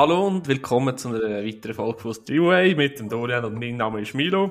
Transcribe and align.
Hallo 0.00 0.26
und 0.28 0.48
willkommen 0.48 0.96
zu 0.96 1.08
einer 1.08 1.44
weiteren 1.44 1.74
Folge 1.74 1.98
von 1.98 2.14
Streamway 2.14 2.74
mit 2.74 2.98
dem 2.98 3.10
Dorian 3.10 3.44
und 3.44 3.58
mein 3.58 3.76
Name 3.76 4.00
ist 4.00 4.14
Milo. 4.14 4.50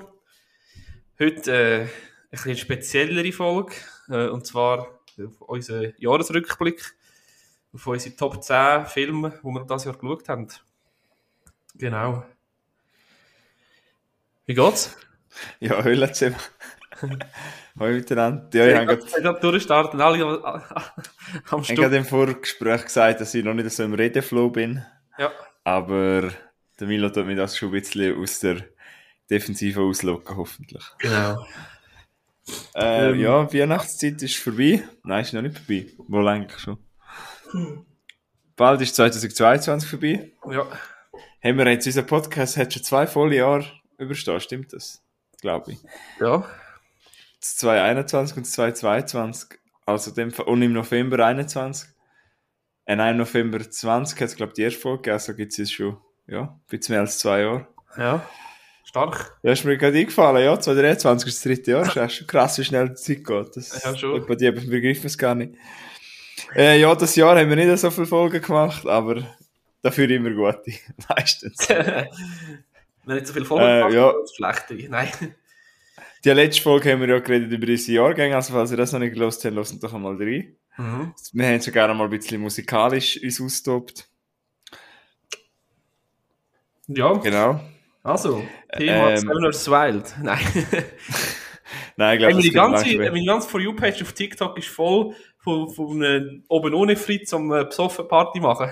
Heute 1.19 1.51
äh, 1.51 1.79
eine 1.79 1.89
bisschen 2.29 2.55
speziellere 2.55 3.31
Folge, 3.31 3.73
äh, 4.09 4.27
und 4.27 4.45
zwar 4.45 4.99
unser 5.39 5.99
Jahresrückblick 5.99 6.93
auf 7.73 7.87
unsere 7.87 8.15
Top 8.15 8.43
10 8.43 8.85
Filme, 8.85 9.39
die 9.43 9.47
wir 9.47 9.65
das 9.65 9.85
Jahr 9.85 9.95
geschaut 9.97 10.29
haben. 10.29 10.49
Genau. 11.73 12.23
Wie 14.45 14.53
geht's? 14.53 14.95
Ja, 15.59 15.83
Hölle 15.83 16.11
zusammen. 16.11 16.35
Hallo 17.79 17.95
miteinander. 17.95 18.49
Ja, 18.53 18.83
ich 18.83 18.87
habe 18.87 18.97
gerade 18.97 19.39
durchstarten, 19.39 19.99
alle 19.99 20.23
am- 20.23 20.43
am 21.49 21.61
ich 21.63 21.75
habe 21.83 21.97
im 21.97 22.05
Vorgespräch 22.05 22.83
gesagt, 22.83 23.21
dass 23.21 23.33
ich 23.33 23.43
noch 23.43 23.55
nicht 23.55 23.71
so 23.71 23.81
im 23.81 23.95
Redeflow 23.95 24.51
bin. 24.51 24.85
Ja. 25.19 25.31
Aber 25.63 26.31
der 26.79 26.87
Milo 26.87 27.09
tut 27.09 27.25
mir 27.25 27.35
das 27.35 27.57
schon 27.57 27.69
ein 27.69 27.73
bisschen 27.73 28.17
aus 28.19 28.39
der 28.39 28.63
Defensive 29.29 29.81
auslocken, 29.81 30.37
hoffentlich. 30.37 30.83
Genau. 30.99 31.45
Äh, 32.73 33.09
Ähm. 33.11 33.19
ja, 33.19 33.43
die 33.45 33.59
Weihnachtszeit 33.59 34.21
ist 34.23 34.37
vorbei. 34.37 34.83
Nein, 35.03 35.21
ist 35.21 35.33
noch 35.33 35.41
nicht 35.43 35.59
vorbei. 35.59 35.85
Wohl 36.07 36.27
eigentlich 36.27 36.59
schon. 36.59 36.77
Bald 38.55 38.81
ist 38.81 38.95
2022 38.95 39.89
vorbei. 39.89 40.31
Ja. 40.49 40.65
Haben 41.43 41.57
wir 41.57 41.67
jetzt, 41.69 41.85
unser 41.85 42.03
Podcast 42.03 42.57
hat 42.57 42.73
schon 42.73 42.83
zwei 42.83 43.07
volle 43.07 43.35
Jahre 43.35 43.65
überstehen, 43.97 44.39
stimmt 44.39 44.73
das? 44.73 45.01
Glaube 45.41 45.73
ich. 45.73 45.79
Ja. 46.19 46.45
Das 47.39 47.55
2021 47.57 48.37
und 48.37 48.45
das 48.45 48.51
2022. 48.53 49.59
Also 49.85 50.11
dem, 50.11 50.31
und 50.33 50.61
im 50.61 50.73
November 50.73 51.25
21. 51.25 51.89
Äh, 52.89 52.95
nein, 52.95 53.11
im 53.11 53.17
November 53.17 53.59
20 53.69 54.19
hat 54.19 54.29
es, 54.29 54.35
glaube 54.35 54.49
ich, 54.49 54.55
die 54.55 54.63
erste 54.63 54.79
Folge 54.79 54.97
gegeben. 55.03 55.13
Also 55.13 55.35
gibt 55.35 55.51
es 55.51 55.57
jetzt 55.59 55.73
schon, 55.73 55.97
ja, 56.25 56.41
ein 56.41 56.59
bisschen 56.69 56.93
mehr 56.93 57.01
als 57.01 57.19
zwei 57.19 57.41
Jahre. 57.41 57.67
Ja. 57.95 58.27
Stark. 58.83 59.37
Ja, 59.43 59.51
ist 59.51 59.63
mir 59.63 59.77
gerade 59.77 59.95
eingefallen, 59.99 60.43
ja, 60.43 60.59
2023 60.59 61.29
ist 61.29 61.37
das 61.37 61.43
dritte 61.43 61.69
Jahr. 61.71 61.83
Das 61.83 61.95
ist 61.95 62.13
schon 62.17 62.25
krass, 62.25 62.57
wie 62.57 62.63
schnell 62.63 62.89
die 62.89 62.95
Zeit 62.95 63.23
geht. 63.23 63.55
Das, 63.55 63.83
Ja, 63.83 63.95
schon. 63.95 64.25
Bei 64.25 64.33
dir 64.33 64.51
begriffen 64.51 65.05
es 65.05 65.19
gar 65.19 65.35
nicht. 65.35 65.53
Äh, 66.55 66.79
ja, 66.79 66.95
das 66.95 67.15
Jahr 67.15 67.37
haben 67.37 67.47
wir 67.49 67.55
nicht 67.55 67.77
so 67.77 67.91
viele 67.91 68.07
Folgen 68.07 68.41
gemacht, 68.41 68.87
aber 68.87 69.21
dafür 69.83 70.09
immer 70.09 70.31
gute. 70.31 70.71
Meistens. 71.09 71.69
Wir 71.69 73.15
haben 73.15 73.21
nicht 73.21 73.27
so 73.27 73.33
viel 73.33 73.45
Folgen 73.45 73.65
Äh, 73.65 73.77
gemacht, 73.77 73.93
ja. 73.93 74.13
das 74.19 74.35
Schlechte. 74.35 74.89
Nein. 74.89 75.09
Die 76.25 76.29
letzte 76.29 76.61
Folge 76.61 76.91
haben 76.91 77.01
wir 77.01 77.09
ja 77.09 77.19
geredet 77.19 77.51
über 77.51 77.67
unsere 77.67 77.95
Jahrgänge, 77.95 78.35
also 78.35 78.53
falls 78.53 78.71
ihr 78.71 78.77
das 78.77 78.91
noch 78.91 78.99
nicht 78.99 79.13
gelost 79.13 79.45
habt, 79.45 79.55
lasst 79.55 79.81
doch 79.81 79.93
einmal 79.93 80.15
rein. 80.17 80.55
Mhm. 80.77 81.13
Wir 81.33 81.47
haben 81.47 81.61
sogar 81.61 81.89
einmal 81.89 82.07
ein 82.07 82.09
bisschen 82.09 82.41
musikalisch 82.41 83.21
uns 83.21 83.39
austobt. 83.41 84.09
Ja. 86.87 87.13
Genau. 87.13 87.59
Also, 88.03 88.43
Thema 88.75 89.11
Ähm. 89.11 89.17
Seven 89.17 89.51
vs. 89.51 89.69
Wild. 89.69 90.15
Nein. 90.23 90.39
Nein, 91.97 92.13
ich 92.13 92.19
glaube, 92.19 92.35
meine, 92.35 92.51
ganze, 92.51 92.97
meine 92.97 93.25
ganze 93.25 93.49
For 93.49 93.59
You-Page 93.59 94.01
auf 94.01 94.13
TikTok 94.13 94.57
ist 94.57 94.69
voll 94.69 95.13
von, 95.37 95.69
von 95.69 96.03
einem 96.03 96.43
oben 96.47 96.73
ohne 96.73 96.95
Fritz 96.95 97.33
am 97.33 97.49
besoffen 97.49 98.07
Party 98.07 98.39
machen. 98.39 98.71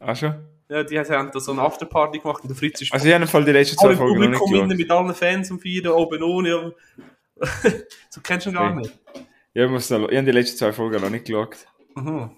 Ah, 0.00 0.14
schon? 0.14 0.34
Ja, 0.68 0.82
die 0.82 0.98
haben 0.98 1.30
da 1.32 1.40
so 1.40 1.52
eine 1.52 1.60
Afterparty 1.62 2.18
gemacht 2.20 2.42
und 2.42 2.48
der 2.48 2.56
Fritz 2.56 2.80
ist 2.80 2.92
Also, 2.92 3.06
ich 3.06 3.14
habe 3.14 3.26
Fall 3.26 3.44
die 3.44 3.52
letzten 3.52 3.76
zwei 3.78 3.94
Folgen 3.96 4.20
noch 4.20 4.28
nicht 4.28 4.40
geschaut. 4.50 4.68
mit 4.68 4.90
allen 4.90 5.14
Fans 5.14 5.50
am 5.50 5.60
Feiern, 5.60 5.88
oben 5.88 6.22
ohne. 6.22 6.74
so 8.10 8.20
kennst 8.22 8.46
du 8.46 8.50
ihn 8.50 8.54
gar 8.56 8.70
Okay. 8.70 8.78
nicht. 8.80 8.98
Ja, 9.52 9.64
ich, 9.66 9.70
muss 9.70 9.90
noch, 9.90 10.08
ich 10.08 10.16
habe 10.16 10.24
die 10.26 10.32
letzten 10.32 10.56
zwei 10.58 10.72
Folgen 10.72 11.00
noch 11.02 11.10
nicht 11.10 11.26
geschaut. 11.26 11.56
Mhm. 11.94 12.30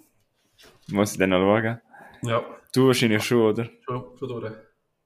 Muss 0.91 1.13
ich 1.13 1.19
dann 1.19 1.31
noch 1.31 1.39
schauen. 1.41 1.81
Ja, 2.23 2.45
Du 2.75 2.89
wahrscheinlich 2.89 3.23
schon, 3.25 3.39
oder? 3.43 3.69
schon, 3.85 4.05
schon 4.19 4.29
durch. 4.29 4.53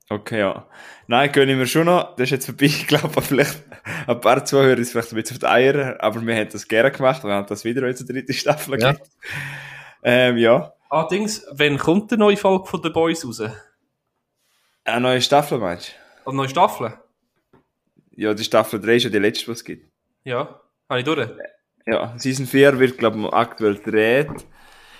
Okay, 0.09 0.41
ja. 0.41 0.67
Nein, 1.07 1.31
gönne 1.31 1.53
ich 1.53 1.59
mir 1.59 1.67
schon 1.67 1.87
noch. 1.87 2.17
Das 2.17 2.25
ist 2.25 2.31
jetzt 2.31 2.47
vorbei. 2.47 2.67
Ich 2.67 2.87
glaube, 2.89 3.21
vielleicht 3.23 3.63
ein 4.09 4.21
paar 4.21 4.45
Zuhörer 4.45 4.77
ist 4.79 4.91
vielleicht 4.91 5.13
ein 5.13 5.17
bisschen 5.17 5.37
auf 5.37 5.39
die 5.41 5.47
Eier, 5.47 5.97
aber 6.01 6.21
wir 6.27 6.35
haben 6.35 6.49
das 6.51 6.67
gerne 6.67 6.91
gemacht. 6.91 7.23
Wir 7.23 7.31
haben 7.33 7.47
das 7.47 7.65
wieder 7.65 7.87
in 7.87 7.95
der 7.95 8.07
dritten 8.07 8.33
Staffel 8.33 8.81
Ja. 8.81 8.97
Ähm, 10.03 10.37
ja. 10.39 10.73
Allerdings, 10.91 11.47
wann 11.53 11.79
kommt 11.79 12.11
die 12.11 12.17
neue 12.17 12.37
Folge 12.37 12.67
von 12.67 12.83
The 12.83 12.91
Boys 12.91 13.25
raus? 13.25 13.43
Eine 14.85 15.01
neue 15.01 15.23
Staffel, 15.23 15.59
meinst 15.59 15.95
Eine 16.27 16.37
neue 16.37 16.49
Staffel? 16.49 16.99
du? 17.53 17.59
Ja, 18.17 18.35
die 18.35 18.45
Staffel 18.45 18.81
3 18.81 18.97
ist 18.97 19.05
ja 19.05 19.11
die 19.11 19.19
letzte, 19.19 19.47
die 19.47 19.51
es 19.53 19.65
gibt. 19.65 19.91
Ja, 20.25 20.61
habe 20.89 20.99
ich 21.01 21.05
durch. 21.07 21.29
Ja, 21.87 22.15
Season 22.19 22.47
4 22.47 22.79
wird, 22.79 22.99
glaube 22.99 23.19
ich, 23.21 23.33
aktuell 23.33 23.77
gedreht. 23.77 24.29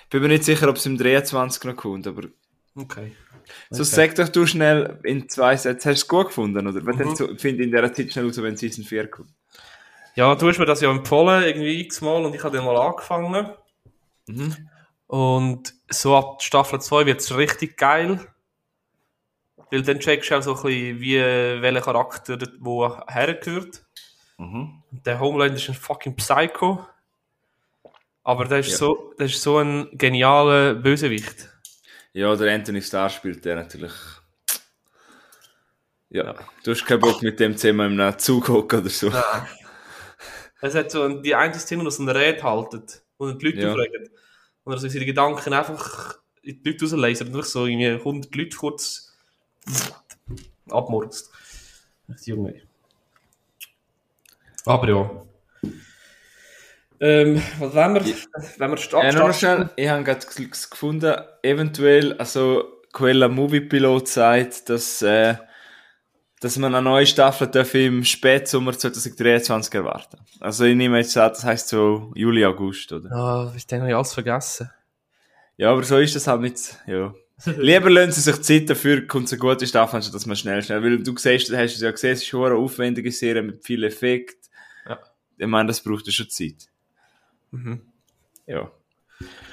Bin 0.09 0.23
mir 0.23 0.29
nicht 0.29 0.45
sicher, 0.45 0.69
ob 0.69 0.77
es 0.77 0.87
im 0.87 0.97
23 0.97 1.65
noch 1.65 1.77
kommt, 1.77 2.07
aber 2.07 2.23
Okay. 2.77 3.15
so 3.71 3.83
Okay. 3.83 3.85
sag 3.85 4.15
doch 4.15 4.29
du 4.29 4.47
schnell 4.47 4.99
in 5.03 5.29
zwei 5.29 5.57
Sätzen, 5.57 5.91
hast 5.91 6.03
du 6.03 6.05
es 6.05 6.09
gut 6.09 6.27
gefunden, 6.29 6.67
oder? 6.67 6.87
Was 6.87 6.97
Mhm. 6.97 7.05
hast 7.11 7.21
du- 7.21 7.37
finde 7.37 7.65
in 7.65 7.71
dieser 7.71 7.93
Zeit 7.93 8.13
schnell 8.13 8.27
raus, 8.27 8.41
wenn 8.43 8.57
Season 8.57 8.85
4 8.85 9.09
kommt? 9.09 9.31
Ja, 10.15 10.35
du 10.35 10.49
hast 10.49 10.59
mir 10.59 10.67
das 10.67 10.81
ja 10.81 10.91
empfohlen, 10.91 11.43
irgendwie 11.45 11.81
x-mal, 11.83 12.25
und 12.25 12.35
ich 12.35 12.43
habe 12.43 12.57
dann 12.57 12.65
mal 12.67 12.77
angefangen. 12.77 13.51
Mhm. 14.29 14.57
Und 15.11 15.75
so 15.89 16.15
ab 16.17 16.41
Staffel 16.41 16.81
2 16.81 17.05
wird 17.07 17.21
es 17.21 17.37
richtig 17.37 17.77
geil. 17.77 18.21
Weil 19.73 19.83
dann 19.83 19.99
checkst 19.99 20.31
du 20.31 20.37
auch 20.37 20.43
so 20.43 20.55
ein 20.55 20.63
bisschen, 20.63 21.01
wie, 21.01 21.19
welcher 21.19 21.81
Charakter 21.81 22.39
wo 22.61 22.97
hergehört. 23.09 23.83
Mhm. 24.39 24.83
Der 24.91 25.19
Homelander 25.19 25.57
ist 25.57 25.69
ein 25.69 25.75
fucking 25.75 26.15
Psycho. 26.15 26.87
Aber 28.23 28.45
der 28.45 28.61
ist, 28.61 28.71
Ja. 28.71 28.77
so, 28.77 29.13
der 29.19 29.27
ist 29.27 29.43
so 29.43 29.59
ein 29.59 29.89
genialer 29.93 30.75
Bösewicht. 30.75 31.49
Ja, 32.13 32.35
der 32.37 32.55
Anthony 32.55 32.81
Starr 32.81 33.09
spielt 33.11 33.45
der 33.45 33.57
natürlich. 33.57 33.93
Ja, 36.09 36.35
du 36.65 36.71
hast 36.71 36.85
keinen 36.87 37.01
Bock 37.01 37.21
mit 37.23 37.39
dem 37.41 37.57
zusammen 37.57 37.99
im 37.99 38.19
Zug 38.19 38.49
hocken 38.49 38.81
oder 38.81 38.91
so. 38.91 39.09
Nein. 39.09 39.47
Es 40.61 40.75
hat 40.77 40.91
so 40.93 41.03
ein- 41.03 41.23
die 41.23 41.35
eine 41.35 41.55
Szene, 41.55 41.83
wo 41.83 41.87
er 41.89 41.91
so 41.91 42.03
eine 42.03 42.15
Rede 42.15 42.43
haltet 42.45 43.03
und 43.17 43.41
die 43.43 43.47
Leute 43.47 43.61
Ja. 43.63 43.71
aufregt. 43.73 44.11
Und 44.65 44.73
er 44.73 44.79
so 44.79 44.89
seine 44.89 45.07
Gedanken 45.07 45.53
einfach 45.53 46.19
in 46.43 46.63
die 46.63 46.71
Leute 46.71 46.85
rauslässt 46.85 47.23
und 47.23 47.29
einfach 47.29 47.45
so 47.45 47.67
irgendwie 47.67 47.89
100 47.89 48.35
Leute 48.35 48.57
kurz 48.57 49.17
abmurkst. 50.69 51.31
Echt 52.13 52.27
Junge. 52.27 52.63
Aber 54.67 54.89
ja. 54.89 55.11
Ähm, 57.03 57.43
was 57.59 57.75
wollen 57.75 57.95
wir? 57.95 58.17
Wenn 58.59 58.71
wir 58.71 58.77
starten? 58.77 59.17
Ja, 59.17 59.33
schnell, 59.33 59.71
ich 59.77 59.89
habe 59.89 60.05
gerade 60.05 60.27
gefunden, 60.27 61.17
eventuell, 61.43 62.13
also 62.19 62.83
Quella 62.93 63.29
Movie 63.29 63.63
Pilot 63.63 64.09
sagt, 64.09 64.69
dass, 64.69 65.01
äh, 65.01 65.37
dass 66.41 66.57
man 66.57 66.75
eine 66.75 66.83
neue 66.83 67.07
Staffel 67.07 67.47
darf 67.47 67.75
im 67.75 68.03
Spätsommer 68.03 68.73
2023 68.73 69.75
erwarten. 69.75 70.19
Also 70.41 70.65
ich 70.65 70.75
nehme 70.75 70.97
jetzt 70.99 71.17
an, 71.17 71.29
das 71.29 71.45
heisst 71.45 71.69
so 71.69 72.13
Juli, 72.15 72.45
August, 72.45 72.93
oder? 72.93 73.13
Ah, 73.13 73.53
ich 73.55 73.67
denke, 73.67 73.89
ich 73.89 73.95
alles 73.95 74.15
vergessen. 74.15 74.71
Ja, 75.59 75.71
aber 75.71 75.83
so 75.83 75.99
ist 75.99 76.17
das 76.17 76.27
halt 76.27 76.41
nicht, 76.41 76.79
ja. 76.87 77.15
Lieber 77.45 77.91
lassen 77.91 78.13
sie 78.13 78.21
sich 78.21 78.41
Zeit 78.43 78.71
dafür, 78.71 79.07
kommt 79.07 79.29
so 79.29 79.37
gute 79.37 79.67
Staffel, 79.67 79.97
anstatt 79.97 80.15
dass 80.15 80.27
man 80.27 80.37
schnell, 80.37 80.63
schnell, 80.63 80.83
weil 80.83 81.03
du 81.03 81.17
siehst, 81.17 81.51
du 81.51 81.57
hast 81.57 81.75
es 81.75 81.81
ja 81.81 81.91
gesehen, 81.91 82.13
es 82.13 82.21
ist 82.21 82.27
schon 82.27 82.47
eine 82.47 82.55
aufwendige 82.55 83.13
Serie 83.13 83.43
mit 83.43 83.65
viel 83.65 83.85
Effekt. 83.85 84.51
Ja. 84.89 84.99
Ich 85.37 85.47
meine, 85.47 85.69
das 85.69 85.81
braucht 85.83 86.07
ja 86.07 86.13
schon 86.13 86.29
Zeit. 86.29 86.69
Mhm. 87.51 87.83
Ja. 88.47 88.71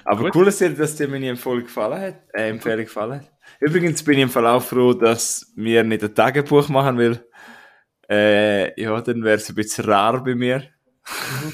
Aber 0.06 0.24
Gut. 0.24 0.36
cool 0.36 0.48
ist 0.48 0.62
ja, 0.62 0.70
dass 0.70 0.96
dir 0.96 1.08
meine 1.08 1.30
Empfehlung 1.30 1.64
gefallen 1.64 2.00
hat. 2.00 2.16
Äh, 2.34 2.50
Empfehlung 2.50 2.86
gefallen 2.86 3.22
hat. 3.22 3.32
Übrigens 3.60 4.04
bin 4.04 4.20
ich 4.20 4.36
im 4.36 4.46
auch 4.46 4.62
froh, 4.62 4.94
dass 4.94 5.52
wir 5.56 5.84
nicht 5.84 6.04
ein 6.04 6.14
Tagebuch 6.14 6.70
machen, 6.70 6.98
weil 6.98 7.26
äh, 8.10 8.82
ja, 8.82 9.00
dann 9.02 9.24
wäre 9.24 9.38
es 9.38 9.50
ein 9.50 9.56
bisschen 9.56 9.86
rar 9.86 10.24
bei 10.24 10.36
mir. 10.36 10.64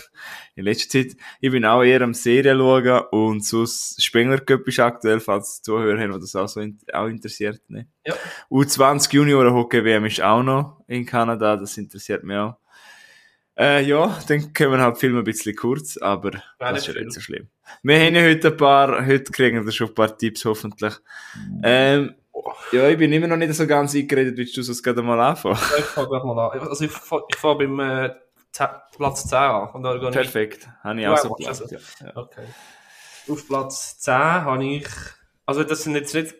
In 0.55 0.65
letzter 0.65 0.99
Zeit. 0.99 1.17
Ich 1.41 1.49
bin 1.49 1.65
auch 1.65 1.81
eher 1.81 2.01
am 2.01 2.13
Serien 2.13 2.59
schauen 2.59 3.03
und 3.11 3.43
sonst 3.43 4.03
Spengler 4.03 4.39
Cup 4.39 4.67
ist 4.67 4.79
aktuell, 4.79 5.19
falls 5.19 5.63
Zuhörer 5.63 5.99
haben, 5.99 6.13
die 6.13 6.19
das 6.19 6.35
auch 6.35 6.47
so 6.47 6.59
in, 6.59 6.77
auch 6.93 7.07
interessiert. 7.07 7.59
Ne? 7.69 7.87
Ja. 8.05 8.13
U20 8.51 9.13
Junioren 9.13 9.51
Hockey 9.51 9.83
WM 9.83 10.05
ist 10.05 10.21
auch 10.21 10.43
noch 10.43 10.83
in 10.87 11.07
Kanada, 11.07 11.57
das 11.57 11.75
interessiert 11.77 12.23
mich 12.23 12.37
auch. 12.37 12.55
Äh, 13.57 13.83
ja, 13.85 14.19
dann 14.27 14.51
können 14.53 14.71
wir 14.71 14.79
halt 14.81 14.97
Film 14.97 15.17
ein 15.17 15.23
bisschen 15.23 15.55
kurz, 15.55 15.97
aber 15.97 16.31
das 16.57 16.79
ist 16.79 16.87
ja 16.87 17.01
nicht 17.01 17.13
so 17.13 17.21
schlimm. 17.21 17.47
Wir 17.83 17.99
haben 17.99 18.15
ja 18.15 18.23
heute 18.23 18.47
ein 18.47 18.57
paar, 18.57 19.05
heute 19.05 19.31
kriegen 19.31 19.63
wir 19.63 19.71
schon 19.71 19.89
ein 19.89 19.93
paar 19.93 20.17
Tipps 20.17 20.43
hoffentlich. 20.45 20.93
Ähm, 21.61 22.15
ja, 22.71 22.89
ich 22.89 22.97
bin 22.97 23.13
immer 23.13 23.27
noch 23.27 23.37
nicht 23.37 23.53
so 23.53 23.67
ganz 23.67 23.93
eingeredet, 23.93 24.35
willst 24.37 24.57
du 24.57 24.61
es 24.61 24.81
gerade 24.81 25.03
mal 25.03 25.19
anfangen? 25.19 25.59
Ich 25.77 25.85
fange 25.85 26.07
gleich 26.07 26.23
mal 26.23 26.49
an. 26.49 26.59
Also 26.67 26.85
ich 26.85 26.91
fange 26.91 27.23
ich 27.29 27.35
fang 27.35 27.57
beim 27.59 27.79
äh, 27.79 28.09
10, 28.53 28.67
Platz 28.97 29.27
10 29.27 29.37
an. 29.37 30.11
Perfekt, 30.11 30.67
habe 30.83 31.01
ich 31.01 31.07
auch 31.07 31.17
so 31.17 31.33
geplant. 31.33 31.63
Ja. 31.69 31.77
Ja. 32.07 32.17
Okay. 32.17 32.45
Auf 33.29 33.47
Platz 33.47 33.99
10 33.99 34.13
habe 34.13 34.65
ich. 34.65 34.87
Also, 35.45 35.63
das 35.63 35.83
sind 35.83 35.95
jetzt 35.95 36.13
nicht 36.13 36.33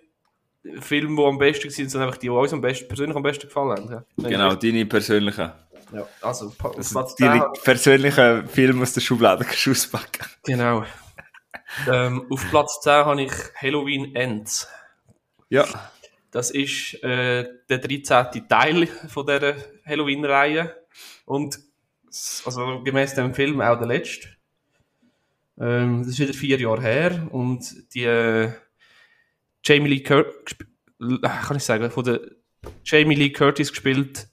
Filme, 0.79 1.15
die 1.15 1.23
am 1.27 1.37
besten 1.37 1.69
sind, 1.69 1.89
sondern 1.91 2.07
einfach 2.09 2.19
die, 2.19 2.27
die 2.27 2.31
uns 2.31 2.53
am 2.53 2.61
besten, 2.61 2.87
persönlich 2.87 3.15
am 3.15 3.23
besten 3.23 3.47
gefallen 3.47 3.71
haben. 3.71 3.91
ja? 3.91 4.29
Genau, 4.29 4.55
deine 4.55 4.85
persönlichen. 4.85 5.51
Ja, 5.93 6.07
also, 6.21 6.53
Das 6.75 6.91
Platz 6.91 7.15
deine 7.15 7.51
10. 7.53 7.63
persönlichen 7.63 8.47
Filme 8.47 8.81
aus 8.81 8.93
der 8.93 9.01
Schublade 9.01 9.45
kannst 9.45 9.65
du 9.65 9.71
auspacken. 9.71 10.25
Genau. 10.43 10.85
ähm, 11.91 12.25
auf 12.29 12.49
Platz 12.49 12.79
10 12.81 12.91
habe 12.91 13.21
ich 13.23 13.31
Halloween 13.61 14.15
Ends. 14.15 14.67
Ja, 15.49 15.65
Das 16.31 16.49
ist 16.49 16.95
äh, 17.03 17.47
der 17.69 17.77
13. 17.77 18.47
Teil 18.47 18.87
von 18.87 19.25
dieser 19.25 19.55
Halloween-Reihe. 19.85 20.75
Und 21.25 21.59
also 22.45 22.81
gemäß 22.83 23.13
dem 23.13 23.33
Film 23.33 23.61
auch 23.61 23.77
der 23.77 23.87
letzte. 23.87 24.29
Ähm, 25.59 25.99
das 25.99 26.13
ist 26.13 26.19
wieder 26.19 26.33
vier 26.33 26.59
Jahre 26.59 26.81
her. 26.81 27.27
Und 27.31 27.93
die 27.93 28.05
äh, 28.05 28.51
Jamie 29.63 29.89
Lee 29.89 30.03
Curtis, 30.03 30.55
kann 30.99 31.57
ich 31.57 31.63
sagen, 31.63 31.91
von 31.91 32.03
der 32.03 32.19
Jamie 32.83 33.15
Lee 33.15 33.31
Curtis 33.31 33.69
gespielt, 33.69 34.27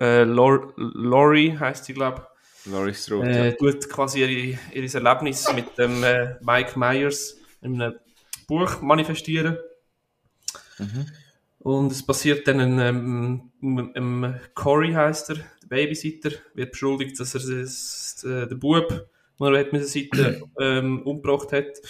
äh, 0.00 0.24
Lor 0.24 0.72
Laurie 0.76 1.56
heißt 1.56 1.84
sie, 1.84 1.94
glaube 1.94 2.26
Laurie 2.66 2.94
Strode. 2.94 3.28
äh, 3.28 3.56
tut 3.56 3.88
quasi 3.88 4.20
ihre, 4.20 4.58
ihr 4.72 4.94
Erlebnis 4.94 5.52
mit 5.54 5.76
dem 5.78 6.02
äh, 6.02 6.36
Mike 6.40 6.78
Myers 6.78 7.38
in 7.60 7.80
einem 7.80 7.94
Buch 8.46 8.80
manifestieren. 8.80 9.58
Und 11.58 11.92
es 11.92 12.04
passiert 12.04 12.46
dann 12.46 12.60
einem, 12.60 13.50
ähm, 13.62 13.92
einem 13.94 14.34
Corey 14.54 14.92
heißt 14.92 15.30
er, 15.30 15.36
der 15.62 15.66
Babysitter, 15.68 16.30
wird 16.54 16.72
beschuldigt, 16.72 17.18
dass 17.18 17.34
er 17.34 17.40
das, 17.40 18.22
äh, 18.24 18.46
den 18.46 18.58
Bub, 18.58 18.88
den 18.88 19.54
er 19.54 19.60
hat 19.60 19.72
mit 19.72 19.82
der 19.82 19.88
Seite 19.88 20.42
ähm, 20.60 21.02
umgebracht 21.02 21.52
hat. 21.52 21.80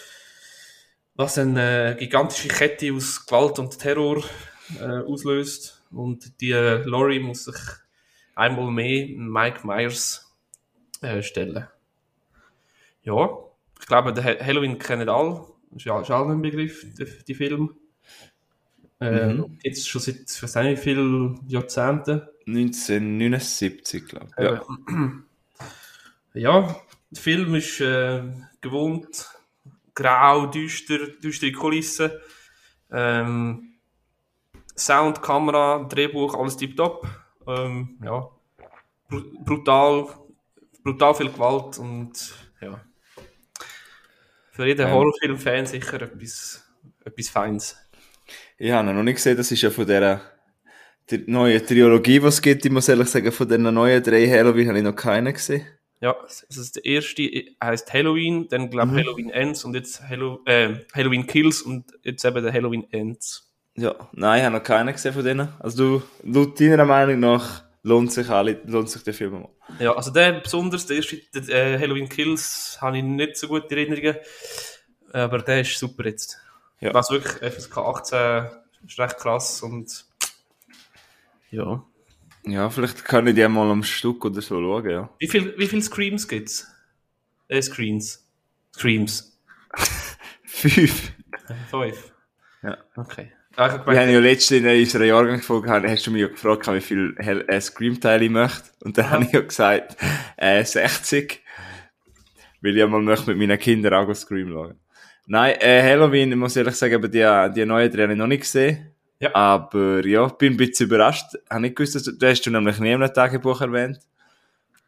Was 1.16 1.38
eine 1.38 1.96
gigantische 1.98 2.48
Kette 2.48 2.92
aus 2.92 3.24
Gewalt 3.26 3.58
und 3.58 3.78
Terror 3.78 4.22
äh, 4.80 4.84
auslöst. 4.84 5.82
Und 5.90 6.40
die 6.40 6.50
äh, 6.50 6.82
Laurie 6.84 7.20
muss 7.20 7.44
sich 7.44 7.56
einmal 8.34 8.70
mehr 8.70 9.08
Mike 9.16 9.66
Myers 9.66 10.32
äh, 11.02 11.22
stellen. 11.22 11.68
Ja, 13.02 13.28
ich 13.80 13.86
glaube, 13.86 14.12
der 14.12 14.24
Ha- 14.24 14.44
Halloween 14.44 14.78
kennen 14.78 15.08
alle. 15.08 15.46
Das 15.70 15.78
ist 15.78 15.84
ja 15.86 15.96
allen 16.16 16.30
ein 16.30 16.42
Begriff, 16.42 16.84
die, 16.96 17.06
die 17.26 17.34
Film. 17.34 17.74
Äh, 19.00 19.34
Mhm. 19.34 19.58
Jetzt 19.62 19.88
schon 19.88 20.00
seit, 20.00 20.30
ich 20.30 20.42
weiß 20.42 20.54
nicht 20.56 20.78
wie 20.78 20.82
viele 20.82 21.34
Jahrzehnten. 21.46 22.22
1979, 22.46 24.06
glaube 24.06 24.28
ich. 24.36 24.44
Ja. 24.44 24.62
Ja, 26.34 26.76
der 27.10 27.22
Film 27.22 27.54
ist 27.54 27.80
äh, 27.80 28.22
gewohnt, 28.60 29.28
grau, 29.94 30.46
düster, 30.46 30.98
düstere 31.22 31.52
Kulissen. 31.52 32.10
Ähm, 32.90 33.74
Sound, 34.76 35.22
Kamera, 35.22 35.84
Drehbuch, 35.84 36.34
alles 36.34 36.56
tiptop. 36.56 37.06
Ähm, 37.46 37.98
ja, 38.02 38.28
br 39.08 39.20
brutal, 39.44 40.06
brutal 40.82 41.14
viel 41.14 41.30
Gewalt 41.30 41.78
und 41.78 42.12
ja. 42.60 42.80
Für 44.52 44.66
jeden 44.66 44.86
Ähm. 44.86 44.92
Horrorfilm-Fan 44.92 45.66
sicher 45.66 46.00
etwas, 46.02 46.64
etwas 47.04 47.28
Feins. 47.28 47.76
Ich 48.56 48.70
habe 48.70 48.92
noch 48.92 49.02
nicht 49.02 49.16
gesehen, 49.16 49.36
das 49.36 49.50
ist 49.50 49.62
ja 49.62 49.70
von 49.70 49.86
dieser 49.86 50.20
die 51.10 51.24
neuen 51.26 51.64
Trilogie, 51.66 52.20
die 52.20 52.26
es 52.26 52.40
gibt. 52.40 52.64
Ich 52.64 52.72
muss 52.72 52.88
ehrlich 52.88 53.08
sagen, 53.08 53.30
von 53.30 53.48
den 53.48 53.62
neuen 53.62 54.02
drei 54.02 54.26
Halloween 54.26 54.68
habe 54.68 54.78
ich 54.78 54.84
noch 54.84 54.96
keinen 54.96 55.34
gesehen. 55.34 55.66
Ja, 56.00 56.16
das 56.22 56.42
ist 56.42 56.76
der 56.76 56.84
erste 56.84 57.22
heißt 57.62 57.92
Halloween, 57.92 58.46
dann 58.48 58.70
glaube 58.70 58.92
Mhm. 58.92 58.96
Halloween 58.96 59.30
Ends 59.30 59.64
und 59.64 59.74
jetzt 59.74 60.02
Hallo 60.08 60.40
äh, 60.44 60.76
Halloween 60.94 61.26
Kills 61.26 61.62
und 61.62 61.92
jetzt 62.02 62.24
eben 62.24 62.42
der 62.42 62.52
Halloween 62.52 62.86
Ends. 62.90 63.53
Ja, 63.76 63.94
nein, 64.12 64.38
ich 64.38 64.44
habe 64.44 64.56
noch 64.56 64.62
keinen 64.62 64.92
gesehen 64.92 65.12
von 65.12 65.24
denen. 65.24 65.48
Also 65.58 65.98
du, 65.98 66.02
laut 66.22 66.60
deiner 66.60 66.84
Meinung 66.84 67.18
nach 67.20 67.64
lohnt 67.82 68.12
sich 68.12 68.28
alle, 68.28 68.60
lohnt 68.66 68.88
sich 68.88 69.02
der 69.02 69.14
Film 69.14 69.42
mal. 69.42 69.48
Ja, 69.78 69.94
also 69.94 70.10
der 70.10 70.32
besonders, 70.40 70.86
der 70.86 70.96
erste 70.96 71.16
der, 71.34 71.74
äh, 71.74 71.78
Halloween 71.78 72.08
Kills, 72.08 72.78
habe 72.80 72.98
ich 72.98 73.04
nicht 73.04 73.36
so 73.36 73.48
gute 73.48 73.74
Erinnerungen, 73.74 74.16
aber 75.12 75.38
der 75.38 75.60
ist 75.62 75.78
super 75.78 76.04
jetzt. 76.06 76.38
Ja. 76.80 76.94
Was 76.94 77.10
wirklich 77.10 77.52
FSK 77.52 77.78
18 77.78 78.46
ist 78.86 78.98
recht 78.98 79.16
krass 79.16 79.62
und 79.62 80.04
ja. 81.50 81.84
Ja, 82.46 82.68
vielleicht 82.68 83.04
kann 83.04 83.26
ich 83.26 83.34
die 83.34 83.48
mal 83.48 83.70
am 83.70 83.82
Stück 83.82 84.24
oder 84.24 84.42
so 84.42 84.60
schauen, 84.60 84.90
ja. 84.90 85.10
Wie 85.18 85.28
viel, 85.28 85.54
wie 85.58 85.66
viel 85.66 85.82
Screams 85.82 86.28
gibt's? 86.28 86.68
Äh, 87.48 87.62
Screens. 87.62 88.26
Screams. 88.74 89.38
Fünf. 90.44 91.12
Fünf. 91.70 92.12
Ja. 92.62 92.78
Okay. 92.96 93.32
Ich 93.56 93.86
Wir 93.86 94.00
haben 94.00 94.10
ja 94.10 94.18
letztens 94.18 94.64
in 94.64 94.66
unserer 94.66 95.04
Jahrgangsfolge, 95.04 95.70
hast 95.70 96.06
du 96.08 96.10
mich 96.10 96.22
ja 96.22 96.26
gefragt, 96.26 96.66
wie 96.66 96.80
viel 96.80 97.14
äh, 97.18 97.60
Scream-Teile 97.60 98.24
ich 98.24 98.30
möchte. 98.30 98.70
Und 98.80 98.98
dann 98.98 99.10
habe 99.10 99.24
ich 99.24 99.32
ja 99.32 99.40
gesagt, 99.42 99.96
äh, 100.36 100.64
60. 100.64 101.40
Weil 102.60 102.72
ich 102.72 102.78
ja 102.78 102.88
mal 102.88 103.00
möchte 103.00 103.30
mit 103.30 103.38
meinen 103.38 103.56
Kindern 103.56 103.94
auch 103.94 104.12
Scream 104.12 104.50
schauen. 104.50 104.80
Nein, 105.26 105.54
äh, 105.60 105.82
Halloween, 105.82 106.32
ich 106.32 106.36
muss 106.36 106.56
ehrlich 106.56 106.74
sagen, 106.74 106.96
aber 106.96 107.06
die, 107.06 107.52
die 107.54 107.64
neuen 107.64 107.92
drei 107.92 108.02
habe 108.02 108.12
ich 108.12 108.18
noch 108.18 108.26
nicht 108.26 108.40
gesehen. 108.40 108.90
Ja. 109.20 109.32
Aber 109.34 110.04
ja, 110.04 110.26
bin 110.26 110.54
ein 110.54 110.56
bisschen 110.56 110.86
überrascht. 110.86 111.36
Habe 111.48 111.60
nicht 111.60 111.76
gewusst, 111.76 111.94
dass 111.94 112.02
du, 112.02 112.12
du 112.12 112.28
hast 112.28 112.42
du 112.42 112.50
nämlich 112.50 112.80
nie 112.80 112.92
einem 112.92 113.12
Tagebuch 113.12 113.60
erwähnt. 113.60 114.00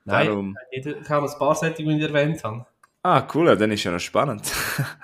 nein, 0.04 0.26
Darum. 0.26 0.56
ich 0.72 0.86
habe 1.08 1.30
ein 1.30 1.38
paar 1.38 1.54
Sättigungen 1.54 2.00
erwähnt. 2.00 2.42
Haben. 2.42 2.66
Ah, 3.04 3.28
cool, 3.32 3.46
ja, 3.46 3.54
dann 3.54 3.70
ist 3.70 3.84
ja 3.84 3.92
noch 3.92 4.00
spannend. 4.00 4.42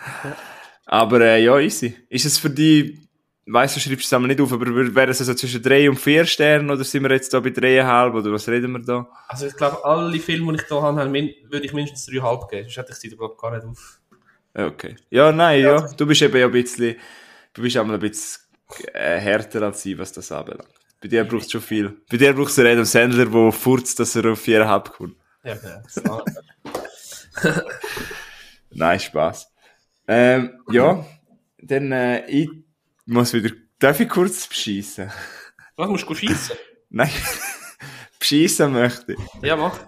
aber 0.86 1.20
äh, 1.20 1.44
ja, 1.44 1.60
easy. 1.60 1.96
Ist 2.08 2.26
es 2.26 2.38
für 2.38 2.50
dich, 2.50 3.01
weißt 3.46 3.76
du, 3.76 3.80
schreibst 3.80 4.04
du 4.04 4.06
es 4.06 4.12
einmal 4.12 4.28
nicht 4.28 4.40
auf, 4.40 4.52
aber 4.52 4.66
wäre 4.66 5.10
es 5.10 5.20
also 5.20 5.34
zwischen 5.34 5.62
drei 5.62 5.88
und 5.88 5.98
vier 5.98 6.24
Sternen 6.24 6.70
oder 6.70 6.84
sind 6.84 7.02
wir 7.02 7.10
jetzt 7.10 7.32
da 7.34 7.40
bei 7.40 7.50
dreieinhalb 7.50 8.14
oder 8.14 8.32
was 8.32 8.48
reden 8.48 8.72
wir 8.72 8.80
da? 8.80 9.08
Also 9.28 9.46
ich 9.46 9.56
glaube, 9.56 9.84
alle 9.84 10.18
Filme, 10.20 10.52
die 10.52 10.62
ich 10.62 10.68
hier 10.68 10.82
habe, 10.82 11.12
würde 11.12 11.66
ich 11.66 11.72
mindestens 11.72 12.08
3,5 12.08 12.50
geben. 12.50 12.62
Sonst 12.64 12.76
hätte 12.76 12.92
ich 12.92 12.98
sie 12.98 13.10
da 13.10 13.16
glaub, 13.16 13.38
gar 13.38 13.54
nicht 13.54 13.66
auf. 13.66 14.00
Ja, 14.56 14.66
Okay. 14.66 14.96
Ja, 15.10 15.32
nein, 15.32 15.62
ja. 15.62 15.80
Du 15.96 16.06
bist 16.06 16.22
eben 16.22 16.36
ja 16.36 16.46
ein 16.46 16.52
bisschen, 16.52 16.96
du 17.54 17.62
bist 17.62 17.76
einmal 17.76 17.96
ein 17.96 18.00
bisschen 18.00 18.42
äh, 18.92 19.18
härter 19.18 19.62
als 19.62 19.84
ich, 19.86 19.98
was 19.98 20.12
das 20.12 20.30
anbelangt. 20.30 20.68
Bei 21.00 21.08
dir 21.08 21.24
braucht 21.24 21.46
es 21.46 21.50
schon 21.50 21.60
viel. 21.60 21.96
Bei 22.10 22.16
dir 22.16 22.32
braucht 22.32 22.50
es 22.50 22.58
einen 22.58 22.68
Adam 22.68 22.84
Sandler, 22.84 23.26
der 23.26 23.52
furzt, 23.52 23.98
dass 23.98 24.14
er 24.14 24.30
auf 24.30 24.40
viereinhalb 24.40 24.92
kommt. 24.92 25.16
Ja, 25.42 25.54
ja. 25.54 25.82
So. 25.88 26.22
Nein, 28.70 29.00
Spaß. 29.00 29.48
Ähm, 30.06 30.60
ja, 30.70 31.04
dann, 31.58 31.92
äh, 31.92 32.26
ich 32.26 32.48
muss 33.06 33.32
wieder, 33.32 33.50
darf 33.78 34.00
ich 34.00 34.08
kurz 34.08 34.46
beschissen? 34.46 35.10
Was 35.76 35.88
musst 35.88 36.08
du 36.08 36.14
schießen? 36.14 36.56
Nein, 36.90 37.10
beschissen 38.18 38.72
möchte 38.72 39.12
ich. 39.12 39.18
Ja, 39.42 39.56
mach. 39.56 39.78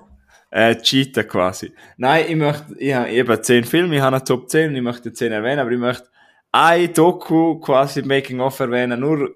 Äh, 0.51 0.77
cheaten 0.77 1.27
quasi. 1.27 1.73
Nein, 1.97 2.27
ich 2.29 2.37
möchte, 2.37 2.77
ich 2.79 2.95
habe 2.95 3.11
eben 3.11 3.43
10 3.43 3.65
Filme, 3.65 3.97
ich 3.97 4.01
habe 4.01 4.17
eine 4.17 4.25
Top 4.25 4.49
10 4.49 4.71
und 4.71 4.77
ich 4.77 4.83
möchte 4.83 5.13
10 5.13 5.33
erwähnen, 5.33 5.59
aber 5.59 5.73
ich 5.73 5.79
möchte 5.79 6.09
ein 6.53 6.93
Doku 6.95 7.59
quasi 7.59 8.03
Making 8.03 8.41
of 8.41 8.61
erwähnen, 8.61 9.01
nur, 9.01 9.31
ich 9.31 9.33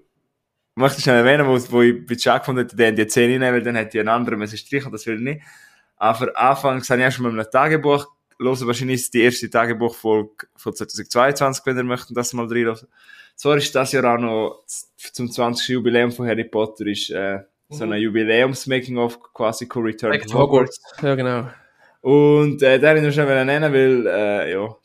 möchte 0.76 1.00
schnell 1.00 1.16
erwähnen, 1.16 1.46
wo, 1.48 1.58
wo 1.72 1.82
ich 1.82 2.06
bei 2.06 2.14
Chuck 2.14 2.38
gefunden 2.38 2.62
hätte, 2.62 2.76
den 2.76 2.94
die 2.94 3.06
10 3.08 3.32
reinnehmen, 3.32 3.54
weil 3.54 3.62
dann 3.62 3.74
hätte 3.74 3.98
ich 3.98 4.00
einen 4.00 4.10
anderen 4.10 4.38
müssen 4.38 4.56
streichen, 4.56 4.92
das 4.92 5.06
will 5.06 5.16
ich 5.16 5.22
nicht. 5.22 5.42
Aber 5.96 6.30
anfangs 6.36 6.88
habe 6.88 7.00
ich 7.00 7.04
erst 7.06 7.18
mal 7.18 7.32
mit 7.32 7.40
einem 7.40 7.50
Tagebuch 7.50 8.06
hören, 8.38 8.66
wahrscheinlich 8.68 9.00
ist 9.00 9.04
es 9.06 9.10
die 9.10 9.22
erste 9.22 9.50
Tagebuchfolge 9.50 10.46
von 10.54 10.74
2022, 10.74 11.66
wenn 11.66 11.76
ihr 11.76 11.82
möchtet, 11.82 12.16
das 12.16 12.32
mal 12.32 12.46
reinhören. 12.46 12.86
Zwar 13.38 13.56
ist 13.56 13.72
das 13.72 13.92
Jahr 13.92 14.16
auch 14.16 14.18
noch 14.18 14.64
zum 14.96 15.30
20. 15.30 15.68
Jubiläum 15.68 16.10
von 16.10 16.26
Harry 16.26 16.42
Potter 16.42 16.84
ist, 16.86 17.10
äh, 17.10 17.38
so 17.68 17.84
ein 17.84 17.92
Jubiläums-Making-of 17.92 19.32
quasi 19.32 19.66
co-Return 19.68 20.10
Back 20.10 20.26
to 20.26 20.36
Hogwarts. 20.36 20.80
Ja, 21.00 21.14
genau. 21.14 21.48
und 22.00 22.60
äh, 22.64 22.80
den 22.80 22.96
ich 22.96 23.02
noch 23.04 23.12
schnell 23.12 23.44
nennen, 23.44 23.72
weil, 23.72 24.06
äh, 24.08 24.52
ja, 24.52 24.76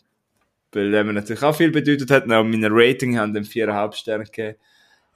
weil 0.72 0.92
der 0.92 1.04
mir 1.04 1.14
natürlich 1.14 1.42
auch 1.42 1.56
viel 1.56 1.72
bedeutet 1.72 2.12
hat. 2.12 2.26
Auch 2.26 2.44
meine 2.44 2.70
Rating 2.70 3.18
haben 3.18 3.34
dem 3.34 3.44
4,5 3.44 3.94
Sterne 3.96 4.26
gegeben. 4.26 4.60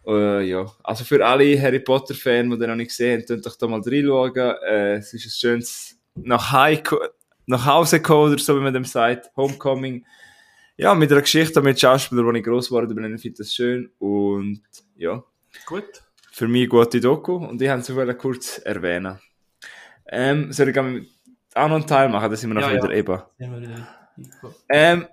Äh, 0.08 0.42
ja, 0.42 0.66
also 0.84 1.04
für 1.04 1.24
alle 1.24 1.62
Harry 1.62 1.80
Potter-Fans, 1.80 2.52
die 2.52 2.58
den 2.58 2.70
noch 2.70 2.76
nicht 2.76 2.88
gesehen 2.88 3.20
haben, 3.20 3.28
könnt 3.28 3.46
doch 3.46 3.56
da 3.56 3.68
mal 3.68 3.82
reinschauen. 3.86 4.56
Äh, 4.68 4.94
es 4.96 5.14
ist 5.14 5.28
ein 5.28 5.30
schönes 5.30 6.00
nach, 6.16 6.52
High 6.52 6.82
nach 7.46 7.68
Hause 7.68 8.02
oder 8.02 8.40
so, 8.40 8.56
wie 8.56 8.64
man 8.64 8.74
dem 8.74 8.86
sagt, 8.86 9.30
Homecoming. 9.38 10.04
Ja, 10.78 10.94
mit 10.94 11.12
einer 11.12 11.22
Geschichte 11.22 11.62
mit 11.62 11.80
Schauspielern, 11.80 12.34
die 12.34 12.40
ich 12.40 12.46
gross 12.46 12.68
geworden 12.70 12.94
bin, 12.96 13.16
ich 13.16 13.22
finde 13.22 13.38
das 13.40 13.54
schön. 13.54 13.92
Und 13.98 14.62
ja, 14.96 15.24
Gut. 15.66 16.04
für 16.32 16.48
mich 16.48 16.70
gute 16.70 17.00
Doku 17.02 17.36
und 17.36 17.62
ich 17.62 17.70
wollte 17.70 18.12
es 18.12 18.18
kurz 18.18 18.58
erwähnen. 18.60 19.20
Ähm, 20.10 20.52
soll 20.54 20.70
ich 20.70 20.78
auch 20.80 20.84
noch 20.86 21.76
einen 21.76 21.88
Teil 21.88 22.10
machen, 22.10 22.30
dann 22.30 22.36
sind 22.38 22.52
wir 22.52 22.62
noch 22.62 22.70
Ja, 22.70 22.76
wieder 22.76 22.92
ja. 22.92 22.98
eben. 22.98 23.88
Ähm, 24.70 25.08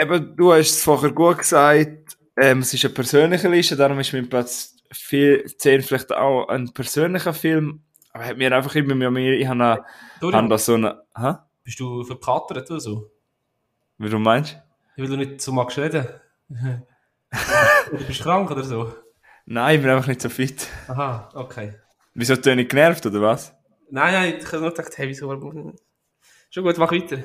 eben, 0.00 0.36
du 0.36 0.52
hast 0.52 0.70
es 0.70 0.82
vorher 0.82 1.12
gut 1.12 1.38
gesagt, 1.38 2.16
ähm, 2.40 2.60
es 2.60 2.72
ist 2.74 2.84
eine 2.84 2.94
persönliche 2.94 3.48
Liste, 3.48 3.76
darum 3.76 3.98
ist 4.00 4.12
mein 4.12 4.28
Platz 4.28 4.76
4, 4.92 5.46
10 5.46 5.82
vielleicht 5.82 6.12
auch 6.12 6.48
ein 6.48 6.72
persönlicher 6.72 7.34
Film. 7.34 7.82
Aber 8.12 8.24
hat 8.24 8.38
mir 8.38 8.54
einfach 8.56 8.74
immer 8.74 8.94
mehr, 9.10 9.32
ich 9.38 9.46
habe, 9.46 9.62
eine- 10.22 10.32
habe 10.34 10.48
da 10.48 10.58
so 10.58 10.74
eine, 10.74 11.02
hä? 11.16 11.34
bist 11.62 11.78
du 11.78 12.02
verkatert 12.04 12.68
oder 12.70 12.80
so? 12.80 13.10
Wie 13.98 14.08
du 14.08 14.18
meinst? 14.18 14.58
Ich 15.00 15.08
will 15.08 15.16
du 15.16 15.24
nicht 15.24 15.40
so 15.40 15.52
magst 15.52 15.78
reden. 15.78 16.06
oder 16.50 18.04
bist 18.06 18.20
du 18.20 18.24
krank 18.24 18.50
oder 18.50 18.62
so? 18.62 18.92
Nein, 19.46 19.76
ich 19.76 19.82
bin 19.82 19.90
einfach 19.90 20.06
nicht 20.06 20.20
so 20.20 20.28
fit. 20.28 20.66
Aha, 20.88 21.30
okay. 21.34 21.74
Wieso 22.12 22.36
bin 22.36 22.58
ich 22.58 22.68
genervt, 22.68 23.06
oder 23.06 23.22
was? 23.22 23.54
Nein, 23.90 24.12
nein, 24.12 24.34
ich 24.38 24.46
habe 24.46 24.60
nur 24.60 24.70
gedacht, 24.70 24.92
hey, 24.98 25.08
wieso? 25.08 25.30
Schon 26.50 26.64
gut, 26.64 26.76
mach 26.76 26.92
weiter. 26.92 27.18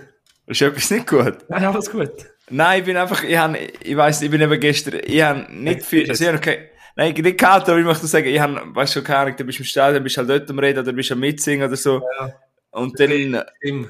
Ist 0.47 0.61
etwas 0.61 0.89
nicht 0.89 1.07
gut? 1.07 1.37
Nein, 1.49 1.65
alles 1.65 1.91
gut. 1.91 2.13
Nein, 2.49 2.79
ich 2.79 2.85
bin 2.85 2.95
einfach, 2.95 3.23
ich 3.23 3.37
han, 3.37 3.55
ich 3.55 3.97
weiss, 3.97 4.21
ich 4.21 4.31
bin 4.31 4.41
eben 4.41 4.59
gestern, 4.59 5.01
ich 5.03 5.21
han 5.21 5.47
nicht 5.49 5.83
viel, 5.83 6.09
also 6.09 6.23
ich 6.23 6.27
hab 6.29 6.35
noch 6.35 6.41
kein, 6.41 6.69
Nein, 6.95 7.13
nicht 7.13 7.37
kalt, 7.37 7.67
aber 7.67 7.77
ich 7.77 7.85
möchte 7.85 8.07
sagen, 8.07 8.27
ich 8.27 8.39
habe, 8.39 8.73
weißt 8.73 8.95
du, 8.95 9.03
keine 9.03 9.19
Ahnung, 9.19 9.35
du 9.35 9.43
bist 9.43 9.59
im 9.59 9.65
Stadion, 9.65 10.01
bist 10.01 10.17
halt 10.17 10.29
dort 10.29 10.49
am 10.49 10.59
Reden 10.59 10.79
oder 10.79 10.93
bist 10.93 11.11
am 11.11 11.19
Mitsingen 11.19 11.67
oder 11.67 11.75
so. 11.75 12.01
Ja. 12.19 12.29
Und 12.71 12.97
dann, 12.99 13.43
Stimmt. 13.57 13.89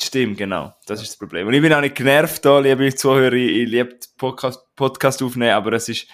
Stimmt, 0.00 0.38
genau, 0.38 0.74
das 0.86 1.02
ist 1.02 1.10
das 1.10 1.16
Problem. 1.18 1.46
Und 1.46 1.54
ich 1.54 1.62
bin 1.62 1.72
auch 1.72 1.80
nicht 1.80 1.94
genervt 1.94 2.44
da, 2.44 2.58
liebe 2.58 2.94
Zuhörer, 2.94 3.32
ich, 3.32 3.62
ich 3.62 3.68
liebe 3.68 3.98
Podcast, 4.16 4.60
Podcast 4.74 5.22
aufnehmen, 5.22 5.52
aber 5.52 5.72
es 5.72 5.88
ist, 5.88 6.06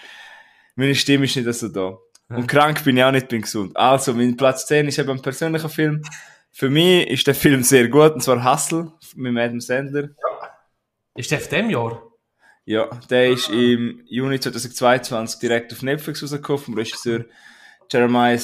meine 0.77 0.95
Stimme 0.95 1.25
ist 1.25 1.37
nicht 1.37 1.53
so 1.53 1.69
da. 1.69 1.99
Und 2.29 2.47
krank 2.47 2.83
bin 2.85 2.97
ich 2.97 3.05
auch 3.05 3.13
nicht, 3.13 3.29
bin 3.29 3.43
gesund. 3.43 3.77
Also, 3.77 4.15
mein 4.15 4.37
Platz 4.37 4.67
10 4.67 4.89
ist 4.89 4.99
eben 4.99 5.11
ein 5.11 5.23
persönlicher 5.23 5.69
Film. 5.69 6.03
Für 6.51 6.71
mich 6.71 7.09
ist 7.09 7.27
der 7.27 7.35
Film 7.35 7.63
sehr 7.63 7.89
gut, 7.89 8.15
und 8.15 8.23
zwar 8.23 8.45
Hustle 8.45 8.93
mit 9.15 9.37
Adam 9.37 9.61
Sandler. 9.61 10.11
Ist 11.17 11.31
der 11.31 11.41
von 11.41 11.51
dem 11.51 11.71
Jahr? 11.71 12.03
Ja, 12.65 12.89
der 13.11 13.31
ist 13.31 13.51
im 13.51 14.03
Juni 14.07 14.41
2022 14.41 15.39
direkt 15.39 15.73
auf 15.73 15.83
Netflix 15.83 16.23
rausgekommen 16.23 16.63
vom 16.63 16.75
Regisseur 16.75 17.25
Jeremiah 17.91 18.39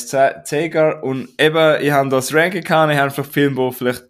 Zegar. 0.45 1.03
Und 1.03 1.29
eben, 1.39 1.83
ich 1.83 1.91
habe 1.91 2.09
das 2.11 2.35
Ranking 2.35 2.63
gehabt, 2.63 2.93
ich 2.93 2.99
habe 2.99 3.09
einfach 3.09 3.25
Film, 3.25 3.57
wo 3.57 3.71
vielleicht, 3.71 4.05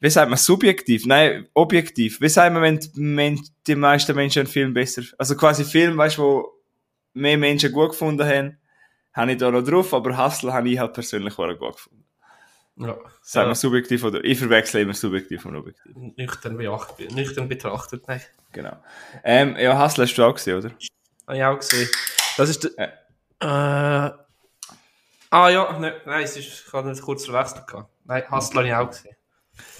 wie 0.00 0.10
sagt 0.10 0.28
man, 0.30 0.38
subjektiv? 0.38 1.06
Nein, 1.06 1.48
objektiv. 1.54 2.20
Wie 2.20 2.28
sagt 2.28 2.52
man, 2.52 2.62
wenn 2.62 2.78
die, 2.78 2.90
Men- 3.00 3.40
die 3.66 3.74
meisten 3.74 4.14
Menschen 4.14 4.40
einen 4.40 4.48
Film 4.48 4.74
besser, 4.74 5.02
also 5.18 5.36
quasi 5.36 5.64
Film, 5.64 5.96
weißt 5.98 6.18
du, 6.18 6.22
wo 6.22 6.52
mehr 7.14 7.36
Menschen 7.38 7.72
gut 7.72 7.90
gefunden 7.90 8.26
haben, 8.26 8.58
habe 9.12 9.32
ich 9.32 9.38
da 9.38 9.50
noch 9.50 9.62
drauf, 9.62 9.92
aber 9.94 10.16
Hustle 10.16 10.52
habe 10.52 10.68
ich 10.68 10.78
halt 10.78 10.92
persönlich 10.92 11.36
auch 11.38 11.58
gut 11.58 11.72
gefunden. 11.76 12.04
Ja. 12.76 12.96
Sagen 13.22 13.46
Ja. 13.46 13.50
wir 13.50 13.54
subjektiv 13.56 14.04
oder, 14.04 14.22
ich 14.22 14.38
verwechsle 14.38 14.82
immer 14.82 14.94
subjektiv 14.94 15.44
und 15.46 15.56
objektiv. 15.56 15.92
Nüchtern, 16.16 16.56
beachtet, 16.56 17.12
nüchtern 17.12 17.48
betrachtet, 17.48 18.06
nein. 18.06 18.20
Genau. 18.52 18.76
Ähm, 19.24 19.56
ja, 19.58 19.82
Hustle 19.84 20.04
hast 20.04 20.14
du 20.14 20.22
auch 20.22 20.34
gesehen, 20.34 20.58
oder? 20.58 20.70
Habe 21.26 21.36
ich 21.36 21.44
auch 21.44 21.58
gesehen. 21.58 21.88
Das 22.36 22.48
ist 22.48 22.62
der. 22.78 22.88
Äh, 23.40 24.12
ah 25.30 25.48
ja, 25.48 25.78
ne, 25.78 26.00
nein, 26.06 26.22
es 26.22 26.36
ist, 26.36 26.64
ich 26.66 26.72
habe 26.72 26.88
nicht 26.88 27.02
kurz 27.02 27.24
verwechselt. 27.26 27.66
gehabt. 27.66 27.90
Nein, 28.04 28.22
Hustler 28.30 28.60
habe 28.60 28.68
ich 28.68 28.74
auch 28.74 28.88
gesehen. 28.90 29.16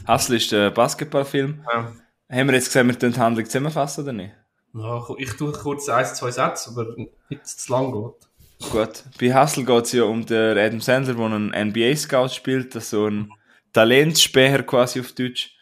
Hustle 0.06 0.37
ist 0.37 0.52
der 0.52 0.70
Basketballfilm. 0.70 1.64
Ja. 1.73 1.92
Haben 2.30 2.49
wir 2.49 2.54
jetzt 2.54 2.66
gesehen, 2.66 2.88
wir 2.88 2.94
können 2.94 3.12
die 3.12 3.20
Handlung 3.20 3.47
zusammenfassen 3.47 4.04
oder 4.04 4.12
nicht? 4.12 4.35
Ja, 4.75 5.02
ich 5.16 5.32
tue 5.32 5.52
kurz 5.52 5.88
ein, 5.88 6.04
zwei 6.06 6.30
Sätze, 6.30 6.70
aber 6.70 6.94
nicht 7.28 7.47
zu 7.47 7.73
lang 7.73 7.92
geht. 7.92 8.70
Gut. 8.70 9.04
Bei 9.20 9.35
Hustle 9.35 9.64
geht 9.64 9.85
es 9.85 9.92
ja 9.92 10.04
um 10.04 10.26
den 10.26 10.58
Adam 10.58 10.80
Sandler, 10.80 11.14
der 11.14 11.25
einen 11.25 11.68
NBA-Scout 11.68 12.28
spielt, 12.28 12.75
das 12.75 12.90
so 12.90 13.06
ein 13.06 13.32
Talentspäher 13.73 14.62
quasi 14.64 15.00
auf 15.00 15.12
Deutsch. 15.12 15.54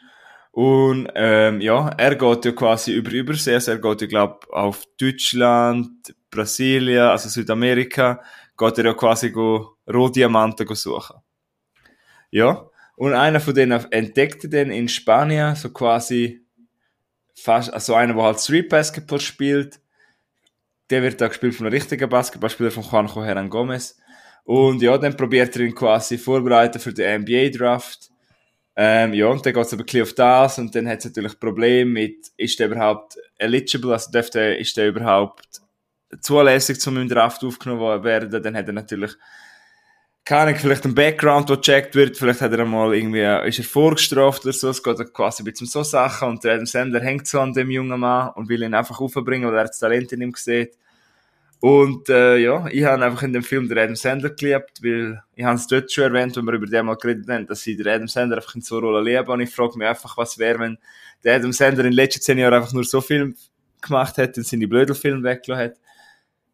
Und 0.51 1.09
ähm, 1.15 1.61
ja, 1.61 1.89
er 1.91 2.15
geht 2.15 2.45
ja 2.47 2.53
quasi 2.53 2.93
über 2.93 3.11
Übersee, 3.11 3.55
also 3.55 3.73
er 3.73 3.79
geht 3.79 4.01
ja, 4.01 4.07
glaube 4.07 4.41
auf 4.51 4.85
Deutschland, 4.99 6.15
Brasilien, 6.31 7.09
also 7.09 7.29
Südamerika, 7.29 8.23
geht 8.57 8.79
er 8.79 8.87
ja 8.87 8.95
quasi 8.95 9.31
go 9.31 9.77
Rohdiamanten 9.87 10.67
go 10.67 10.75
suchen. 10.75 11.17
Ja, 12.31 12.71
und 12.97 13.13
einer 13.13 13.41
von 13.41 13.55
denen 13.55 13.85
entdeckte 13.91 14.49
den 14.49 14.71
in 14.71 14.89
Spanien, 14.89 15.55
so 15.55 15.71
quasi 15.71 16.41
fast, 17.35 17.73
also 17.73 17.95
einer, 17.95 18.15
der 18.15 18.23
halt 18.23 18.41
Street 18.41 18.69
Basketball 18.69 19.21
spielt, 19.21 19.81
der 20.91 21.03
wird 21.03 21.21
da 21.21 21.29
gespielt 21.29 21.55
von 21.55 21.67
einem 21.67 21.75
richtigen 21.75 22.09
Basketballspieler 22.09 22.71
von 22.71 22.85
Juanjo 22.85 23.25
Hernan 23.25 23.51
Gomez. 23.51 23.99
Und 24.45 24.81
ja, 24.81 24.97
dann 24.97 25.17
probiert 25.17 25.55
er 25.57 25.63
ihn 25.63 25.75
quasi 25.75 26.17
vorbereiten 26.19 26.79
für 26.79 26.93
den 26.93 27.23
NBA-Draft. 27.23 28.11
Ähm, 28.77 29.13
ja, 29.13 29.27
und 29.27 29.45
dann 29.45 29.53
geht 29.53 29.67
es 29.67 29.73
aber 29.73 29.85
ein 29.93 30.03
auf 30.03 30.13
das 30.13 30.59
und 30.59 30.75
dann 30.75 30.89
hat 30.89 30.99
es 30.99 31.07
natürlich 31.07 31.41
Probleme 31.41 31.91
mit, 31.91 32.29
ist 32.37 32.59
der 32.59 32.69
überhaupt 32.69 33.17
eligible, 33.39 33.93
also 33.93 34.11
dürfte, 34.11 34.41
ist 34.41 34.77
der 34.77 34.89
überhaupt 34.89 35.63
zulässig, 36.21 36.79
zum 36.79 36.99
im 36.99 37.09
Draft 37.09 37.43
aufgenommen 37.43 38.05
werden, 38.05 38.31
dann 38.43 38.57
hat 38.57 38.67
er 38.67 38.75
natürlich 38.75 39.13
keine 40.27 40.57
vielleicht 40.57 40.85
ein 40.85 40.95
Background, 40.95 41.49
der 41.49 41.57
gecheckt 41.59 41.95
wird, 41.95 42.17
vielleicht 42.17 42.41
hat 42.41 42.51
er 42.53 42.59
einmal 42.59 42.93
irgendwie, 42.95 43.23
ist 43.49 43.61
er 43.61 43.65
vorgestraft 43.65 44.45
oder 44.45 44.53
so, 44.53 44.71
es 44.71 44.83
geht 44.83 45.15
quasi 45.15 45.43
ein 45.43 45.45
bisschen 45.45 45.67
um 45.67 45.71
so 45.71 45.85
Sachen 45.85 46.31
und 46.31 46.43
der 46.43 46.55
Adam 46.55 46.67
Sandler 46.67 47.01
hängt 47.01 47.29
so 47.29 47.41
an 47.41 47.53
dem 47.53 47.71
jungen 47.71 48.01
Mann 48.01 48.33
und 48.35 48.49
will 48.49 48.65
ihn 48.65 48.75
einfach 48.75 49.01
aufbringen, 49.01 49.49
weil 49.49 49.57
er 49.57 49.67
das 49.67 49.79
Talent 49.79 50.13
in 50.13 50.23
ihm 50.23 50.35
sieht. 50.35 50.77
Und 51.61 52.09
äh, 52.09 52.39
ja, 52.39 52.67
ich 52.67 52.85
habe 52.85 53.05
einfach 53.05 53.23
in 53.23 53.33
dem 53.33 53.45
Film 53.45 53.69
den 53.69 53.79
Adam 53.79 53.95
Sandler 53.95 54.31
geliebt, 54.31 54.83
weil 54.83 55.23
ich 55.37 55.45
habe 55.45 55.55
es 55.55 55.69
dort 55.69 55.93
schon 55.93 56.05
erwähnt, 56.05 56.37
wenn 56.37 56.45
wir 56.45 56.55
über 56.55 56.67
den 56.67 56.87
mal 56.87 56.97
geredet 56.97 57.29
haben, 57.29 57.47
dass 57.47 57.65
ich 57.65 57.77
den 57.77 57.87
Adam 57.87 58.09
Sandler 58.09 58.39
einfach 58.39 58.57
in 58.57 58.63
so 58.63 58.79
einer 58.79 58.89
Rolle 58.89 59.09
liebe 59.09 59.31
und 59.31 59.41
ich 59.41 59.55
frage 59.55 59.79
mich 59.79 59.87
einfach, 59.87 60.17
was 60.17 60.39
wäre, 60.39 60.59
wenn 60.59 60.77
der 61.23 61.37
Adam 61.37 61.53
Sandler 61.53 61.85
in 61.85 61.93
den 61.93 61.97
letzten 61.97 62.21
zehn 62.21 62.39
Jahren 62.39 62.55
einfach 62.55 62.73
nur 62.73 62.85
so 62.85 63.01
Film 63.01 63.37
gemacht 63.81 64.17
hätte 64.17 64.41
und 64.41 64.47
seine 64.47 64.67
Blödelfilme 64.67 65.23
weggelassen 65.23 65.63
hätte. 65.63 65.86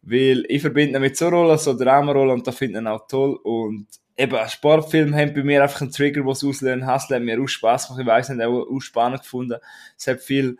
Weil 0.03 0.43
ich 0.49 0.61
verbinde 0.61 0.97
ihn 0.97 1.01
mit 1.01 1.15
so 1.15 1.29
Rollen, 1.29 1.57
so 1.57 1.77
Dramarollen 1.77 2.35
und 2.35 2.47
da 2.47 2.51
finde 2.51 2.79
ich 2.79 2.87
auch 2.87 3.07
toll. 3.07 3.35
Und 3.43 3.87
eben, 4.17 4.35
ein 4.35 4.49
Sportfilm 4.49 5.15
haben 5.15 5.33
bei 5.33 5.43
mir 5.43 5.63
einfach 5.63 5.81
einen 5.81 5.91
Trigger, 5.91 6.25
was 6.25 6.43
auslösen. 6.43 6.91
Hustle 6.91 7.15
hat 7.15 7.23
mir 7.23 7.41
auch 7.41 7.47
Spass 7.47 7.87
gemacht. 7.87 8.01
Ich 8.01 8.07
weiss 8.07 8.29
nicht, 8.29 8.43
auch, 8.43 8.67
auch 8.69 8.79
spannend 8.81 9.21
gefunden. 9.21 9.59
Es 9.97 10.07
hat 10.07 10.19
viel 10.19 10.57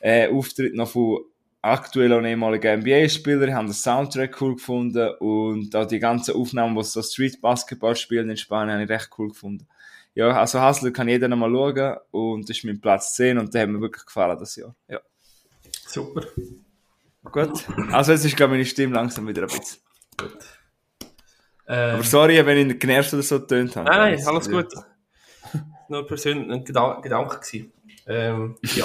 äh, 0.00 0.28
Auftritt 0.28 0.74
noch 0.74 0.88
von 0.88 1.24
aktuellen 1.62 2.18
und 2.18 2.26
ehemaligen 2.26 2.80
NBA-Spielern. 2.80 3.48
Ich 3.48 3.54
habe 3.54 3.68
den 3.68 3.72
Soundtrack 3.72 4.40
cool 4.42 4.56
gefunden 4.56 5.10
und 5.20 5.74
auch 5.76 5.86
die 5.86 6.00
ganzen 6.00 6.34
Aufnahmen, 6.34 6.76
die 6.76 6.82
so 6.82 7.02
Street 7.02 7.40
Basketball 7.40 7.94
spielen 7.94 8.28
in 8.28 8.36
Spanien, 8.36 8.74
habe 8.74 8.84
ich 8.84 8.90
recht 8.90 9.10
cool 9.16 9.28
gefunden. 9.28 9.66
Ja, 10.14 10.38
also 10.38 10.60
Hustle 10.60 10.92
kann 10.92 11.08
jeder 11.08 11.28
noch 11.28 11.38
mal 11.38 11.50
schauen 11.50 11.96
und 12.10 12.48
das 12.48 12.58
ist 12.58 12.64
mein 12.64 12.80
Platz 12.80 13.14
10 13.14 13.38
und 13.38 13.54
der 13.54 13.62
hat 13.62 13.68
mir 13.70 13.80
wirklich 13.80 14.04
gefallen 14.04 14.38
das 14.38 14.56
Jahr. 14.56 14.74
Ja. 14.88 15.00
Super. 15.86 16.26
Gut. 17.24 17.64
Also 17.92 18.12
jetzt 18.12 18.24
ist, 18.24 18.36
glaube 18.36 18.54
ich, 18.54 18.58
meine 18.58 18.66
Stimme 18.66 18.94
langsam 18.94 19.26
wieder 19.28 19.42
ein 19.42 19.48
bisschen. 19.48 19.78
Gut. 20.16 20.38
Ähm, 21.68 21.94
Aber 21.94 22.02
sorry, 22.02 22.44
wenn 22.44 22.70
ich 22.70 22.78
genervt 22.78 23.12
oder 23.14 23.22
so 23.22 23.40
getönt 23.40 23.76
habe. 23.76 23.88
nein, 23.88 24.14
nein, 24.16 24.26
alles 24.26 24.50
gut. 24.50 24.66
Nur 25.88 26.06
persönlich 26.06 26.50
ein 26.50 26.64
Gedan 26.64 27.00
Gedanke 27.02 27.38
gewesen. 27.38 27.72
Ähm, 28.06 28.56
ja. 28.74 28.84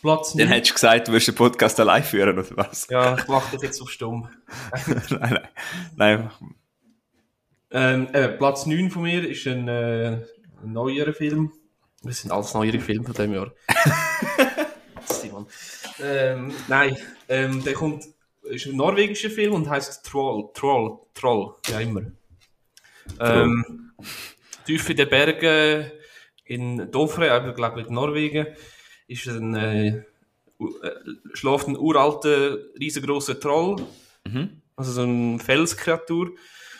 Platz 0.00 0.32
Dann 0.32 0.48
9. 0.48 0.54
hättest 0.54 0.70
du 0.70 0.74
gesagt, 0.74 1.08
du 1.08 1.12
wirst 1.12 1.28
den 1.28 1.34
Podcast 1.36 1.78
allein 1.80 2.02
führen, 2.02 2.36
oder 2.38 2.56
was? 2.56 2.88
Ja, 2.90 3.16
ich 3.16 3.28
mache 3.28 3.52
dich 3.52 3.62
jetzt 3.62 3.80
auf 3.80 3.88
stumm. 3.90 4.28
nein, 4.86 5.00
nein. 5.20 5.48
Nein, 5.96 6.30
Ähm, 7.70 8.08
äh, 8.12 8.28
Platz 8.28 8.66
9 8.66 8.90
von 8.90 9.02
mir 9.02 9.26
ist 9.28 9.46
ein, 9.46 9.68
äh, 9.68 10.24
ein 10.62 10.72
neuerer 10.72 11.12
Film. 11.14 11.52
Das 12.02 12.18
sind 12.20 12.32
alles 12.32 12.52
neuere 12.52 12.80
Filme 12.80 13.04
von 13.04 13.14
diesem 13.14 13.32
Jahr. 13.32 13.52
Simon. 15.06 15.46
Ähm, 16.02 16.52
nein, 16.68 16.96
ähm, 17.28 17.62
der 17.64 17.74
kommt, 17.74 18.04
ist 18.42 18.66
ein 18.66 18.76
norwegischer 18.76 19.30
Film 19.30 19.54
und 19.54 19.68
heißt 19.68 20.04
Troll. 20.04 20.50
Troll. 20.54 20.98
Troll, 21.14 21.54
ja 21.68 21.80
immer. 21.80 22.02
Ähm, 23.20 23.92
tief 24.66 24.88
in 24.90 24.96
den 24.96 25.08
Bergen 25.08 25.90
in 26.44 26.90
Dovre, 26.90 27.48
ich 27.48 27.54
glaube 27.54 27.82
in 27.82 27.94
Norwegen, 27.94 28.46
ist 29.06 29.26
ein, 29.28 29.54
äh, 29.54 29.88
äh, 29.88 30.04
schläft 31.34 31.68
ein 31.68 31.76
uralter, 31.76 32.58
riesengroßer 32.78 33.38
Troll. 33.38 33.76
Also 34.76 34.92
so 34.92 35.02
eine 35.02 35.38
Felskreatur. 35.38 36.32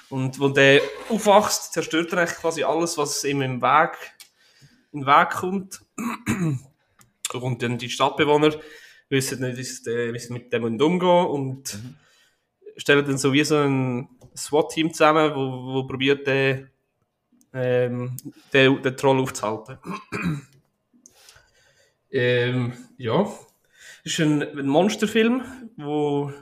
Und 0.09 0.39
wo 0.39 0.49
der 0.49 0.83
aufwachst, 1.09 1.73
zerstört 1.73 2.13
er 2.13 2.27
quasi 2.27 2.65
alles, 2.65 2.99
was 2.99 3.25
ihm 3.25 3.41
im 3.41 3.63
Weg, 3.63 3.97
in 4.93 5.01
den 5.01 5.07
Weg 5.07 5.31
kommt. 5.31 5.81
Und 7.33 7.63
dann 7.63 7.79
die 7.79 7.89
Stadtbewohner 7.89 8.53
wissen 9.13 9.41
nicht, 9.41 9.57
wie 9.57 9.63
sie, 9.63 10.19
sie 10.19 10.33
mit 10.33 10.53
dem 10.53 10.65
umgehen 10.65 11.27
und 11.27 11.79
stellen 12.77 13.05
dann 13.05 13.19
so 13.19 13.33
wie 13.33 13.45
so 13.45 13.57
ein 13.59 14.09
SWAT-Team 14.37 14.93
zusammen, 14.93 15.33
wo, 15.35 15.75
wo 15.75 15.87
probiert, 15.87 16.27
den, 16.27 16.71
ähm, 17.53 18.17
den, 18.53 18.83
den 18.83 18.97
Troll 18.97 19.21
aufzuhalten. 19.21 19.79
ähm, 22.11 22.73
ja. 22.97 23.31
Es 24.05 24.13
ist 24.13 24.21
ein, 24.21 24.43
ein 24.43 24.67
Monsterfilm, 24.67 25.43
wo 25.77 26.33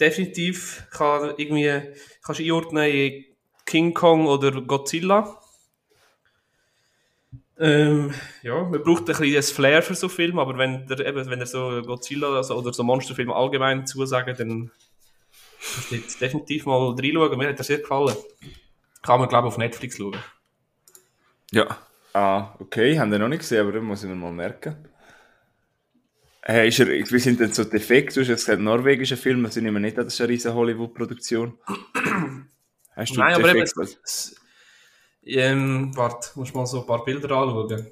definitiv 0.00 0.86
kann 0.90 1.34
irgendwie 1.36 1.94
kannst 2.22 2.40
einordnen 2.40 2.90
in 2.90 3.24
King 3.66 3.94
Kong 3.94 4.26
oder 4.26 4.62
Godzilla. 4.62 5.37
Ähm, 7.60 8.14
ja, 8.42 8.62
man 8.62 8.82
braucht 8.82 9.00
ein 9.00 9.04
bisschen 9.06 9.34
das 9.34 9.50
Flair 9.50 9.82
für 9.82 9.94
so 9.94 10.08
Film, 10.08 10.38
aber 10.38 10.56
wenn 10.58 10.86
der, 10.86 11.00
eben, 11.00 11.28
wenn 11.28 11.40
er 11.40 11.46
so 11.46 11.82
Godzilla 11.82 12.36
also, 12.36 12.56
oder 12.56 12.72
so 12.72 12.84
Monsterfilme 12.84 13.34
allgemein 13.34 13.86
zusagen, 13.86 14.36
dann 14.36 14.70
jetzt 15.90 16.20
definitiv 16.20 16.66
mal 16.66 16.94
reinschauen. 16.94 17.36
Mir 17.36 17.48
hat 17.48 17.58
er 17.58 17.64
sehr 17.64 17.78
gefallen. 17.78 18.16
Kann 19.02 19.20
man, 19.20 19.28
glaube 19.28 19.48
ich, 19.48 19.54
auf 19.54 19.58
Netflix 19.58 19.96
schauen. 19.96 20.16
Ja. 21.50 21.78
Ah, 22.12 22.54
okay, 22.58 22.98
haben 22.98 23.12
wir 23.12 23.18
noch 23.18 23.28
nicht 23.28 23.40
gesehen, 23.40 23.60
aber 23.60 23.72
das 23.72 23.82
muss 23.82 24.02
ich 24.02 24.08
mir 24.08 24.16
mal 24.16 24.32
merken. 24.32 24.76
Äh, 26.46 26.68
ist 26.68 26.80
er, 26.80 26.86
wie 26.86 27.18
sind 27.18 27.38
denn 27.38 27.52
so 27.52 27.64
defekt? 27.64 28.16
Du 28.16 28.20
hast 28.20 28.28
jetzt 28.28 28.46
gesagt, 28.46 28.62
norwegische 28.62 29.16
Filme 29.16 29.50
sind 29.50 29.66
immer 29.66 29.80
nicht, 29.80 29.98
das 29.98 30.14
ist 30.14 30.20
eine 30.20 30.30
riesen 30.30 30.54
Hollywood-Produktion. 30.54 31.58
Hast 32.96 33.14
du 33.14 33.20
Nein, 33.20 33.34
aber 33.34 33.54
eben, 33.54 33.66
ähm, 35.36 35.96
warte, 35.96 36.30
musst 36.36 36.54
mal 36.54 36.66
so 36.66 36.80
ein 36.80 36.86
paar 36.86 37.04
Bilder 37.04 37.30
anschauen. 37.30 37.86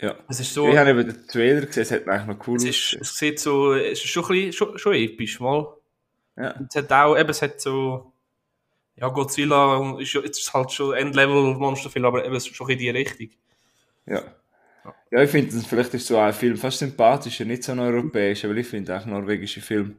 Ja. 0.00 0.16
Es 0.28 0.40
ist 0.40 0.52
so, 0.52 0.68
Ich 0.68 0.76
habe 0.76 0.90
eben 0.90 1.06
den 1.06 1.26
Trailer 1.26 1.66
gesehen, 1.66 1.82
es 1.82 1.92
hat 1.92 2.08
eigentlich 2.08 2.36
noch 2.36 2.48
cool 2.48 2.56
es, 2.56 2.64
ist, 2.64 2.98
es 3.00 3.16
sieht 3.16 3.38
so, 3.38 3.74
es 3.74 4.04
ist 4.04 4.10
schon 4.10 4.24
ein 4.24 4.28
bisschen, 4.28 4.52
schon, 4.52 4.78
schon 4.78 4.94
episch, 4.94 5.40
mal. 5.40 5.66
Ja. 6.36 6.54
Es 6.68 6.74
hat 6.76 6.92
auch, 6.92 7.16
eben, 7.16 7.30
es 7.30 7.42
hat 7.42 7.60
so, 7.60 8.12
Ja, 8.96 9.08
Godzilla 9.08 9.98
ist 9.98 10.12
jetzt 10.14 10.52
halt 10.52 10.72
schon 10.72 10.94
Endlevel-Monsterfilm, 10.94 12.04
aber 12.04 12.24
eben 12.24 12.40
schon 12.40 12.70
in 12.70 12.78
die 12.78 12.90
Richtung. 12.90 13.30
Ja. 14.06 14.22
Ja, 15.10 15.22
ich 15.22 15.30
finde, 15.30 15.56
vielleicht 15.60 15.94
ist 15.94 16.06
so 16.06 16.18
ein 16.18 16.32
Film 16.32 16.56
fast 16.56 16.78
sympathischer, 16.78 17.44
nicht 17.44 17.62
so 17.62 17.72
ein 17.72 17.78
europäischer, 17.78 18.48
weil 18.48 18.58
ich 18.58 18.66
finde 18.66 18.96
auch 18.98 19.06
norwegische 19.06 19.60
Film. 19.60 19.96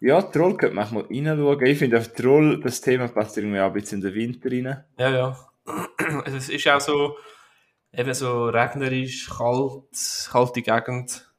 Ja, 0.00 0.22
Troll 0.22 0.56
könnte 0.56 0.74
man 0.74 0.92
mal 0.94 1.04
reinschauen. 1.04 1.66
Ich 1.66 1.78
finde, 1.78 1.98
auf 1.98 2.08
Troll, 2.14 2.60
das 2.60 2.80
Thema 2.80 3.08
passt 3.08 3.36
irgendwie 3.36 3.60
auch 3.60 3.66
ein 3.66 3.72
bisschen 3.74 3.98
in 3.98 4.08
den 4.08 4.14
Winter 4.14 4.50
rein. 4.50 4.84
Ja, 4.98 5.10
ja. 5.10 5.36
Also, 6.24 6.38
es 6.38 6.48
ist 6.48 6.66
auch 6.68 6.80
so, 6.80 7.16
eben 7.92 8.14
so 8.14 8.46
regnerisch, 8.46 9.28
kalt, 9.28 10.28
kalte 10.30 10.62
Gegend. 10.62 11.30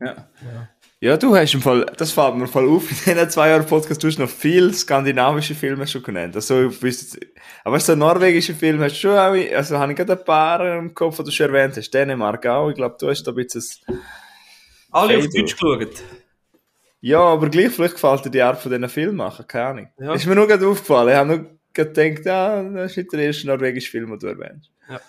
Ja. 0.00 0.28
ja. 0.42 0.68
Ja, 1.00 1.16
du 1.16 1.36
hast 1.36 1.54
im 1.54 1.62
Fall, 1.62 1.86
das 1.96 2.10
fällt 2.10 2.34
mir 2.34 2.48
voll 2.48 2.68
auf, 2.68 2.90
in 3.06 3.14
diesen 3.14 3.30
zwei 3.30 3.50
Jahren 3.50 3.64
Podcast, 3.64 4.02
du 4.02 4.08
hast 4.08 4.18
noch 4.18 4.28
viel 4.28 4.74
skandinavische 4.74 5.54
Filme 5.54 5.86
schon 5.86 6.02
genannt. 6.02 6.34
Also, 6.34 6.72
aber 7.62 7.78
so 7.78 7.94
norwegische 7.94 8.52
Filme 8.52 8.84
hast 8.84 8.96
du 8.96 9.00
schon 9.02 9.12
auch, 9.12 9.54
also 9.56 9.78
habe 9.78 9.92
ich 9.92 9.96
gerade 9.96 10.18
ein 10.18 10.24
paar 10.24 10.78
im 10.78 10.92
Kopf, 10.92 11.18
die 11.18 11.24
du 11.24 11.30
schon 11.30 11.54
erwähnt 11.54 11.76
hast. 11.76 11.90
Dänemark 11.94 12.44
auch, 12.46 12.70
ich 12.70 12.74
glaube, 12.74 12.96
du 12.98 13.08
hast 13.08 13.22
da 13.22 13.30
ein 13.30 13.36
bisschen 13.36 13.62
Alle 14.90 15.18
auf 15.18 15.28
Deutsch 15.28 15.56
geschaut? 15.56 16.02
Ja, 17.00 17.20
aber 17.20 17.48
gleich, 17.48 17.70
vielleicht 17.70 17.94
gefällt 17.94 18.24
dir 18.24 18.30
die 18.30 18.42
Art 18.42 18.60
von 18.60 18.72
diesen 18.72 18.88
Filmen 18.88 19.16
machen, 19.16 19.46
keine 19.46 19.66
Ahnung. 19.66 19.88
Ja. 19.98 20.14
Ist 20.14 20.26
mir 20.26 20.34
nur 20.34 20.48
gerade 20.48 20.66
aufgefallen, 20.66 21.08
ich 21.08 21.14
habe 21.14 21.28
nur 21.28 21.58
gedacht, 21.72 22.24
ja, 22.24 22.62
das 22.62 22.90
ist 22.90 22.96
nicht 22.96 23.12
der 23.12 23.20
erste 23.20 23.46
norwegische 23.46 23.90
Film, 23.90 24.10
den 24.10 24.18
du 24.18 24.26
erwähnst. 24.26 24.70
Ja. 24.88 25.00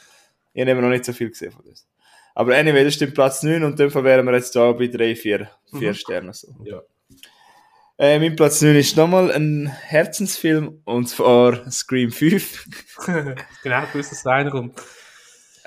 Ich 0.53 0.67
habe 0.67 0.81
noch 0.81 0.89
nicht 0.89 1.05
so 1.05 1.13
viel 1.13 1.29
gesehen 1.29 1.51
von 1.51 1.65
das. 1.67 1.88
Aber 2.36 2.55
anyway, 2.55 2.84
das 2.84 2.93
stimmt 2.93 3.15
Platz 3.15 3.43
9 3.43 3.63
und 3.63 3.79
dann 3.79 3.93
wären 3.93 4.25
wir 4.25 4.34
jetzt 4.34 4.55
da 4.55 4.72
bei 4.72 4.88
3, 4.88 5.15
4, 5.15 5.50
4 5.77 5.89
mhm. 5.89 5.93
Sternen. 5.93 6.34
So. 6.34 6.55
Ja. 6.63 6.81
Äh, 7.98 8.19
mein 8.19 8.36
Platz 8.36 8.62
9 8.62 8.75
ist 8.77 8.96
nochmal 8.96 9.31
ein 9.31 9.67
Herzensfilm 9.67 10.81
und 10.86 11.10
zwar 11.10 11.69
Scream 11.69 12.12
5. 12.12 12.65
genau, 13.63 13.84
ich 13.84 13.96
wusste, 13.96 14.15
dass 14.15 14.24
da 14.24 14.29
reinkommt. 14.29 14.79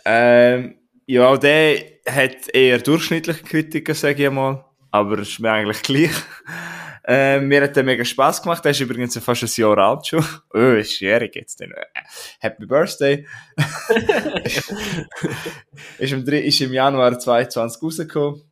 Ähm, 0.05 0.77
ja, 1.05 1.37
der 1.37 1.79
hat 2.07 2.49
eher 2.55 2.79
durchschnittliche 2.79 3.43
Kritiker, 3.43 3.95
sage 3.95 4.25
ich 4.25 4.31
mal, 4.31 4.65
aber 4.93 5.19
ist 5.19 5.41
mir 5.41 5.51
eigentlich 5.51 5.83
gleich. 5.83 6.13
Äh, 7.05 7.41
mir 7.41 7.63
hat 7.63 7.75
der 7.75 7.83
mega 7.83 8.05
Spaß 8.05 8.43
gemacht. 8.43 8.65
Der 8.65 8.71
ist 8.71 8.81
übrigens 8.81 9.19
fast 9.19 9.43
ein 9.43 9.51
Jahr 9.57 9.79
alt 9.79 10.07
schon. 10.07 10.25
Oh, 10.55 10.59
ist 10.79 11.01
jährig 11.01 11.35
jetzt. 11.35 11.61
Dann. 11.61 11.73
Happy 12.39 12.65
Birthday. 12.67 13.27
ist, 15.99 16.13
im, 16.13 16.25
ist 16.25 16.61
im 16.61 16.73
Januar 16.73 17.19
2022 17.19 17.83
rausgekommen. 17.83 18.43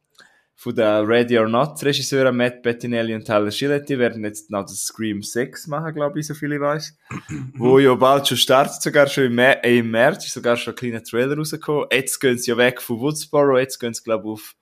Von 0.56 0.74
den 0.74 1.06
Ready 1.06 1.38
or 1.38 1.48
Not 1.48 1.82
Regisseuren 1.82 2.36
Matt 2.36 2.62
Bettinelli 2.62 3.14
und 3.14 3.24
Tyler 3.24 3.50
Schiletti 3.50 3.98
werden 3.98 4.22
jetzt 4.24 4.50
noch 4.50 4.64
das 4.64 4.84
Scream 4.84 5.22
6 5.22 5.68
machen, 5.68 5.94
glaube 5.94 6.20
ich, 6.20 6.26
so 6.26 6.34
viel 6.34 6.52
ich 6.52 6.60
weiß. 6.60 6.98
Wo 7.54 7.78
ja 7.78 7.94
bald 7.94 8.28
schon 8.28 8.36
startet, 8.36 8.82
sogar 8.82 9.06
schon 9.06 9.24
im, 9.24 9.38
äh, 9.38 9.78
im 9.78 9.90
März, 9.90 10.26
ist 10.26 10.34
sogar 10.34 10.58
schon 10.58 10.74
ein 10.74 10.76
kleiner 10.76 11.02
Trailer 11.02 11.34
rausgekommen. 11.34 11.86
Jetzt 11.90 12.20
gehen 12.20 12.36
sie 12.36 12.50
ja 12.50 12.58
weg 12.58 12.82
von 12.82 13.00
Woodsboro, 13.00 13.56
jetzt 13.56 13.78
gehen 13.78 13.94
sie, 13.94 14.02
glaube 14.02 14.24
ich, 14.24 14.32
auf, 14.32 14.54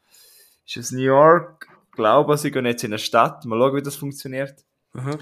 ist 0.68 0.76
es 0.76 0.92
New 0.92 1.02
York? 1.02 1.57
Glaube, 1.98 2.38
sie 2.38 2.50
gehen 2.50 2.64
jetzt 2.64 2.84
in 2.84 2.92
eine 2.92 2.98
Stadt. 2.98 3.44
Mal 3.44 3.58
schauen, 3.58 3.76
wie 3.76 3.82
das 3.82 3.96
funktioniert. 3.96 4.64
Mhm. 4.94 5.18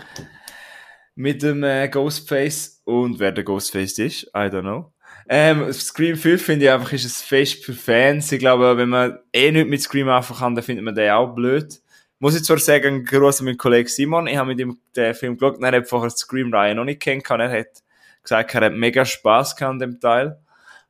Mit 1.16 1.42
dem 1.42 1.64
äh, 1.64 1.88
Ghostface. 1.88 2.82
Und 2.84 3.18
wer 3.18 3.32
der 3.32 3.42
Ghostface 3.42 3.98
ist, 3.98 4.24
I 4.26 4.48
don't 4.48 4.60
know. 4.60 4.92
Ähm, 5.28 5.72
Scream 5.72 6.16
5 6.16 6.44
finde 6.44 6.66
ich 6.66 6.70
einfach 6.70 6.92
ist 6.92 7.04
ein 7.04 7.26
Fest 7.26 7.64
für 7.64 7.72
Fans. 7.72 8.30
Ich 8.30 8.38
glaube, 8.38 8.76
wenn 8.76 8.90
man 8.90 9.18
eh 9.32 9.50
nicht 9.50 9.68
mit 9.68 9.82
Scream 9.82 10.08
anfangen 10.08 10.38
kann, 10.38 10.54
dann 10.54 10.62
findet 10.62 10.84
man 10.84 10.94
den 10.94 11.10
auch 11.10 11.34
blöd. 11.34 11.80
Muss 12.18 12.36
ich 12.36 12.44
zwar 12.44 12.58
sagen, 12.58 13.06
an 13.10 13.32
meinen 13.40 13.58
Kollegen 13.58 13.88
Simon. 13.88 14.26
Ich 14.26 14.36
habe 14.36 14.48
mit 14.48 14.60
ihm 14.60 14.78
den 14.94 15.14
Film 15.14 15.36
geschaut. 15.36 15.60
Er 15.60 15.72
hat 15.72 15.88
vorher 15.88 16.10
Scream-Reihe 16.10 16.74
noch 16.74 16.84
nicht 16.84 17.00
kennengelernt. 17.00 17.52
Er 17.52 17.60
hat 17.60 17.82
gesagt, 18.22 18.54
er 18.54 18.66
hat 18.66 18.72
mega 18.74 19.04
Spaß 19.04 19.56
gehabt 19.56 19.72
an 19.72 19.78
dem 19.78 19.98
Teil. 19.98 20.38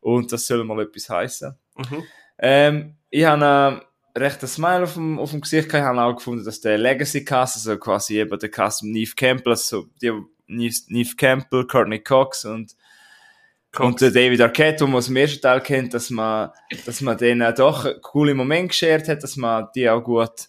Und 0.01 0.31
das 0.33 0.47
soll 0.47 0.65
mal 0.65 0.83
etwas 0.83 1.09
heißen. 1.09 1.57
Mhm. 1.77 2.03
Ähm, 2.39 2.97
ich 3.11 3.25
habe 3.25 3.86
recht 4.17 4.43
ein 4.43 4.49
Smile 4.49 4.83
auf 4.85 4.95
dem, 4.95 5.19
auf 5.19 5.31
dem 5.31 5.41
Gesicht 5.41 5.69
gehabt. 5.69 5.83
Ich 5.83 5.99
habe 5.99 6.03
auch 6.03 6.17
gefunden, 6.17 6.45
dass 6.45 6.61
der 6.61 6.79
Legacy 6.79 7.25
Cast, 7.25 7.57
also 7.57 7.79
quasi 7.79 8.19
eben 8.19 8.39
der 8.39 8.51
Cast 8.51 8.83
mit 8.83 8.93
Neve 8.93 9.13
Campbell, 9.15 9.53
also 9.53 9.87
die 10.01 10.13
Neve, 10.47 10.77
Neve 10.89 11.17
Campbell, 11.17 11.67
Courtney 11.67 12.01
Cox 12.01 12.45
und 12.45 12.75
Cox. 13.73 13.87
und 13.87 14.01
der 14.01 14.11
David 14.11 14.41
Arquette, 14.41 14.85
den 14.85 14.91
man 14.91 14.99
aus 14.99 15.07
dem 15.07 15.17
ersten 15.17 15.41
Teil 15.41 15.61
kennt, 15.61 15.95
dass 15.95 16.11
man, 16.11 16.51
dass 16.87 17.01
man 17.01 17.19
denen 17.19 17.55
doch 17.55 17.85
einen 17.85 18.01
coolen 18.01 18.37
Moment 18.37 18.71
geschert 18.71 19.09
hat, 19.09 19.23
dass 19.23 19.37
man 19.37 19.69
die 19.75 19.89
auch 19.89 20.03
gut 20.03 20.49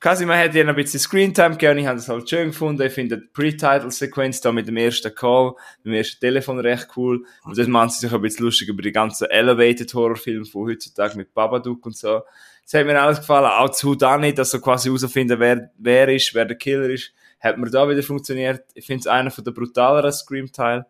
quasi 0.00 0.26
man 0.26 0.38
hat 0.38 0.54
ihnen 0.54 0.68
ein 0.68 0.76
bisschen 0.76 1.00
Screentime 1.00 1.56
gegeben, 1.56 1.78
ich 1.78 1.86
habe 1.86 1.96
das 1.96 2.08
halt 2.08 2.28
schön 2.28 2.48
gefunden, 2.48 2.82
ich 2.82 2.92
finde 2.92 3.18
die 3.18 3.26
Pre-Title-Sequenz 3.26 4.40
da 4.40 4.52
mit 4.52 4.68
dem 4.68 4.76
ersten 4.76 5.14
Call, 5.14 5.54
mit 5.78 5.86
dem 5.86 5.92
ersten 5.94 6.20
Telefon 6.20 6.60
recht 6.60 6.88
cool, 6.96 7.24
und 7.44 7.56
das 7.56 7.66
machen 7.66 7.90
sie 7.90 8.00
sich 8.00 8.12
ein 8.12 8.20
bisschen 8.20 8.44
lustig 8.44 8.68
über 8.68 8.82
die 8.82 8.92
ganzen 8.92 9.28
Elevated-Horrorfilme 9.28 10.44
von 10.44 10.68
heutzutage 10.68 11.16
mit 11.16 11.34
Babadook 11.34 11.84
und 11.86 11.96
so. 11.96 12.22
Das 12.66 12.80
hat 12.80 12.86
mir 12.86 13.00
alles 13.00 13.20
gefallen. 13.20 13.46
Auch 13.46 13.70
zu 13.70 13.94
Danny, 13.94 14.34
dass 14.34 14.52
er 14.52 14.60
quasi 14.60 14.88
herausfinden, 14.88 15.38
wer, 15.38 15.70
wer 15.78 16.08
ist, 16.08 16.34
wer 16.34 16.44
der 16.44 16.56
Killer 16.56 16.90
ist, 16.90 17.12
hat 17.38 17.58
mir 17.58 17.70
da 17.70 17.88
wieder 17.88 18.02
funktioniert. 18.02 18.64
Ich 18.74 18.86
finde 18.86 19.00
es 19.00 19.06
einer 19.06 19.30
von 19.30 19.44
der 19.44 19.52
brutaleren 19.52 20.10
Scream-Teile. 20.10 20.84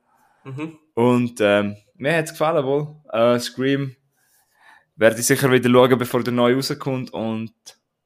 Mhm. 0.45 0.79
Und 0.95 1.39
ähm, 1.41 1.77
mir 1.97 2.17
hat 2.17 2.25
es 2.25 2.31
gefallen 2.31 2.65
wohl. 2.65 2.97
Äh, 3.12 3.39
Scream 3.39 3.95
werde 4.97 5.21
ich 5.21 5.27
sicher 5.27 5.53
wieder 5.53 5.69
schauen, 5.69 5.99
bevor 5.99 6.23
der 6.23 6.33
neu 6.33 6.55
rauskommt. 6.55 7.12
Und 7.12 7.53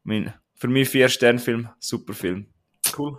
mein, 0.03 0.35
für 0.55 0.67
mich 0.67 0.89
vier 0.89 1.09
Sternfilm, 1.09 1.69
super 1.79 2.13
Film. 2.13 2.47
Cool. 2.99 3.19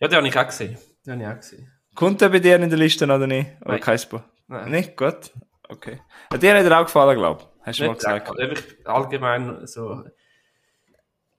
Ja, 0.00 0.08
den 0.08 0.16
habe 0.16 0.28
ich 0.28 0.36
auch 0.36 0.46
gesehen. 0.46 0.78
Den 1.06 1.12
habe 1.12 1.22
ich 1.22 1.28
auch 1.28 1.36
gesehen. 1.36 1.72
Kommt 1.94 2.20
der 2.20 2.30
bei 2.30 2.40
dir 2.40 2.56
in 2.56 2.68
der 2.68 2.78
Liste 2.78 3.04
oder 3.04 3.26
nicht? 3.28 3.50
Oder 3.60 3.72
Nein. 3.72 3.80
kein 3.80 3.98
Spo? 3.98 4.20
Nein. 4.48 4.70
Nicht? 4.70 4.96
Gut. 4.96 5.30
Okay. 5.68 6.00
Dir 6.40 6.58
hat 6.58 6.64
er 6.64 6.80
auch 6.80 6.86
gefallen, 6.86 7.16
glaube 7.16 7.42
ich. 7.42 7.49
Hast 7.62 7.78
du 7.78 7.86
mal 7.86 7.94
gesagt? 7.94 8.38
Einfach 8.38 8.62
allgemein 8.84 9.66
so. 9.66 10.04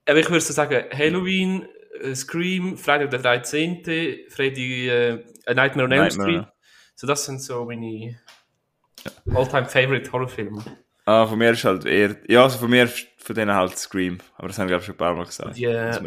Aber 0.06 0.18
ich 0.18 0.28
würde 0.28 0.40
so 0.40 0.52
sagen, 0.52 0.84
Halloween, 0.92 1.66
äh, 2.00 2.14
Scream, 2.14 2.76
Freitag 2.76 3.10
der 3.10 3.20
13., 3.20 3.82
Freddy, 4.28 4.88
äh, 4.88 5.24
Nightmare 5.46 5.84
on 5.84 5.92
Elm 5.92 6.10
Street. 6.10 6.46
So, 6.94 7.06
das 7.06 7.24
sind 7.24 7.40
so 7.40 7.64
meine 7.64 8.20
all-time 9.34 9.66
favorite 9.66 10.10
Horrorfilme. 10.12 10.62
Ah, 11.04 11.26
von 11.26 11.38
mir 11.38 11.50
ist 11.50 11.64
halt 11.64 11.84
eher, 11.84 12.16
ja, 12.28 12.44
also 12.44 12.58
von 12.58 12.70
mir, 12.70 12.86
von 12.88 13.34
denen 13.34 13.54
halt 13.54 13.76
Scream. 13.76 14.18
Aber 14.36 14.48
das 14.48 14.58
haben 14.58 14.68
wir, 14.68 14.78
glaube 14.78 14.82
ich, 14.82 14.86
schon 14.86 14.94
ein 14.94 14.98
paar 14.98 15.14
Mal 15.14 15.26
gesagt. 15.26 15.56
Die 15.56 15.64
äh, 15.64 15.98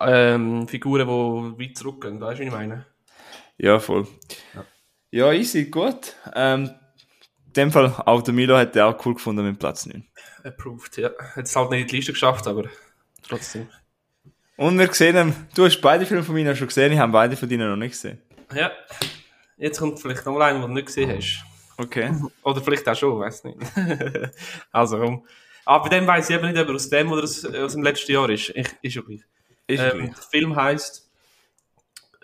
ähm, 0.00 0.68
Figuren, 0.68 1.56
die 1.58 1.64
weit 1.64 1.76
zurückgehen, 1.76 2.20
weißt 2.20 2.38
du, 2.38 2.42
wie 2.42 2.46
ich 2.46 2.52
meine? 2.52 2.86
Ja, 3.58 3.78
voll. 3.78 4.06
Ja, 4.54 4.64
ja 5.10 5.32
easy, 5.32 5.66
gut. 5.66 6.16
Ähm, 6.34 6.70
dem 7.56 7.70
Fall, 7.70 7.92
auch 8.06 8.22
der 8.22 8.34
Milo 8.34 8.56
hat 8.56 8.76
auch 8.78 9.04
cool 9.04 9.14
gefunden 9.14 9.44
mit 9.44 9.58
Platz 9.58 9.86
9. 9.86 10.04
Approved, 10.44 10.96
ja. 10.96 11.10
Hat 11.34 11.44
es 11.44 11.54
halt 11.54 11.70
nicht 11.70 11.82
in 11.82 11.86
die 11.88 11.96
Liste 11.96 12.12
geschafft, 12.12 12.46
aber 12.46 12.64
trotzdem. 13.22 13.68
Und 14.56 14.78
wir 14.78 14.92
sehen, 14.92 15.34
du 15.54 15.64
hast 15.64 15.80
beide 15.80 16.06
Filme 16.06 16.22
von 16.22 16.34
mir 16.34 16.54
schon 16.54 16.68
gesehen, 16.68 16.92
ich 16.92 16.98
habe 16.98 17.12
beide 17.12 17.36
von 17.36 17.48
denen 17.48 17.68
noch 17.68 17.76
nicht 17.76 17.92
gesehen. 17.92 18.20
Ja. 18.54 18.70
Jetzt 19.56 19.78
kommt 19.78 20.00
vielleicht 20.00 20.26
noch 20.26 20.38
einer, 20.38 20.58
den 20.58 20.68
du 20.68 20.74
nicht 20.74 20.86
gesehen 20.86 21.10
hast. 21.10 21.44
Okay. 21.76 22.12
Oder 22.42 22.60
vielleicht 22.60 22.88
auch 22.88 22.96
schon, 22.96 23.20
weiß 23.20 23.44
nicht. 23.44 23.58
also 24.72 24.98
komm. 24.98 25.26
Aber 25.64 25.84
bei 25.84 25.96
dem 25.96 26.06
weiß 26.06 26.28
ich 26.28 26.36
eben 26.36 26.50
nicht, 26.50 26.60
ob 26.60 26.68
er 26.68 26.74
aus 26.74 26.90
dem 26.90 27.12
oder 27.12 27.22
aus, 27.22 27.44
aus 27.44 27.72
dem 27.74 27.84
letzten 27.84 28.12
Jahr 28.12 28.28
ist. 28.28 28.50
Ich, 28.50 28.68
ist 28.82 28.94
ja 28.96 29.02
gleich. 29.02 29.20
Ist 29.68 29.80
ähm, 29.80 29.98
gleich. 29.98 30.14
Der 30.14 30.22
Film 30.24 30.56
heißt 30.56 31.10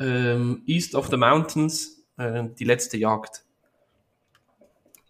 ähm, 0.00 0.62
East 0.66 0.96
of 0.96 1.08
the 1.08 1.16
Mountains, 1.16 2.04
äh, 2.16 2.44
die 2.58 2.64
letzte 2.64 2.96
Jagd. 2.96 3.44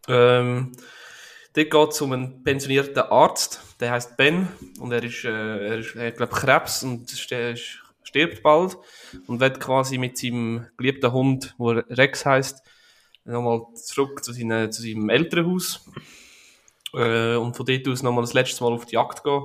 Ähm, 0.08 0.72
dort 1.54 1.70
geht 1.70 1.90
es 1.90 2.00
um 2.00 2.12
einen 2.12 2.42
pensionierten 2.42 3.02
Arzt, 3.02 3.60
der 3.80 3.92
heißt 3.92 4.16
Ben 4.16 4.48
und 4.80 4.92
er 4.92 5.02
ist, 5.02 5.24
äh, 5.24 5.28
er 5.68 5.78
ist 5.78 5.94
er 5.94 6.12
glaube 6.12 6.34
Krebs 6.34 6.82
und 6.82 7.10
stirbt 7.10 8.42
bald 8.42 8.78
und 9.26 9.40
wird 9.40 9.60
quasi 9.60 9.98
mit 9.98 10.16
seinem 10.16 10.66
geliebten 10.76 11.12
Hund, 11.12 11.54
wo 11.58 11.70
Rex 11.70 12.24
heißt, 12.24 12.62
nochmal 13.24 13.62
zurück 13.74 14.24
zu, 14.24 14.32
seine, 14.32 14.70
zu 14.70 14.82
seinem 14.82 15.10
Elternhaus 15.10 15.88
äh, 16.94 17.36
und 17.36 17.56
von 17.56 17.66
dort 17.66 17.88
aus 17.88 18.02
nochmal 18.02 18.24
das 18.24 18.32
letzte 18.32 18.64
Mal 18.64 18.72
auf 18.72 18.86
die 18.86 18.94
Jagd 18.94 19.22
gehen, 19.22 19.42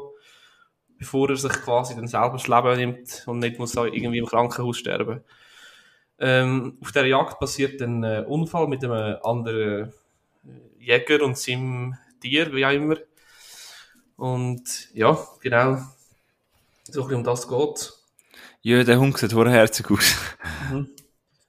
bevor 0.98 1.30
er 1.30 1.36
sich 1.36 1.52
quasi 1.52 1.96
dann 1.96 2.08
selber 2.08 2.38
das 2.38 2.48
Leben 2.48 2.78
nimmt 2.78 3.24
und 3.28 3.40
nicht 3.40 3.60
muss 3.60 3.76
irgendwie 3.76 4.20
im 4.20 4.26
Krankenhaus 4.26 4.78
sterben. 4.78 5.24
Ähm, 6.20 6.78
auf 6.82 6.92
der 6.94 7.06
Jagd 7.08 7.40
passiert 7.40 7.82
ein 7.82 8.04
äh, 8.04 8.24
Unfall 8.26 8.68
mit 8.68 8.84
einem 8.84 9.18
anderen 9.24 9.92
Jäger 10.84 11.24
und 11.24 11.38
seinem 11.38 11.96
Tier, 12.22 12.54
wie 12.54 12.66
auch 12.66 12.72
immer. 12.72 12.98
Und 14.16 14.90
ja, 14.94 15.18
genau. 15.42 15.78
So 16.84 17.02
ein 17.02 17.08
bisschen 17.08 17.16
um 17.16 17.24
das 17.24 17.48
geht 17.48 17.94
Ja, 18.62 18.84
der 18.84 19.00
Hund 19.00 19.18
sieht 19.18 19.34
herzig 19.34 19.90
aus. 19.90 20.16
Mhm. 20.72 20.90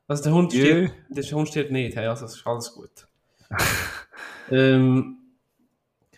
Also 0.06 0.24
der 0.24 0.32
Hund, 0.32 0.52
stirbt, 0.52 0.94
der 1.08 1.24
Hund 1.24 1.48
stirbt 1.48 1.70
nicht, 1.70 1.96
hey, 1.96 2.06
also 2.06 2.26
es 2.26 2.36
ist 2.36 2.46
alles 2.46 2.72
gut. 2.72 3.06
ähm, 4.50 5.16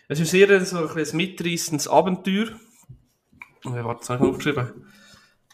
es 0.09 0.19
ist 0.19 0.31
sehr 0.31 0.65
so 0.65 0.77
ein, 0.77 0.97
ein 0.97 1.15
mitreißendes 1.15 1.87
Abenteuer. 1.87 2.47
Oh, 3.65 3.71
warte, 3.71 3.99
das 3.99 4.09
habe 4.09 4.25
ich 4.25 4.29
aufgeschrieben. 4.29 4.87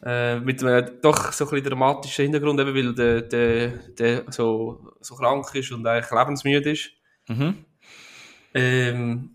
Äh, 0.04 0.40
mit 0.40 0.64
einem 0.64 1.00
doch 1.02 1.32
so 1.32 1.46
ein 1.46 1.50
bisschen 1.52 1.70
dramatischen 1.70 2.24
Hintergrund, 2.24 2.60
eben 2.60 2.76
weil 2.76 2.94
der, 2.94 3.22
der, 3.22 3.68
der 3.68 4.32
so, 4.32 4.92
so 5.00 5.16
krank 5.16 5.54
ist 5.56 5.72
und 5.72 5.86
eigentlich 5.88 6.12
lebensmüde 6.12 6.72
ist. 6.72 6.92
Mhm. 7.28 7.66
Ähm, 8.54 9.30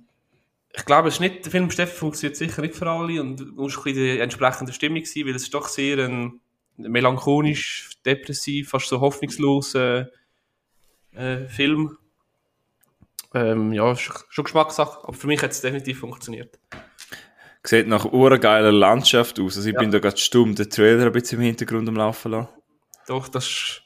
ich 0.75 0.85
glaube, 0.85 1.09
es 1.09 1.15
ist 1.15 1.21
nicht, 1.21 1.45
der 1.45 1.51
Film 1.51 1.71
Steffen 1.71 1.97
funktioniert 1.97 2.37
sicher 2.37 2.63
nicht 2.63 2.75
für 2.77 2.89
alle 2.89 3.21
und 3.21 3.37
du 3.39 3.45
musst 3.47 3.79
ein 3.79 3.83
bisschen 3.85 4.03
die 4.05 4.19
entsprechende 4.21 4.73
Stimmung 4.73 5.05
sein, 5.05 5.27
weil 5.27 5.35
es 5.35 5.43
ist 5.43 5.55
doch 5.55 5.69
sehr 5.69 5.99
ein 6.07 6.41
melancholisch, 6.77 7.91
depressiv, 8.05 8.71
fast 8.71 8.89
so 8.89 9.01
hoffnungslos 9.01 9.75
äh, 9.75 10.05
äh, 11.13 11.49
Film. 11.49 11.99
Ähm, 13.35 13.73
ja, 13.73 13.95
schon 13.97 14.45
Geschmackssache, 14.45 15.01
aber 15.03 15.13
für 15.15 15.27
mich 15.27 15.43
hat 15.43 15.51
es 15.51 15.61
definitiv 15.61 16.01
funktioniert. 16.01 16.59
Sieht 17.65 17.89
nach 17.89 18.07
urgeiler 18.07 18.73
Landschaft 18.73 19.39
aus. 19.41 19.57
Also 19.57 19.69
ich 19.69 19.75
Ja. 19.75 19.81
bin 19.81 19.91
da 19.91 19.99
gerade 19.99 20.17
stumm 20.17 20.55
den 20.55 20.71
Trailer 20.71 21.07
ein 21.07 21.13
bisschen 21.13 21.39
im 21.39 21.45
Hintergrund 21.45 21.87
am 21.89 21.97
Laufen 21.97 22.31
lassen. 22.33 22.49
Doch, 23.07 23.29
das 23.29 23.45
ist, 23.47 23.83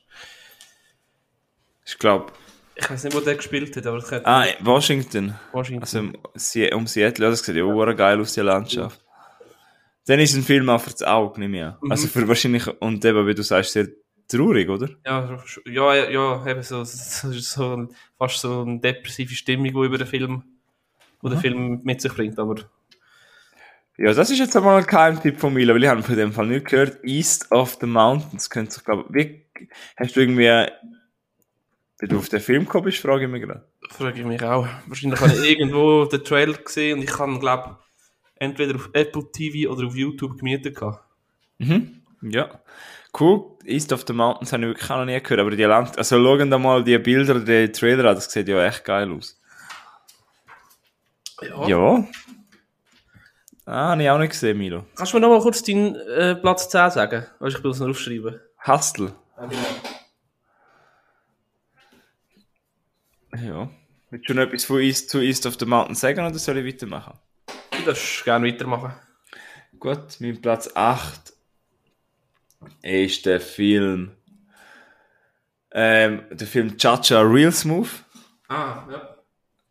Ich 1.85 1.99
glaube, 1.99 2.33
ich 2.75 2.91
weiß 2.91 3.05
nicht, 3.05 3.15
wo 3.17 3.21
der 3.21 3.35
gespielt 3.37 3.77
hat, 3.77 3.87
aber 3.87 3.99
das 3.99 4.09
könnte 4.09 4.27
ah, 4.27 4.45
Washington. 4.61 5.35
Washington. 5.53 5.83
Also 5.83 5.99
um, 6.01 6.13
Sie- 6.35 6.73
um 6.73 6.87
Seattle, 6.87 7.25
ja, 7.27 7.31
das 7.31 7.41
sieht 7.45 7.57
ja 7.57 7.65
urgeil 7.65 8.21
aus, 8.21 8.35
die 8.35 8.41
Landschaft. 8.41 9.01
Dann 10.07 10.19
ist 10.19 10.35
ein 10.35 10.43
Film 10.43 10.69
auch 10.69 10.81
für 10.81 10.91
das 10.91 11.03
Auge, 11.03 11.39
nicht 11.41 11.51
mehr. 11.51 11.79
Mhm. 11.81 11.91
Also 11.93 12.09
für 12.09 12.27
wahrscheinlich, 12.27 12.67
und 12.81 13.05
eben, 13.05 13.27
wie 13.27 13.35
du 13.35 13.43
sagst, 13.43 13.73
sehr 13.73 13.89
traurig, 14.29 14.69
oder? 14.69 14.89
Ja, 15.07 15.39
ja, 15.67 15.95
ja, 15.95 16.11
ja 16.11 16.47
eben 16.47 16.63
so, 16.63 16.83
so, 16.85 17.31
so 17.33 17.89
fast 18.19 18.41
so 18.41 18.63
eine 18.63 18.81
depressive 18.81 19.35
Stimmung, 19.35 19.67
die 19.67 19.87
über 19.87 19.99
den 19.99 20.07
Film, 20.07 20.43
wo 21.21 21.29
der 21.29 21.39
Film 21.39 21.81
mit 21.85 22.01
sich 22.01 22.13
bringt, 22.15 22.39
aber 22.39 22.57
Ja, 23.99 24.13
das 24.13 24.31
ist 24.31 24.39
jetzt 24.39 24.57
einmal 24.57 24.79
ein 24.81 24.87
Geheimtipp 24.87 25.39
von 25.39 25.53
Milo, 25.53 25.75
weil 25.75 25.85
ich 25.85 25.89
habe 25.91 26.03
von 26.03 26.17
dem 26.17 26.33
Fall 26.33 26.47
nicht 26.47 26.67
gehört. 26.67 26.99
East 27.05 27.53
of 27.53 27.77
the 27.81 27.87
Mountains 27.87 28.49
könnte 28.51 28.77
ich 28.79 28.85
glaube, 28.85 29.05
wie, 29.11 29.45
hast 29.97 30.17
du 30.17 30.21
irgendwie, 30.21 30.67
du 32.09 32.19
auf 32.19 32.29
den 32.29 32.41
Film 32.41 32.65
gekommen 32.65 32.85
bist, 32.85 32.99
frage 32.99 33.25
ich 33.25 33.31
mich 33.31 33.43
gerade. 33.43 33.65
frage 33.91 34.21
ich 34.21 34.27
mich 34.27 34.43
auch. 34.43 34.67
Wahrscheinlich 34.87 35.21
habe 35.21 35.33
ich 35.33 35.51
irgendwo 35.59 36.05
den 36.05 36.25
Trailer 36.25 36.55
gesehen 36.55 36.99
und 36.99 37.05
ich 37.05 37.11
kann, 37.11 37.39
glaube 37.41 37.79
entweder 38.37 38.75
auf 38.75 38.91
Apple 38.93 39.31
TV 39.33 39.71
oder 39.71 39.87
auf 39.87 39.95
YouTube 39.95 40.37
gemietet. 40.39 40.79
Mhm. 41.59 42.03
Ja. 42.23 42.61
Cool. 43.19 43.45
East 43.65 43.93
of 43.93 44.05
the 44.07 44.13
Mountains 44.13 44.53
habe 44.53 44.63
ich 44.65 44.69
wirklich 44.71 44.91
auch 44.91 44.97
noch 44.97 45.05
nie 45.05 45.21
gehört, 45.21 45.41
aber 45.41 45.51
die 45.51 45.63
Land, 45.63 45.97
also 45.99 46.17
schauen 46.17 46.51
da 46.51 46.59
mal 46.59 46.83
die 46.83 46.99
Bilder, 46.99 47.39
die 47.41 47.71
Trailer 47.71 48.09
an, 48.09 48.15
das 48.17 48.31
sieht 48.31 48.49
ja 48.49 48.65
echt 48.65 48.85
geil 48.85 49.13
aus. 49.13 49.41
Ja. 51.43 51.69
Ja. 51.69 52.05
Ah, 53.65 53.91
habe 53.91 54.03
ich 54.03 54.11
auch 54.11 54.19
nicht 54.19 54.31
gesehen, 54.31 54.59
Milo. 54.59 54.85
Kannst 54.97 55.13
du 55.13 55.19
mir 55.19 55.21
noch 55.21 55.37
mal 55.37 55.41
kurz 55.41 55.63
deinen 55.63 55.95
äh, 55.95 56.35
Platz 56.35 56.69
10 56.69 56.91
sagen? 56.91 57.27
Weißt, 57.39 57.59
ich 57.59 57.65
will 57.65 57.71
es 57.71 57.79
noch 57.79 57.89
aufschreiben. 57.89 58.41
Hustle. 58.67 59.13
Ja. 59.39 59.49
Willst 64.11 64.29
du 64.29 64.35
noch 64.35 64.43
etwas 64.43 64.65
von 64.65 64.81
East 64.81 65.09
zu 65.11 65.21
East 65.21 65.47
of 65.47 65.57
the 65.59 65.65
Mountains 65.65 66.01
sagen 66.01 66.25
oder 66.25 66.39
soll 66.39 66.59
ich 66.59 66.75
weitermachen? 66.75 67.19
Du 67.71 67.83
darfst 67.85 68.25
gerne 68.25 68.47
weitermachen. 68.47 68.93
Gut, 69.79 70.21
mein 70.21 70.41
Platz 70.41 70.71
8 70.75 71.33
ist 72.83 73.27
der 73.27 73.41
Film. 73.41 74.13
Ähm, 75.73 76.25
der 76.31 76.47
Film 76.47 76.77
Chacha 76.77 77.23
Real 77.23 77.53
Smooth. 77.53 77.89
Ah, 78.49 78.87
ja. 78.91 79.17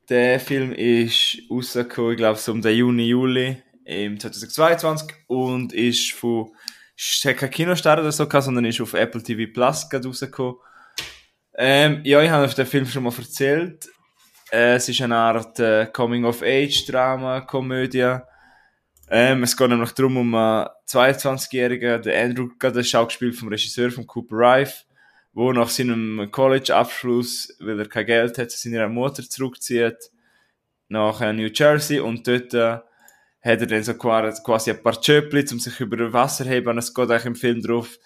Der 0.10 0.40
Film 0.40 0.74
ist 0.74 1.38
rausgekommen, 1.50 2.12
ich 2.12 2.18
glaube, 2.18 2.40
so 2.40 2.52
um 2.52 2.62
den 2.62 2.76
Juni, 2.76 3.08
Juli 3.08 3.62
im 3.86 4.20
2022 4.20 5.16
und 5.28 5.72
ist 5.72 6.14
von. 6.14 6.52
Es 6.98 7.24
hat 7.26 7.38
kein 7.38 7.50
Kinostart 7.50 8.00
oder 8.00 8.12
so 8.12 8.28
sondern 8.30 8.66
ist 8.66 8.82
auf 8.82 8.94
Apple 8.94 9.24
TV 9.24 9.52
Plus 9.52 9.90
gerade 9.90 10.08
rausgekommen. 10.08 10.56
Ähm, 11.64 12.02
ja, 12.06 12.20
ich 12.24 12.30
habe 12.32 12.52
den 12.52 12.66
Film 12.66 12.88
schon 12.88 13.04
mal 13.04 13.14
erzählt. 13.16 13.88
Äh, 14.52 14.78
es 14.78 14.90
ist 14.90 15.00
eine 15.00 15.16
Art 15.16 15.60
äh, 15.60 15.86
Coming-of-Age-Drama, 15.94 17.42
Komödie. 17.42 18.18
Ähm, 19.08 19.44
es 19.44 19.56
geht 19.56 19.70
nämlich 19.70 19.92
darum, 19.92 20.18
um 20.18 20.34
einen 20.34 20.70
22-Jährigen, 20.88 22.02
der 22.02 22.24
Andrew, 22.24 22.50
gerade 22.58 22.82
auch 22.96 23.08
gespielt 23.08 23.36
vom 23.36 23.50
Regisseur 23.50 23.92
von 23.92 24.08
Cooper 24.08 24.38
Rife, 24.38 24.86
wo 25.34 25.54
nach 25.54 25.70
seinem 25.70 26.30
College-Abschluss, 26.32 27.56
weil 27.60 27.78
er 27.78 27.88
kein 27.88 28.08
Geld 28.08 28.40
hat, 28.40 28.50
zu 28.50 28.58
seiner 28.58 28.90
Mutter 28.90 29.22
zurückzieht, 29.22 30.10
nach 30.88 31.22
äh, 31.22 31.32
New 31.32 31.50
Jersey 31.54 32.00
und 32.00 32.28
dort 32.28 32.56
äh, 32.56 32.80
hat 33.44 33.62
er 33.62 33.68
dann 33.68 33.84
so 33.84 33.94
quasi 33.94 34.72
ein 34.72 34.82
paar 34.82 34.98
Schöppli, 35.00 35.46
um 35.52 35.60
sich 35.60 35.80
über 35.80 36.12
Wasser 36.12 36.44
zu 36.44 36.50
heben 36.50 36.70
und 36.70 36.80
es 36.80 36.92
geht 36.92 37.12
eigentlich 37.12 37.26
im 37.26 37.36
Film 37.36 37.62
drauf, 37.62 38.00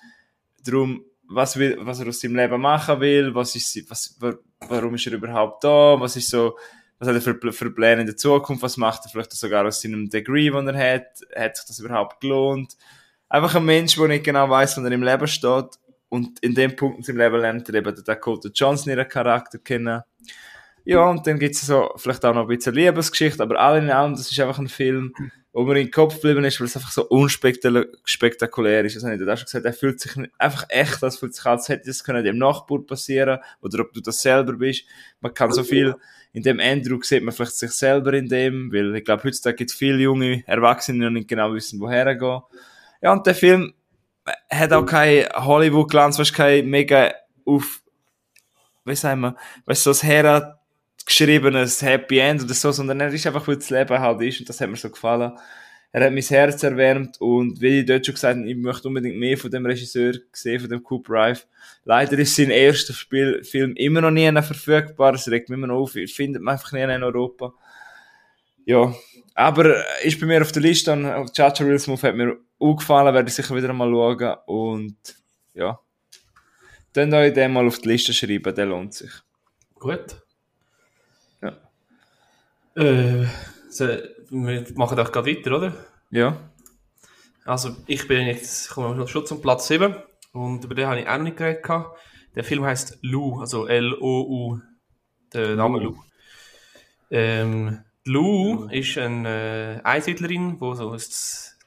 darum, 0.62 1.06
was, 1.28 1.58
will, 1.58 1.78
was 1.82 2.00
er 2.00 2.08
aus 2.08 2.20
seinem 2.20 2.36
Leben 2.36 2.62
machen 2.62 3.00
will, 3.00 3.34
was 3.34 3.56
ist, 3.56 3.90
was, 3.90 4.16
wa- 4.20 4.38
warum 4.68 4.96
ist 4.96 5.08
er 5.08 5.14
überhaupt 5.14 5.64
da, 5.64 6.00
was 6.00 6.16
ist 6.16 6.30
so, 6.30 6.58
was 7.00 7.08
hat 7.08 7.16
er 7.16 7.22
für, 7.22 7.52
für 7.52 7.72
Pläne 7.72 8.02
in 8.02 8.08
der 8.08 8.18
Zukunft, 8.18 8.64
was 8.64 8.78
macht 8.78 9.06
er 9.06 9.10
vielleicht 9.10 9.34
sogar 9.34 9.66
aus 9.66 9.82
seinem 9.82 10.10
Degree, 10.10 10.50
den 10.50 10.68
er 10.68 10.96
hat, 10.96 11.08
hat 11.36 11.58
sich 11.58 11.66
das 11.68 11.80
überhaupt 11.80 12.22
gelohnt. 12.22 12.76
Einfach 13.28 13.56
ein 13.56 13.66
Mensch, 13.66 13.96
der 13.96 14.08
nicht 14.08 14.24
genau 14.24 14.50
weiß, 14.50 14.78
wo 14.78 14.82
er 14.82 14.92
im 14.92 15.04
Leben 15.04 15.28
steht 15.28 15.70
und 16.10 16.40
in 16.40 16.54
dem 16.54 16.76
Punkt 16.76 17.00
in 17.00 17.04
seinem 17.04 17.18
Leben 17.18 17.40
lernt 17.40 17.68
er 17.70 17.76
eben 17.76 17.96
den 17.96 18.04
Dakota 18.04 18.50
Johnson, 18.54 18.92
ihren 18.92 19.08
Charakter 19.08 19.58
kennen. 19.58 20.02
Ja, 20.86 21.10
und 21.10 21.26
dann 21.26 21.40
gibt's 21.40 21.66
so 21.66 21.92
vielleicht 21.98 22.24
auch 22.24 22.36
noch 22.36 22.44
ein 22.44 22.48
bisschen 22.48 22.76
Liebesgeschichte, 22.76 23.42
aber 23.42 23.60
alle 23.60 23.80
in 23.80 23.90
allem, 23.90 24.14
das 24.14 24.32
ist 24.32 24.40
einfach 24.40 24.60
ein 24.60 24.68
Film, 24.68 25.14
wo 25.56 25.64
mir 25.64 25.80
in 25.80 25.88
den 25.88 25.92
Kopf 25.92 26.16
geblieben 26.16 26.44
ist, 26.44 26.60
weil 26.60 26.68
es 26.68 26.76
einfach 26.76 26.92
so 26.92 27.08
unspektakulär 27.08 28.84
ist. 28.84 28.96
Also, 28.96 29.08
ich 29.08 29.22
habe 29.22 29.32
auch 29.32 29.38
schon 29.38 29.46
gesagt, 29.46 29.66
er 29.66 29.72
fühlt 29.72 30.02
sich 30.02 30.12
einfach 30.38 30.66
echt, 30.68 31.02
das 31.02 31.18
fühlt 31.18 31.34
sich 31.34 31.46
an, 31.46 31.54
als 31.54 31.70
hätte 31.70 31.86
das 31.88 32.04
können 32.04 32.26
dem 32.26 32.38
Nachbar 32.38 32.80
passieren, 32.80 33.40
oder 33.62 33.80
ob 33.84 33.94
du 33.94 34.02
das 34.02 34.22
selber 34.22 34.52
bist. 34.52 34.84
Man 35.22 35.34
kann 35.34 35.54
so 35.54 35.64
viel, 35.64 35.96
in 36.34 36.44
dem 36.44 36.60
Andrew 36.60 37.02
sieht 37.02 37.24
man 37.24 37.34
vielleicht 37.34 37.56
sich 37.56 37.72
selber 37.72 38.12
in 38.12 38.28
dem, 38.28 38.70
weil 38.74 38.94
ich 38.98 39.06
glaube, 39.06 39.24
heutzutage 39.24 39.56
gibt 39.56 39.72
es 39.72 39.78
viele 39.78 40.00
junge 40.00 40.44
Erwachsene, 40.46 41.08
die 41.08 41.14
nicht 41.14 41.30
genau 41.30 41.54
wissen, 41.54 41.80
woher 41.80 42.14
gehen. 42.16 42.42
Ja, 43.02 43.14
und 43.14 43.26
der 43.26 43.36
Film 43.36 43.74
hat 44.50 44.74
auch 44.74 44.86
kein 44.86 45.26
Hollywood-Glanz, 45.34 46.20
weißt 46.20 46.34
kein 46.34 46.68
mega 46.68 47.14
auf, 47.46 47.82
wie 48.84 48.96
sagen 48.96 49.22
wir, 49.22 49.38
weißt 49.68 49.86
du, 49.86 49.94
so 49.94 50.06
ein 50.06 50.54
geschriebenes 51.06 51.82
Happy 51.82 52.20
End 52.20 52.44
oder 52.44 52.54
so, 52.54 52.72
sondern 52.72 53.00
er 53.00 53.14
ist 53.14 53.26
einfach, 53.28 53.48
wie 53.48 53.56
das 53.56 53.70
Leben 53.70 54.00
halt 54.00 54.22
ist 54.22 54.40
und 54.40 54.50
das 54.50 54.60
hat 54.60 54.70
mir 54.70 54.76
so 54.76 54.90
gefallen. 54.90 55.34
Er 55.92 56.06
hat 56.06 56.14
mein 56.14 56.24
Herz 56.24 56.62
erwärmt 56.62 57.22
und 57.22 57.62
wie 57.62 57.80
ich 57.80 57.86
dort 57.86 58.06
schon 58.06 58.16
gesagt 58.16 58.38
habe, 58.38 58.50
ich 58.50 58.58
möchte 58.58 58.88
unbedingt 58.88 59.18
mehr 59.18 59.38
von 59.38 59.50
dem 59.50 59.66
Regisseur 59.66 60.14
sehen, 60.34 60.60
von 60.60 60.70
dem 60.70 60.84
Cooper 60.84 61.14
Rife. 61.14 61.46
Leider 61.86 62.18
ist 62.20 62.36
sein 62.36 62.50
erster 62.50 62.94
Spiel, 62.94 63.44
Film 63.44 63.76
immer 63.76 64.02
noch 64.02 64.12
nie 64.12 64.30
verfügbar, 64.42 65.14
es 65.14 65.30
regt 65.30 65.50
mich 65.50 65.58
immer 65.58 65.68
noch 65.68 65.80
auf, 65.80 65.92
findet 65.92 66.42
man 66.42 66.56
einfach 66.56 66.74
nie 66.74 66.82
in 66.82 67.04
Europa. 67.04 67.54
Ja, 68.66 68.94
aber 69.36 69.86
ist 70.04 70.20
bei 70.20 70.26
mir 70.26 70.42
auf 70.42 70.52
der 70.52 70.64
Liste 70.64 70.92
und 70.92 71.34
Chacha 71.34 71.64
Real 71.64 71.80
Smooth 71.80 72.04
hat 72.04 72.16
mir 72.16 72.36
auch 72.60 72.76
gefallen, 72.76 73.14
werde 73.14 73.30
ich 73.30 73.36
sicher 73.36 73.56
wieder 73.56 73.72
mal 73.72 73.90
schauen 73.90 74.36
und 74.48 74.98
ja. 75.54 75.80
Dann 76.94 77.14
euch 77.14 77.34
den 77.34 77.54
mal 77.54 77.68
auf 77.68 77.80
die 77.80 77.90
Liste 77.90 78.14
schreiben, 78.14 78.56
der 78.56 78.66
lohnt 78.66 78.94
sich. 78.94 79.12
Gut. 79.76 80.25
Äh, 82.76 83.26
so, 83.70 83.88
wir 84.30 84.66
machen 84.76 84.98
doch 84.98 85.12
gerade 85.12 85.30
weiter, 85.30 85.56
oder? 85.56 85.74
Ja. 86.12 86.38
Also, 87.46 87.76
ich 87.88 88.08
bin 88.08 88.28
jetzt, 88.28 88.70
komme 88.70 89.08
schon 89.08 89.26
zum 89.26 89.42
Platz 89.42 89.68
7 89.68 89.96
und 90.34 90.64
über 90.64 90.76
den 90.76 90.88
habe 90.88 91.00
ich 91.00 91.08
auch 91.08 91.18
noch 91.18 91.24
nicht 91.24 91.38
geredet. 91.38 91.64
gehabt. 91.64 92.00
Der 92.36 92.44
Film 92.44 92.66
heißt 92.66 93.00
Lou, 93.02 93.40
also 93.40 93.66
L-O-U, 93.68 94.60
der 95.34 95.56
Name 95.56 95.80
Lou. 95.80 95.96
Ähm, 97.10 97.84
Lou 98.04 98.66
ist 98.70 98.98
eine 98.98 99.80
äh, 99.80 99.86
Einsiedlerin, 99.88 100.60
die 100.60 100.76
so 100.76 100.92
ein 100.92 101.00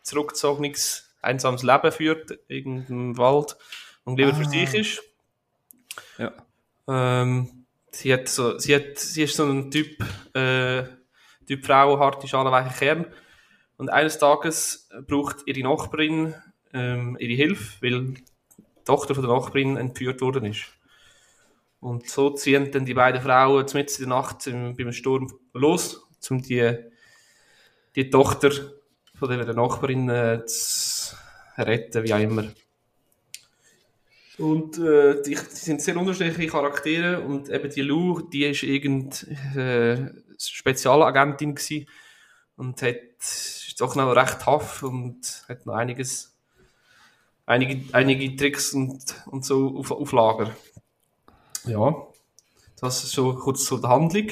zurückgezogenes, 0.03 1.11
einsames 1.23 1.63
Leben 1.63 1.91
führt, 1.93 2.31
in 2.33 2.39
irgendeinem 2.49 3.17
Wald 3.19 3.57
und 4.05 4.19
lieber 4.19 4.35
für 4.35 4.45
Ah. 4.45 4.51
sich 4.51 4.75
ist. 4.75 5.03
Ja. 6.19 6.33
Ähm, 6.87 7.65
sie, 7.91 8.13
hat 8.13 8.29
so, 8.29 8.59
sie, 8.59 8.75
hat, 8.75 8.99
sie 8.99 9.23
ist 9.23 9.37
so 9.37 9.45
ein 9.45 9.71
Typ, 9.71 10.05
äh, 10.35 10.83
Typ 11.49 11.67
Frau, 11.67 11.99
harte 11.99 12.29
Schale, 12.29 12.53
weicher 12.53 12.79
Kern. 12.79 13.07
Und 13.77 13.91
eines 13.91 14.19
Tages 14.19 14.89
braucht 15.07 15.39
ihre 15.47 15.63
Nachbarin 15.63 16.35
ähm, 16.73 17.17
ihre 17.19 17.35
Hilfe, 17.35 17.83
weil 17.83 18.15
die 18.15 18.25
Tochter 18.85 19.15
von 19.15 19.25
der 19.25 19.35
Nachbarin 19.35 19.77
entführt 19.77 20.21
worden 20.21 20.45
ist. 20.47 20.65
Und 21.81 22.09
so 22.09 22.31
ziehen 22.31 22.71
dann 22.73 22.85
die 22.85 22.95
beiden 22.95 23.23
Frauen 23.23 23.65
mitten 23.73 24.03
in 24.03 24.09
der 24.09 24.19
Nacht 24.19 24.47
im, 24.47 24.77
beim 24.77 24.93
Sturm 24.93 25.33
los, 25.53 26.09
um 26.29 26.43
die, 26.43 26.75
die 27.95 28.11
Tochter 28.11 28.51
von 29.15 29.29
der 29.29 29.55
Nachbarin 29.55 30.09
äh, 30.09 30.45
zu 30.47 31.15
retten, 31.57 32.05
wie 32.05 32.15
auch 32.15 32.21
immer. 32.21 32.45
Und 34.39 34.79
äh, 34.79 35.21
die, 35.23 35.35
die 35.35 35.37
sind 35.37 35.83
sehr 35.83 35.97
unterschiedliche 35.97 36.47
Charaktere 36.47 37.21
und 37.21 37.49
eben 37.49 37.71
die 37.71 37.83
Lou, 37.83 38.21
die 38.21 38.45
ist 38.45 38.63
irgend 38.63 39.27
äh, 39.57 40.11
Spezialagentin 40.39 41.55
gsi 41.55 41.87
und 42.57 42.81
hat 42.83 42.97
ist 43.21 43.81
doch 43.81 43.95
noch 43.95 44.15
recht 44.15 44.41
tough 44.41 44.83
und 44.83 45.45
hat 45.49 45.67
noch 45.67 45.75
einiges 45.75 46.37
einige, 47.47 47.83
einige 47.93 48.37
Tricks 48.37 48.73
und, 48.73 49.03
und 49.27 49.45
so 49.45 49.79
auf, 49.79 49.91
auf 49.91 50.13
Lager. 50.13 50.55
Ja, 51.65 51.95
das 52.81 53.05
ist 53.05 53.13
so 53.13 53.35
kurz 53.35 53.65
zur 53.65 53.83
Handlung. 53.83 54.29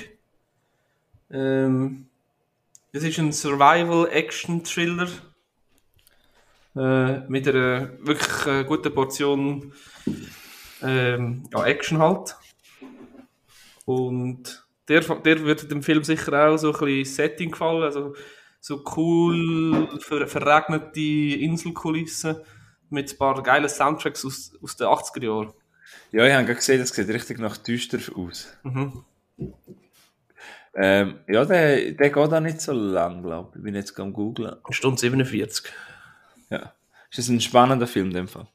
Ähm, 1.30 2.08
es 2.92 3.02
ist 3.02 3.18
ein 3.18 3.32
Survival-Action-Thriller 3.32 5.08
äh, 6.76 7.18
mit 7.28 7.48
einer 7.48 7.90
wirklich 8.06 8.46
äh, 8.46 8.64
guten 8.64 8.94
Portion 8.94 9.72
ähm, 10.82 11.48
ja, 11.52 11.64
Action 11.64 11.98
halt. 11.98 12.36
Und 13.84 14.65
der, 14.88 15.00
der 15.00 15.44
wird 15.44 15.70
dem 15.70 15.82
Film 15.82 16.04
sicher 16.04 16.48
auch 16.48 16.56
so 16.56 16.72
ein 16.72 16.78
bisschen 16.78 17.04
Setting 17.04 17.50
gefallen, 17.50 17.82
also 17.82 18.14
so 18.60 18.82
cool 18.96 19.88
ver 20.00 20.26
verregnete 20.26 21.00
Inselkulissen 21.00 22.36
mit 22.90 23.12
ein 23.12 23.18
paar 23.18 23.42
geilen 23.42 23.68
Soundtracks 23.68 24.24
aus, 24.24 24.52
aus 24.62 24.76
den 24.76 24.86
80er 24.86 25.24
Jahren. 25.24 25.52
Ja, 26.12 26.26
ich 26.26 26.34
habe 26.34 26.54
gesehen, 26.54 26.80
das 26.80 26.90
sieht 26.90 27.08
richtig 27.08 27.38
nach 27.38 27.56
düster 27.56 27.98
aus. 28.16 28.56
Mhm. 28.62 29.04
Ähm, 30.74 31.20
ja, 31.26 31.44
der, 31.44 31.92
der 31.92 32.10
geht 32.10 32.16
auch 32.16 32.40
nicht 32.40 32.60
so 32.60 32.72
lang, 32.72 33.22
glaube 33.22 33.50
ich. 33.52 33.56
Ich 33.56 33.62
bin 33.62 33.74
jetzt 33.74 33.98
am 33.98 34.12
googlen. 34.12 34.56
Stunde 34.70 35.00
47. 35.00 35.72
Ja. 36.50 36.74
Ist 37.10 37.18
das 37.18 37.28
ein 37.28 37.40
spannender 37.40 37.86
Film 37.86 38.08
in 38.08 38.14
dem 38.14 38.28
Fall? 38.28 38.46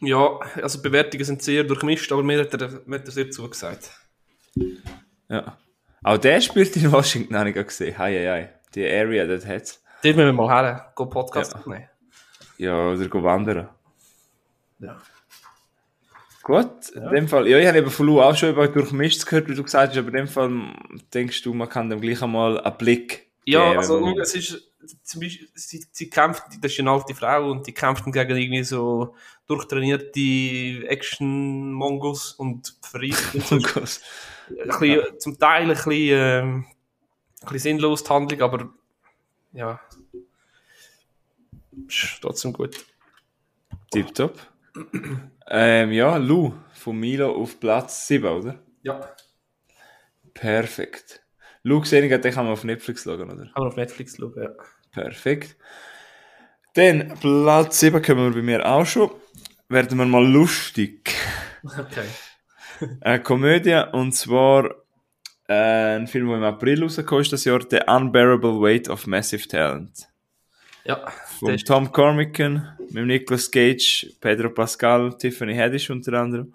Ja, 0.00 0.40
also 0.60 0.82
Bewertungen 0.82 1.24
sind 1.24 1.42
sehr 1.42 1.64
durchmischt, 1.64 2.10
aber 2.12 2.22
mir 2.22 2.40
hat 2.40 2.60
er, 2.60 2.82
mir 2.86 2.98
hat 2.98 3.06
er 3.06 3.12
sehr 3.12 3.30
zugesagt. 3.30 3.90
Ja. 5.28 5.56
Auch 6.04 6.18
der 6.18 6.40
spielt 6.40 6.76
in 6.76 6.90
Washington, 6.90 7.36
habe 7.36 7.50
ich 7.50 7.54
gerade 7.54 7.66
gesehen. 7.68 7.96
Hei, 7.98 8.12
hei, 8.18 8.26
hei. 8.30 8.52
Die 8.74 8.86
Area, 8.88 9.26
das 9.26 9.46
hat's. 9.46 9.82
Dort 10.02 10.16
müssen 10.16 10.26
wir 10.26 10.32
mal 10.32 10.48
her, 10.48 10.92
go 10.94 11.06
Podcast 11.06 11.52
Ja. 11.52 11.58
aufnehmen. 11.58 11.88
Ja, 12.58 12.88
oder 12.90 13.08
go 13.08 13.22
wandern. 13.22 13.68
Ja. 14.80 15.00
Gut, 16.42 16.88
in 16.90 17.08
dem 17.10 17.28
Fall, 17.28 17.46
ja, 17.46 17.56
ich 17.58 17.66
habe 17.68 17.78
eben 17.78 17.90
von 17.90 18.06
Lou 18.06 18.20
auch 18.20 18.34
schon 18.34 18.50
über 18.50 18.66
durchmischt 18.66 19.24
gehört, 19.26 19.48
wie 19.48 19.54
du 19.54 19.62
gesagt 19.62 19.90
hast, 19.90 19.98
aber 19.98 20.08
in 20.08 20.14
dem 20.14 20.26
Fall 20.28 20.50
denkst 21.14 21.40
du, 21.42 21.54
man 21.54 21.68
kann 21.68 21.88
dem 21.88 22.00
gleich 22.00 22.20
einmal 22.20 22.60
einen 22.60 22.76
Blick 22.78 23.30
Ja, 23.44 23.68
geben, 23.68 23.78
also 23.78 23.94
wenn 23.96 24.10
man- 24.10 24.18
es 24.20 24.34
ist 24.34 24.72
zum 25.04 25.20
Beispiel, 25.20 25.48
sie, 25.54 25.86
sie 25.92 26.10
kämpft, 26.10 26.42
das 26.60 26.72
ist 26.72 26.80
eine 26.80 26.90
alte 26.90 27.14
Frau 27.14 27.48
und 27.52 27.64
die 27.68 27.72
kämpft 27.72 28.04
gegen 28.04 28.16
irgendwie 28.36 28.64
so 28.64 29.14
durchtrainierte 29.46 30.88
Action-Mongos 30.88 32.32
und 32.32 32.74
und 33.34 33.46
so. 33.46 34.00
Ein 34.60 34.68
bisschen, 34.68 35.20
zum 35.20 35.38
Teil 35.38 35.62
ein 35.62 35.68
bisschen, 35.68 35.92
ähm, 35.92 36.64
ein 37.40 37.52
bisschen 37.52 37.58
sinnlos 37.58 38.04
die 38.04 38.10
Handlung, 38.10 38.40
aber 38.42 38.70
ja, 39.52 39.80
ist 41.88 42.18
trotzdem 42.20 42.52
gut. 42.52 42.84
Tipptopp. 43.90 44.38
ähm, 45.48 45.92
ja, 45.92 46.16
Lou 46.16 46.54
von 46.72 46.98
Milo 46.98 47.32
auf 47.32 47.60
Platz 47.60 48.06
7, 48.06 48.26
oder? 48.26 48.58
Ja. 48.82 49.14
Perfekt. 50.34 51.22
Lou 51.62 51.80
gesehen, 51.80 52.08
den 52.08 52.32
kann 52.32 52.44
man 52.44 52.54
auf 52.54 52.64
Netflix 52.64 53.04
schauen, 53.04 53.22
oder? 53.22 53.44
Kann 53.44 53.52
man 53.56 53.68
auf 53.68 53.76
Netflix 53.76 54.16
schauen, 54.16 54.42
ja. 54.42 54.50
Perfekt. 54.90 55.56
Dann, 56.74 57.14
Platz 57.20 57.80
7 57.80 58.02
kommen 58.02 58.28
wir 58.30 58.40
bei 58.40 58.42
mir 58.42 58.66
auch 58.66 58.86
schon. 58.86 59.10
Werden 59.68 59.98
wir 59.98 60.06
mal 60.06 60.26
lustig. 60.26 61.14
Okay. 61.64 62.06
Eine 63.00 63.22
Komödie, 63.22 63.82
und 63.92 64.12
zwar 64.12 64.70
äh, 65.48 65.96
ein 65.96 66.06
Film, 66.06 66.28
der 66.28 66.36
im 66.38 66.44
April 66.44 66.82
rausgekommen 66.82 67.22
ist, 67.22 67.32
das 67.32 67.44
Jahr, 67.44 67.60
The 67.68 67.80
Unbearable 67.86 68.60
Weight 68.60 68.88
of 68.88 69.06
Massive 69.06 69.46
Talent. 69.46 70.08
Ja, 70.84 71.00
Von 71.38 71.56
Tom 71.58 71.92
Cormican, 71.92 72.76
mit 72.90 73.06
Nicolas 73.06 73.50
Cage, 73.50 74.06
Pedro 74.20 74.50
Pascal, 74.50 75.16
Tiffany 75.16 75.54
Haddish 75.54 75.90
unter 75.90 76.14
anderem. 76.14 76.52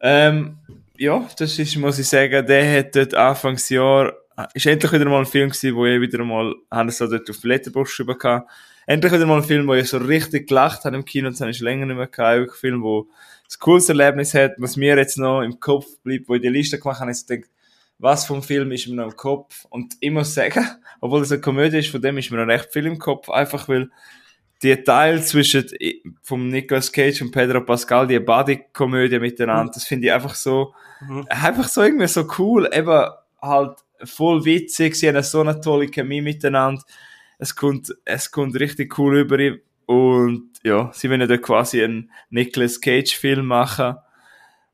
Ähm, 0.00 0.58
ja, 0.96 1.28
das 1.38 1.58
ist, 1.58 1.76
muss 1.76 1.98
ich 1.98 2.08
sagen, 2.08 2.46
der 2.46 2.78
hat 2.78 2.96
dort 2.96 3.14
Anfangsjahr, 3.14 4.14
ist 4.54 4.66
endlich 4.66 4.92
wieder 4.92 5.04
mal 5.04 5.20
ein 5.20 5.26
Film 5.26 5.50
gewesen, 5.50 5.74
wo 5.74 5.86
ich 5.86 6.00
wieder 6.00 6.24
mal, 6.24 6.54
haben 6.70 6.88
es 6.88 6.98
dort 6.98 7.28
auf 7.28 7.44
Letterboxd 7.44 7.92
geschrieben 7.92 8.18
gehabt. 8.18 8.50
Endlich 8.86 9.12
wieder 9.12 9.26
mal 9.26 9.38
ein 9.38 9.44
Film, 9.44 9.66
wo 9.66 9.74
ich 9.74 9.88
so 9.88 9.98
richtig 9.98 10.48
gelacht 10.48 10.84
habe 10.84 10.96
im 10.96 11.04
Kino, 11.04 11.30
das 11.30 11.40
habe 11.40 11.50
ich 11.50 11.60
länger 11.60 11.86
nicht 11.86 11.96
mehr 11.96 12.06
gehabt. 12.06 12.50
Ein 12.50 12.56
Film, 12.56 12.82
wo 12.82 13.08
ein 13.56 13.60
cooles 13.60 13.88
Erlebnis 13.88 14.34
hat, 14.34 14.52
was 14.58 14.76
mir 14.76 14.96
jetzt 14.96 15.18
noch 15.18 15.42
im 15.42 15.60
Kopf 15.60 15.86
bleibt, 16.02 16.28
wo 16.28 16.34
ich 16.34 16.42
die 16.42 16.48
Liste 16.48 16.78
gemacht 16.78 17.00
habe, 17.00 17.10
ich 17.10 17.26
denke, 17.26 17.48
was 17.98 18.26
vom 18.26 18.42
Film 18.42 18.72
ist 18.72 18.88
mir 18.88 18.96
noch 18.96 19.04
im 19.12 19.16
Kopf? 19.16 19.64
Und 19.70 19.94
ich 20.00 20.10
muss 20.10 20.34
sagen, 20.34 20.66
obwohl 21.00 21.22
es 21.22 21.32
eine 21.32 21.40
Komödie 21.40 21.78
ist, 21.78 21.90
von 21.90 22.02
dem 22.02 22.18
ist 22.18 22.30
mir 22.30 22.38
noch 22.38 22.52
recht 22.52 22.72
viel 22.72 22.86
im 22.86 22.98
Kopf, 22.98 23.30
einfach 23.30 23.68
weil 23.68 23.90
die 24.62 24.76
Teil 24.76 25.22
zwischen 25.22 25.66
vom 26.22 26.48
Nicolas 26.48 26.90
Cage 26.90 27.22
und 27.22 27.32
Pedro 27.32 27.60
Pascal, 27.60 28.06
die 28.06 28.18
Buddy-Komödie 28.18 29.18
miteinander, 29.18 29.72
das 29.74 29.84
finde 29.84 30.06
ich 30.06 30.12
einfach 30.12 30.34
so, 30.34 30.74
Mhm. 31.00 31.26
einfach 31.28 31.68
so 31.68 31.82
irgendwie 31.82 32.06
so 32.06 32.26
cool, 32.38 32.68
eben 32.72 33.04
halt 33.42 33.78
voll 34.04 34.44
witzig, 34.44 34.94
sie 34.94 35.08
haben 35.08 35.22
so 35.22 35.40
eine 35.40 35.60
tolle 35.60 35.88
Chemie 35.88 36.22
miteinander, 36.22 36.82
es 37.38 37.54
kommt, 37.54 37.94
es 38.04 38.30
kommt 38.30 38.58
richtig 38.58 38.98
cool 38.98 39.18
über 39.18 39.38
und 39.86 40.50
ja, 40.62 40.90
sie 40.92 41.10
wollen 41.10 41.28
da 41.28 41.36
quasi 41.36 41.82
einen 41.82 42.10
Nicolas 42.30 42.80
Cage-Film 42.80 43.46
machen 43.46 43.96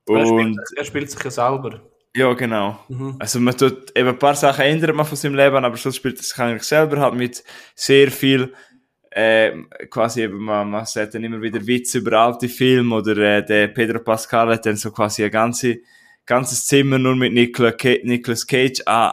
er, 0.06 0.14
und 0.14 0.54
spielt, 0.54 0.58
er 0.76 0.84
spielt 0.84 1.10
sich 1.10 1.22
ja 1.24 1.30
selber. 1.30 1.80
ja, 2.14 2.32
genau. 2.34 2.78
Mhm. 2.88 3.16
Also 3.18 3.40
man 3.40 3.56
tut 3.56 3.96
eben 3.96 4.08
ein 4.08 4.18
paar 4.18 4.34
Sachen 4.34 4.64
ändert 4.64 4.94
man 4.94 5.06
von 5.06 5.16
seinem 5.16 5.34
Leben, 5.34 5.64
aber 5.64 5.76
sonst 5.76 5.96
spielt 5.96 6.18
es 6.18 6.30
sich 6.30 6.38
eigentlich 6.38 6.62
selber 6.64 7.00
halt 7.00 7.14
mit 7.14 7.44
sehr 7.74 8.10
viel 8.10 8.52
äh, 9.10 9.52
quasi 9.90 10.22
eben, 10.22 10.38
man, 10.38 10.70
man 10.70 10.86
sagt 10.86 11.14
dann 11.14 11.24
immer 11.24 11.42
wieder 11.42 11.66
Witze 11.66 11.98
über 11.98 12.12
alte 12.12 12.48
Filme 12.48 12.94
oder 12.94 13.16
äh, 13.16 13.44
der 13.44 13.68
Pedro 13.68 13.98
Pascal 13.98 14.50
hat 14.50 14.66
dann 14.66 14.76
so 14.76 14.92
quasi 14.92 15.24
ein 15.24 15.30
ganze, 15.30 15.78
ganzes 16.24 16.66
Zimmer 16.66 16.98
nur 16.98 17.16
mit 17.16 17.32
Nicolas, 17.32 17.74
Ca 17.76 17.96
Nicolas 18.04 18.46
Cage 18.46 18.82
an, 18.86 19.12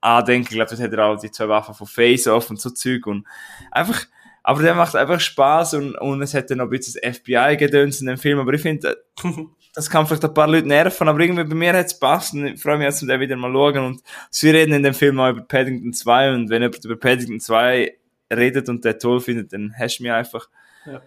andenken. 0.00 0.48
Ich 0.50 0.56
glaube, 0.56 0.70
dort 0.70 0.82
hat 0.82 0.92
er 0.92 1.06
auch 1.06 1.18
die 1.18 1.30
zwei 1.30 1.48
Waffen 1.48 1.74
von 1.74 1.86
Face 1.86 2.26
Off 2.26 2.50
und 2.50 2.60
so 2.60 2.70
Zeug 2.70 3.06
und 3.06 3.26
einfach, 3.70 4.06
aber 4.42 4.62
der 4.62 4.74
macht 4.74 4.96
einfach 4.96 5.20
Spaß 5.20 5.74
und, 5.74 5.94
und 5.96 6.22
es 6.22 6.34
hat 6.34 6.50
dann 6.50 6.58
noch 6.58 6.66
ein 6.66 6.70
bisschen 6.70 7.00
das 7.02 7.18
FBI-Gedöns 7.18 8.00
in 8.00 8.06
dem 8.06 8.18
Film, 8.18 8.38
aber 8.38 8.52
ich 8.54 8.62
finde, 8.62 8.96
das 9.74 9.90
kann 9.90 10.06
vielleicht 10.06 10.24
ein 10.24 10.34
paar 10.34 10.48
Leute 10.48 10.66
nerven, 10.66 11.08
aber 11.08 11.20
irgendwie 11.20 11.44
bei 11.44 11.54
mir 11.54 11.72
hat 11.72 11.86
es 11.86 11.98
passt 11.98 12.34
und 12.34 12.46
ich 12.46 12.60
freue 12.60 12.78
mich 12.78 12.86
jetzt, 12.86 13.02
um 13.02 13.08
den 13.08 13.20
wieder 13.20 13.36
mal 13.36 13.52
schauen 13.52 13.84
und 13.84 14.02
sie 14.30 14.50
reden 14.50 14.72
in 14.72 14.82
dem 14.82 14.94
Film 14.94 15.20
auch 15.20 15.30
über 15.30 15.42
Paddington 15.42 15.92
2 15.92 16.34
und 16.34 16.50
wenn 16.50 16.62
jemand 16.62 16.84
über 16.84 16.96
Paddington 16.96 17.40
2 17.40 17.94
redet 18.32 18.68
und 18.68 18.84
den 18.84 18.98
toll 18.98 19.20
findet, 19.20 19.52
dann 19.52 19.74
hast 19.78 19.98
du 19.98 20.02
mich 20.02 20.12
einfach. 20.12 20.48
Ja. 20.86 21.02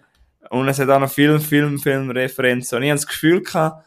Und 0.49 0.67
es 0.67 0.79
hat 0.79 0.89
auch 0.89 0.99
noch 0.99 1.11
Film, 1.11 1.39
Film, 1.39 1.79
Film, 1.79 2.09
Referenzen 2.11 2.77
und 2.77 2.83
ich 2.83 2.89
habe 2.89 2.97
das 2.97 3.07
Gefühl 3.07 3.41
gehabt, 3.41 3.85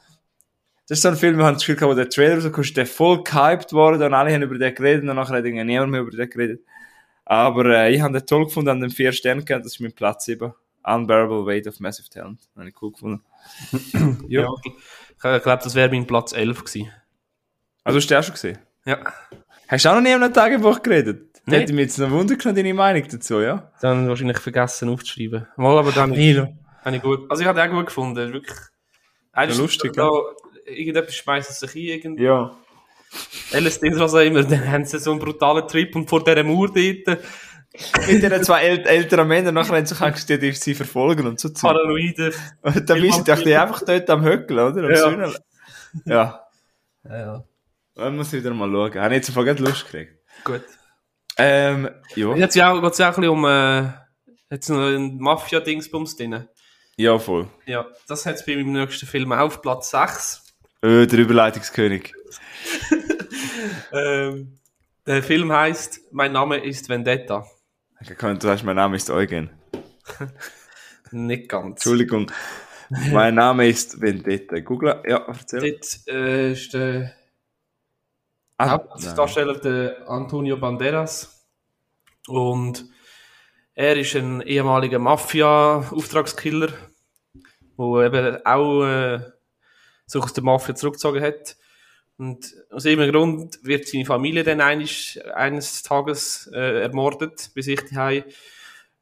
das 0.86 0.98
ist 0.98 1.02
so 1.02 1.08
ein 1.08 1.16
Film, 1.16 1.38
wir 1.38 1.46
haben 1.46 1.54
das 1.54 1.62
Gefühl 1.62 1.76
gehabt, 1.76 1.92
wo 1.92 1.96
der 1.96 2.10
Trailer 2.10 2.40
so 2.40 2.50
ist, 2.50 2.76
der 2.76 2.86
voll 2.86 3.22
gehypt 3.22 3.72
worden 3.72 4.02
und 4.02 4.14
alle 4.14 4.32
haben 4.32 4.42
über 4.42 4.58
den 4.58 4.74
geredet 4.74 5.08
und 5.08 5.16
nachher 5.16 5.36
hat 5.36 5.44
irgendwie 5.44 5.64
niemand 5.64 5.92
mehr 5.92 6.02
über 6.02 6.10
den 6.10 6.28
geredet. 6.28 6.60
Aber 7.24 7.64
äh, 7.66 7.94
ich 7.94 8.00
habe 8.00 8.12
den 8.12 8.26
toll 8.26 8.44
gefunden, 8.44 8.70
an 8.70 8.80
den 8.80 8.90
vier 8.90 9.12
Sternen 9.12 9.44
gehabt, 9.44 9.64
das 9.64 9.74
ist 9.74 9.80
mein 9.80 9.92
Platz 9.92 10.26
7. 10.26 10.52
Unbearable 10.86 11.46
Weight 11.46 11.66
of 11.66 11.80
Massive 11.80 12.08
Talent. 12.10 12.40
Habe 12.56 12.68
ich 12.68 12.82
cool 12.82 12.92
gefunden. 12.92 13.24
Ja. 14.28 14.42
ja. 14.52 15.36
Ich 15.36 15.42
glaube, 15.42 15.62
das 15.62 15.74
wäre 15.74 15.88
mein 15.90 16.06
Platz 16.06 16.32
11 16.32 16.64
gewesen. 16.64 16.92
Also 17.82 17.98
hast 17.98 18.06
du 18.06 18.14
den 18.14 18.18
auch 18.18 18.24
schon 18.24 18.34
gesehen? 18.34 18.58
Ja. 18.84 18.98
Hast 19.68 19.84
du 19.84 19.88
auch 19.88 19.94
noch 19.94 20.02
nie 20.02 20.12
an 20.12 20.22
einem 20.22 20.34
Tagebuch 20.34 20.82
geredet? 20.82 21.40
Nee. 21.46 21.58
Hätte 21.58 21.72
mich 21.72 21.86
jetzt 21.86 21.98
noch 21.98 22.10
Wunder 22.10 22.36
genommen, 22.36 22.56
deine 22.56 22.74
Meinung 22.74 23.06
dazu, 23.08 23.40
ja? 23.40 23.70
Dann 23.80 24.08
wahrscheinlich 24.08 24.38
vergessen 24.38 24.88
aufzuschreiben. 24.88 25.46
Mal, 25.56 25.78
aber 25.78 25.92
dann 25.92 26.10
Milo. 26.10 26.48
habe 26.82 26.96
ich 26.96 27.02
gut. 27.02 27.30
Also 27.30 27.42
ich 27.42 27.48
habe 27.48 27.60
den 27.60 27.70
auch 27.70 27.74
gut 27.74 27.86
gefunden. 27.86 28.32
Wirklich. 28.32 28.56
Eigentlich 29.32 29.56
Ja, 29.56 29.62
lustig, 29.62 29.92
da, 29.94 30.10
Irgendetwas 30.66 31.14
schmeißt 31.14 31.50
es 31.50 31.60
sich 31.60 31.74
ein. 31.74 31.80
Irgend 31.80 32.20
Ja. 32.20 32.56
LSD, 33.52 33.98
was 33.98 34.14
auch 34.14 34.20
immer. 34.20 34.42
Dann 34.42 34.70
haben 34.70 34.84
sie 34.84 34.98
so 34.98 35.10
einen 35.10 35.20
brutalen 35.20 35.66
Trip 35.68 35.94
und 35.96 36.08
vor 36.08 36.24
dieser 36.24 36.42
Mauer 36.42 36.68
dort 36.68 37.18
Mit 38.06 38.22
den 38.22 38.44
zwei 38.44 38.62
äl 38.62 38.86
älteren 38.86 39.26
Männern, 39.26 39.54
nachher 39.54 39.76
haben 39.76 39.86
sie 39.86 40.00
Angst, 40.00 40.28
die 40.28 40.38
die 40.38 40.52
sie 40.52 40.74
verfolgen 40.74 41.26
und 41.26 41.40
so 41.40 41.48
zu. 41.48 41.66
paranoide. 41.66 42.32
Und 42.62 42.88
dann 42.88 43.00
du 43.00 43.44
die 43.44 43.56
einfach 43.56 43.82
dort 43.84 44.08
am 44.10 44.22
Höckeln, 44.22 44.58
oder? 44.60 44.84
Am 44.84 45.20
Ja. 45.24 45.30
Ja. 46.04 46.40
Ja, 47.04 47.18
ja. 47.18 47.44
Dann 47.96 48.16
muss 48.16 48.32
ich 48.32 48.40
wieder 48.40 48.54
mal 48.54 48.70
schauen. 48.70 48.94
Habe 48.94 49.14
ich 49.14 49.26
jetzt 49.26 49.36
einfach 49.36 49.58
Lust 49.58 49.84
gekriegt. 49.86 50.18
Gut. 50.44 50.62
Ähm, 51.36 51.90
ja. 52.14 52.34
Jetzt 52.36 52.54
ja, 52.54 52.80
geht's 52.80 52.98
ja 52.98 53.10
auch 53.10 53.16
ein 53.16 53.20
bisschen 53.20 53.28
um, 53.28 53.44
äh, 53.44 53.88
jetzt 54.50 54.68
noch 54.68 54.86
ein 54.86 55.18
Mafia-Dingsbums 55.18 56.16
drin. 56.16 56.48
Ja, 56.96 57.18
voll. 57.18 57.48
Ja, 57.66 57.86
das 58.06 58.24
hat 58.24 58.36
es 58.36 58.46
bei 58.46 58.56
meinem 58.56 58.72
nächsten 58.72 59.06
Film 59.06 59.32
auch 59.32 59.40
auf 59.40 59.62
Platz 59.62 59.90
6. 59.90 60.43
Äh, 60.84 61.06
der 61.06 61.18
Überleitungskönig. 61.18 62.14
Ähm, 63.92 64.58
der 65.06 65.22
Film 65.22 65.50
heißt 65.52 66.12
Mein 66.12 66.32
Name 66.32 66.58
ist 66.58 66.88
Vendetta. 66.88 67.46
Ich 68.00 68.08
kann, 68.18 68.38
du 68.38 68.46
sagst, 68.46 68.64
mein 68.64 68.76
Name 68.76 68.96
ist 68.96 69.08
Eugen. 69.08 69.50
Nicht 71.12 71.48
ganz. 71.48 71.76
Entschuldigung. 71.76 72.30
mein 73.12 73.36
Name 73.36 73.68
ist 73.68 74.00
Vendetta. 74.00 74.58
Google, 74.60 75.00
ja, 75.08 75.24
erzähl. 75.28 75.60
Dort 75.72 76.08
äh, 76.08 76.52
ist 76.52 76.74
der 76.74 77.12
Ah, 78.58 78.70
Hauptdarsteller 78.70 79.58
der 79.58 80.08
Antonio 80.08 80.56
Banderas. 80.56 81.46
Und 82.26 82.84
er 83.74 83.96
ist 83.96 84.14
ein 84.16 84.42
ehemaliger 84.42 84.98
Mafia-Auftragskiller 84.98 86.72
wo 87.76 88.00
eben 88.02 88.44
auch 88.44 88.84
äh, 88.84 89.20
sich 90.06 90.22
aus 90.22 90.32
der 90.32 90.44
Mafia 90.44 90.74
zurückgezogen 90.74 91.22
hat. 91.22 91.56
Und 92.16 92.54
aus 92.70 92.84
irgendeinem 92.84 93.12
Grund 93.12 93.58
wird 93.62 93.88
seine 93.88 94.04
Familie 94.04 94.44
dann 94.44 94.60
eines, 94.60 95.18
eines 95.34 95.82
Tages 95.82 96.48
äh, 96.52 96.82
ermordet 96.82 97.50
bei 97.54 97.62
sich 97.62 97.80
daheim. 97.90 98.24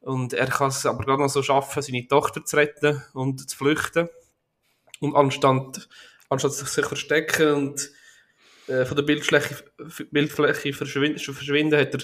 Und 0.01 0.33
er 0.33 0.47
kann 0.47 0.69
es 0.69 0.87
aber 0.87 1.05
gerade 1.05 1.23
noch 1.23 1.29
so 1.29 1.43
schaffen, 1.43 1.83
seine 1.83 2.07
Tochter 2.09 2.45
zu 2.45 2.57
retten 2.57 3.03
und 3.13 3.49
zu 3.49 3.57
flüchten. 3.57 4.09
Und 5.01 5.15
anstatt, 5.15 5.89
anstatt 6.29 6.53
sich 6.53 6.69
zu 6.69 6.83
verstecken 6.83 7.53
und 7.53 7.91
äh, 8.69 8.85
von 8.85 8.97
der 8.97 9.05
Bildfläche, 9.05 9.57
Bildfläche 10.11 10.73
verschwinden, 10.73 11.19
verschwinden 11.19 11.79
hat 11.79 11.95
er 11.95 12.01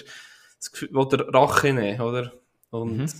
das 0.59 0.71
Gefühl, 0.71 0.89
will 0.91 1.07
er 1.19 1.33
Rache 1.33 1.73
nehmen, 1.73 2.01
oder? 2.01 2.33
Und 2.69 2.97
Mhm. 2.97 3.11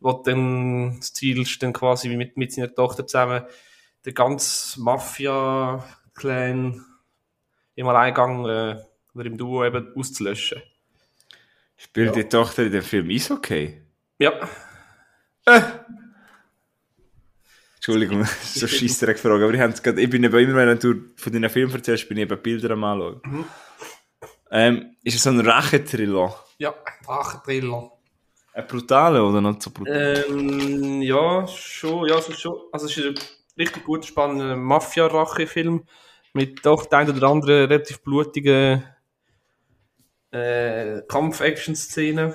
will 0.00 0.20
dann, 0.24 0.96
das 1.00 1.12
Ziel 1.12 1.42
ist 1.42 1.62
dann 1.62 1.72
quasi 1.72 2.08
mit, 2.08 2.36
mit 2.36 2.52
seiner 2.52 2.72
Tochter 2.74 3.06
zusammen 3.06 3.44
den 4.06 4.14
ganzen 4.14 4.84
Mafia-Clan 4.84 6.84
im 7.74 7.88
Alleingang 7.88 8.46
äh, 8.46 8.80
oder 9.14 9.26
im 9.26 9.36
Duo 9.36 9.64
eben 9.64 9.92
auszulöschen. 9.94 10.62
Spielt 11.76 12.16
die 12.16 12.24
Tochter 12.24 12.64
in 12.64 12.72
dem 12.72 12.82
Film 12.82 13.10
Eishockey? 13.10 13.82
Ja, 14.18 14.48
Entschuldigung, 17.76 18.24
so 18.42 18.66
scheisse 18.66 19.14
Frage, 19.14 19.44
aber 19.44 19.54
ich, 19.54 19.60
hab's 19.60 19.80
grad, 19.80 19.96
ich 19.98 20.10
bin 20.10 20.24
eben 20.24 20.36
immer, 20.36 20.66
wenn 20.66 20.78
du 20.78 20.94
von 21.16 21.32
deinen 21.32 21.48
Filmen 21.48 21.72
erzählst, 21.72 22.08
bin 22.08 22.18
ich 22.18 22.22
eben 22.22 22.42
Bilder 22.42 22.72
am 22.72 22.82
anschauen. 22.82 23.20
Mhm. 23.24 23.44
Ähm, 24.50 24.96
ist 25.04 25.14
es 25.14 25.22
so 25.22 25.30
ein 25.30 25.38
Rachethriller? 25.38 26.34
ja, 26.58 26.74
Drachentriller. 27.04 27.92
Ein 28.54 28.66
brutaler 28.66 29.28
oder 29.28 29.40
nicht 29.40 29.62
so 29.62 29.70
brutal? 29.70 30.24
Ähm, 30.28 31.02
ja, 31.02 31.46
schon, 31.46 32.08
ja, 32.08 32.20
schon, 32.20 32.58
also 32.72 32.86
es 32.86 32.96
ist 32.96 33.04
ein 33.04 33.14
richtig 33.58 33.84
gut 33.84 34.04
spannender 34.04 34.56
Mafia-Rache-Film 34.56 35.84
mit 36.32 36.64
doch 36.66 36.86
der 36.86 36.98
ein 36.98 37.10
oder 37.10 37.28
anderen 37.28 37.66
relativ 37.66 38.02
blutigen 38.02 38.84
äh, 40.30 41.02
Kampf-Action-Szenen. 41.08 42.34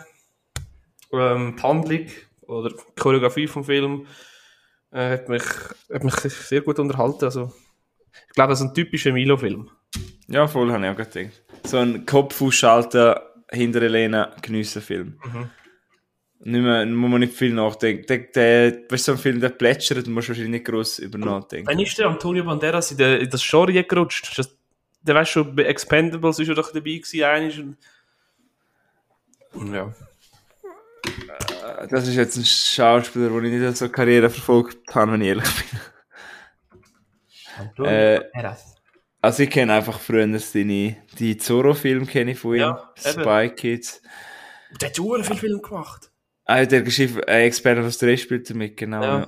Ähm, 1.14 1.56
die 1.58 1.64
Handlung 1.64 2.08
oder 2.42 2.70
die 2.70 2.76
Choreografie 3.00 3.48
vom 3.48 3.64
Film 3.64 4.08
äh, 4.92 5.12
hat, 5.12 5.30
mich, 5.30 5.44
hat 5.92 6.04
mich 6.04 6.16
sehr 6.16 6.62
gut 6.62 6.80
unterhalten. 6.80 7.26
Also, 7.26 7.52
ich 8.30 8.34
glaube, 8.34 8.54
es 8.54 8.62
ist 8.62 8.68
ein 8.68 8.74
typischer 8.74 9.12
Milo-Film. 9.12 9.70
Ja, 10.28 10.48
voll, 10.48 10.72
habe 10.72 10.86
ich 10.86 10.92
auch 10.92 10.96
gedacht. 10.96 11.44
So 11.66 11.78
ein 11.78 12.06
Kopf 12.06 12.42
ausschalten, 12.42 13.16
hinter 13.52 13.82
Elena, 13.82 14.34
geniessen 14.42 14.82
Film. 14.82 15.20
Mhm. 15.24 15.50
Nicht 16.44 16.62
mehr, 16.62 16.86
muss 16.88 17.10
man 17.12 17.20
nicht 17.20 17.34
viel 17.34 17.54
nachdenken. 17.54 18.06
Der, 18.08 18.18
der, 18.18 18.74
weißt 18.90 19.08
du, 19.08 19.12
so 19.12 19.12
ein 19.12 19.18
Film, 19.20 19.40
der 19.40 19.50
plätschert, 19.50 20.08
du 20.08 20.12
musst 20.12 20.28
wahrscheinlich 20.28 20.52
nicht 20.52 20.66
gross 20.66 20.98
über 20.98 21.20
nachdenken. 21.20 21.68
Wann 21.68 21.80
ist 21.80 21.98
der 22.00 22.08
Antonio 22.08 22.44
Banderas 22.44 22.92
in, 22.92 22.98
der, 22.98 23.20
in 23.20 23.30
das 23.30 23.48
Genre 23.48 23.84
gerutscht? 23.84 24.38
Das, 24.38 24.56
der 25.04 25.16
weißt 25.16 25.32
schon, 25.32 25.56
bei 25.56 25.64
Expendables 25.64 26.40
ist 26.40 26.48
er 26.48 26.56
doch 26.56 26.72
dabei 26.72 26.98
gewesen, 26.98 27.24
eigentlich. 27.24 27.66
Und, 29.54 29.74
ja. 29.74 29.94
Das 31.90 32.08
ist 32.08 32.16
jetzt 32.16 32.38
ein 32.38 32.46
Schauspieler, 32.46 33.30
den 33.30 33.46
ich 33.46 33.60
nicht 33.60 33.78
so 33.78 33.86
eine 33.86 33.92
Karriere 33.92 34.30
verfolgt 34.30 34.96
habe, 34.96 35.12
wenn 35.12 35.22
ich 35.22 35.28
ehrlich 35.28 35.50
bin. 37.78 37.86
Äh. 37.86 38.22
Also 39.22 39.44
ich 39.44 39.50
kenne 39.52 39.74
einfach 39.74 40.00
früher 40.00 40.40
seine, 40.40 40.98
die 41.20 41.38
Zorro-Filme 41.38 42.08
kenne 42.08 42.32
ich 42.32 42.40
von 42.40 42.56
ihm. 42.56 42.62
Ja. 42.62 42.92
Spy 42.96 43.52
Kids. 43.56 44.02
Der 44.80 44.90
hat 44.90 44.98
schon 44.98 45.24
viel 45.24 45.38
Film 45.38 45.62
gemacht. 45.62 46.11
Ah, 46.46 46.66
der 46.66 46.82
geschrieben, 46.82 47.20
äh, 47.24 47.46
Experte 47.46 47.82
aus 47.86 47.98
3 48.00 48.18
spielt 48.18 48.50
er 48.50 48.56
mit, 48.56 48.76
genau. 48.78 49.02
Ja. 49.02 49.20
Ja. 49.20 49.28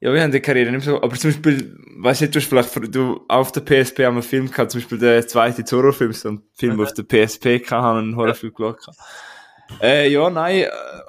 ja, 0.00 0.12
wir 0.14 0.22
haben 0.22 0.32
die 0.32 0.40
Karriere 0.40 0.70
nicht 0.72 0.84
so, 0.84 1.02
aber 1.02 1.16
zum 1.16 1.30
Beispiel, 1.30 1.76
weißt 1.98 2.22
du, 2.22 2.28
du 2.30 2.38
hast 2.40 2.48
vielleicht, 2.48 2.94
du 2.94 3.24
auf 3.28 3.52
der 3.52 3.60
PSP 3.62 4.04
haben 4.04 4.14
einen 4.14 4.22
Film 4.22 4.50
gehabt, 4.50 4.70
zum 4.70 4.80
Beispiel 4.80 4.98
der 4.98 5.26
zweite 5.26 5.64
Zorro-Film, 5.64 6.12
so 6.12 6.30
ein 6.30 6.42
Film 6.54 6.76
Mhm. 6.76 6.82
auf 6.82 6.94
der 6.94 7.02
PSP 7.02 7.58
gehabt, 7.58 7.70
haben 7.72 7.98
einen 7.98 8.16
Horrorfilm 8.16 8.54
geschaut. 8.54 8.78
gehabt. 8.78 8.98
Äh, 9.82 10.08
ja, 10.10 10.30
nein, 10.30 10.62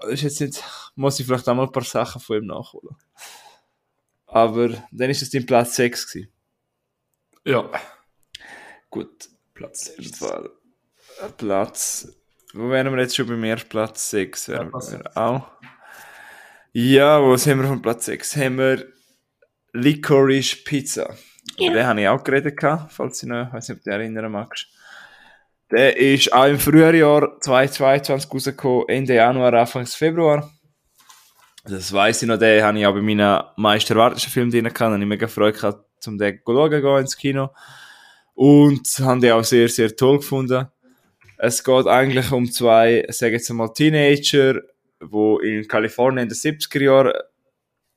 äh, 0.08 0.14
ist 0.14 0.24
jetzt 0.24 0.42
nicht, 0.42 0.64
muss 0.96 1.20
ich 1.20 1.28
vielleicht 1.28 1.48
auch 1.48 1.54
mal 1.56 1.68
ein 1.68 1.72
paar 1.72 1.84
Sachen 1.84 2.20
von 2.20 2.38
ihm 2.38 2.48
nachholen. 2.48 2.96
Aber 4.26 4.70
dann 4.92 5.10
ist 5.10 5.22
es 5.22 5.30
dein 5.30 5.46
Platz 5.46 5.76
6 5.76 6.12
gewesen. 6.12 6.32
Ja. 7.46 7.70
Gut. 8.90 9.30
Platz 9.54 9.88
Im 9.90 10.12
Fall. 10.12 10.50
Äh, 11.22 11.30
Platz. 11.38 12.17
Wo 12.58 12.72
wären 12.72 12.92
wir 12.92 13.00
jetzt 13.00 13.16
schon 13.16 13.28
bei 13.28 13.36
mir? 13.36 13.58
Platz 13.58 14.10
6. 14.10 14.50
Wären 14.50 14.72
Platz 14.72 14.92
wir 14.92 15.16
auch. 15.16 15.46
Ja, 16.74 17.22
wo 17.22 17.38
sind 17.38 17.62
wir 17.62 17.68
von 17.68 17.84
Platz 17.84 18.06
6? 18.06 18.36
Haben 18.36 18.58
wir 18.58 18.84
Licorice 19.74 20.64
Pizza. 20.66 21.16
Über 21.60 21.76
Den 21.76 21.86
habe 21.86 22.02
ich 22.02 22.08
auch 22.08 22.24
geredet, 22.24 22.58
gehabt, 22.58 22.92
falls 22.92 23.20
du 23.20 23.28
noch, 23.28 23.48
ich 23.48 23.54
weiß 23.54 23.70
nicht, 23.70 23.78
ob 23.78 23.84
du 23.84 23.90
dich 23.92 24.00
erinnern 24.00 24.32
magst. 24.32 24.70
Der 25.70 25.98
ist 25.98 26.34
auch 26.34 26.46
im 26.46 26.58
Frühjahr 26.58 27.40
2022 27.40 28.34
rausgekommen, 28.34 28.90
Ende 28.90 29.14
Januar, 29.14 29.54
Anfang 29.54 29.86
Februar. 29.86 30.52
Das 31.64 31.94
weiss 31.94 32.24
ich 32.24 32.28
noch, 32.28 32.40
den 32.40 32.64
habe 32.64 32.80
ich 32.80 32.88
auch 32.88 32.94
bei 32.94 33.02
meinen 33.02 33.44
meisten 33.58 33.94
erwarteten 33.94 34.32
Filmen 34.32 34.50
drin 34.50 34.64
gehabt, 34.64 34.80
habe 34.80 34.98
ich 34.98 35.06
mega 35.06 35.28
Freude 35.28 35.56
gehabt, 35.60 35.86
zum 36.00 36.18
den 36.18 36.40
zu 36.44 36.54
schauen 36.54 36.72
gehen 36.72 36.98
ins 36.98 37.18
Kino. 37.18 37.50
Und 38.34 38.88
haben 39.00 39.22
den 39.22 39.34
auch 39.34 39.44
sehr, 39.44 39.70
sehr 39.70 39.96
toll 39.96 40.18
gefunden. 40.18 40.68
Es 41.38 41.64
geht 41.64 41.86
eigentlich 41.86 42.32
um 42.32 42.52
zwei, 42.52 43.06
sagen 43.10 43.34
jetzt 43.34 43.50
mal 43.52 43.70
Teenager, 43.70 44.62
wo 45.00 45.38
in 45.40 45.68
Kalifornien 45.68 46.24
in 46.24 46.30
den 46.30 46.36
70er 46.36 46.84
Jahren 46.84 47.14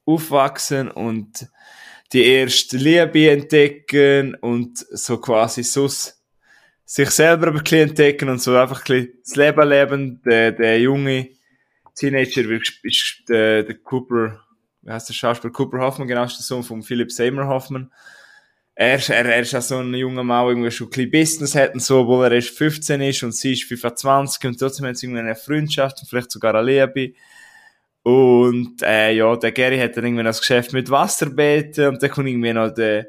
aufwachsen 0.04 0.90
und 0.90 1.48
die 2.12 2.24
erste 2.24 2.76
Liebe 2.76 3.30
entdecken 3.30 4.34
und 4.34 4.78
so 4.78 5.18
quasi 5.18 5.62
so 5.62 5.88
sich 5.88 7.10
selber 7.10 7.48
ein 7.48 7.78
entdecken 7.78 8.28
und 8.28 8.42
so 8.42 8.56
einfach 8.56 8.86
ein 8.88 9.08
das 9.22 9.36
Leben 9.36 9.68
leben. 9.68 10.22
Der, 10.22 10.52
der 10.52 10.80
junge 10.80 11.30
Teenager 11.94 12.42
ist 12.82 13.22
der, 13.28 13.62
der 13.62 13.76
Cooper, 13.76 14.40
wie 14.82 14.90
heißt 14.90 15.08
der 15.08 15.14
Schauspieler? 15.14 15.52
Cooper 15.52 15.78
Hoffman, 15.78 16.08
genau, 16.08 16.24
ist 16.24 16.36
der 16.36 16.42
Sohn 16.42 16.64
von 16.64 16.82
Philip 16.82 17.12
Seymour 17.12 17.46
Hoffman. 17.46 17.92
Er, 18.80 18.98
er, 19.10 19.26
er 19.26 19.40
ist 19.42 19.52
ja 19.52 19.60
so 19.60 19.76
ein 19.76 19.92
junger 19.92 20.24
Mann, 20.24 20.46
der 20.46 20.52
irgendwie 20.52 20.70
schon 20.70 20.86
ein 20.86 20.90
bisschen 20.90 21.10
Business 21.10 21.54
hat 21.54 21.74
und 21.74 21.82
so, 21.82 22.00
obwohl 22.00 22.24
er 22.24 22.32
erst 22.32 22.56
15 22.56 22.98
ist 23.02 23.22
und 23.22 23.34
sie 23.34 23.52
ist 23.52 23.64
25 23.64 24.42
und 24.46 24.58
trotzdem 24.58 24.86
haben 24.86 24.94
sie 24.94 25.04
irgendwie 25.04 25.20
eine 25.20 25.36
Freundschaft 25.36 26.00
und 26.00 26.08
vielleicht 26.08 26.30
sogar 26.30 26.54
eine 26.54 26.62
Liebe. 26.62 27.12
Und, 28.02 28.80
äh, 28.80 29.12
ja, 29.12 29.36
der 29.36 29.52
Gary 29.52 29.78
hat 29.78 29.98
dann 29.98 30.06
irgendwie 30.06 30.22
noch 30.22 30.30
das 30.30 30.40
Geschäft 30.40 30.72
mit 30.72 30.90
Wasserbeeten 30.90 31.88
und 31.88 32.02
dann 32.02 32.10
kommt 32.10 32.28
irgendwie 32.28 32.54
noch 32.54 32.70
der, 32.70 33.06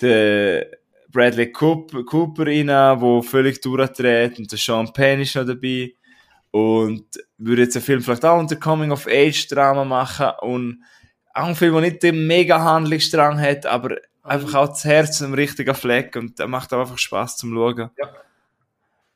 der 0.00 0.66
Bradley 1.12 1.52
Cooper, 1.52 2.02
Cooper 2.02 2.48
rein, 2.48 2.66
der 2.66 3.22
völlig 3.22 3.62
durchdreht 3.62 4.40
und 4.40 4.50
der 4.50 4.58
Sean 4.58 4.92
Penn 4.92 5.20
ist 5.20 5.36
noch 5.36 5.46
dabei 5.46 5.92
und 6.50 7.04
würde 7.38 7.62
jetzt 7.62 7.76
einen 7.76 7.84
Film 7.84 8.02
vielleicht 8.02 8.24
auch 8.24 8.40
unter 8.40 8.56
Coming-of-Age-Drama 8.56 9.84
machen 9.84 10.30
und 10.40 10.82
auch 11.32 11.46
ein 11.46 11.54
Film, 11.54 11.74
der 11.74 11.82
nicht 11.82 12.02
den 12.02 12.26
mega 12.26 12.60
Handlungsstrang 12.60 13.38
hat, 13.40 13.66
aber 13.66 13.98
einfach 14.26 14.54
auch 14.54 14.68
das 14.68 14.84
Herz 14.84 15.22
am 15.22 15.34
richtigen 15.34 15.74
Fleck 15.74 16.16
und 16.16 16.38
der 16.38 16.48
macht 16.48 16.72
auch 16.72 16.80
einfach 16.80 16.98
Spaß 16.98 17.36
zum 17.36 17.54
Schauen. 17.54 17.90
Ja. 17.98 18.12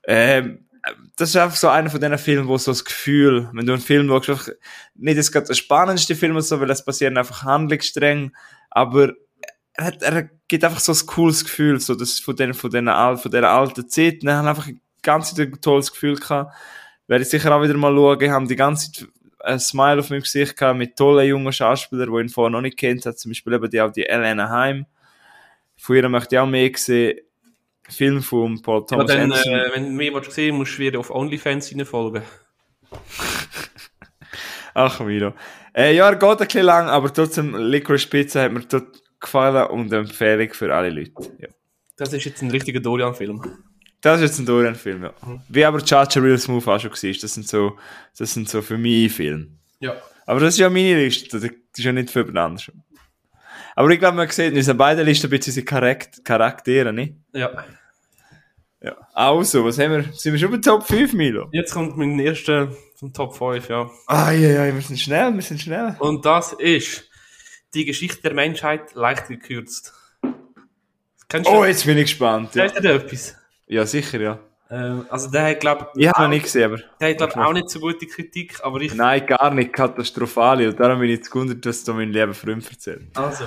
Ähm, 0.04 0.66
das 1.16 1.30
ist 1.30 1.36
einfach 1.36 1.56
so 1.56 1.68
einer 1.68 1.90
von 1.90 2.00
diesen 2.00 2.18
Filmen, 2.18 2.48
wo 2.48 2.56
so 2.56 2.70
das 2.70 2.84
Gefühl, 2.84 3.50
wenn 3.52 3.66
du 3.66 3.72
einen 3.72 3.82
Film 3.82 4.08
schaust, 4.08 4.30
einfach 4.30 4.48
nicht 4.94 5.16
jetzt 5.16 5.32
gerade 5.32 5.46
der 5.46 5.54
spannendste 5.54 6.14
Film 6.14 6.32
oder 6.32 6.42
so, 6.42 6.60
weil 6.60 6.70
es 6.70 6.84
passieren 6.84 7.18
einfach 7.18 7.42
Handlungsstränge, 7.42 8.32
aber 8.70 9.12
er, 9.74 9.84
hat, 9.84 10.02
er 10.02 10.30
gibt 10.48 10.64
einfach 10.64 10.80
so 10.80 10.92
ein 10.92 11.06
cooles 11.06 11.44
Gefühl, 11.44 11.80
so 11.80 11.94
das 11.94 12.18
von 12.18 12.36
den, 12.36 12.54
von 12.54 12.70
den, 12.70 12.86
von 12.86 13.30
dieser 13.30 13.50
alten 13.50 13.88
Zeit, 13.88 14.22
und 14.22 14.30
haben 14.30 14.48
einfach 14.48 14.68
ein 14.68 14.80
ganz 15.02 15.36
ein 15.38 15.60
tolles 15.60 15.92
Gefühl 15.92 16.16
gehabt. 16.16 16.54
Werde 17.06 17.22
ich 17.22 17.30
sicher 17.30 17.54
auch 17.54 17.62
wieder 17.62 17.76
mal 17.76 17.94
schauen, 17.94 18.30
haben 18.30 18.48
die 18.48 18.56
ganze 18.56 18.92
Zeit 18.92 19.08
ein 19.42 19.58
Smile 19.58 20.00
auf 20.00 20.10
meinem 20.10 20.22
Gesicht 20.22 20.56
gehabt 20.56 20.78
mit 20.78 20.96
tollen 20.96 21.26
jungen 21.26 21.52
Schauspielern, 21.52 22.12
die 22.12 22.20
ihn 22.20 22.28
vorher 22.28 22.50
noch 22.50 22.60
nicht 22.60 22.78
kennt 22.78 23.06
hat, 23.06 23.18
zum 23.18 23.30
Beispiel 23.30 23.54
eben 23.54 23.70
die, 23.70 23.80
auch 23.80 23.90
die 23.90 24.06
Elena 24.06 24.48
Heim. 24.50 24.86
Von 25.80 25.96
ihr 25.96 26.08
möchte 26.08 26.34
ich 26.34 26.38
auch 26.38 26.46
mehr 26.46 26.70
sehen. 26.76 27.18
Film 27.88 28.22
von 28.22 28.62
Paul 28.62 28.80
Ja, 28.82 28.86
Thomas 28.86 29.06
dann, 29.06 29.20
Anderson. 29.22 29.52
äh, 29.52 29.70
wenn 29.74 29.84
du 29.86 29.90
mehr 29.90 30.14
willst 30.14 30.30
sehen 30.32 30.56
musst 30.56 30.74
du 30.74 30.78
wieder 30.82 31.00
auf 31.00 31.10
OnlyFans 31.10 31.74
folgen. 31.84 32.22
Ach, 34.74 35.00
Miro. 35.00 35.34
Äh, 35.74 35.96
ja, 35.96 36.08
er 36.08 36.16
geht 36.16 36.28
ein 36.28 36.36
bisschen 36.46 36.64
lang, 36.64 36.88
aber 36.88 37.12
trotzdem, 37.12 37.56
Licorice 37.56 38.06
Pizza 38.08 38.42
hat 38.42 38.52
mir 38.52 38.60
dort 38.60 39.02
gefallen 39.18 39.66
und 39.70 39.92
eine 39.92 40.02
Empfehlung 40.02 40.52
für 40.52 40.72
alle 40.74 40.90
Leute. 40.90 41.12
Ja. 41.38 41.48
Das 41.96 42.12
ist 42.12 42.24
jetzt 42.24 42.42
ein 42.42 42.50
richtiger 42.50 42.80
Dorian-Film. 42.80 43.42
Das 44.00 44.20
ist 44.20 44.28
jetzt 44.28 44.38
ein 44.38 44.46
Dorian-Film, 44.46 45.02
ja. 45.02 45.12
Wie 45.48 45.64
aber 45.64 45.82
Chacha 45.84 46.20
Real 46.20 46.38
Smooth 46.38 46.66
auch 46.68 46.80
schon 46.80 46.90
war. 46.92 47.12
Das 47.20 47.34
sind 47.34 47.48
so, 47.48 47.76
das 48.16 48.32
sind 48.32 48.48
so 48.48 48.62
für 48.62 48.78
mich 48.78 49.12
Filme. 49.12 49.48
Ja. 49.80 49.96
Aber 50.26 50.40
das 50.40 50.54
ist 50.54 50.60
ja 50.60 50.70
meine 50.70 51.04
Liste, 51.04 51.38
das 51.40 51.50
ist 51.50 51.84
ja 51.84 51.92
nicht 51.92 52.10
für 52.10 52.20
jemand 52.20 52.38
anderes. 52.38 52.70
Aber 53.76 53.88
ich 53.90 53.98
glaube, 53.98 54.16
man 54.16 54.28
sieht 54.28 54.52
in 54.52 54.56
unseren 54.56 54.76
beiden 54.76 55.04
Listen 55.04 55.26
ein 55.26 55.30
bisschen 55.30 55.50
unsere 55.52 55.66
Charak- 55.66 56.24
Charaktere, 56.24 56.92
nicht? 56.92 57.14
Ja. 57.32 57.50
Ja. 58.82 58.96
Also, 59.12 59.64
was 59.64 59.78
haben 59.78 59.92
wir? 59.92 60.12
Sind 60.12 60.32
wir 60.32 60.38
schon 60.40 60.50
bei 60.50 60.56
Top 60.58 60.84
5, 60.86 61.12
Milo? 61.12 61.48
Jetzt 61.52 61.72
kommt 61.74 61.96
mein 61.98 62.18
erster 62.18 62.72
vom 62.96 63.12
Top 63.12 63.36
5, 63.36 63.68
ja. 63.68 63.90
Ah, 64.06 64.30
ja, 64.32 64.64
ja, 64.66 64.74
wir 64.74 64.80
sind 64.80 64.98
schnell, 64.98 65.34
wir 65.34 65.42
sind 65.42 65.60
schnell. 65.60 65.96
Und 65.98 66.24
das 66.24 66.52
ist 66.54 67.04
die 67.74 67.84
Geschichte 67.84 68.22
der 68.22 68.34
Menschheit 68.34 68.94
leicht 68.94 69.28
gekürzt. 69.28 69.92
Kennst 71.28 71.48
Oh, 71.48 71.60
du 71.62 71.64
jetzt 71.66 71.84
bin 71.86 71.96
ich 71.98 72.04
gespannt. 72.04 72.54
Ja, 72.54 72.64
Weißt 72.64 72.76
du 72.78 72.82
da 72.82 72.90
etwas? 72.94 73.36
ja 73.66 73.86
sicher, 73.86 74.20
ja. 74.20 74.38
Ähm, 74.70 75.06
also 75.10 75.30
der 75.30 75.50
hat, 75.50 75.60
glaube 75.60 75.88
Ich 75.96 76.08
habe 76.08 76.22
noch 76.22 76.28
nicht 76.28 76.44
gesehen, 76.44 76.64
aber... 76.64 76.78
der 77.00 77.10
hat, 77.10 77.16
glaub, 77.16 77.36
auch 77.36 77.52
nicht 77.52 77.68
so 77.68 77.80
gute 77.80 78.06
Kritik, 78.06 78.60
aber 78.62 78.80
ich... 78.80 78.94
Nein, 78.94 79.26
gar 79.26 79.52
nicht 79.52 79.72
katastrophal. 79.72 80.66
Und 80.66 80.78
darum 80.78 81.00
bin 81.00 81.10
ich 81.10 81.16
jetzt 81.16 81.30
gewundert, 81.30 81.66
dass 81.66 81.82
du 81.82 81.92
mein 81.92 82.12
lieben 82.12 82.34
Freund 82.34 82.70
erzählt. 82.70 83.16
Also. 83.16 83.44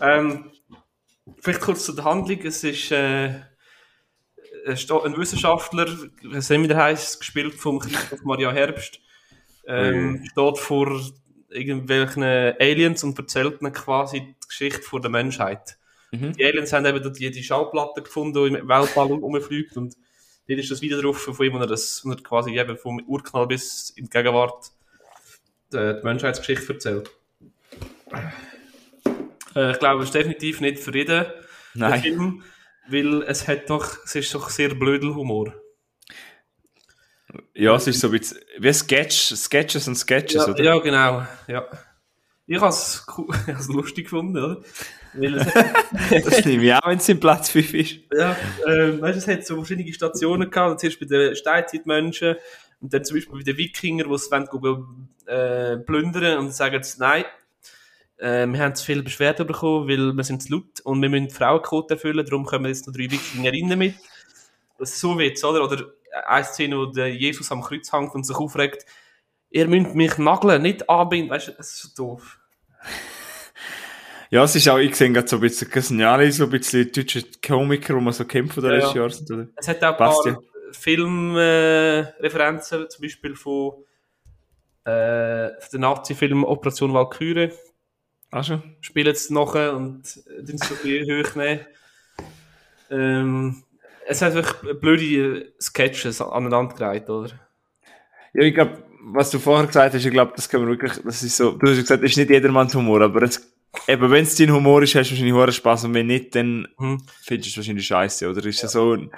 Ähm, 0.00 0.50
vielleicht 1.40 1.60
kurz 1.60 1.84
zu 1.86 1.92
der 1.94 2.04
Handlung. 2.04 2.40
Es 2.44 2.62
ist 2.62 2.92
äh, 2.92 3.40
ein 4.66 5.16
Wissenschaftler, 5.16 5.86
nicht, 6.22 6.50
wie 6.50 6.68
der 6.68 6.76
heißt, 6.76 7.18
gespielt 7.20 7.54
vom 7.54 7.78
Christoph 7.78 8.22
Maria 8.22 8.52
Herbst, 8.52 9.00
ähm, 9.66 10.24
steht 10.30 10.58
vor 10.58 11.00
irgendwelchen 11.48 12.22
Aliens 12.22 13.02
und 13.04 13.18
erzählt 13.18 13.60
ihnen 13.60 13.72
quasi 13.72 14.20
die 14.20 14.46
Geschichte 14.46 14.82
von 14.82 15.02
der 15.02 15.10
Menschheit. 15.10 15.78
Mhm. 16.10 16.34
Die 16.34 16.44
Aliens 16.44 16.72
haben 16.72 16.86
eben 16.86 17.02
dort 17.02 17.18
die, 17.18 17.30
die 17.30 17.42
Schallplatte 17.42 18.02
gefunden, 18.02 18.34
die 18.34 18.58
im 18.58 18.68
Weltall 18.68 19.06
rumfliegt 19.06 19.76
und 19.76 19.96
dort 20.48 20.58
ist 20.58 20.70
das 20.70 20.80
Video 20.82 21.00
drauf 21.00 21.18
von 21.22 21.46
ihm, 21.46 21.54
wo 21.54 21.58
er, 21.58 21.66
das, 21.66 22.04
wo 22.04 22.10
er 22.10 22.16
quasi 22.16 22.58
eben 22.58 22.76
vom 22.76 23.00
Urknall 23.06 23.46
bis 23.46 23.90
in 23.90 24.04
die 24.04 24.10
Gegenwart 24.10 24.70
die, 25.72 25.76
die 25.76 26.04
Menschheitsgeschichte 26.04 26.72
erzählt. 26.74 27.10
Äh, 29.54 29.72
ich 29.72 29.78
glaube, 29.78 30.02
es 30.02 30.08
ist 30.08 30.14
definitiv 30.14 30.60
nicht 30.60 30.78
für 30.78 30.94
jeden 30.94 31.26
Nein. 31.74 32.00
Film, 32.00 32.44
weil 32.88 33.22
es 33.22 33.46
hat 33.48 33.70
doch, 33.70 33.98
es 34.04 34.14
ist 34.14 34.34
doch 34.34 34.50
sehr 34.50 34.74
blödel 34.74 35.14
Humor. 35.14 35.54
Ja, 37.54 37.74
es 37.76 37.86
ist 37.86 38.00
so 38.00 38.08
ein 38.08 38.18
bisschen 38.18 38.38
wie 38.58 38.72
Sketch, 38.72 39.34
Sketches 39.34 39.88
und 39.88 39.96
Sketches, 39.96 40.46
Ja, 40.46 40.52
oder? 40.52 40.64
ja, 40.64 40.78
genau, 40.78 41.26
ja. 41.48 41.66
Ich 42.46 42.56
habe 42.60 42.68
es 42.68 43.06
cool, 43.16 43.28
ich 43.46 43.52
habe 43.52 43.60
es 43.60 43.68
lustig 43.68 44.04
gefunden, 44.04 44.36
oder? 44.36 44.62
Das 46.24 46.44
nehme 46.44 46.64
ich 46.64 46.74
auch, 46.74 46.86
wenn 46.86 46.98
es 46.98 47.08
im 47.08 47.20
Platz 47.20 47.50
5 47.50 47.74
ist. 47.74 47.98
ja, 48.12 48.36
ähm, 48.66 49.00
weißt, 49.00 49.18
es 49.18 49.28
hat 49.28 49.46
so 49.46 49.56
verschiedene 49.56 49.92
Stationen 49.92 50.50
gehabt. 50.50 50.80
Zuerst 50.80 51.00
bei 51.00 51.06
den 51.06 51.36
Steinzeitmenschen 51.36 52.36
und 52.80 52.92
dann 52.92 53.04
zum 53.04 53.16
Beispiel 53.16 53.38
bei 53.38 53.42
den 53.44 53.56
Wikingern, 53.56 54.08
die 54.08 54.14
es 54.14 54.30
wollen, 54.30 55.08
äh, 55.26 55.76
plündern 55.78 56.38
und 56.38 56.54
sagen 56.54 56.74
jetzt, 56.74 56.98
nein, 56.98 57.24
äh, 58.16 58.46
wir 58.46 58.60
haben 58.60 58.74
zu 58.74 58.84
viel 58.84 59.02
Beschwerden 59.02 59.46
bekommen, 59.46 59.88
weil 59.88 60.12
wir 60.12 60.24
sind 60.24 60.42
zu 60.42 60.52
laut 60.52 60.80
und 60.84 61.02
wir 61.02 61.08
müssen 61.08 61.28
die 61.28 61.34
Frauenquote 61.34 61.94
erfüllen, 61.94 62.24
darum 62.24 62.44
kommen 62.44 62.66
jetzt 62.66 62.86
noch 62.86 62.94
drei 62.94 63.10
Wikingerinnen 63.10 63.78
mit. 63.78 63.94
So 64.78 65.18
Witz, 65.18 65.44
oder? 65.44 65.62
Oder 65.62 65.92
eine 66.26 66.44
Szene, 66.44 66.76
wo 66.76 66.86
der 66.86 67.14
Jesus 67.14 67.52
am 67.52 67.62
Kreuz 67.62 67.92
hängt 67.92 68.14
und 68.14 68.24
sich 68.24 68.36
aufregt, 68.36 68.84
ihr 69.50 69.68
müsst 69.68 69.94
mich 69.94 70.18
nageln, 70.18 70.62
nicht 70.62 70.88
anbinden. 70.88 71.30
Weißt 71.30 71.48
du, 71.48 71.52
das 71.52 71.72
ist 71.72 71.82
so 71.82 71.88
doof. 71.94 72.38
Ja, 74.32 74.42
es 74.44 74.56
ist 74.56 74.66
auch, 74.66 74.78
ich 74.78 74.96
sehe 74.96 75.12
gerade 75.12 75.28
so 75.28 75.36
ein 75.36 75.42
bisschen, 75.42 76.00
alle 76.00 76.32
so 76.32 76.44
ein 76.44 76.50
bisschen 76.50 76.90
deutsche 76.90 77.22
Komiker, 77.46 77.92
die 77.92 78.00
man 78.00 78.14
so 78.14 78.24
kennt 78.24 78.54
von 78.54 78.62
den 78.62 78.72
Ja, 78.72 78.78
letzten 78.78 78.96
ja. 78.96 79.06
Jahren. 79.06 79.26
Oder? 79.30 79.48
Es 79.56 79.68
hat 79.68 79.84
auch 79.84 79.92
ein 79.92 79.98
paar. 79.98 80.16
Filmreferenzen, 80.72 82.84
äh, 82.84 82.88
zum 82.88 83.02
Beispiel 83.02 83.36
von, 83.36 83.72
äh, 84.86 85.50
dem 85.70 85.82
Nazi-Film 85.82 86.44
Operation 86.44 86.94
Valkyrie. 86.94 87.50
Ach 88.30 88.42
schon? 88.42 88.62
Spielen 88.80 89.12
es 89.12 89.28
nachher 89.28 89.76
und 89.76 90.00
äh, 90.26 90.42
den 90.42 90.56
so 90.56 90.76
bisschen 90.76 91.26
hochnehmen. 91.26 91.60
Ähm, 92.90 93.62
es 94.06 94.22
hat 94.22 94.32
wirklich 94.32 94.80
blöde 94.80 95.52
Sketches 95.60 96.22
aneinandergereiht, 96.22 97.10
oder? 97.10 97.38
Ja, 98.32 98.44
ich 98.44 98.54
glaube, 98.54 98.82
was 99.04 99.30
du 99.30 99.38
vorher 99.38 99.66
gesagt 99.66 99.92
hast, 99.92 100.06
ich 100.06 100.10
glaube, 100.10 100.32
das 100.34 100.48
kann 100.48 100.62
man 100.62 100.70
wirklich, 100.70 100.94
das 101.04 101.22
ist 101.22 101.36
so, 101.36 101.52
du 101.52 101.68
hast 101.68 101.76
gesagt, 101.76 102.02
das 102.02 102.12
ist 102.12 102.16
nicht 102.16 102.30
jedermanns 102.30 102.74
Humor, 102.74 103.02
aber 103.02 103.24
es, 103.24 103.51
eben, 103.88 104.10
wenn 104.10 104.22
es 104.24 104.36
dein 104.36 104.52
Humor 104.52 104.82
ist, 104.82 104.94
hast 104.94 105.08
du 105.08 105.12
wahrscheinlich 105.14 105.34
hohen 105.34 105.52
Spaß 105.52 105.84
und 105.84 105.94
wenn 105.94 106.06
nicht, 106.06 106.34
dann 106.34 106.68
Mhm. 106.78 107.02
findest 107.22 107.48
du 107.48 107.50
es 107.50 107.56
wahrscheinlich 107.58 107.86
scheiße, 107.86 108.28
oder? 108.30 108.44
Ist 108.44 108.62
ja 108.62 108.68
so, 108.68 108.92
ein- 108.94 109.10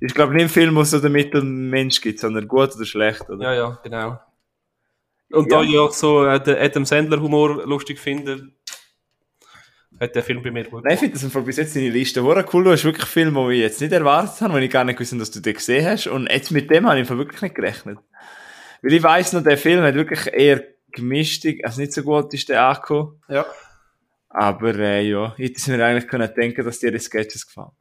ich 0.00 0.14
glaube 0.14 0.32
nicht 0.34 0.44
ein 0.44 0.48
Film, 0.48 0.74
wo 0.76 0.80
es 0.82 0.90
so 0.90 0.98
den 1.00 1.12
Mittelmensch 1.12 2.00
gibt, 2.00 2.20
sondern 2.20 2.48
gut 2.48 2.74
oder 2.74 2.84
schlecht, 2.84 3.28
oder? 3.28 3.42
Ja, 3.44 3.54
ja, 3.54 3.78
genau. 3.82 4.18
Und 5.32 5.50
Ja. 5.50 5.58
da 5.58 5.62
ich 5.64 5.78
auch 5.78 5.92
so 5.92 6.24
äh, 6.24 6.42
den 6.42 6.56
Adam 6.56 6.84
Sandler 6.84 7.20
Humor 7.20 7.64
lustig 7.66 7.98
finde, 8.00 8.50
hat 10.00 10.14
der 10.14 10.22
Film 10.22 10.42
bei 10.42 10.50
mir 10.50 10.64
gut 10.64 10.82
Nein, 10.84 10.94
ich 10.94 11.00
finde 11.00 11.18
das 11.18 11.44
bis 11.44 11.56
jetzt 11.58 11.76
deine 11.76 11.90
Liste 11.90 12.22
hure 12.22 12.44
cool. 12.52 12.64
Du 12.64 12.70
hast 12.70 12.84
wirklich 12.84 13.04
Filme, 13.06 13.46
die 13.48 13.56
ich 13.56 13.60
jetzt 13.60 13.80
nicht 13.80 13.92
erwartet 13.92 14.40
habe, 14.40 14.54
weil 14.54 14.62
ich 14.64 14.70
gar 14.70 14.82
nicht 14.84 14.96
gewusst 14.98 15.20
dass 15.20 15.30
du 15.30 15.40
den 15.40 15.54
gesehen 15.54 15.86
hast. 15.86 16.06
Und 16.06 16.28
jetzt 16.30 16.50
mit 16.50 16.70
dem 16.70 16.88
habe 16.88 17.00
ich 17.00 17.08
wirklich 17.10 17.42
nicht 17.42 17.54
gerechnet. 17.54 17.98
Weil 18.82 18.92
ich 18.94 19.02
weiss 19.02 19.32
noch, 19.34 19.42
der 19.42 19.58
Film 19.58 19.82
hat 19.82 19.94
wirklich 19.94 20.26
eher 20.32 20.64
gemischt, 20.92 21.44
also 21.62 21.80
nicht 21.80 21.92
so 21.92 22.02
gut 22.02 22.32
ist 22.32 22.48
der 22.48 22.64
angekommen. 22.66 23.20
Ja. 23.28 23.44
Aber 24.30 24.74
äh, 24.76 25.02
ja, 25.08 25.34
ich 25.38 25.50
hätte 25.50 25.70
mir 25.76 25.84
eigentlich 25.84 26.08
können 26.08 26.32
denken, 26.34 26.64
dass 26.64 26.78
dir 26.78 26.92
die 26.92 26.98
Sketches 27.00 27.46
gefallen. 27.46 27.72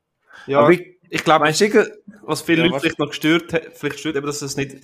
ja 0.47 0.59
Aber 0.59 0.71
ich, 0.71 0.97
ich 1.09 1.23
glaube, 1.23 1.45
was 1.45 2.41
viele 2.41 2.59
Ja, 2.59 2.63
Leute 2.65 2.75
was- 2.75 2.81
vielleicht 2.81 2.99
noch 2.99 3.09
gestört 3.09 3.53
hat, 3.53 3.77
vielleicht 3.77 3.99
stört 3.99 4.15
eben, 4.15 4.25
dass 4.25 4.41
es 4.41 4.57
nicht 4.57 4.77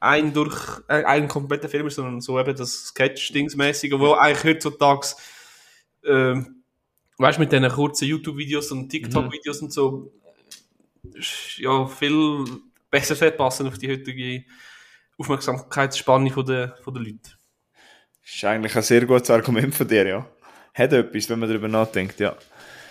ein 0.00 0.32
durch 0.32 0.80
äh, 0.88 1.02
ein 1.04 1.26
kompletter 1.28 1.68
Film 1.68 1.88
ist, 1.88 1.96
sondern 1.96 2.20
so 2.20 2.38
eben 2.38 2.54
das 2.56 2.86
Sketch-Dingsmäßige, 2.88 3.92
wo 3.98 4.12
eigentlich 4.12 4.44
heutzutage, 4.44 5.08
ähm, 6.04 6.62
weißt 7.18 7.38
du, 7.38 7.42
mit 7.42 7.52
diesen 7.52 7.68
kurzen 7.68 8.06
YouTube-Videos 8.06 8.70
und 8.72 8.88
TikTok-Videos 8.88 9.62
und 9.62 9.72
so, 9.72 10.12
ja 11.56 11.86
viel 11.86 12.44
besser 12.90 13.14
sollte 13.16 13.36
passen 13.36 13.66
auf 13.66 13.78
die 13.78 13.88
heutige 13.90 14.44
Aufmerksamkeitsspanne 15.18 16.30
von 16.30 16.46
der, 16.46 16.76
von 16.82 16.94
der 16.94 17.02
Leute. 17.02 17.30
ist 18.24 18.44
eigentlich 18.44 18.76
ein 18.76 18.82
sehr 18.82 19.04
gutes 19.06 19.30
Argument 19.30 19.74
von 19.74 19.88
dir, 19.88 20.06
ja. 20.06 20.30
Hat 20.76 20.92
etwas, 20.92 21.30
wenn 21.30 21.38
man 21.38 21.48
darüber 21.48 21.68
nachdenkt, 21.68 22.20
ja. 22.20 22.36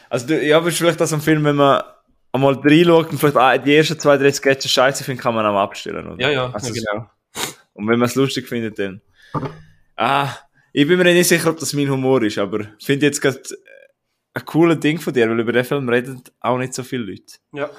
Also, 0.10 0.28
du, 0.28 0.44
ja, 0.44 0.58
aber 0.58 0.72
vielleicht 0.72 1.00
das 1.00 1.14
ein 1.14 1.22
Film, 1.22 1.44
wenn 1.44 1.56
man 1.56 1.84
einmal 2.32 2.54
reinschaut 2.56 3.12
und 3.12 3.18
vielleicht 3.18 3.38
ah, 3.38 3.58
die 3.58 3.76
ersten 3.76 4.00
zwei, 4.00 4.18
drei 4.18 4.32
Sketches 4.32 4.72
scheiße 4.72 5.04
findet, 5.04 5.24
kann 5.24 5.36
man 5.36 5.46
auch 5.46 5.60
abstellen, 5.60 6.08
oder? 6.08 6.22
Ja, 6.22 6.30
ja, 6.30 6.52
Also, 6.52 6.74
ja 6.74 6.82
genau. 6.92 7.10
Und 7.74 7.88
wenn 7.88 8.00
man 8.00 8.08
es 8.08 8.16
lustig 8.16 8.48
findet, 8.48 8.80
dann. 8.80 9.02
Ah, 9.96 10.30
ich 10.74 10.88
bin 10.88 10.98
mir 10.98 11.04
nicht 11.06 11.28
sicher, 11.28 11.50
ob 11.50 11.60
das 11.60 11.74
mein 11.74 11.90
Humor 11.90 12.22
ist, 12.24 12.38
aber 12.38 12.62
ich 12.78 12.86
finde 12.86 13.06
jetzt 13.06 13.22
gerade 13.22 13.42
ein 14.34 14.46
cooles 14.46 14.80
Ding 14.80 15.00
von 15.00 15.14
dir, 15.14 15.30
weil 15.30 15.40
über 15.40 15.52
den 15.52 15.64
Film 15.66 15.88
reden 15.88 16.22
auch 16.40 16.58
nicht 16.58 16.74
so 16.74 16.84
viele 16.84 17.04
Leute. 17.04 17.36
Ja, 17.54 17.70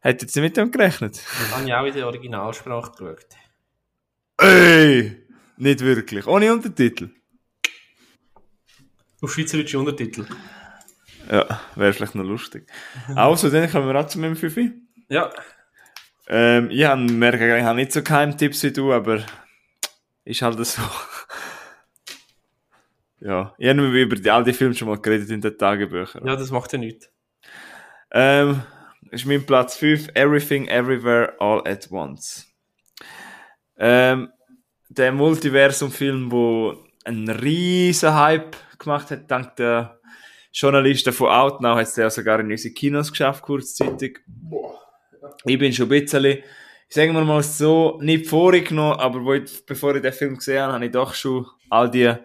Hätte 0.00 0.26
jetzt 0.26 0.36
nicht 0.36 0.42
mit 0.44 0.56
dem 0.56 0.70
gerechnet? 0.70 1.18
dann 1.40 1.58
habe 1.60 1.66
ich 1.66 1.74
auch 1.74 1.84
in 1.86 1.94
der 1.94 2.06
Originalsprache 2.06 2.90
geschaut. 2.92 3.26
Ey! 4.38 5.16
Nicht 5.56 5.80
wirklich. 5.80 6.26
Ohne 6.26 6.52
Untertitel. 6.52 7.08
Auf 9.24 9.32
Schweizerdeutschen 9.32 9.80
Untertitel. 9.80 10.26
Ja, 11.30 11.60
wäre 11.74 11.92
vielleicht 11.94 12.14
noch 12.14 12.24
lustig. 12.24 12.66
Also, 13.14 13.48
dann 13.48 13.70
kommen 13.70 13.88
wir 13.88 13.98
auch 13.98 14.06
zu 14.06 14.18
meinem 14.20 14.36
Fifi. 14.36 14.72
Ja, 15.08 15.30
Ähm, 16.28 16.70
ich 16.70 16.84
hab, 16.84 16.98
merke, 16.98 17.58
ich 17.58 17.64
habe 17.64 17.76
nicht 17.76 17.92
so 17.92 18.02
Keimtipps 18.02 18.62
wie 18.62 18.72
du, 18.72 18.92
aber 18.92 19.24
ist 20.24 20.42
halt 20.42 20.64
so. 20.66 20.82
ja, 23.20 23.54
ich 23.58 23.68
habe 23.68 24.00
über 24.00 24.16
die, 24.16 24.30
all 24.30 24.44
die 24.44 24.52
Filme 24.52 24.74
schon 24.74 24.88
mal 24.88 24.98
geredet 24.98 25.30
in 25.30 25.40
den 25.40 25.56
Tagebüchern. 25.56 26.26
ja, 26.26 26.36
das 26.36 26.50
macht 26.50 26.72
ja 26.72 26.78
nichts. 26.78 27.10
Ähm, 28.10 28.62
ist 29.10 29.26
mein 29.26 29.44
Platz 29.44 29.76
5, 29.76 30.08
Everything 30.14 30.68
Everywhere 30.68 31.34
All 31.40 31.66
at 31.66 31.90
Once. 31.90 32.46
Ähm, 33.76 34.30
der 34.88 35.12
Multiversum-Film, 35.12 36.30
wo 36.30 36.84
einen 37.04 37.28
riesen 37.28 38.14
Hype 38.14 38.56
gemacht 38.84 39.10
hat, 39.10 39.30
dank 39.30 39.56
der 39.56 39.98
Journalisten 40.52 41.12
von 41.12 41.28
Outnow, 41.28 41.76
hat 41.76 41.88
es 41.88 41.94
der 41.94 42.10
sogar 42.10 42.40
in 42.40 42.50
unsere 42.50 42.72
Kinos 42.72 43.10
geschafft, 43.10 43.42
kurzzeitig. 43.42 44.20
Ich 45.44 45.58
bin 45.58 45.72
schon 45.72 45.86
ein 45.86 46.00
bisschen, 46.00 46.24
ich 46.24 46.44
sage 46.88 47.12
mal 47.12 47.42
so, 47.42 47.98
nicht 48.00 48.26
vorgenommen, 48.26 49.00
aber 49.00 49.34
ich, 49.34 49.66
bevor 49.66 49.96
ich 49.96 50.02
den 50.02 50.12
Film 50.12 50.36
gesehen 50.36 50.62
habe, 50.62 50.74
habe 50.74 50.86
ich 50.86 50.92
doch 50.92 51.12
schon 51.14 51.46
all 51.70 51.90
die 51.90 52.04
äh, 52.04 52.18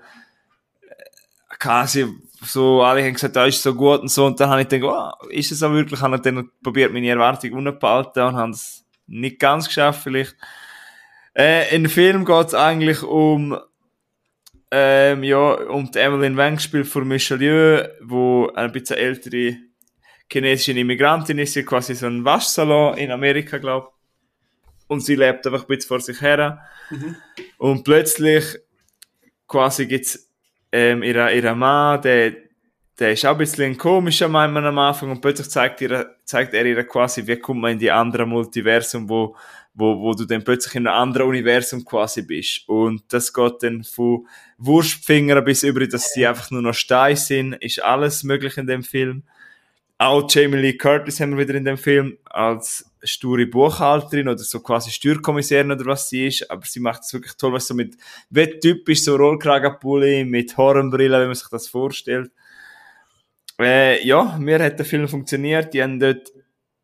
quasi 1.57 2.07
so, 2.41 2.84
alle 2.84 3.03
haben 3.03 3.14
gesagt, 3.14 3.36
da 3.36 3.45
ist 3.45 3.62
so 3.62 3.74
gut 3.74 4.01
und 4.01 4.10
so, 4.10 4.26
und 4.26 4.39
dann 4.39 4.49
habe 4.49 4.62
ich 4.62 4.70
gedacht, 4.70 5.16
oh, 5.24 5.28
ist 5.30 5.51
es 5.51 5.64
auch 5.64 5.72
wirklich, 5.72 5.99
habe 5.99 6.16
ich 6.16 6.22
dann 6.22 6.49
probiert, 6.64 6.93
meine 6.93 7.10
Erwartung 7.10 7.53
unbehalten 7.53 8.22
und 8.22 8.36
habe 8.36 8.51
es 8.51 8.86
nicht 9.07 9.39
ganz 9.39 9.68
geschafft, 9.68 10.03
vielleicht. 10.03 10.36
Äh, 11.36 11.76
in 11.76 11.84
dem 11.84 11.89
Film 11.89 12.26
geht 12.26 12.47
es 12.47 12.53
eigentlich 12.53 13.03
um, 13.03 13.57
ähm, 14.72 15.24
ja, 15.24 15.57
die 15.57 15.99
Emmeline 15.99 16.38
Wang 16.38 16.55
gespielt 16.55 16.88
von 16.88 17.07
Michelieu, 17.07 17.88
wo 18.01 18.49
eine 18.53 18.70
bisschen 18.70 18.97
ältere 18.97 19.57
chinesische 20.32 20.80
Immigrantin 20.80 21.39
ist, 21.39 21.53
sie 21.53 21.61
hat 21.61 21.67
quasi 21.67 21.95
so 21.95 22.05
ein 22.05 22.24
Waschsalon 22.24 22.97
in 22.97 23.11
Amerika, 23.11 23.57
glaube 23.57 23.89
Und 24.88 25.03
sie 25.03 25.15
lebt 25.15 25.45
einfach 25.47 25.61
ein 25.61 25.67
bisschen 25.67 25.88
vor 25.88 25.99
sich 25.99 26.22
her. 26.22 26.61
Und 27.57 27.84
plötzlich 27.84 28.43
quasi 29.47 29.88
gibt's 29.88 30.30
ähm, 30.72 31.01
ihre, 31.01 31.34
ihre 31.34 31.55
Mann, 31.55 32.01
der, 32.01 32.34
der 32.99 33.13
ist 33.13 33.26
auch 33.26 33.32
ein 33.32 33.39
bisschen 33.39 33.65
ein 33.65 33.78
komischer 33.78 34.28
Mann 34.28 34.55
am 34.55 34.78
Anfang 34.78 35.09
und 35.09 35.22
plötzlich 35.22 35.49
zeigt, 35.49 35.82
ihr, 35.82 36.15
zeigt 36.26 36.53
er 36.53 36.65
ihr 36.65 36.84
quasi, 36.84 37.26
wie 37.26 37.38
kommt 37.38 37.61
man 37.61 37.72
in 37.72 37.80
die 37.80 37.89
andere 37.89 38.28
Multiversum, 38.28 39.09
wo, 39.09 39.36
wo, 39.74 39.99
wo 39.99 40.13
du 40.13 40.26
dann 40.26 40.43
plötzlich 40.43 40.76
in 40.76 40.86
einem 40.86 41.01
anderen 41.01 41.30
Universum 41.30 41.84
quasi 41.84 42.22
bist. 42.22 42.67
Und 42.67 43.11
das 43.11 43.34
geht 43.34 43.63
dann 43.63 43.84
von 43.84 44.28
Wurstfinger 44.60 45.41
bis 45.41 45.64
über, 45.64 45.88
dass 45.88 46.14
die 46.14 46.28
einfach 46.28 46.51
nur 46.51 46.62
noch 46.62 46.74
Steine 46.74 47.16
sind, 47.16 47.53
ist 47.53 47.82
alles 47.82 48.24
möglich 48.24 48.57
in 48.57 48.68
dem 48.68 48.84
Film. 48.84 49.24
Auch 49.97 50.30
Jamie 50.30 50.57
Lee 50.57 50.78
Curtis 50.78 51.20
haben 51.20 51.38
wir 51.38 51.47
wieder 51.47 51.57
in 51.57 51.66
dem 51.66 51.78
Film 51.78 52.18
als 52.26 52.86
sture 53.03 53.45
Buchhalterin 53.45 54.28
oder 54.28 54.39
so 54.39 54.60
quasi 54.60 54.91
Steuerkommissarin 54.91 55.72
oder 55.72 55.86
was 55.86 56.10
sie 56.10 56.28
ist, 56.28 56.49
aber 56.51 56.66
sie 56.66 56.80
macht 56.80 57.03
es 57.03 57.14
wirklich 57.14 57.34
toll, 57.36 57.53
was 57.53 57.68
so 57.68 57.74
mit, 57.74 57.95
wie 58.30 58.60
typisch 58.60 59.03
so 59.03 59.16
Rollkragenpulli, 59.16 60.26
mit 60.26 60.55
Hornbrille, 60.57 61.20
wenn 61.20 61.28
man 61.28 61.36
sich 61.36 61.49
das 61.49 61.68
vorstellt. 61.68 62.32
Äh, 63.60 64.05
ja, 64.05 64.38
mir 64.38 64.64
hat 64.64 64.80
der 64.80 64.86
Film 64.86 65.07
funktioniert, 65.07 65.74
die 65.74 65.82
haben 65.84 65.99
dort 65.99 66.32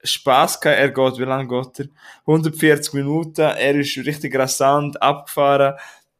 Spaß 0.03 0.61
gehabt, 0.61 0.79
er 0.79 0.91
geht, 0.91 1.19
wie 1.19 1.23
lange 1.23 1.47
geht 1.47 1.79
er? 1.79 1.85
140 2.21 2.93
Minuten, 2.93 3.41
er 3.41 3.75
ist 3.75 3.97
richtig 3.97 4.35
rasant 4.35 5.01
abgefahren, 5.01 5.75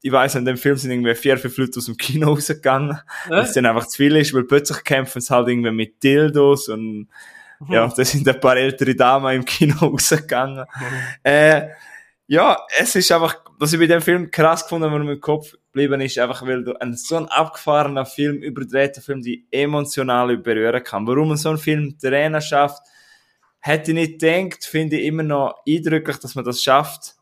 ich 0.05 0.11
weiss, 0.11 0.35
in 0.35 0.45
dem 0.45 0.55
Film 0.55 0.77
sind 0.77 0.91
irgendwie 0.91 1.15
vier, 1.15 1.35
fünf 1.35 1.57
Leute 1.57 1.79
aus 1.79 1.87
dem 1.87 1.97
Kino 1.97 2.27
rausgegangen, 2.29 2.91
äh? 3.25 3.29
weil 3.29 3.39
es 3.39 3.53
dann 3.53 3.65
einfach 3.65 3.87
zu 3.87 3.97
viel 3.97 4.15
ist, 4.17 4.35
weil 4.35 4.43
plötzlich 4.43 4.83
kämpfen 4.83 5.19
sie 5.19 5.33
halt 5.33 5.47
irgendwie 5.47 5.71
mit 5.71 6.03
Dildos 6.03 6.69
und 6.69 7.07
mhm. 7.59 7.73
ja, 7.73 7.87
da 7.87 8.05
sind 8.05 8.27
ein 8.27 8.39
paar 8.39 8.55
ältere 8.55 8.93
Damen 8.93 9.35
im 9.35 9.45
Kino 9.45 9.75
rausgegangen. 9.81 10.59
Mhm. 10.59 10.85
Äh, 11.23 11.69
ja, 12.27 12.55
es 12.77 12.93
ist 12.93 13.11
einfach, 13.11 13.41
was 13.57 13.73
ich 13.73 13.79
bei 13.79 13.87
dem 13.87 14.01
Film 14.01 14.29
krass 14.29 14.61
gefunden 14.61 14.91
habe, 14.91 15.11
im 15.11 15.19
Kopf 15.19 15.55
geblieben 15.71 15.99
ist, 16.01 16.19
einfach 16.19 16.45
weil 16.45 16.63
du 16.63 16.79
einen 16.79 16.95
so 16.95 17.17
einen 17.17 17.27
abgefahrener 17.27 18.05
Film, 18.05 18.43
überdrehter 18.43 19.01
Film, 19.01 19.23
die 19.23 19.47
emotional 19.49 20.37
berühren 20.37 20.83
kann. 20.83 21.07
Warum 21.07 21.29
man 21.29 21.37
so 21.37 21.49
einen 21.49 21.57
Film 21.57 21.97
Trainer 21.97 22.41
schafft, 22.41 22.83
hätte 23.59 23.89
ich 23.89 23.95
nicht 23.95 24.19
gedacht, 24.21 24.65
finde 24.65 24.97
ich 24.97 25.07
immer 25.07 25.23
noch 25.23 25.55
eindrücklich, 25.67 26.17
dass 26.17 26.35
man 26.35 26.45
das 26.45 26.61
schafft. 26.61 27.14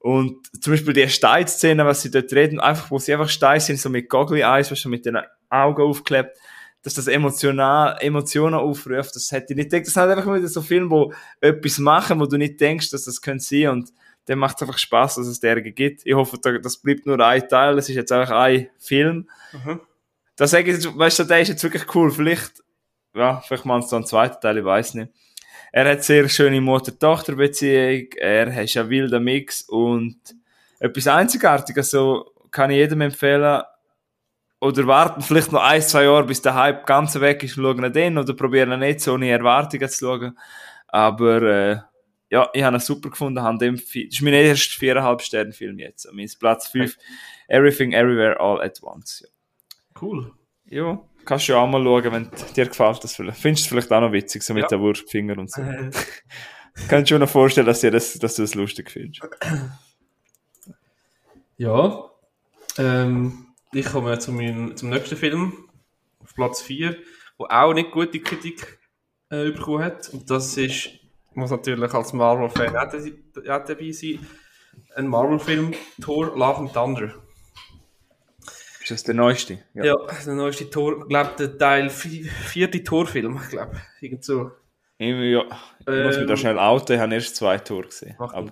Und 0.00 0.46
zum 0.62 0.72
Beispiel 0.72 0.92
die 0.92 1.08
Steinszene, 1.08 1.84
was 1.84 2.02
sie 2.02 2.10
dort 2.10 2.32
reden, 2.32 2.60
einfach, 2.60 2.90
wo 2.90 2.98
sie 2.98 3.12
einfach 3.12 3.28
Stein 3.28 3.60
sind, 3.60 3.80
so 3.80 3.90
mit 3.90 4.08
Goggly 4.08 4.42
Eyes, 4.42 4.70
was 4.70 4.78
schon 4.78 4.92
mit 4.92 5.04
den 5.04 5.18
Augen 5.50 5.82
aufklebt, 5.82 6.38
dass 6.82 6.94
das 6.94 7.08
emotional, 7.08 7.96
Emotionen 8.00 8.54
aufruft, 8.54 9.16
das 9.16 9.32
hätte 9.32 9.52
ich 9.52 9.56
nicht 9.56 9.70
gedacht. 9.70 9.86
Das 9.86 9.94
sind 9.94 10.04
einfach 10.04 10.32
wieder 10.32 10.46
so 10.46 10.62
Filme, 10.62 10.90
wo 10.90 11.12
etwas 11.40 11.78
machen, 11.78 12.20
wo 12.20 12.26
du 12.26 12.36
nicht 12.36 12.60
denkst, 12.60 12.90
dass 12.90 13.04
das 13.04 13.20
könnte 13.20 13.44
sein 13.44 13.68
und 13.68 13.92
dann 14.26 14.38
macht 14.38 14.56
es 14.56 14.62
einfach 14.62 14.78
Spaß, 14.78 15.16
dass 15.16 15.26
es 15.26 15.40
derige 15.40 15.72
gibt. 15.72 16.02
Ich 16.04 16.14
hoffe, 16.14 16.38
das 16.38 16.76
bleibt 16.76 17.06
nur 17.06 17.18
ein 17.18 17.48
Teil, 17.48 17.78
es 17.78 17.88
ist 17.88 17.96
jetzt 17.96 18.12
einfach 18.12 18.34
ein 18.34 18.68
Film. 18.78 19.28
Mhm. 19.52 19.80
Da 20.36 20.46
sage 20.46 20.70
ich, 20.70 20.84
weißt 20.84 21.18
du, 21.18 21.24
der 21.24 21.40
ist 21.40 21.48
jetzt 21.48 21.62
wirklich 21.64 21.94
cool. 21.94 22.10
Vielleicht, 22.10 22.62
ja, 23.14 23.40
vielleicht 23.40 23.64
machen 23.64 23.82
sie 23.82 23.90
dann 23.90 23.98
einen 23.98 24.06
zweiten 24.06 24.40
Teil, 24.40 24.58
ich 24.58 24.64
weiß 24.64 24.94
nicht. 24.94 25.12
Er 25.72 25.90
hat 25.90 26.04
sehr 26.04 26.28
schöne 26.28 26.60
Mutter-Tochter-Beziehung, 26.60 28.08
er 28.16 28.54
hat 28.54 28.76
einen 28.76 28.90
wilden 28.90 29.24
Mix 29.24 29.62
und 29.62 30.18
etwas 30.78 31.06
Einzigartiges, 31.06 31.90
so 31.90 32.32
kann 32.50 32.70
ich 32.70 32.76
jedem 32.76 33.02
empfehlen, 33.02 33.62
oder 34.60 34.86
warten 34.86 35.22
vielleicht 35.22 35.52
noch 35.52 35.62
ein, 35.62 35.82
zwei 35.82 36.04
Jahre, 36.04 36.24
bis 36.24 36.42
der 36.42 36.54
Hype 36.54 36.86
ganz 36.86 37.18
weg 37.20 37.42
ist 37.42 37.56
und 37.58 37.64
schauen 37.64 37.92
dann, 37.92 38.18
oder 38.18 38.34
probieren 38.34 38.80
nicht 38.80 39.00
so 39.00 39.14
ohne 39.14 39.30
Erwartungen 39.30 39.88
zu 39.88 40.04
schauen. 40.04 40.38
Aber, 40.88 41.42
äh, 41.42 41.76
ja, 42.30 42.48
ich 42.52 42.62
habe 42.62 42.76
ihn 42.76 42.80
super 42.80 43.10
gefunden, 43.10 43.42
habe 43.42 43.58
dem, 43.58 43.76
das 43.76 43.94
ist 43.94 44.20
mein 44.22 44.34
erster 44.34 44.78
viereinhalb 44.78 45.22
Sterne 45.22 45.52
Film 45.52 45.78
jetzt. 45.78 46.08
Mein 46.12 46.28
Platz 46.38 46.68
5, 46.68 46.96
okay. 46.96 47.04
Everything 47.48 47.92
Everywhere 47.92 48.38
All 48.40 48.60
at 48.60 48.82
Once. 48.82 49.22
Ja. 49.22 49.28
Cool. 50.00 50.32
Ja, 50.66 51.00
kannst 51.28 51.48
du 51.48 51.52
ja 51.52 51.58
auch 51.58 51.68
mal 51.68 51.82
schauen, 51.82 52.12
wenn 52.12 52.30
dir 52.56 52.66
gefällt 52.66 53.04
das 53.04 53.14
vielleicht. 53.14 53.38
Findest 53.38 53.64
du 53.64 53.66
es 53.66 53.68
vielleicht 53.68 53.92
auch 53.92 54.00
noch 54.00 54.12
witzig, 54.12 54.42
so 54.42 54.54
mit 54.54 54.62
ja. 54.62 54.68
den 54.68 54.80
Wurstfinger 54.80 55.38
und 55.38 55.50
so. 55.50 55.62
Kannst 56.88 57.10
du 57.10 57.14
dir 57.14 57.18
noch 57.18 57.28
vorstellen, 57.28 57.66
dass, 57.66 57.80
dir 57.80 57.90
das, 57.90 58.14
dass 58.14 58.36
du 58.36 58.42
das 58.42 58.54
lustig 58.54 58.90
findest? 58.90 59.20
Ja, 61.56 62.08
ähm, 62.78 63.46
ich 63.72 63.84
komme 63.84 64.16
zu 64.20 64.30
meinem, 64.30 64.76
zum 64.76 64.90
nächsten 64.90 65.16
Film, 65.16 65.68
auf 66.20 66.34
Platz 66.34 66.62
4, 66.62 66.96
wo 67.36 67.46
auch 67.46 67.74
nicht 67.74 67.90
gute 67.90 68.20
Kritik 68.20 68.78
äh, 69.30 69.50
bekommen 69.50 69.82
hat. 69.82 70.08
Und 70.10 70.30
das 70.30 70.56
ist 70.56 70.90
muss 71.38 71.50
natürlich 71.50 71.94
als 71.94 72.12
Marvel-Fan 72.12 72.76
auch 72.76 72.90
dabei 72.90 73.92
sein. 73.92 74.26
Ein 74.96 75.06
Marvel-Film, 75.06 75.72
Thor, 76.00 76.36
Love 76.36 76.58
and 76.58 76.72
Thunder. 76.72 77.14
Ist 78.88 79.00
das 79.00 79.04
der 79.04 79.14
neueste? 79.14 79.58
Ja, 79.74 79.84
ja 79.84 79.94
der 80.24 80.34
neueste 80.34 80.70
Tor, 80.70 81.02
ich 81.02 81.08
glaube, 81.08 81.32
der 81.38 81.58
Teil 81.58 81.90
vierte 81.90 82.82
Torfilm, 82.82 83.38
ich 83.42 83.50
glaube, 83.50 83.76
irgend 84.00 84.24
so. 84.24 84.50
Ja, 84.98 85.06
ich 85.06 85.86
ähm, 85.86 86.04
muss 86.04 86.16
mich 86.16 86.26
da 86.26 86.36
schnell 86.36 86.58
outen, 86.58 86.96
ich 86.96 87.00
habe 87.00 87.14
erst 87.14 87.36
zwei 87.36 87.58
Tore 87.58 87.88
gesehen. 87.88 88.16
Macht, 88.18 88.34
aber, 88.34 88.50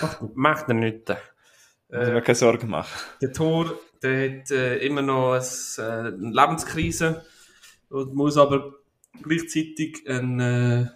macht, 0.00 0.36
macht 0.36 0.68
er 0.68 0.74
nicht. 0.74 1.08
Muss 1.08 2.08
äh, 2.08 2.12
mir 2.12 2.22
keine 2.22 2.34
Sorgen 2.34 2.68
machen. 2.68 2.90
Der 3.22 3.32
Tor, 3.32 3.78
der 4.02 4.40
hat 4.40 4.50
äh, 4.50 4.78
immer 4.78 5.02
noch 5.02 5.34
eine, 5.34 5.40
äh, 5.78 6.08
eine 6.08 6.32
Lebenskrise 6.32 7.24
und 7.88 8.14
muss 8.14 8.36
aber 8.36 8.74
gleichzeitig 9.22 10.02
ein 10.08 10.40
äh, 10.40 10.86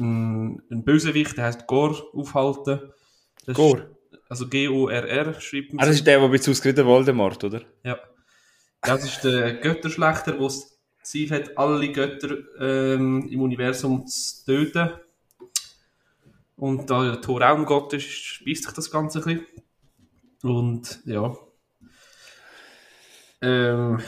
ein, 0.00 0.62
ein 0.70 0.84
Bösewicht, 0.84 1.36
der 1.36 1.46
heißt 1.46 1.66
Gor, 1.66 1.96
aufhalten. 2.12 2.92
Das 3.46 3.56
Gor? 3.56 3.95
Also 4.28 4.48
G-O-R-R 4.48 5.40
schreibt 5.40 5.72
man. 5.72 5.82
Ah, 5.82 5.86
das 5.86 5.96
ist 5.96 6.06
der, 6.06 6.20
der 6.20 6.28
bei 6.28 6.38
ausgeritten 6.38 6.86
Voldemort, 6.86 7.42
oder? 7.44 7.62
Ja. 7.84 7.98
Das 8.82 9.04
ist 9.04 9.22
der 9.24 9.54
Götterschlechter, 9.54 10.32
der 10.32 10.42
das 10.42 10.78
Ziel 11.02 11.30
hat, 11.30 11.56
alle 11.56 11.90
Götter 11.92 12.36
ähm, 12.60 13.28
im 13.30 13.40
Universum 13.40 14.06
zu 14.06 14.44
töten. 14.44 14.90
Und 16.56 16.90
da 16.90 17.04
der 17.04 17.20
Tor 17.20 17.42
auch 17.42 17.56
ein 17.56 17.64
Gott 17.66 17.92
ist, 17.92 18.08
speist 18.08 18.64
sich 18.64 18.72
das 18.72 18.90
Ganze 18.90 19.18
ein 19.18 19.24
bisschen. 19.24 19.46
Und 20.42 21.00
ja. 21.04 21.36
Ähm, 23.42 24.00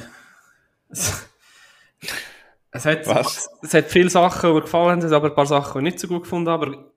es 0.89 2.85
hat, 2.85 3.07
Was? 3.07 3.51
es 3.62 3.75
hat 3.75 3.91
viele 3.91 4.11
Sachen, 4.11 4.49
die 4.49 4.55
mir 4.55 4.62
gefallen 4.62 5.03
haben, 5.03 5.12
aber 5.12 5.29
ein 5.29 5.35
paar 5.35 5.47
Sachen, 5.47 5.83
die 5.83 5.89
ich 5.89 5.93
nicht 5.95 6.01
so 6.01 6.09
gut 6.09 6.23
gefunden 6.23 6.49
habe. 6.49 6.66
Aber 6.66 6.93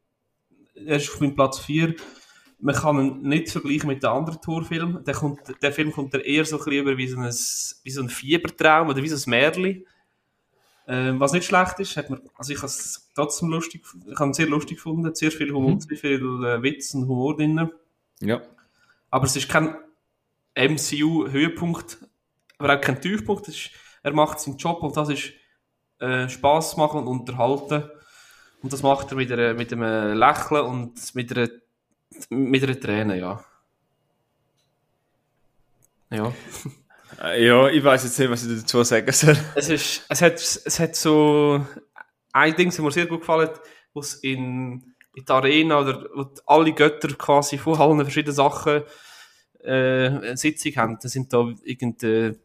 er 0.76 0.98
ist 0.98 1.12
auf 1.12 1.20
meinem 1.20 1.36
Platz 1.36 1.60
4. 1.60 1.96
Man 2.62 2.76
kann 2.76 3.00
ihn 3.00 3.22
nicht 3.24 3.50
vergleichen 3.50 3.88
mit 3.88 4.04
den 4.04 4.10
anderen 4.10 4.40
Torfilmen. 4.42 5.04
Der, 5.04 5.14
kommt, 5.14 5.40
der 5.62 5.72
Film 5.72 5.92
kommt 5.92 6.14
eher 6.14 6.46
so 6.46 6.64
ein 6.64 6.72
über 6.72 6.96
wie 6.98 7.08
so 7.08 7.18
ein, 7.18 7.26
wie 7.26 7.92
so 7.92 8.02
ein 8.02 8.10
Fiebertraum 8.10 8.90
oder 8.90 9.02
wie 9.02 9.10
so 9.10 9.16
ein 9.16 9.30
Märchen. 9.30 9.86
Ähm, 10.88 11.20
was 11.20 11.32
nicht 11.32 11.46
schlecht 11.46 11.80
ist, 11.80 11.96
hat 11.96 12.10
man, 12.10 12.22
also 12.36 12.52
ich 12.52 12.58
habe 12.58 12.68
es 12.68 13.10
trotzdem 13.16 13.50
lustig, 13.50 13.84
ich 14.06 14.20
habe 14.20 14.34
sehr 14.34 14.48
lustig 14.48 14.78
gefunden, 14.78 15.14
sehr 15.14 15.32
viel 15.32 15.52
Humor, 15.52 15.76
mhm. 15.76 15.80
sehr 15.82 15.98
viel 15.98 16.22
äh, 16.44 16.62
Witz 16.62 16.94
und 16.94 17.08
Humor 17.08 17.36
drin. 17.36 17.70
Ja. 18.20 18.42
Aber 19.10 19.26
es 19.26 19.36
ist 19.36 19.48
kein 19.48 19.76
MCU-Höhepunkt, 20.56 21.98
aber 22.58 22.76
auch 22.76 22.82
kein 22.82 23.02
Tiefpunkt. 23.02 23.48
Ist, 23.48 23.70
er 24.04 24.14
macht 24.14 24.40
seinen 24.40 24.58
Job 24.58 24.82
und 24.84 24.98
das 24.98 25.10
ist 25.10 25.34
äh, 26.00 26.28
Spaß 26.28 26.78
machen 26.78 27.02
und 27.02 27.08
unterhalten. 27.08 27.90
Und 28.62 28.74
das 28.74 28.84
macht 28.84 29.12
er 29.12 29.18
mit, 29.18 29.32
einer, 29.32 29.54
mit 29.54 29.72
einem 29.72 30.18
Lächeln 30.18 30.66
und 30.66 31.16
mit 31.16 31.36
einer, 31.36 31.50
mit 32.30 32.64
einer 32.64 32.80
Träne, 32.80 33.20
ja. 33.20 33.44
Ja. 36.10 36.34
Äh, 37.22 37.46
ja, 37.46 37.70
ich 37.70 37.84
weiß 37.84 38.04
jetzt 38.04 38.20
nicht, 38.20 38.30
was 38.30 38.46
ich 38.46 38.62
dazu 38.62 38.84
sagen 38.84 39.12
soll. 39.12 39.38
Es, 39.56 39.70
ist, 39.70 40.06
es, 40.10 40.22
hat, 40.22 40.34
es 40.34 40.80
hat 40.80 40.96
so 40.96 41.66
ein 42.34 42.56
Ding, 42.56 42.70
das 42.70 42.80
mir 42.80 42.92
sehr 42.92 43.06
gut 43.06 43.22
gefallen, 43.22 43.50
wo 43.94 44.00
es 44.00 44.16
in, 44.16 44.96
in 45.16 45.26
der 45.26 45.36
Arena 45.36 45.80
oder 45.80 46.10
wo 46.14 46.30
alle 46.46 46.74
Götter 46.74 47.10
quasi 47.16 47.58
von 47.58 47.80
allen 47.80 48.02
verschiedenen 48.02 48.36
Sachen 48.36 48.84
äh, 49.64 50.08
eine 50.08 50.38
Sitzung 50.38 50.76
haben. 50.76 50.98
Da 51.02 51.08
sind 51.08 51.32
da 51.34 51.54
irgendein 51.64 52.40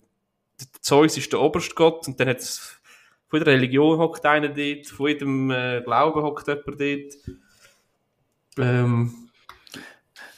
Zeus 0.80 1.16
ist 1.16 1.32
der 1.32 1.40
Oberstgott 1.40 2.08
und 2.08 2.18
dann 2.18 2.28
hat 2.28 2.38
es 2.38 2.80
von 3.28 3.40
jeder 3.40 3.52
Religion 3.52 3.98
hockt 3.98 4.24
einer 4.24 4.48
dort, 4.48 4.86
von 4.86 5.08
jedem 5.08 5.50
äh, 5.50 5.82
Glauben 5.82 6.22
hockt 6.22 6.46
jemand 6.46 6.80
dort. 6.80 7.38
Ähm, 8.58 9.25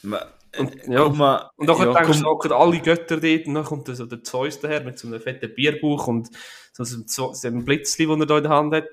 und, 0.02 0.76
ja, 0.86 1.08
mal, 1.08 1.50
und 1.56 1.68
dann 1.68 1.78
ja, 1.78 2.02
denkst 2.02 2.20
du, 2.20 2.54
alle 2.54 2.80
Götter 2.80 3.18
dort 3.18 3.46
und 3.46 3.54
dann 3.54 3.64
kommt 3.64 3.86
so 3.88 4.06
der 4.06 4.22
Zeus 4.22 4.60
daher 4.60 4.82
mit 4.82 4.98
so 4.98 5.08
einem 5.08 5.20
fetten 5.20 5.54
Bierbuch 5.54 6.06
und 6.06 6.30
so, 6.72 6.84
so, 6.84 7.32
so 7.32 7.48
einem 7.48 7.64
Blitzli, 7.64 8.06
den 8.06 8.20
er 8.20 8.26
da 8.26 8.38
in 8.38 8.42
der 8.44 8.52
Hand 8.52 8.74
hat. 8.74 8.88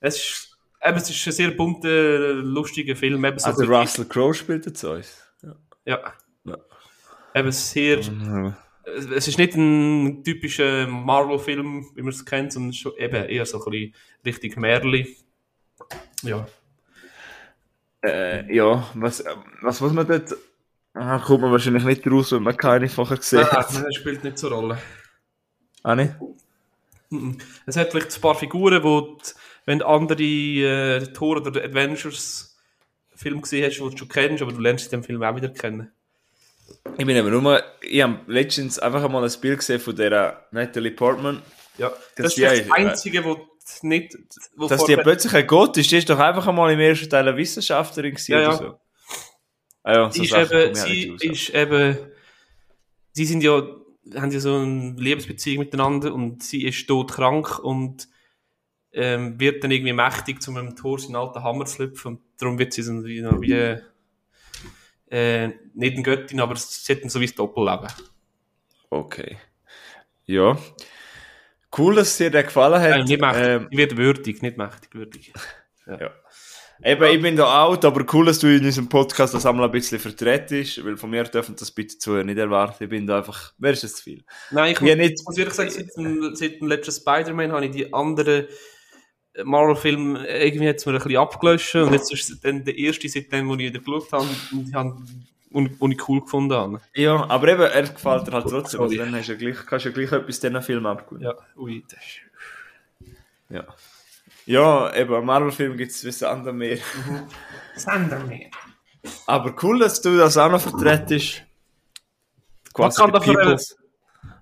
Es 0.00 0.16
ist, 0.16 0.58
eben, 0.82 0.96
es 0.96 1.10
ist 1.10 1.26
ein 1.26 1.32
sehr 1.32 1.50
bunter, 1.52 2.34
lustiger 2.34 2.96
Film. 2.96 3.24
Eben 3.24 3.38
so 3.38 3.46
also 3.46 3.64
Russell 3.64 4.04
Crowe 4.04 4.34
spielt 4.34 4.66
der 4.66 4.74
Zeus? 4.74 5.22
Ja. 5.42 5.56
ja. 5.84 6.12
ja. 6.44 6.58
Eben 7.34 7.52
sehr... 7.52 7.98
Mhm 8.04 8.54
es 8.84 9.28
ist 9.28 9.38
nicht 9.38 9.54
ein 9.54 10.24
typischer 10.24 10.86
Marvel-Film, 10.86 11.86
wie 11.94 12.02
man 12.02 12.10
es 12.10 12.24
kennt, 12.24 12.52
sondern 12.52 12.72
schon 12.72 12.92
eben 12.98 13.28
eher 13.28 13.46
so 13.46 13.64
ein 13.64 13.70
bisschen 13.70 13.94
richtig 14.24 14.56
Märli. 14.56 15.16
Ja. 16.22 16.46
Äh, 18.04 18.52
ja, 18.54 18.88
was, 18.94 19.24
was 19.60 19.80
muss 19.80 19.92
man 19.92 20.06
dort... 20.06 20.34
Ah, 20.94 21.18
kommt 21.20 21.40
man 21.40 21.50
wahrscheinlich 21.52 21.84
nicht 21.84 22.06
raus, 22.06 22.32
wenn 22.32 22.42
man 22.42 22.56
keine 22.56 22.88
vorher 22.88 23.16
gesehen 23.16 23.50
hat. 23.50 23.72
Nein, 23.72 23.84
das 23.84 23.94
spielt 23.94 24.22
nicht 24.24 24.36
so 24.38 24.48
eine 24.48 24.56
Rolle. 24.56 24.78
Ah, 25.82 25.94
nicht? 25.94 26.12
Es 27.66 27.76
hat 27.76 27.90
vielleicht 27.90 28.14
ein 28.14 28.20
paar 28.20 28.34
Figuren, 28.34 28.82
wo, 28.82 29.00
die, 29.16 29.30
wenn 29.64 29.82
andere 29.82 30.22
äh, 30.22 31.00
Tor 31.12 31.38
oder 31.38 31.62
Adventures 31.64 32.58
Film 33.14 33.40
gesehen 33.40 33.64
hast, 33.66 33.78
den 33.78 33.90
du 33.90 33.96
schon 33.96 34.08
kennst, 34.08 34.42
aber 34.42 34.52
du 34.52 34.60
lernst 34.60 34.92
den 34.92 35.02
Film 35.02 35.22
auch 35.22 35.34
wieder 35.36 35.48
kennen. 35.48 35.90
Ich 36.98 37.06
bin 37.06 37.16
eben 37.16 37.30
nur, 37.30 37.62
ich 37.80 38.02
habe 38.02 38.18
letztens 38.26 38.78
einfach 38.78 39.08
mal 39.08 39.24
ein 39.24 39.40
Bild 39.40 39.58
gesehen 39.60 39.80
von 39.80 39.94
der 39.96 40.46
Natalie 40.50 40.90
Portman. 40.92 41.40
Ja, 41.78 41.88
Das 41.88 41.98
das, 42.16 42.26
ist 42.26 42.36
die- 42.36 42.42
das 42.68 42.70
Einzige, 42.70 43.24
wo 43.24 43.48
nicht... 43.82 44.16
Dass 44.56 44.84
die 44.84 44.96
plötzlich 44.96 45.34
ein 45.34 45.46
Gott 45.46 45.76
ist, 45.76 45.90
die 45.90 45.98
ist 45.98 46.10
doch 46.10 46.18
einfach 46.18 46.46
einmal 46.46 46.72
im 46.72 46.80
ersten 46.80 47.08
Teil 47.08 47.26
eine 47.26 47.36
Wissenschaftlerin 47.36 48.12
gewesen 48.12 48.32
Ja, 48.32 48.38
oder 48.38 48.46
ja. 48.46 48.56
so. 48.56 48.80
Ah 49.84 49.92
ja, 49.94 50.10
so 50.10 50.22
sie 50.22 50.24
ist 50.24 50.34
eben, 50.34 50.74
sie 50.74 51.26
ist 51.26 51.50
eben, 51.50 51.98
sie 53.12 53.24
sind 53.24 53.42
ja, 53.42 53.62
haben 54.14 54.30
ja 54.30 54.40
so 54.40 54.54
eine 54.56 54.94
Lebensbeziehung 54.96 55.64
miteinander 55.64 56.14
und 56.14 56.42
sie 56.42 56.64
ist 56.64 56.86
todkrank 56.86 57.58
und 57.58 58.08
ähm, 58.92 59.40
wird 59.40 59.64
dann 59.64 59.70
irgendwie 59.70 59.92
mächtig, 59.92 60.46
um 60.46 60.56
im 60.56 60.76
Tor 60.76 60.98
seinen 60.98 61.16
alten 61.16 61.42
Hammer 61.42 61.64
zu 61.64 61.82
lüpfen 61.82 62.08
und 62.08 62.20
darum 62.38 62.58
wird 62.58 62.72
sie 62.72 62.82
so 62.82 63.04
wie, 63.04 63.22
wie 63.24 63.80
äh, 65.12 65.48
nicht 65.74 65.94
eine 65.94 66.02
Göttin, 66.02 66.40
aber 66.40 66.56
sie 66.56 66.92
hat 66.92 67.02
dann 67.02 67.10
so 67.10 67.20
wie 67.20 67.26
das 67.26 67.34
Doppelleben. 67.34 67.88
Okay. 68.90 69.38
Ja. 70.26 70.56
Cool, 71.76 71.94
dass 71.96 72.16
dir 72.18 72.30
der 72.30 72.44
gefallen 72.44 72.80
hat. 72.80 72.90
Nein, 72.90 73.04
nicht 73.04 73.20
mächtig, 73.20 73.42
Ähm, 73.42 73.68
sie 73.70 73.76
wird 73.78 73.96
würdig, 73.96 74.42
nicht 74.42 74.56
mächtig, 74.58 74.94
würdig. 74.94 75.32
ja. 75.86 76.10
Eben, 76.84 77.04
ich 77.04 77.22
bin 77.22 77.36
da 77.36 77.62
out, 77.64 77.84
aber 77.84 78.04
cool, 78.12 78.26
dass 78.26 78.40
du 78.40 78.48
in 78.48 78.64
unserem 78.64 78.88
Podcast 78.88 79.34
das 79.34 79.46
einmal 79.46 79.66
ein 79.66 79.70
bisschen 79.70 80.00
vertretest, 80.00 80.84
weil 80.84 80.96
von 80.96 81.10
mir 81.10 81.22
dürfen 81.24 81.54
das 81.56 81.70
bitte 81.70 81.96
zu 81.96 82.10
nicht 82.24 82.38
erwarten. 82.38 82.82
Ich 82.82 82.90
bin 82.90 83.06
da 83.06 83.18
einfach, 83.18 83.52
wer 83.58 83.70
ist 83.72 83.84
das 83.84 83.94
zu 83.94 84.02
viel? 84.02 84.24
Nein, 84.50 84.72
ich 84.72 84.80
Ja, 84.80 84.96
muss, 84.96 85.06
nicht- 85.06 85.22
muss 85.24 85.36
wirklich 85.36 85.54
sagen, 85.54 85.70
seit 85.70 85.96
dem, 85.96 86.34
seit 86.34 86.60
dem 86.60 86.66
letzten 86.66 86.90
Spider-Man 86.92 87.52
habe 87.52 87.66
ich 87.66 87.70
die 87.70 87.92
anderen 87.94 88.46
Marvel-Filme 89.44 90.26
irgendwie 90.26 90.64
jetzt 90.64 90.84
mir 90.86 90.92
ein 90.92 90.98
bisschen 90.98 91.16
abgelöscht 91.18 91.74
und 91.76 91.92
jetzt 91.92 92.12
ist 92.12 92.30
es 92.30 92.40
dann 92.40 92.64
der 92.64 92.76
erste 92.76 93.08
seitdem, 93.08 93.48
wo 93.48 93.54
ich 93.54 93.60
wieder 93.60 93.78
geschaut 93.78 94.12
habe 94.12 94.24
und 94.52 94.68
ich 94.68 94.74
habe 94.74 94.96
und, 95.52 95.80
und 95.80 95.92
ich 95.92 96.08
cool 96.08 96.20
gefunden 96.20 96.54
habe. 96.54 96.80
Ja, 96.94 97.28
aber 97.28 97.48
eben, 97.48 97.62
er 97.62 97.82
gefällt 97.82 98.26
dir 98.26 98.32
halt 98.32 98.46
trotzdem. 98.48 98.80
Also 98.80 98.96
dann 98.96 99.14
hast 99.14 99.28
du 99.28 99.32
ja 99.32 99.38
gleich, 99.38 99.66
kannst 99.66 99.84
du 99.84 99.88
ja 99.90 99.94
gleich 99.94 100.12
etwas 100.12 100.40
diesen 100.40 100.62
Film 100.62 100.86
abgewinnen. 100.86 101.24
Ja, 101.30 101.34
ui, 101.56 101.84
das 101.88 101.98
ist... 102.00 103.10
Ja. 103.48 103.66
Ja, 104.46 104.94
eben, 104.94 105.14
am 105.14 105.24
Marvel-Film 105.24 105.76
gibt 105.76 105.92
es 105.92 106.04
wie 106.04 106.24
andere 106.24 106.52
mehr. 106.52 106.78
Sanderman. 107.76 108.50
Aber 109.26 109.54
cool, 109.62 109.78
dass 109.78 110.00
du 110.00 110.16
das 110.16 110.36
auch 110.36 110.50
noch 110.50 110.60
vertretest. 110.60 111.42
Was 112.74 112.96
kann 112.96 113.12
da 113.12 113.20
für 113.20 113.34
Peoples. 113.34 113.76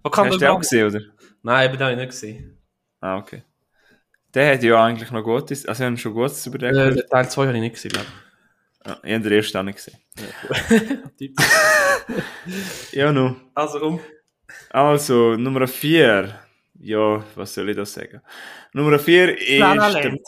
Was 0.02 0.12
kann 0.12 0.26
Hast 0.26 0.34
das 0.34 0.38
du 0.38 0.38
den 0.38 0.48
auch 0.48 0.58
gesehen, 0.60 0.86
oder? 0.86 1.00
Nein, 1.42 1.68
eben, 1.68 1.78
den 1.78 1.82
habe 1.82 1.92
ich 1.92 1.98
nicht 1.98 2.10
gesehen. 2.10 2.58
Ah, 3.00 3.18
okay. 3.18 3.42
Der 4.34 4.54
hat 4.54 4.62
ja 4.62 4.84
eigentlich 4.84 5.10
noch 5.10 5.24
Gutes, 5.24 5.66
also 5.66 5.82
ich 5.82 5.86
habe 5.86 5.96
schon 5.96 6.14
Gutes 6.14 6.46
über 6.46 6.58
den 6.58 6.74
Äh, 6.74 7.02
Teil 7.08 7.28
2 7.28 7.46
habe 7.46 7.56
ich 7.56 7.60
nicht 7.60 7.74
gesehen, 7.74 7.90
glaube 7.92 8.06
Ja, 8.86 8.98
ich 9.02 9.12
habe 9.12 9.24
den 9.24 9.32
ersten 9.32 9.58
auch 9.58 9.62
nicht 9.62 9.76
gesehen. 9.76 9.98
Ja, 12.92 13.12
nu. 13.12 13.36
Also, 13.54 13.80
um. 13.80 14.00
Also, 14.70 15.36
Nummer 15.36 15.68
4. 15.68 16.34
Ja, 16.80 17.24
was 17.34 17.54
soll 17.54 17.68
ich 17.70 17.76
da 17.76 17.84
sagen? 17.84 18.20
Nummer 18.72 18.98
4 18.98 19.38
ist 19.38 19.60
der, 19.60 20.18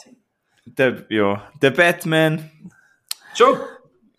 der, 0.65 1.05
ja, 1.09 1.51
der 1.61 1.71
Batman 1.71 2.51
Schon! 3.33 3.57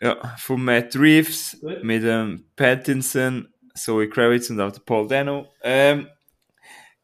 ja, 0.00 0.16
von 0.38 0.64
Matt 0.64 0.96
Reeves 0.96 1.56
Gut. 1.60 1.84
mit 1.84 2.02
dem 2.02 2.44
Pattinson, 2.56 3.48
Zoe 3.74 4.08
Kravitz 4.08 4.50
und 4.50 4.60
auch 4.60 4.72
der 4.72 4.80
Paul 4.80 5.06
Dano. 5.06 5.52
Ähm, 5.62 6.08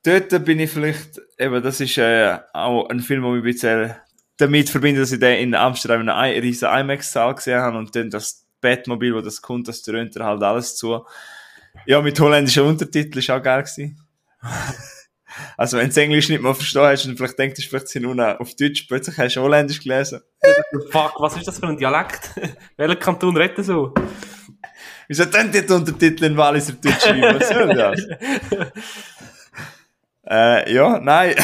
dort 0.02 0.44
bin 0.44 0.60
ich 0.60 0.70
vielleicht, 0.70 1.20
eben, 1.38 1.62
das 1.62 1.80
ist 1.80 1.96
äh, 1.98 2.38
auch 2.52 2.88
ein 2.88 3.00
Film, 3.00 3.22
wo 3.22 3.34
ich 3.34 3.40
ein 3.40 3.44
bisschen 3.44 3.94
damit 4.40 4.70
verbinde, 4.70 5.00
dass 5.00 5.12
ich 5.12 5.20
den 5.20 5.38
in 5.38 5.54
Amsterdam 5.54 6.00
in 6.02 6.08
einer 6.08 6.34
I- 6.34 6.38
riesen 6.38 6.68
IMAX-Saal 6.68 7.34
gesehen 7.34 7.60
habe 7.60 7.78
und 7.78 7.94
dann 7.94 8.10
das 8.10 8.46
Batmobil, 8.60 9.14
wo 9.14 9.20
das 9.20 9.40
kommt, 9.40 9.68
das 9.68 9.82
dröhnt 9.82 10.16
er 10.16 10.24
halt 10.26 10.42
alles 10.42 10.76
zu. 10.76 11.04
Ja, 11.86 12.00
mit 12.02 12.18
holländischen 12.20 12.64
Untertiteln 12.64 13.18
ist 13.18 13.30
auch 13.30 13.42
geil 13.42 13.62
gewesen. 13.62 14.00
Also, 15.56 15.78
wenn 15.78 15.88
du 15.88 16.00
Englisch 16.00 16.28
nicht 16.28 16.42
mal 16.42 16.54
verstehen 16.54 16.82
hast 16.82 17.06
und 17.06 17.16
vielleicht 17.16 17.38
denkst 17.38 17.60
du, 17.62 17.66
vielleicht 17.68 17.86
sind 17.86 18.02
nur 18.02 18.40
auf 18.40 18.56
Deutsch, 18.56 18.82
plötzlich 18.88 19.16
hast 19.16 19.36
du 19.36 19.40
Holländisch 19.42 19.80
gelesen. 19.80 20.20
Fuck, 20.90 21.12
was 21.20 21.36
ist 21.36 21.46
das 21.46 21.60
für 21.60 21.68
ein 21.68 21.76
Dialekt? 21.76 22.30
Welcher 22.76 22.96
Kanton 22.96 23.36
redet 23.36 23.64
so? 23.64 23.94
Wieso 25.06 25.24
denn 25.26 25.52
die 25.52 25.60
Untertitel 25.72 26.24
in 26.24 26.36
Walliser 26.36 26.72
Deutsch 26.72 27.02
schreiben? 27.02 27.38
Was 27.38 27.48
soll 27.48 27.74
das? 27.74 28.00
äh, 30.28 30.74
ja, 30.74 30.98
nein. 30.98 31.34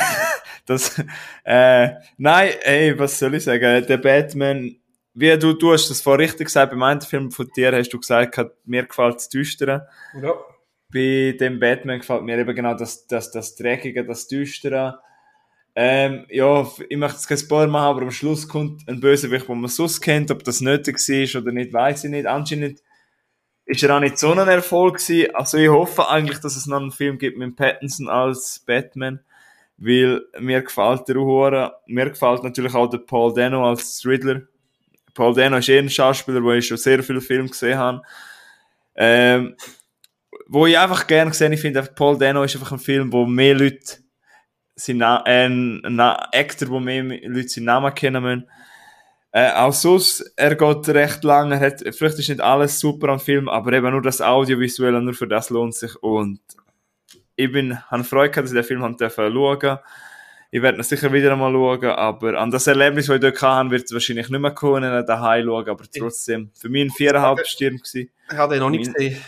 Das, 0.66 1.02
äh, 1.44 1.90
nein, 2.16 2.50
ey, 2.62 2.98
was 2.98 3.18
soll 3.18 3.34
ich 3.34 3.44
sagen? 3.44 3.86
Der 3.86 3.96
Batman, 3.96 4.76
wie 5.14 5.38
du, 5.38 5.54
du 5.54 5.72
hast 5.72 5.88
das 5.88 6.00
vorhin 6.00 6.26
richtig 6.26 6.46
gesagt, 6.46 6.70
beim 6.70 6.82
einen 6.82 7.00
Film 7.00 7.30
von 7.30 7.48
dir 7.56 7.72
hast 7.72 7.90
du 7.90 7.98
gesagt, 7.98 8.38
mir 8.64 8.84
gefällt 8.84 9.16
das 9.16 9.28
Düstere. 9.28 9.88
Ja. 10.20 10.34
Bei 10.92 11.36
dem 11.38 11.58
Batman 11.58 12.00
gefällt 12.00 12.22
mir 12.22 12.38
eben 12.38 12.54
genau 12.54 12.74
das, 12.74 13.06
das, 13.06 13.30
das 13.30 13.56
Dreckige, 13.56 14.04
das 14.04 14.28
Düstere. 14.28 15.00
Ähm, 15.74 16.24
ja, 16.30 16.66
ich 16.88 16.96
möchte 16.96 17.16
jetzt 17.16 17.28
keinen 17.28 17.38
Spoiler 17.38 17.66
machen, 17.66 17.84
aber 17.84 18.02
am 18.02 18.10
Schluss 18.10 18.48
kommt 18.48 18.88
ein 18.88 18.98
Bösewicht, 18.98 19.46
den 19.46 19.60
man 19.60 19.68
sonst 19.68 20.00
kennt. 20.00 20.30
Ob 20.30 20.42
das 20.42 20.62
nötig 20.62 20.96
war 20.96 21.42
oder 21.42 21.52
nicht, 21.52 21.72
weiß 21.72 22.04
ich 22.04 22.10
nicht. 22.10 22.26
Anscheinend 22.26 22.80
ist 23.66 23.82
er 23.82 23.94
auch 23.94 24.00
nicht 24.00 24.18
so 24.18 24.32
ein 24.32 24.38
Erfolg 24.38 24.98
gewesen. 24.98 25.34
Also 25.34 25.58
ich 25.58 25.68
hoffe 25.68 26.08
eigentlich, 26.08 26.38
dass 26.38 26.56
es 26.56 26.66
noch 26.66 26.80
einen 26.80 26.92
Film 26.92 27.18
gibt 27.18 27.36
mit 27.36 27.56
Pattinson 27.56 28.08
als 28.08 28.62
Batman, 28.66 29.20
weil 29.78 30.22
mir 30.38 30.62
gefällt 30.62 31.08
der 31.08 31.16
Uhura. 31.16 31.80
Mir 31.86 32.10
gefällt 32.10 32.42
natürlich 32.42 32.74
auch 32.74 32.88
der 32.88 32.98
Paul 32.98 33.34
Dano 33.34 33.68
als 33.68 34.04
Riddler. 34.04 34.42
Paul 35.14 35.34
Dano 35.34 35.58
ist 35.58 35.68
eh 35.68 35.78
ein 35.78 35.90
Schauspieler, 35.90 36.42
wo 36.42 36.52
ich 36.52 36.66
schon 36.66 36.76
sehr 36.76 37.02
viele 37.02 37.20
Filme 37.20 37.48
gesehen 37.48 37.78
habe. 37.78 38.02
Ähm, 38.94 39.56
wo 40.48 40.66
ich 40.66 40.78
einfach 40.78 41.06
gerne 41.06 41.30
gesehen 41.30 41.52
ich 41.52 41.60
finde, 41.60 41.82
Paul 41.82 42.18
Dano 42.18 42.42
ist 42.42 42.54
einfach 42.54 42.72
ein 42.72 42.78
Film, 42.78 43.12
wo 43.12 43.26
mehr 43.26 43.54
Leute 43.54 43.98
sein 44.74 44.98
Na 44.98 45.22
äh, 45.26 45.46
ein, 45.46 46.00
Actor, 46.00 46.68
wo 46.68 46.80
mehr 46.80 47.02
Leute 47.02 47.48
seinen 47.48 47.64
Namen 47.64 47.94
kennen 47.94 48.22
müssen. 48.22 48.50
Äh, 49.32 49.52
auch 49.52 49.72
sonst, 49.72 50.32
er 50.36 50.54
geht 50.54 50.88
recht 50.88 51.24
lang, 51.24 51.52
er 51.52 51.60
hat, 51.60 51.80
vielleicht 51.80 52.18
ist 52.18 52.28
nicht 52.28 52.40
alles 52.40 52.80
super 52.80 53.08
am 53.08 53.20
Film, 53.20 53.48
aber 53.48 53.72
eben 53.72 53.90
nur 53.90 54.00
das 54.00 54.22
Audiovisuelle, 54.22 55.02
nur 55.02 55.14
für 55.14 55.28
das 55.28 55.50
lohnt 55.50 55.74
sich 55.74 55.94
und 56.02 56.40
ich 57.36 57.52
bin, 57.52 57.78
habe 57.90 58.04
Freude 58.04 58.30
gehabt, 58.30 58.46
dass 58.46 58.52
ich 58.52 58.58
den 58.58 58.64
Film 58.64 58.82
haben 58.82 58.96
dürfen 58.96 59.32
schauen. 59.32 59.78
Ich 60.50 60.62
werde 60.62 60.78
ihn 60.78 60.84
sicher 60.84 61.12
wieder 61.12 61.32
einmal 61.32 61.52
schauen, 61.52 61.90
aber 61.90 62.38
an 62.38 62.50
das 62.50 62.66
Erlebnis, 62.66 63.06
das 63.06 63.16
ich 63.16 63.20
dort 63.20 63.42
hatte, 63.42 63.70
wird 63.70 63.84
es 63.84 63.92
wahrscheinlich 63.92 64.28
nicht 64.30 64.40
mehr 64.40 64.52
kommen, 64.52 64.82
wenn 64.82 65.00
ich 65.00 65.06
daheim 65.06 65.44
schauen, 65.44 65.68
aber 65.68 65.84
trotzdem, 65.94 66.50
für 66.58 66.68
mich 66.68 66.84
ein 66.84 66.90
viereinhalb 66.90 67.46
Stirn 67.46 67.76
gewesen. 67.76 68.10
Ich 68.30 68.36
habe 68.36 68.54
den 68.54 68.60
noch 68.60 68.70
nicht 68.70 68.92
gesehen. 68.94 69.20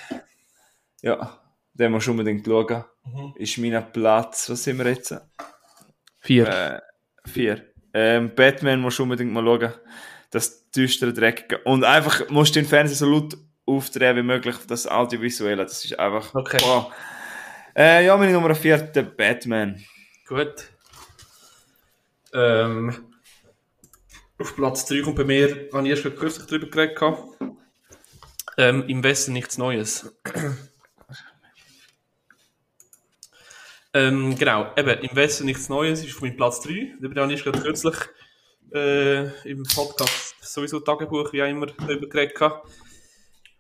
Ja, 1.03 1.39
den 1.75 1.93
musst 1.93 2.07
du 2.07 2.13
unbedingt 2.13 2.47
schauen. 2.47 2.85
Mhm. 3.05 3.35
Ist 3.37 3.59
mein 3.59 3.93
Platz, 3.93 4.49
was 4.49 4.65
sind 4.65 4.79
wir 4.79 4.87
jetzt? 4.87 5.15
Vier. 6.21 6.47
Äh, 6.49 6.81
vier. 7.29 7.65
Ähm, 7.93 8.35
Batman 8.35 8.81
musst 8.81 8.99
du 8.99 9.03
unbedingt 9.03 9.33
mal 9.33 9.45
schauen. 9.45 9.73
Das 10.31 10.71
düstere, 10.71 11.13
dreckige. 11.13 11.59
Und 11.59 11.85
einfach 11.85 12.29
musst 12.31 12.55
du 12.55 12.61
den 12.61 12.69
Fernseher 12.69 12.97
so 12.97 13.07
laut 13.07 13.37
aufdrehen 13.67 14.17
wie 14.17 14.23
möglich, 14.23 14.57
das 14.67 14.87
Audiovisuelle. 14.87 15.65
Das 15.65 15.85
ist 15.85 15.99
einfach. 15.99 16.35
Okay. 16.35 16.59
Wow. 16.63 16.93
Äh, 17.79 18.07
ja, 18.07 18.17
meine 18.17 18.33
Nummer 18.33 18.57
vier, 18.57 18.77
der 18.79 19.05
Batman. 19.05 19.81
Gut. 20.27 20.69
Ähm, 22.35 23.13
auf 24.37 24.57
Platz 24.57 24.85
3 24.87 25.03
kommt 25.03 25.15
bei 25.15 25.23
mir, 25.23 25.69
habe 25.73 25.89
ich 25.89 25.91
erst 26.05 26.17
kürzlich 26.17 26.45
drüber 26.47 26.67
geredet. 26.67 27.19
Ähm, 28.57 28.83
Im 28.89 29.05
Westen 29.05 29.33
nichts 29.33 29.59
Neues. 29.59 30.13
ähm, 33.95 34.37
genau, 34.37 34.73
eben, 34.77 34.99
im 34.99 35.15
Westen 35.15 35.45
nichts 35.45 35.69
Neues 35.69 36.05
ist 36.05 36.17
auf 36.17 36.23
meinem 36.23 36.37
Platz 36.37 36.61
3. 36.63 36.97
Darüber 37.01 37.23
habe 37.23 37.33
ich 37.33 37.47
erst 37.47 37.63
kürzlich 37.63 37.95
äh, 38.75 39.49
im 39.49 39.63
Podcast 39.63 40.35
sowieso 40.41 40.81
Tagebuch, 40.81 41.33
wie 41.33 41.45
auch 41.45 41.49
immer, 41.49 41.67
darüber 41.67 42.09
geredet. 42.09 42.43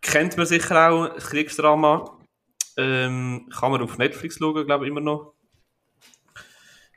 Kennt 0.00 0.36
man 0.36 0.46
sicher 0.46 0.90
auch, 0.90 1.16
Kriegsdrama. 1.18 2.17
Ähm, 2.78 3.48
kann 3.50 3.72
man 3.72 3.82
auf 3.82 3.98
Netflix 3.98 4.38
schauen, 4.38 4.64
glaube 4.64 4.84
ich, 4.84 4.90
immer 4.90 5.00
noch. 5.00 5.34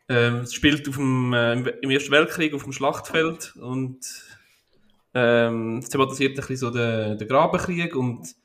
Ähm, 0.08 0.42
es 0.42 0.54
spielt 0.54 0.88
auf 0.88 0.96
dem, 0.96 1.34
äh, 1.34 1.54
im- 1.54 1.90
Ersten 1.90 2.12
Weltkrieg 2.12 2.54
auf 2.54 2.64
dem 2.64 2.72
Schlachtfeld 2.72 3.56
und 3.56 4.00
ähm, 5.16 5.84
thematisiert 5.90 6.34
ein 6.34 6.36
bisschen 6.36 6.58
so 6.58 6.70
den, 6.70 7.18
den 7.18 7.28
Grabenkrieg 7.28 7.96
und 7.96 8.36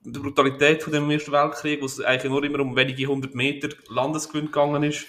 die 0.00 0.18
Brutalität 0.18 0.82
von 0.82 0.92
dem 0.92 1.08
Ersten 1.10 1.30
Weltkrieg, 1.32 1.80
wo 1.80 1.86
es 1.86 2.00
eigentlich 2.00 2.32
nur 2.32 2.42
immer 2.42 2.60
um 2.60 2.74
wenige 2.74 3.06
hundert 3.06 3.34
Meter 3.36 3.68
Landesgewinn 3.88 4.46
gegangen 4.46 4.82
ist 4.82 5.06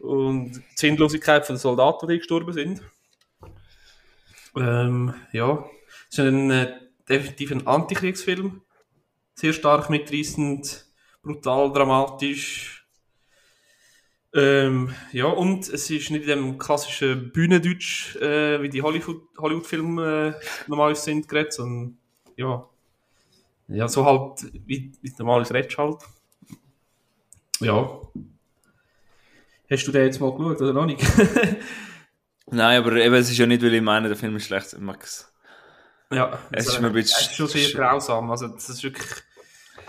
und 0.00 0.56
die 0.56 0.62
Sinnlosigkeit 0.74 1.46
von 1.46 1.54
den 1.54 1.60
Soldaten, 1.60 2.06
die 2.08 2.18
gestorben 2.18 2.52
sind. 2.52 2.82
Ähm, 4.56 5.14
ja, 5.32 5.64
es 6.10 6.18
ist 6.18 6.24
ein, 6.24 6.50
äh, 6.50 6.80
definitiv 7.08 7.52
ein 7.52 7.66
Antikriegsfilm. 7.66 8.62
Sehr 9.38 9.52
stark 9.52 9.90
mitreißend, 9.90 10.86
brutal, 11.22 11.70
dramatisch. 11.70 12.86
Ähm, 14.34 14.94
ja, 15.12 15.26
und 15.26 15.68
es 15.68 15.90
ist 15.90 16.10
nicht 16.10 16.22
in 16.22 16.28
dem 16.28 16.58
klassischen 16.58 17.32
Bühnendeutsch, 17.32 18.16
äh, 18.16 18.62
wie 18.62 18.70
die 18.70 18.82
Hollywood- 18.82 19.28
Hollywood-Filme 19.38 20.36
äh, 20.40 20.68
normal 20.68 20.96
sind, 20.96 21.28
geredet, 21.28 21.52
sondern 21.52 21.98
ja, 22.36 22.66
ja, 23.68 23.88
so 23.88 24.04
halt, 24.06 24.46
wie, 24.66 24.92
wie 25.02 25.12
normales 25.18 25.52
Redsch 25.52 25.76
halt. 25.76 26.02
Ja. 27.60 28.00
Hast 29.70 29.86
du 29.86 29.92
den 29.92 30.04
jetzt 30.06 30.20
mal 30.20 30.32
geschaut, 30.32 30.62
oder 30.62 30.72
noch 30.72 30.86
nicht? 30.86 31.02
Nein, 32.46 32.78
aber 32.78 32.92
eben, 32.96 33.14
es 33.16 33.30
ist 33.30 33.38
ja 33.38 33.46
nicht, 33.46 33.62
weil 33.62 33.74
ich 33.74 33.82
meine, 33.82 34.08
der 34.08 34.16
Film 34.16 34.36
ist 34.36 34.46
schlecht. 34.46 34.78
Mag's. 34.78 35.30
Ja. 36.12 36.38
Es 36.52 36.66
ist 36.68 36.80
mir 36.80 36.88
ein 36.88 36.92
bisschen- 36.92 37.16
Es 37.20 37.26
ist 37.28 37.36
schon 37.36 37.48
sehr 37.48 37.70
grausam, 37.72 38.30
also 38.30 38.48
das 38.48 38.68
ist 38.68 38.82
wirklich 38.82 39.06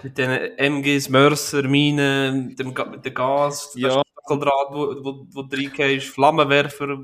mit 0.03 0.17
den 0.17 0.29
MGs, 0.57 1.09
Mörser, 1.09 1.63
Minen, 1.63 2.55
dem, 2.55 2.73
dem 2.75 3.13
Gas, 3.13 3.71
Ja. 3.75 4.01
Stacheldraht, 4.23 4.67
wo, 4.71 5.03
wo, 5.03 5.27
wo 5.31 5.41
du 5.43 5.55
reingehst, 5.55 6.07
Flammenwerfer, 6.07 6.97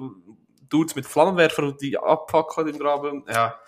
Dudes 0.69 0.95
mit 0.95 1.05
Flammenwerfer, 1.05 1.71
die 1.73 1.97
abfackeln 1.97 2.67
im 2.69 2.79
Graben, 2.79 3.23
ja. 3.29 3.59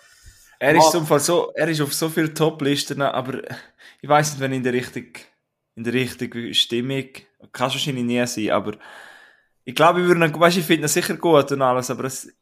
Er 0.58 0.74
ist, 0.74 0.90
zum 0.90 1.06
Fall 1.06 1.20
so, 1.20 1.52
er 1.54 1.68
ist 1.68 1.82
auf 1.82 1.92
so 1.92 2.08
vielen 2.08 2.34
Top-Listen, 2.34 3.02
aber 3.02 3.42
ich 4.00 4.08
weiß 4.08 4.32
nicht, 4.32 4.40
wenn 4.40 4.52
in 4.52 4.62
der 4.62 4.72
richtigen, 4.72 5.12
in 5.74 5.84
der 5.84 5.92
richtigen 5.92 6.54
Stimmung, 6.54 7.04
kann 7.52 7.68
es 7.68 7.74
wahrscheinlich 7.74 8.04
nie 8.04 8.26
sein, 8.26 8.50
aber 8.50 8.72
ich 9.64 9.74
glaube, 9.74 10.00
ich 10.00 10.06
würde 10.06 10.40
weißt, 10.40 10.56
ich 10.56 10.64
finde 10.64 10.86
ihn 10.86 10.88
sicher 10.88 11.14
gut 11.16 11.52
und 11.52 11.60
alles, 11.60 11.90
aber 11.90 12.04
es, 12.04 12.32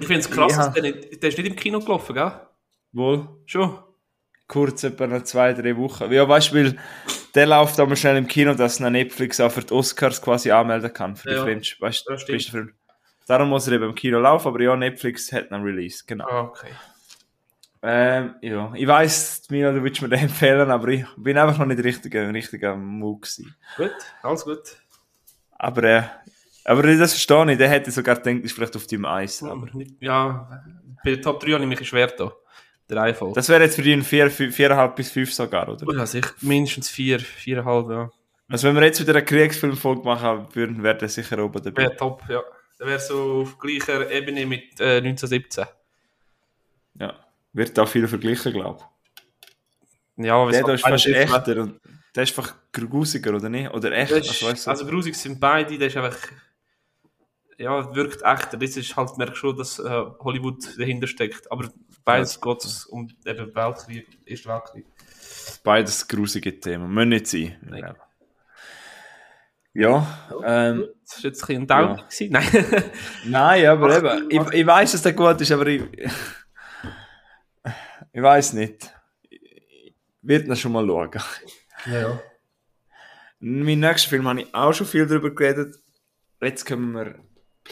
Ich 0.00 0.06
finde 0.06 0.20
es 0.20 0.30
krass, 0.30 0.52
Ja. 0.52 0.64
dass 0.66 0.74
der, 0.74 0.82
nicht, 0.82 1.22
der 1.22 1.28
ist 1.28 1.38
nicht 1.38 1.46
im 1.48 1.56
Kino 1.56 1.80
gelaufen, 1.80 2.14
gell? 2.14 2.32
wohl, 2.92 3.28
Schon? 3.46 3.78
kurz 4.48 4.84
etwa 4.84 5.06
noch 5.06 5.22
zwei, 5.24 5.52
drei 5.54 5.76
Wochen. 5.76 6.12
Ja, 6.12 6.28
weißt 6.28 6.52
du, 6.52 6.56
weil 6.56 6.78
der 7.34 7.46
läuft 7.46 7.80
aber 7.80 7.96
schnell 7.96 8.16
im 8.18 8.26
Kino, 8.26 8.52
dass 8.54 8.80
er 8.80 8.90
Netflix 8.90 9.40
auch 9.40 9.50
für 9.50 9.62
die 9.62 9.72
Oscars 9.72 10.20
quasi 10.20 10.50
anmelden 10.50 10.92
kann, 10.92 11.16
für 11.16 11.28
die 11.30 11.34
Ja. 11.36 11.44
Films, 11.44 11.76
weißt 11.80 12.04
du, 12.06 12.12
Ja, 12.32 12.38
Film. 12.38 12.74
Darum 13.26 13.48
muss 13.48 13.66
er 13.68 13.74
eben 13.74 13.84
im 13.84 13.94
Kino 13.94 14.18
laufen, 14.18 14.48
aber 14.48 14.60
ja, 14.60 14.76
Netflix 14.76 15.32
hat 15.32 15.50
einen 15.52 15.64
Release, 15.64 16.04
genau. 16.06 16.26
Ah, 16.28 16.40
okay. 16.42 16.68
Ähm, 17.84 18.34
ja, 18.42 18.72
ich 18.74 18.86
weiss, 18.86 19.42
Mila, 19.50 19.72
du 19.72 19.82
willst 19.82 20.02
mir 20.02 20.08
den 20.08 20.18
empfehlen, 20.28 20.70
aber 20.70 20.88
ich 20.88 21.04
bin 21.16 21.38
einfach 21.38 21.58
noch 21.58 21.66
nicht 21.66 21.82
richtig, 21.82 22.14
richtig 22.14 22.62
am 22.64 22.84
Mut 22.98 23.22
gewesen. 23.22 23.56
Gut, 23.76 23.90
alles 24.22 24.44
gut. 24.44 24.60
Aber, 25.58 25.82
äh, 25.84 26.02
aber 26.64 26.82
das 26.96 27.12
verstehe 27.12 27.52
ich, 27.52 27.58
der 27.58 27.68
hätte 27.68 27.90
sogar 27.90 28.16
gedacht, 28.16 28.44
ist 28.44 28.52
vielleicht 28.52 28.76
auf 28.76 28.86
deinem 28.86 29.04
Eis. 29.06 29.42
Aber 29.42 29.52
Aber 29.52 29.68
ja, 30.00 30.62
bei 31.04 31.10
der 31.10 31.22
Top 31.22 31.40
3 31.40 31.52
habe 31.52 31.62
ich 31.64 31.68
mich 31.68 31.88
schwer 31.88 32.06
da. 32.08 32.32
Der 32.88 32.96
Reihenfolge. 32.96 33.34
das 33.34 33.48
wäre 33.48 33.62
jetzt 33.62 33.76
für 33.76 33.82
dich 33.82 33.92
ein 33.94 34.02
4, 34.02 34.30
4,5 34.30 34.88
bis 34.94 35.10
5 35.10 35.32
sogar, 35.32 35.68
oder? 35.68 35.94
Ja, 35.94 36.04
sicher 36.04 36.32
mindestens 36.40 36.90
4, 36.90 37.20
4,5, 37.20 37.92
ja. 37.92 38.10
Also 38.48 38.68
wenn 38.68 38.74
wir 38.74 38.82
jetzt 38.84 39.00
wieder 39.00 39.14
eine 39.14 39.24
Kriegsfilmfolge 39.24 40.02
machen 40.02 40.46
würden, 40.52 40.82
wäre 40.82 40.98
der 40.98 41.08
sicher 41.08 41.42
oben 41.42 41.62
dabei. 41.62 41.82
Wäre 41.84 41.96
top, 41.96 42.22
ja. 42.28 42.42
Der 42.78 42.86
wäre 42.86 42.98
so 43.00 43.42
auf 43.42 43.58
gleicher 43.58 44.10
Ebene 44.10 44.44
mit 44.44 44.78
äh, 44.80 44.98
1917. 44.98 45.64
Ja. 46.98 47.14
Wird 47.52 47.78
auch 47.78 47.88
viel 47.88 48.06
verglichen, 48.08 48.52
glaube 48.52 48.80
ich. 50.18 50.26
Ja, 50.26 50.50
Der 50.50 50.62
da 50.62 50.72
ist 50.74 50.82
fast 50.82 51.06
echter 51.06 51.56
und 51.62 51.80
der 52.14 52.24
ist 52.24 52.36
einfach 52.38 52.54
grusiger, 52.72 53.34
oder 53.34 53.48
nicht? 53.48 53.70
Oder 53.70 53.92
echt? 53.92 54.12
Also, 54.12 54.30
ist, 54.30 54.42
weißt 54.42 54.66
du, 54.66 54.70
also 54.70 54.86
grusig 54.86 55.14
sind 55.14 55.40
beide, 55.40 55.78
der 55.78 55.88
ist 55.88 55.96
einfach. 55.96 56.18
Ja, 57.58 57.94
wirkt 57.94 58.22
echter. 58.22 58.56
Das 58.56 58.76
ist 58.76 58.96
halt, 58.96 59.16
merkst 59.18 59.36
schon, 59.36 59.56
dass 59.56 59.78
äh, 59.78 60.04
Hollywood 60.20 60.64
dahinter 60.78 61.06
steckt. 61.06 61.50
Aber 61.52 61.68
beides 62.04 62.40
geht 62.40 62.64
es 62.64 62.86
um 62.86 63.08
eben 63.26 63.54
Weltkrieg, 63.54 64.06
Erster 64.24 64.54
Weltkrieg. 64.54 64.86
beides 65.62 66.08
grusige 66.08 66.58
Themen. 66.58 66.90
Müssen 66.92 67.08
nicht 67.10 67.26
sein. 67.26 67.58
Nein. 67.62 67.94
Ja, 69.74 70.06
ähm, 70.44 70.86
Das 71.04 71.16
war 71.16 71.24
jetzt 71.30 71.42
ein 71.42 71.46
bisschen 71.46 71.62
ein 71.62 71.66
Down. 71.66 71.98
Ja. 71.98 72.26
Nein. 72.30 72.84
Nein, 73.24 73.66
aber 73.66 73.96
eben, 73.96 74.30
ich, 74.30 74.52
ich 74.60 74.66
weiß, 74.66 74.92
dass 74.92 75.02
der 75.02 75.12
gut 75.14 75.40
ist, 75.40 75.50
aber 75.52 75.66
ich, 75.66 75.82
ich 78.12 78.22
weiß 78.22 78.52
nicht. 78.54 78.92
Ich 79.30 79.94
werde 80.20 80.46
ihn 80.46 80.56
schon 80.56 80.72
mal 80.72 80.86
schauen. 80.86 81.10
ja, 81.86 82.00
ja. 82.00 82.20
Mein 83.40 83.80
nächster 83.80 84.10
Film 84.10 84.28
habe 84.28 84.42
ich 84.42 84.54
auch 84.54 84.72
schon 84.72 84.86
viel 84.86 85.06
darüber 85.06 85.30
geredet. 85.30 85.76
Jetzt 86.40 86.66
kommen 86.66 86.92
wir 86.92 87.18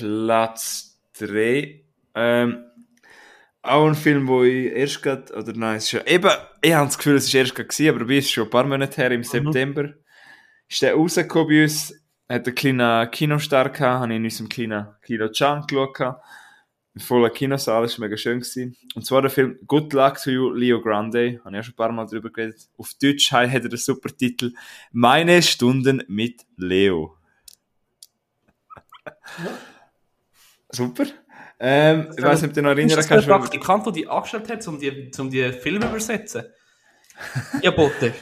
Platz 0.01 0.99
3. 1.19 1.85
Ähm, 2.15 2.65
auch 3.61 3.87
ein 3.87 3.95
Film, 3.95 4.27
wo 4.27 4.43
ich 4.45 4.73
erst 4.73 5.03
gerade, 5.03 5.35
oder 5.35 5.53
nein, 5.53 5.77
es 5.77 5.85
ist 5.85 5.91
schon, 5.91 6.07
eben, 6.07 6.31
ich 6.63 6.73
habe 6.73 6.87
das 6.87 6.97
Gefühl, 6.97 7.17
es 7.17 7.27
ist 7.27 7.35
erst 7.35 7.55
gerade 7.55 7.69
gewesen, 7.69 7.95
aber 7.95 8.07
bei 8.07 8.17
uns 8.17 8.25
ist 8.25 8.31
schon 8.31 8.45
ein 8.45 8.51
paar 8.51 8.65
Monate 8.65 8.97
her, 8.97 9.11
im 9.11 9.23
September, 9.23 9.93
ist 10.67 10.81
der 10.81 10.95
rausgekommen 10.95 11.49
bei 11.49 11.63
uns, 11.65 11.93
hat 12.31 12.47
einen 12.47 12.55
kleinen 12.55 13.11
Kinostart 13.11 13.75
gehabt, 13.75 14.01
habe 14.01 14.13
ich 14.13 14.17
in 14.17 14.25
unserem 14.25 14.49
kleinen 14.49 14.87
Kino 15.03 15.29
Chan 15.29 15.67
geschaut, 15.67 16.01
ein 16.01 17.01
voller 17.01 17.29
Kinosaal, 17.29 17.83
war 17.83 18.01
mega 18.01 18.17
schön 18.17 18.41
gewesen. 18.41 18.77
Und 18.95 19.05
zwar 19.05 19.21
der 19.21 19.31
Film 19.31 19.59
Good 19.67 19.93
Luck 19.93 20.19
to 20.23 20.31
You, 20.31 20.51
Leo 20.51 20.81
Grande, 20.81 21.41
habe 21.45 21.55
ich 21.55 21.61
auch 21.61 21.65
schon 21.65 21.75
ein 21.75 21.77
paar 21.77 21.93
Mal 21.93 22.07
drüber 22.07 22.31
geredet. 22.31 22.69
Auf 22.79 22.95
Deutsch 23.01 23.31
hat 23.31 23.53
er 23.53 23.61
den 23.61 23.77
super 23.77 24.09
Titel 24.17 24.55
Meine 24.91 25.43
Stunden 25.43 26.03
mit 26.09 26.47
Leo. 26.57 27.17
Super. 30.73 31.05
Ähm, 31.59 32.09
ich 32.17 32.23
weiß 32.25 32.41
nicht, 32.43 32.51
ob 32.51 32.55
du 32.55 32.61
dich 32.61 32.63
noch 32.63 32.71
erinnern 32.71 32.97
das 32.97 33.07
der 33.07 33.17
kannst. 33.17 33.29
weil- 33.29 33.39
Praktikant, 33.39 33.87
der 33.87 33.93
die 33.93 34.09
angestellt 34.09 34.51
hat, 34.51 34.67
um 34.69 34.79
die, 34.79 35.11
um 35.19 35.31
die 35.31 35.53
Filme 35.53 35.81
zu 35.81 35.89
übersetzen? 35.89 36.45
Ja, 37.63 37.71
bitte. 37.71 38.15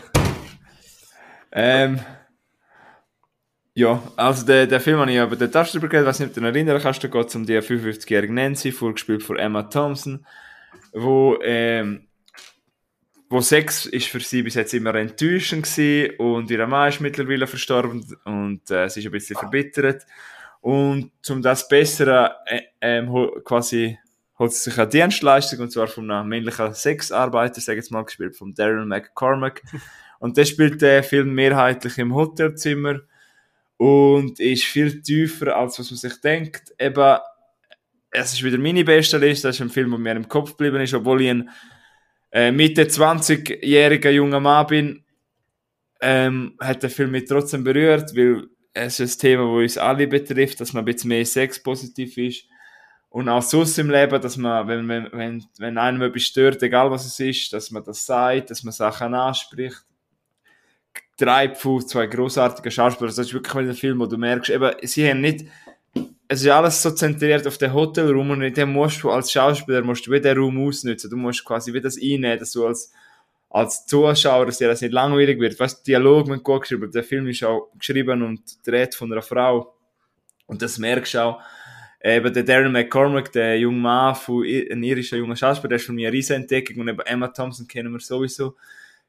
Ähm, 1.53 2.01
ja, 3.75 4.03
also 4.17 4.45
der, 4.45 4.67
der 4.67 4.81
Film 4.81 4.99
habe 4.99 5.13
ich 5.13 5.21
aber 5.21 5.37
den 5.37 5.53
du 5.53 5.63
drüber 5.63 5.87
geredet, 5.89 6.09
weiß 6.09 6.19
nicht, 6.19 6.29
ob 6.31 6.35
du 6.35 6.41
dich 6.41 6.49
noch 6.49 6.55
erinnern 6.55 6.83
kannst, 6.83 7.05
da 7.05 7.09
geht 7.09 7.27
es 7.29 7.35
um 7.37 7.47
die 7.47 7.57
55-jährige 7.57 8.33
Nancy, 8.35 8.73
vorgespielt 8.73 9.23
von 9.23 9.39
Emma 9.39 9.63
Thompson, 9.63 10.27
wo, 10.93 11.39
ähm, 11.45 12.09
wo 13.31 13.41
Sex 13.41 13.87
ist 13.87 14.09
für 14.09 14.19
sie 14.19 14.43
bis 14.43 14.55
jetzt 14.55 14.75
immer 14.75 14.95
enttäuschend 14.97 15.63
gewesen 15.65 16.17
und 16.19 16.51
ihr 16.51 16.67
Mann 16.67 16.89
ist 16.89 17.01
mittlerweile 17.01 17.47
verstorben 17.47 18.05
und 18.25 18.69
äh, 18.71 18.89
sie 18.89 18.99
ist 19.01 19.07
ein 19.07 19.13
bisschen 19.13 19.37
verbittert 19.37 20.05
und 20.61 21.13
um 21.29 21.43
das 21.43 21.69
Bessere 21.69 22.37
äh, 22.47 22.63
ähm, 22.81 23.09
quasi 23.45 23.99
holt 24.39 24.53
sie 24.53 24.71
sich 24.71 24.79
eine 24.79 24.89
Dienstleistung 24.89 25.61
und 25.61 25.73
zwar 25.73 25.89
von 25.89 26.11
einem 26.11 26.29
männlichen 26.29 26.73
Sexarbeiter, 26.73 27.61
sag 27.61 27.75
ich 27.75 27.79
jetzt 27.79 27.91
mal, 27.91 28.05
gespielt 28.05 28.37
von 28.37 28.55
Darren 28.55 28.89
McCormack 28.89 29.63
und 30.19 30.37
der 30.37 30.45
spielt 30.45 30.81
den 30.81 31.03
Film 31.03 31.35
mehrheitlich 31.35 31.99
im 31.99 32.15
Hotelzimmer 32.15 33.01
und 33.77 34.41
ist 34.41 34.65
viel 34.65 35.03
tiefer, 35.03 35.57
als 35.57 35.79
was 35.79 35.91
man 35.91 35.99
sich 35.99 36.21
denkt. 36.21 36.75
Eben, 36.79 37.19
es 38.11 38.33
ist 38.33 38.43
wieder 38.43 38.59
meine 38.59 38.85
beste 38.85 39.19
Liste, 39.19 39.49
das 39.49 39.57
ist 39.57 39.63
ein 39.63 39.71
Film, 39.71 39.91
der 39.91 39.99
mir 39.99 40.17
im 40.17 40.29
Kopf 40.29 40.51
geblieben 40.51 40.81
ist, 40.81 40.95
obwohl 40.95 41.23
ich 41.23 41.31
ein 41.31 41.51
äh, 42.33 42.51
Mitte 42.53 42.85
20-jähriger 42.85 44.11
junger 44.11 44.41
Mann 44.41 44.67
bin, 44.67 45.05
ähm, 46.01 46.57
hat 46.61 46.83
der 46.83 46.91
Film 46.91 47.13
mich 47.13 47.25
trotzdem 47.27 47.65
berührt, 47.65 48.17
weil 48.17 48.49
es 48.79 49.01
ist 49.01 49.19
ein 49.19 49.21
Thema, 49.21 49.43
das 49.45 49.63
uns 49.63 49.79
alle 49.79 50.07
betrifft, 50.07 50.61
dass 50.61 50.73
man 50.73 50.83
ein 50.83 50.87
bisschen 50.87 51.09
mehr 51.09 51.25
sexpositiv 51.25 52.17
ist. 52.17 52.45
Und 53.11 53.29
auch 53.29 53.43
sonst 53.43 53.79
im 53.79 53.91
Leben, 53.91 54.21
dass 54.21 54.37
man, 54.37 54.69
wenn, 54.69 54.89
wenn, 54.89 55.45
wenn, 55.59 55.79
einem 55.79 56.03
etwas 56.03 56.25
stört, 56.25 56.63
egal 56.63 56.91
was 56.91 57.07
es 57.07 57.19
ist, 57.21 57.53
dass 57.53 57.71
man 57.71 57.83
das 57.83 58.05
sagt, 58.05 58.51
dass 58.51 58.63
man 58.63 58.73
Sachen 58.73 59.15
anspricht. 59.15 59.83
Drei 61.17 61.49
Pfuh, 61.49 61.81
zwei 61.81 62.07
großartige 62.07 62.71
Schauspieler. 62.71 63.09
Das 63.09 63.19
ist 63.19 63.33
wirklich 63.33 63.55
ein 63.55 63.75
Film, 63.75 63.99
wo 63.99 64.07
du 64.07 64.19
merkst, 64.19 64.51
eben, 64.51 64.73
sie 64.83 65.09
haben 65.09 65.21
nicht, 65.21 65.47
es 66.29 66.43
ist 66.43 66.49
alles 66.49 66.83
so 66.83 66.91
zentriert 66.91 67.47
auf 67.47 67.57
den 67.57 67.73
Hotelraum 67.73 68.31
und 68.31 68.43
in 68.43 68.53
dem 68.53 68.73
musst 68.73 69.03
du 69.03 69.11
als 69.11 69.33
Schauspieler, 69.33 69.83
musst 69.83 70.07
du 70.07 70.13
wieder 70.13 70.35
den 70.35 70.43
Raum 70.43 70.69
ausnutzen. 70.69 71.11
Du 71.11 71.17
musst 71.17 71.45
quasi 71.45 71.73
wieder 71.73 71.85
das 71.85 71.97
einnehmen, 71.97 72.39
dass 72.39 72.53
du 72.53 72.67
als, 72.67 72.93
als 73.51 73.87
Zuschauer, 73.87 74.47
dass 74.47 74.59
dir 74.59 74.69
das 74.69 74.83
nicht 74.83 74.93
langweilig 74.93 75.41
wird. 75.41 75.59
Weißt, 75.59 75.87
Dialog 75.87 76.29
wird 76.29 76.43
gut 76.43 76.63
geschrieben. 76.63 76.91
Der 76.91 77.05
Film 77.05 77.27
ist 77.29 77.43
auch 77.45 77.71
geschrieben 77.79 78.23
und 78.23 78.67
dreht 78.67 78.95
von 78.95 79.11
einer 79.11 79.23
Frau. 79.23 79.75
Und 80.47 80.63
das 80.63 80.79
merkst 80.79 81.15
du 81.15 81.25
auch. 81.25 81.41
Eben 82.03 82.33
der 82.33 82.45
Darren 82.45 82.73
McCormack, 82.73 83.33
der 83.33 83.59
junge 83.59 83.79
Mann, 83.79 84.15
von, 84.15 84.45
ein 84.45 84.83
irischer 84.83 85.17
junger 85.17 85.35
Schauspieler, 85.35 85.71
der 85.71 85.77
ist 85.77 85.87
von 85.87 85.95
mir 85.95 86.09
eine 86.09 86.17
riesen 86.17 86.37
Entdeckung. 86.37 86.81
Und 86.81 86.89
eben 86.89 87.01
Emma 87.01 87.29
Thompson 87.29 87.67
kennen 87.67 87.93
wir 87.93 88.01
sowieso. 88.01 88.55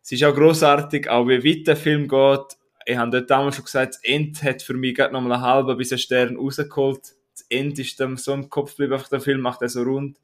Sie 0.01 0.15
ist 0.15 0.23
auch 0.23 0.33
großartig, 0.33 1.09
auch 1.09 1.27
wie 1.27 1.43
weit 1.43 1.67
der 1.67 1.75
Film 1.75 2.07
geht. 2.07 2.57
Ich 2.85 2.97
habe 2.97 3.11
dort 3.11 3.29
damals 3.29 3.57
schon 3.57 3.65
gesagt, 3.65 3.95
das 3.95 4.03
Ende 4.03 4.41
hat 4.41 4.63
für 4.63 4.73
mich 4.73 4.95
gerade 4.95 5.13
nochmal 5.13 5.33
einen 5.33 5.43
halben 5.43 5.77
bis 5.77 5.91
einen 5.91 5.99
Stern 5.99 6.37
rausgeholt. 6.37 7.01
Das 7.33 7.45
Ende 7.49 7.81
ist 7.81 7.99
dann 7.99 8.17
so 8.17 8.33
im 8.33 8.49
Kopf 8.49 8.71
geblieben, 8.71 8.93
einfach 8.93 9.09
der 9.09 9.21
Film 9.21 9.41
macht 9.41 9.61
er 9.61 9.69
so 9.69 9.83
rund. 9.83 10.17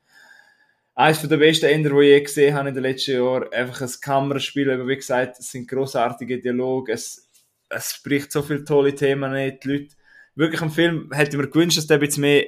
Eines 0.98 1.22
der 1.22 1.38
besten 1.38 1.66
Ender, 1.66 1.90
die 1.90 2.06
ich 2.06 2.10
je 2.10 2.22
gesehen 2.22 2.56
habe 2.56 2.70
in 2.70 2.76
den 2.76 2.84
letzten 2.84 3.16
Jahren. 3.16 3.52
Einfach 3.52 3.82
ein 3.82 3.92
Kameraspiel, 4.02 4.72
aber 4.72 4.88
wie 4.88 4.96
gesagt, 4.96 5.40
es 5.40 5.52
sind 5.52 5.68
großartige 5.68 6.40
Dialoge, 6.40 6.94
es, 6.94 7.28
es 7.70 7.92
spricht 7.92 8.32
so 8.32 8.42
viele 8.42 8.64
tolle 8.64 8.96
Themen 8.96 9.34
nicht. 9.34 9.66
Die 9.66 9.68
Leute, 9.68 9.96
wirklich 10.36 10.62
am 10.62 10.72
Film 10.72 11.12
hätte 11.12 11.32
ich 11.32 11.38
mir 11.38 11.50
gewünscht, 11.50 11.78
dass 11.78 11.88
der 11.88 11.98
ein 11.98 12.00
bisschen 12.00 12.22
mehr, 12.22 12.46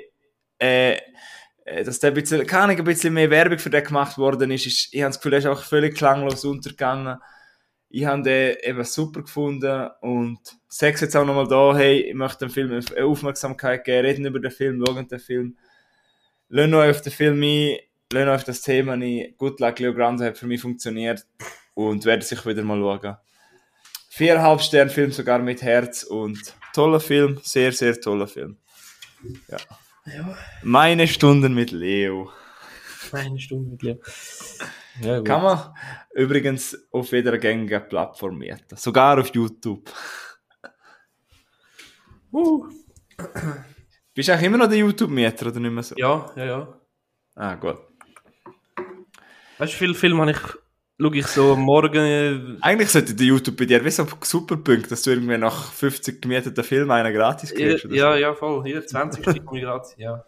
äh, 0.62 0.98
äh, 1.66 1.84
dass 1.84 2.00
der 2.00 2.12
ein 2.12 2.14
bisschen, 2.14 2.48
keine 2.48 2.64
Ahnung, 2.64 2.78
ein 2.78 2.84
bisschen 2.86 3.14
mehr 3.14 3.30
Werbung 3.30 3.60
für 3.60 3.70
den 3.70 3.84
gemacht 3.84 4.18
worden 4.18 4.50
ist. 4.52 4.66
ich 4.66 5.02
habe 5.02 5.10
das 5.10 5.20
Gefühl, 5.20 5.34
er 5.34 5.40
ist 5.40 5.46
auch 5.46 5.64
völlig 5.64 5.96
klanglos 5.96 6.46
untergegangen. 6.46 7.18
ich 7.90 8.06
habe 8.06 8.24
den 8.24 8.56
eben 8.64 8.84
super 8.86 9.24
gefunden 9.24 9.90
und 10.00 10.40
sage 10.70 10.98
jetzt 11.02 11.18
auch 11.18 11.26
nochmal 11.26 11.50
da, 11.50 11.76
hey, 11.76 12.00
ich 12.00 12.16
möchte 12.16 12.46
dem 12.46 12.50
Film 12.50 12.80
Aufmerksamkeit 13.02 13.84
geben, 13.84 14.06
reden 14.06 14.26
über 14.26 14.40
den 14.40 14.52
Film, 14.52 14.82
schauen 14.86 15.08
den 15.08 15.20
Film. 15.20 15.58
Lasst 16.48 16.74
euch 16.74 16.90
auf 16.92 17.02
den 17.02 17.12
Film 17.12 17.42
ein, 17.42 17.78
lasst 18.14 18.28
euch 18.28 18.36
auf 18.36 18.44
das 18.44 18.62
Thema 18.62 18.94
ein. 18.94 19.34
Good 19.38 19.60
Luck 19.60 19.80
Leo 19.80 19.94
Grande 19.94 20.26
hat 20.26 20.38
für 20.38 20.48
mich 20.48 20.62
funktioniert 20.62 21.26
und 21.74 22.06
werde 22.06 22.24
sich 22.24 22.46
wieder 22.46 22.64
mal 22.64 22.80
schauen. 22.80 23.18
Viereinhalb 24.10 24.62
Stern 24.62 24.90
Film 24.90 25.12
sogar 25.12 25.40
mit 25.40 25.62
Herz 25.62 26.04
und 26.04 26.56
toller 26.74 27.00
Film, 27.00 27.40
sehr, 27.44 27.72
sehr 27.72 28.00
toller 28.00 28.28
Film. 28.28 28.58
Ja. 29.48 29.58
Ja, 30.06 30.38
Meine 30.64 31.06
Stunden 31.08 31.54
mit 31.54 31.72
Leo. 31.72 32.32
eine 33.12 33.40
Stunde 33.40 33.72
mit 33.72 33.84
Leo. 33.84 33.98
Ja, 35.02 35.18
gut. 35.18 35.28
Kann 35.28 35.44
man 35.44 35.74
übrigens 36.16 36.78
auf 36.92 37.12
jeder 37.12 37.38
gängigen 37.38 37.88
Plattform 37.88 38.38
mieten. 38.38 38.76
Sogar 38.78 39.20
auf 39.20 39.28
YouTube. 39.36 39.92
Uh. 42.32 42.68
Bist 44.14 44.30
du 44.30 44.34
eigentlich 44.34 44.48
immer 44.48 44.58
noch 44.58 44.70
der 44.70 44.78
YouTube-Mieter 44.78 45.48
oder 45.48 45.60
nicht 45.60 45.72
mehr 45.72 45.84
so? 45.84 45.96
Ja, 45.98 46.32
ja, 46.36 46.46
ja. 46.46 46.82
Ah, 47.36 47.56
gut. 47.56 47.87
Weißt 49.58 49.74
du, 49.74 49.78
viele 49.78 49.94
Filme 49.96 50.22
habe 50.22 50.32
ich, 50.32 50.38
schaue 51.00 51.18
ich 51.18 51.28
so 51.28 51.56
Morgen. 51.56 51.96
äh, 52.06 52.40
Eigentlich 52.62 52.90
sollte 52.90 53.14
der 53.16 53.26
YouTube 53.26 53.58
bei 53.58 53.66
dir 53.66 53.84
wie 53.84 53.92
so 53.92 54.08
super 54.22 54.58
Punkt, 54.58 54.92
dass 54.92 55.02
du 55.04 55.12
irgendwie 55.12 55.38
nach 55.38 55.72
50 55.72 56.22
gemieteten 56.22 56.64
Filmen 56.64 56.92
einen 56.92 57.14
gratis 57.14 57.54
kriegst. 57.54 57.86
oder 57.86 57.96
Ja, 57.96 58.16
ja, 58.16 58.34
voll. 58.34 58.64
Hier, 58.64 58.86
20 58.86 59.24
Stück 59.24 59.48
gerade. 59.48 59.88
Ja. 59.98 60.24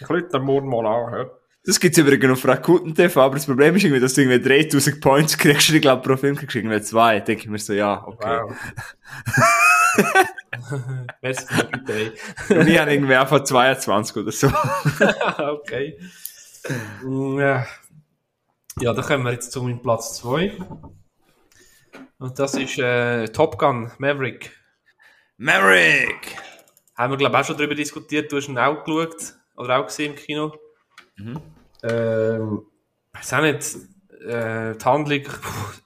Ich 0.00 0.08
lüte 0.08 0.28
den 0.30 0.42
morgen 0.42 0.68
mal 0.68 0.86
an. 0.86 1.12
Ja. 1.12 1.24
so. 1.24 1.30
Das 1.64 1.78
gibt 1.78 1.96
es 1.96 2.02
übrigens 2.02 2.32
auf 2.32 2.44
Rakuten 2.48 2.92
TV, 2.92 3.20
aber 3.22 3.36
das 3.36 3.46
Problem 3.46 3.76
ist 3.76 3.84
irgendwie, 3.84 4.00
dass 4.00 4.14
du 4.14 4.22
irgendwie 4.22 4.40
3000 4.40 5.00
Points 5.00 5.38
kriegst 5.38 5.68
und 5.70 5.76
ich 5.76 5.82
glaube 5.82 6.02
pro 6.02 6.16
Film 6.16 6.34
kriegst 6.34 6.54
du 6.56 6.58
irgendwie 6.58 6.82
zwei. 6.82 7.20
Denke 7.20 7.42
ich 7.44 7.48
mir 7.48 7.58
so, 7.58 7.72
ja, 7.72 8.02
okay. 8.04 8.40
Wow. 8.42 8.52
Für 11.20 11.66
die 11.66 11.78
Idee. 11.78 12.12
Und 12.48 12.66
ich 12.68 12.78
habe 12.78 12.92
irgendwie 12.92 13.14
einfach 13.14 13.44
22 13.44 14.16
oder 14.16 14.32
so. 14.32 14.48
okay. 15.38 15.98
Mm, 17.04 17.38
Ja. 17.38 17.66
Ja, 18.80 18.92
dann 18.92 19.04
kommen 19.04 19.24
wir 19.24 19.32
jetzt 19.32 19.52
zu 19.52 19.62
meinem 19.62 19.82
Platz 19.82 20.18
2. 20.18 20.56
Und 22.18 22.38
das 22.38 22.54
ist 22.54 22.78
äh, 22.78 23.28
Top 23.28 23.58
Gun 23.58 23.90
Maverick. 23.98 24.56
Maverick! 25.36 26.36
Haben 26.96 27.12
wir, 27.12 27.16
glaube 27.16 27.34
ich, 27.34 27.40
auch 27.40 27.46
schon 27.46 27.56
darüber 27.56 27.74
diskutiert. 27.74 28.30
Du 28.30 28.36
hast 28.36 28.48
ihn 28.48 28.58
auch 28.58 28.84
geschaut. 28.84 29.34
Oder 29.56 29.78
auch 29.78 29.86
gesehen 29.86 30.12
im 30.12 30.16
Kino. 30.16 30.54
Ähm, 31.82 32.62
ich 33.12 33.18
weiß 33.18 33.32
auch 33.34 33.42
nicht. 33.42 33.76
Äh, 34.24 34.76
die 34.76 34.84
Handlung, 34.84 35.24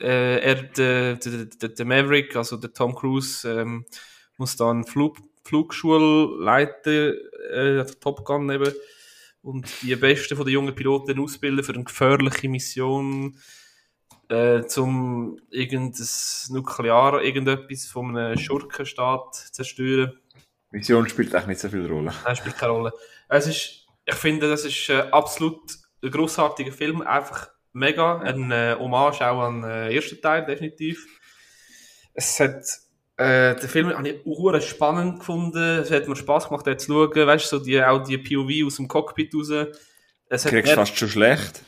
äh, 0.00 0.38
er, 0.40 0.54
der, 0.56 1.16
der, 1.16 1.44
der, 1.46 1.68
der 1.70 1.86
Maverick, 1.86 2.36
also 2.36 2.58
der 2.58 2.72
Tom 2.72 2.94
Cruise, 2.94 3.48
ähm, 3.48 3.86
muss 4.36 4.56
dann 4.56 4.84
Flug, 4.84 5.16
Flugschule 5.42 6.44
leiten, 6.44 7.14
äh, 7.50 7.86
Top 8.00 8.26
Gun 8.26 8.50
eben, 8.50 8.72
und 9.46 9.70
die 9.82 9.94
Besten 9.94 10.36
von 10.36 10.44
den 10.44 10.54
jungen 10.54 10.74
Piloten 10.74 11.20
ausbilden 11.20 11.64
für 11.64 11.72
eine 11.72 11.84
gefährliche 11.84 12.48
Mission, 12.48 13.38
äh, 14.28 14.64
zum 14.64 15.38
irgendein 15.50 16.04
Nuklear, 16.48 17.22
irgendetwas 17.22 17.86
von 17.86 18.16
einem 18.16 18.38
Schurkenstaat 18.38 19.36
zerstören. 19.52 20.18
Mission 20.72 21.08
spielt 21.08 21.32
eigentlich 21.32 21.46
nicht 21.46 21.60
so 21.60 21.68
viel 21.68 21.86
Rolle. 21.86 22.12
Nein, 22.24 22.34
spielt 22.34 22.58
keine 22.58 22.72
Rolle. 22.72 22.92
Es 23.28 23.46
ist, 23.46 23.86
ich 24.04 24.14
finde, 24.16 24.50
das 24.50 24.64
ist 24.64 24.88
äh, 24.88 25.04
absolut 25.12 25.62
ein 26.02 26.10
grossartiger 26.10 26.72
Film. 26.72 27.02
Einfach 27.02 27.48
mega. 27.72 28.18
Ein 28.18 28.50
äh, 28.50 28.74
Hommage 28.76 29.22
auch 29.22 29.42
an 29.42 29.62
den 29.62 29.70
äh, 29.70 29.94
ersten 29.94 30.20
Teil, 30.20 30.44
definitiv. 30.44 31.06
Es 32.14 32.40
hat, 32.40 32.64
äh, 33.16 33.54
den 33.56 33.68
Film 33.68 33.88
habe 33.96 34.08
ich 34.08 34.26
ure 34.26 34.60
spannend 34.60 35.20
gefunden. 35.20 35.80
Es 35.80 35.90
hat 35.90 36.06
mir 36.08 36.16
Spaß 36.16 36.48
gemacht, 36.48 36.66
den 36.66 36.78
zu 36.78 36.92
schauen. 36.92 37.26
Weißt 37.26 37.50
du, 37.52 37.58
so 37.58 37.64
die, 37.64 37.82
auch 37.82 38.02
die 38.02 38.18
POV 38.18 38.66
aus 38.66 38.76
dem 38.76 38.88
Cockpit 38.88 39.34
raus. 39.34 39.50
Es 40.28 40.44
hat 40.44 40.52
Kriegst 40.52 40.72
fast 40.72 40.96
schon 40.96 41.08
schlecht. 41.08 41.62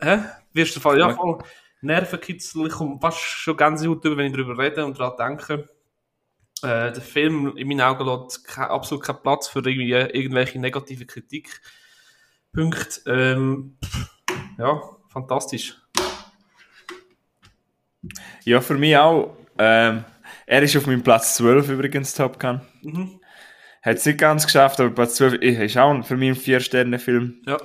Hä? 0.00 0.20
Wirst 0.52 0.76
du 0.76 0.80
voll, 0.80 0.98
ja, 0.98 1.14
voll 1.14 1.38
Nervenkitzel. 1.80 2.66
Ich 2.68 2.72
komme 2.72 2.98
fast 3.00 3.18
schon 3.18 3.56
Gänsehaut 3.56 4.04
über, 4.04 4.16
wenn 4.16 4.26
ich 4.26 4.32
darüber 4.32 4.56
rede 4.56 4.84
und 4.84 4.98
daran 4.98 5.36
denke. 5.38 5.68
Äh, 6.62 6.92
der 6.92 7.02
Film 7.02 7.56
in 7.56 7.68
meinen 7.68 7.80
Augen 7.82 8.06
lässt 8.06 8.46
ke- 8.46 8.70
absolut 8.70 9.04
keinen 9.04 9.20
Platz 9.22 9.48
für 9.48 9.58
irgendwie 9.58 9.90
irgendwelche 9.92 10.58
negative 10.58 11.04
Kritikpunkte. 11.04 13.00
Ähm, 13.06 13.76
ja, 14.56 14.80
fantastisch. 15.08 15.76
Ja, 18.44 18.60
für 18.60 18.74
mich 18.74 18.96
auch. 18.96 19.36
Ähm, 19.58 20.04
er 20.46 20.62
ist 20.62 20.76
auf 20.76 20.86
meinem 20.86 21.02
Platz 21.02 21.36
12 21.36 21.68
übrigens, 21.70 22.14
Top 22.14 22.38
Gun. 22.40 22.60
Mhm. 22.82 23.20
Hat 23.82 23.96
es 23.98 24.06
nicht 24.06 24.18
ganz 24.18 24.44
geschafft, 24.46 24.80
aber 24.80 24.90
Platz 24.90 25.16
12 25.16 25.34
ist 25.34 25.76
auch 25.76 26.02
für 26.04 26.16
mich 26.16 26.30
ein 26.30 26.36
4-Sterne-Film. 26.36 27.42
Ja. 27.46 27.58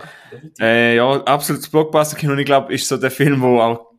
Äh, 0.59 0.95
ja, 0.97 1.09
absolutes 1.23 1.69
Blockbuster-Kino. 1.69 2.33
Und 2.33 2.39
ich 2.39 2.45
glaube, 2.45 2.73
ist 2.73 2.87
so 2.87 2.97
der 2.97 3.11
Film, 3.11 3.41
wo 3.41 3.59
auch 3.61 3.89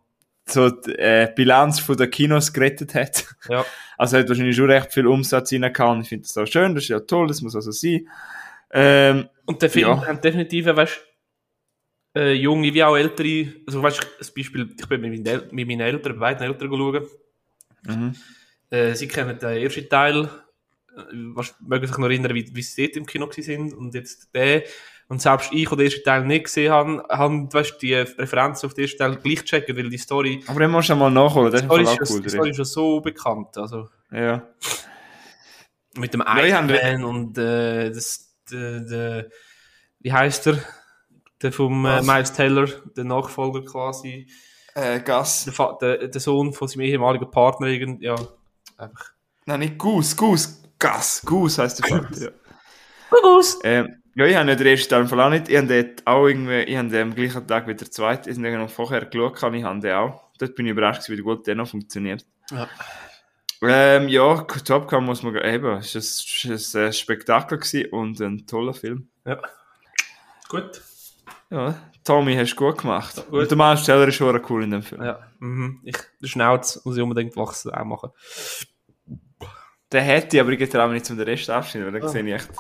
so 0.46 0.68
die 0.68 0.92
äh, 0.98 1.32
Bilanz 1.34 1.80
von 1.80 1.96
den 1.96 2.10
Kinos 2.10 2.52
gerettet 2.52 2.94
hat. 2.94 3.24
Ja, 3.48 3.64
Also 3.98 4.18
hat 4.18 4.28
wahrscheinlich 4.28 4.56
schon 4.56 4.70
recht 4.70 4.92
viel 4.92 5.06
Umsatz 5.06 5.52
reingehauen. 5.52 6.00
Ich 6.02 6.08
finde 6.08 6.26
das 6.26 6.36
auch 6.36 6.46
schön, 6.46 6.74
das 6.74 6.84
ist 6.84 6.88
ja 6.88 7.00
toll, 7.00 7.26
das 7.28 7.40
muss 7.42 7.54
also 7.54 7.70
sein. 7.70 8.06
Ähm, 8.72 9.28
und 9.46 9.60
der 9.62 9.70
Film 9.70 9.88
Ja. 9.88 10.06
hat 10.06 10.24
definitiv, 10.24 10.66
weißt 10.66 11.00
äh, 12.16 12.32
junge 12.32 12.72
wie 12.74 12.82
auch 12.82 12.96
ältere, 12.96 13.52
also 13.66 13.82
weißt 13.82 14.00
du, 14.02 14.32
Beispiel, 14.34 14.74
ich 14.78 14.88
bin 14.88 15.00
mit 15.02 15.10
meinen, 15.12 15.26
El 15.26 15.48
mit 15.52 15.68
meinen 15.68 15.80
Eltern, 15.80 16.14
bei 16.18 16.34
beiden 16.34 16.46
Eltern 16.46 16.68
schauen. 16.70 17.06
mhm. 17.84 18.14
Äh, 18.70 18.94
sie 18.94 19.08
kennen 19.08 19.38
den 19.38 19.62
ersten 19.62 19.88
Teil, 19.88 20.24
äh, 20.96 21.02
was, 21.34 21.54
mögen 21.60 21.86
sich 21.86 21.98
noch 21.98 22.06
erinnern, 22.08 22.34
wie, 22.34 22.48
wie 22.54 22.62
sie 22.62 22.86
dort 22.86 22.96
im 22.96 23.06
Kino 23.06 23.28
sind 23.30 23.74
und 23.74 23.94
jetzt 23.94 24.34
der. 24.34 24.62
Und 25.08 25.20
selbst 25.20 25.52
ich, 25.52 25.68
der 25.68 25.76
den 25.76 25.86
ersten 25.86 26.04
Teil 26.04 26.24
nicht 26.24 26.44
gesehen 26.44 26.72
habe, 26.72 27.04
haben 27.08 27.52
weißt, 27.52 27.72
du, 27.72 27.78
die 27.80 27.94
Referenzen 27.94 28.68
auf 28.68 28.74
den 28.74 28.82
ersten 28.82 28.98
Teil 28.98 29.16
gleich 29.16 29.40
gecheckt, 29.40 29.76
weil 29.76 29.90
die 29.90 29.98
Story, 29.98 30.44
Aber 30.46 30.60
den 30.60 30.70
musst 30.70 30.88
du 30.88 30.94
mal 30.94 31.10
nachholen, 31.10 31.50
das 31.50 31.62
die 31.62 31.66
ist 31.66 31.72
Story, 31.72 31.98
cool. 32.10 32.22
die 32.22 32.28
Story 32.30 32.50
ist 32.50 32.56
schon 32.56 32.64
so 32.64 33.00
bekannt. 33.00 33.56
Also 33.58 33.88
Ja. 34.12 34.46
mit 35.96 36.14
dem 36.14 36.22
Iron 36.24 36.66
Man 36.66 37.02
und 37.04 37.36
äh, 37.38 37.90
das, 37.90 38.32
der, 38.52 38.80
der, 38.80 39.28
wie 39.98 40.12
heißt 40.12 40.46
er? 40.46 40.58
Der 41.42 41.52
vom 41.52 41.84
äh? 41.86 42.02
Miles 42.02 42.32
Taylor, 42.32 42.68
der 42.96 43.04
Nachfolger 43.04 43.64
quasi, 43.64 44.28
Äh, 44.74 45.00
Gas. 45.00 45.44
der, 45.46 45.76
der, 45.80 46.08
der 46.08 46.20
Sohn 46.20 46.52
von 46.52 46.68
seinem 46.68 46.82
ehemaligen 46.82 47.28
Partner, 47.32 47.66
irgend, 47.66 48.00
ja, 48.02 48.14
einfach. 48.80 49.12
Nein, 49.46 49.60
nicht 49.60 49.78
Goose, 49.78 50.16
Goose. 50.16 50.56
Gas, 50.78 51.22
Goose 51.24 51.62
heisst 51.62 51.78
der 51.80 51.88
Vater, 51.88 52.20
ja. 52.20 52.30
Kugus! 53.10 53.58
Ähm, 53.64 54.02
ja, 54.14 54.24
ich 54.26 54.34
habe 54.36 54.48
ja 54.48 54.54
den 54.54 54.66
ersten 54.66 54.88
Teil 54.88 55.02
im 55.02 55.08
Fall 55.08 55.20
auch 55.20 55.30
nicht. 55.30 55.48
Ich 55.48 55.56
habe 55.56 55.66
den 55.66 55.94
auch 56.04 56.26
irgendwie, 56.26 56.62
ich 56.62 56.76
habe 56.76 57.00
am 57.00 57.14
gleichen 57.14 57.46
Tag 57.46 57.66
wie 57.66 57.74
der 57.74 57.90
zweite, 57.90 58.30
ich 58.30 58.36
habe 58.36 58.58
noch 58.58 58.70
vorher 58.70 59.04
geschaut, 59.04 59.36
ich 59.54 59.64
habe 59.64 59.80
den 59.80 59.94
auch. 59.94 60.30
Dort 60.38 60.54
bin 60.54 60.66
ich 60.66 60.72
überrascht, 60.72 61.08
wie 61.08 61.16
gut 61.18 61.46
der 61.46 61.54
noch 61.54 61.68
funktioniert. 61.68 62.24
Ja. 62.50 62.68
Ähm, 63.62 64.08
ja, 64.08 64.36
Top 64.64 64.88
Gun 64.88 65.04
muss 65.04 65.22
man 65.22 65.36
eben, 65.36 65.76
es 65.78 65.94
war 65.94 66.80
ein, 66.80 66.86
ein 66.86 66.92
Spektakel 66.94 67.58
gewesen 67.58 67.90
und 67.90 68.20
ein 68.20 68.46
toller 68.46 68.72
Film. 68.72 69.08
ja. 69.26 69.40
Gut. 70.48 70.82
Ja, 71.50 71.74
Tommy, 72.04 72.34
hast 72.34 72.52
du 72.52 72.56
gut 72.56 72.78
gemacht. 72.78 73.14
Gut. 73.30 73.50
Und 73.52 73.58
der 73.58 73.76
Teller 73.76 74.08
ist 74.08 74.14
schon 74.16 74.40
cool 74.48 74.64
in 74.64 74.70
dem 74.70 74.82
Film. 74.82 75.02
Ja, 75.02 75.20
mhm. 75.38 75.80
ich, 75.84 75.96
der 76.20 76.26
Schnauz 76.26 76.84
muss 76.84 76.96
ich 76.96 77.02
unbedingt 77.02 77.36
wachsen 77.36 77.72
auch 77.72 77.84
machen. 77.84 78.10
Den 79.92 80.04
hätte 80.04 80.36
ich, 80.36 80.40
aber 80.40 80.50
ich 80.52 80.58
gehe 80.58 80.84
auch 80.84 80.90
nicht 80.90 81.04
zum 81.04 81.16
den 81.16 81.26
Rest 81.26 81.50
abschneiden, 81.50 81.92
weil 81.92 82.00
dann 82.00 82.08
Ah. 82.08 82.12
sehe 82.12 82.22
ich 82.24 82.32
echt. 82.34 82.50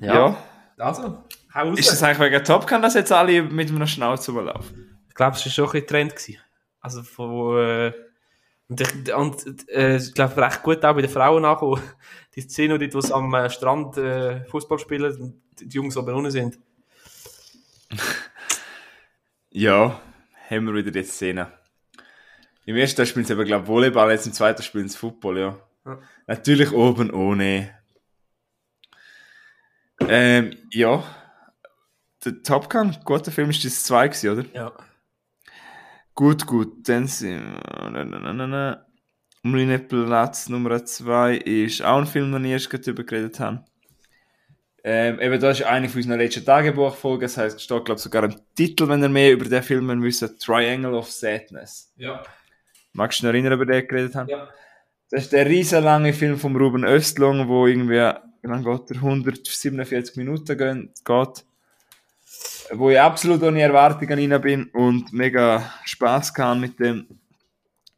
Ja. 0.00 0.36
Also, 0.78 1.22
hau 1.54 1.68
raus. 1.68 1.78
Ist 1.78 1.92
das 1.92 2.02
eigentlich 2.02 2.32
wegen 2.32 2.44
Top 2.44 2.66
Gun, 2.66 2.82
dass 2.82 2.94
jetzt 2.94 3.12
alle 3.12 3.42
mit 3.42 3.68
einem 3.70 3.86
Schnauz 3.86 4.28
rumlaufen? 4.28 4.98
Ich 5.08 5.14
glaube, 5.14 5.36
es 5.36 5.44
war 5.44 5.52
schon 5.52 5.66
ein 5.66 5.72
bisschen 5.72 5.86
Trend. 5.86 6.16
Gewesen. 6.16 6.38
Also 6.80 7.02
von... 7.02 7.58
Äh, 7.58 7.92
und 8.68 8.80
ich, 8.80 9.14
und, 9.14 9.68
äh, 9.68 9.96
ich 9.96 10.14
glaube, 10.14 10.36
recht 10.38 10.62
gut 10.62 10.82
auch 10.84 10.94
bei 10.94 11.02
den 11.02 11.10
Frauen 11.10 11.44
angekommen. 11.44 11.82
Die 12.34 12.40
Szene, 12.40 12.78
dort, 12.78 12.94
wo 12.94 13.00
sie 13.02 13.14
am 13.14 13.34
äh, 13.34 13.50
Strand 13.50 13.98
äh, 13.98 14.46
Fußball 14.46 14.78
spielen 14.78 15.14
und 15.20 15.42
die 15.60 15.68
Jungs 15.68 15.96
oben 15.96 16.14
unten 16.14 16.30
sind. 16.30 16.58
Ja, 19.54 20.00
haben 20.48 20.66
wir 20.66 20.72
wieder 20.74 20.98
jetzt 20.98 21.12
Szene. 21.12 21.52
Im 22.64 22.76
ersten 22.76 22.96
Teil 22.96 23.06
spielen 23.06 23.24
sie 23.24 23.32
aber, 23.32 23.44
glaube 23.44 23.64
ich, 23.64 23.68
Volleyball, 23.68 24.10
jetzt 24.10 24.26
im 24.26 24.32
zweiten 24.32 24.62
spielen 24.62 24.88
sie 24.88 24.96
Football, 24.96 25.38
ja. 25.38 25.58
Ja. 25.84 25.98
Natürlich 26.26 26.72
oben 26.72 27.10
ohne. 27.10 27.70
Ähm, 30.00 30.56
ja. 30.70 31.02
Der 32.24 32.42
Top 32.42 32.70
Gun, 32.70 32.96
guter 33.04 33.32
Film, 33.32 33.50
ist 33.50 33.64
das 33.64 33.82
2 33.84 34.08
gewesen, 34.08 34.30
oder? 34.30 34.44
Ja. 34.54 34.72
Gut, 36.14 36.46
gut, 36.46 36.88
dann 36.88 37.06
sind 37.06 37.42
wir. 37.42 38.86
Mein 39.44 39.88
Platz 39.88 40.48
Nummer 40.48 40.84
2 40.84 41.36
ist 41.38 41.82
auch 41.82 41.98
ein 41.98 42.06
Film, 42.06 42.30
den 42.30 42.44
ich 42.44 42.52
erst 42.52 42.70
gerade 42.70 42.84
darüber 42.84 43.02
geredet 43.02 43.40
habe. 43.40 43.64
Ähm, 44.84 45.20
eben, 45.20 45.40
das 45.40 45.60
ist 45.60 45.66
eine 45.66 45.88
von 45.88 46.00
unseren 46.00 46.18
letzten 46.18 46.44
Tagebuchfolgen. 46.44 47.22
Das 47.22 47.36
heißt, 47.36 47.56
es 47.56 47.62
steht, 47.62 47.84
glaube 47.84 47.98
ich, 47.98 48.02
sogar 48.02 48.24
im 48.24 48.36
Titel, 48.54 48.88
wenn 48.88 49.02
ihr 49.02 49.08
mehr 49.08 49.32
über 49.32 49.44
den 49.44 49.62
Film 49.62 50.02
wissen 50.02 50.38
Triangle 50.38 50.94
of 50.94 51.10
Sadness. 51.10 51.92
Ja. 51.96 52.22
Magst 52.92 53.18
du 53.18 53.22
dich 53.22 53.28
noch 53.28 53.34
erinnern, 53.34 53.52
über 53.54 53.66
den 53.66 53.86
geredet 53.86 54.14
haben? 54.14 54.28
Ja. 54.28 54.48
Das 55.10 55.24
ist 55.24 55.32
der 55.32 55.46
riesenlange 55.46 56.12
Film 56.12 56.38
von 56.38 56.56
Ruben 56.56 56.84
Östlung, 56.84 57.48
wo 57.48 57.66
irgendwie, 57.66 58.12
geht 58.42 58.90
der? 58.90 58.96
147 58.96 60.16
Minuten 60.16 60.56
gehen- 60.56 60.90
geht. 61.04 61.44
Wo 62.72 62.88
ich 62.90 62.98
absolut 63.00 63.42
ohne 63.42 63.60
Erwartungen 63.60 64.32
rein 64.32 64.40
bin 64.40 64.64
und 64.70 65.12
mega 65.12 65.70
Spaß 65.84 66.32
kann 66.32 66.60
mit 66.60 66.80
dem. 66.80 67.06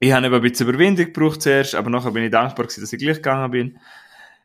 Ich 0.00 0.12
habe 0.12 0.26
eben 0.26 0.34
ein 0.34 0.42
bisschen 0.42 0.68
Überwindung 0.68 1.06
gebraucht 1.06 1.42
zuerst, 1.42 1.74
aber 1.76 1.88
nachher 1.88 2.10
bin 2.10 2.24
ich 2.24 2.30
dankbar 2.32 2.66
gewesen, 2.66 2.80
dass 2.80 2.92
ich 2.92 2.98
gleich 2.98 3.16
gegangen 3.16 3.50
bin. 3.52 3.78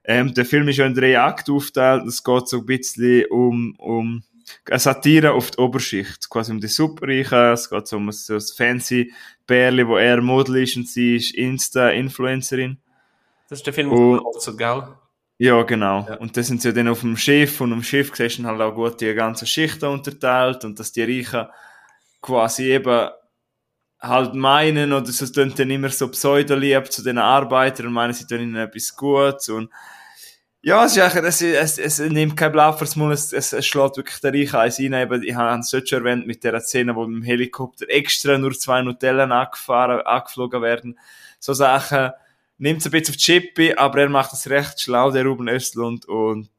Ähm, 0.06 0.34
der 0.34 0.46
Film 0.46 0.68
ist 0.70 0.78
ja 0.78 0.86
in 0.86 0.94
drei 0.94 1.20
Akte 1.20 1.52
aufgeteilt. 1.52 2.06
Es 2.06 2.24
geht 2.24 2.48
so 2.48 2.60
ein 2.60 2.66
bisschen 2.66 3.26
um, 3.32 3.76
um 3.80 4.24
eine 4.70 4.80
Satire 4.80 5.34
auf 5.34 5.52
die 5.52 5.60
Oberschicht, 5.60 6.30
quasi 6.30 6.52
um 6.52 6.60
die 6.60 6.68
Superreichen. 6.68 7.54
Es 7.54 7.70
geht 7.70 7.88
so 7.88 7.98
um 7.98 8.12
so 8.12 8.36
ein 8.36 8.42
fancy 8.42 9.14
Bärli, 9.48 9.88
wo 9.88 9.98
er 9.98 10.22
Model 10.22 10.64
ist 10.64 10.78
und 10.78 10.88
sie 10.88 11.16
ist 11.16 11.36
Insta-Influencerin. 11.36 12.78
Das 13.50 13.60
ist 13.60 13.66
der 13.66 13.74
Film, 13.74 13.90
wo 13.90 14.32
so, 14.40 14.56
gell? 14.56 14.84
Ja, 15.40 15.64
genau. 15.64 16.06
Ja. 16.08 16.16
Und 16.16 16.36
da 16.36 16.44
sind 16.44 16.62
sie 16.62 16.68
ja 16.68 16.74
dann 16.74 16.90
auf 16.90 17.00
dem 17.00 17.16
Schiff 17.16 17.62
und 17.62 17.72
am 17.72 17.82
Schiff 17.82 18.12
siehst 18.14 18.40
du 18.40 18.44
halt 18.44 18.60
auch 18.62 18.76
gut 18.76 19.00
die 19.00 19.14
ganzen 19.14 19.48
Schichten 19.48 19.86
unterteilt 19.86 20.66
und 20.66 20.80
dass 20.80 20.92
die 20.92 21.04
Reichen 21.04 21.48
quasi 22.22 22.72
eben 22.72 23.10
halt 24.02 24.34
meinen 24.34 24.94
oder 24.94 25.06
so 25.06 25.26
tun 25.26 25.54
dann 25.56 25.72
immer 25.72 25.90
so 25.90 26.10
pseudolieb 26.10 26.92
zu 26.92 27.04
den 27.04 27.18
Arbeitern 27.18 27.88
und 27.88 27.94
meinen, 27.94 28.14
sie 28.14 28.28
tun 28.28 28.42
ihnen 28.42 28.56
etwas 28.56 28.96
Gutes 28.96 29.50
und 29.50 29.70
ja, 30.62 30.84
es, 30.86 30.98
ist 30.98 31.02
eigentlich, 31.02 31.42
es, 31.42 31.78
es, 31.78 32.00
es 32.00 32.12
nimmt 32.12 32.36
kein 32.36 32.52
Blatt 32.52 32.78
fürs 32.78 32.96
Mund, 32.96 33.14
es, 33.14 33.32
es, 33.32 33.54
es 33.54 33.66
schlägt 33.66 33.98
wirklich 33.98 34.20
der 34.20 34.34
Reiche 34.34 34.60
eins 34.60 34.80
rein. 34.80 34.94
Eben, 34.94 35.24
ich 35.24 35.36
habe 35.36 35.60
es 35.60 35.70
schon 35.70 36.00
erwähnt 36.00 36.28
mit 36.28 36.44
der 36.44 36.60
Szene, 36.60 36.96
wo 36.96 37.08
mit 37.08 37.24
dem 37.24 37.24
Helikopter 37.24 37.86
extra 37.90 38.38
nur 38.38 38.52
zwei 38.52 38.82
Nutellen 38.82 39.32
angefahren, 39.32 40.02
angeflogen 40.02 40.62
werden. 40.62 41.00
So 41.40 41.54
Sachen 41.54 42.12
nimmt 42.58 42.82
es 42.82 42.88
ein 42.88 42.92
bisschen 42.92 43.14
auf 43.14 43.18
die 43.18 43.24
Chippe, 43.24 43.78
aber 43.80 44.02
er 44.02 44.10
macht 44.10 44.34
das 44.34 44.50
recht 44.50 44.82
schlau, 44.82 45.12
der 45.12 45.26
Ruben 45.26 45.48
Östlund, 45.48 46.06
und 46.06 46.50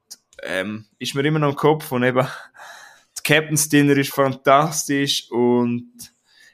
ähm, 0.42 0.86
ist 0.98 1.14
mir 1.14 1.24
immer 1.24 1.38
noch 1.38 1.50
im 1.50 1.56
Kopf 1.56 1.92
und 1.92 2.02
eben 2.02 2.26
das 3.14 3.22
Captain's 3.22 3.68
Dinner 3.68 3.96
ist 3.96 4.12
fantastisch 4.12 5.30
und 5.30 5.92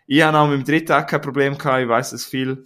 ich 0.09 0.22
habe 0.22 0.38
auch 0.38 0.49
mit 0.49 0.59
dem 0.59 0.64
dritten 0.64 0.92
auch 0.92 1.07
kein 1.07 1.20
Problem 1.20 1.57
gehabt, 1.57 1.82
ich 1.82 1.88
weiss, 1.88 2.11
dass 2.11 2.24
viel, 2.24 2.64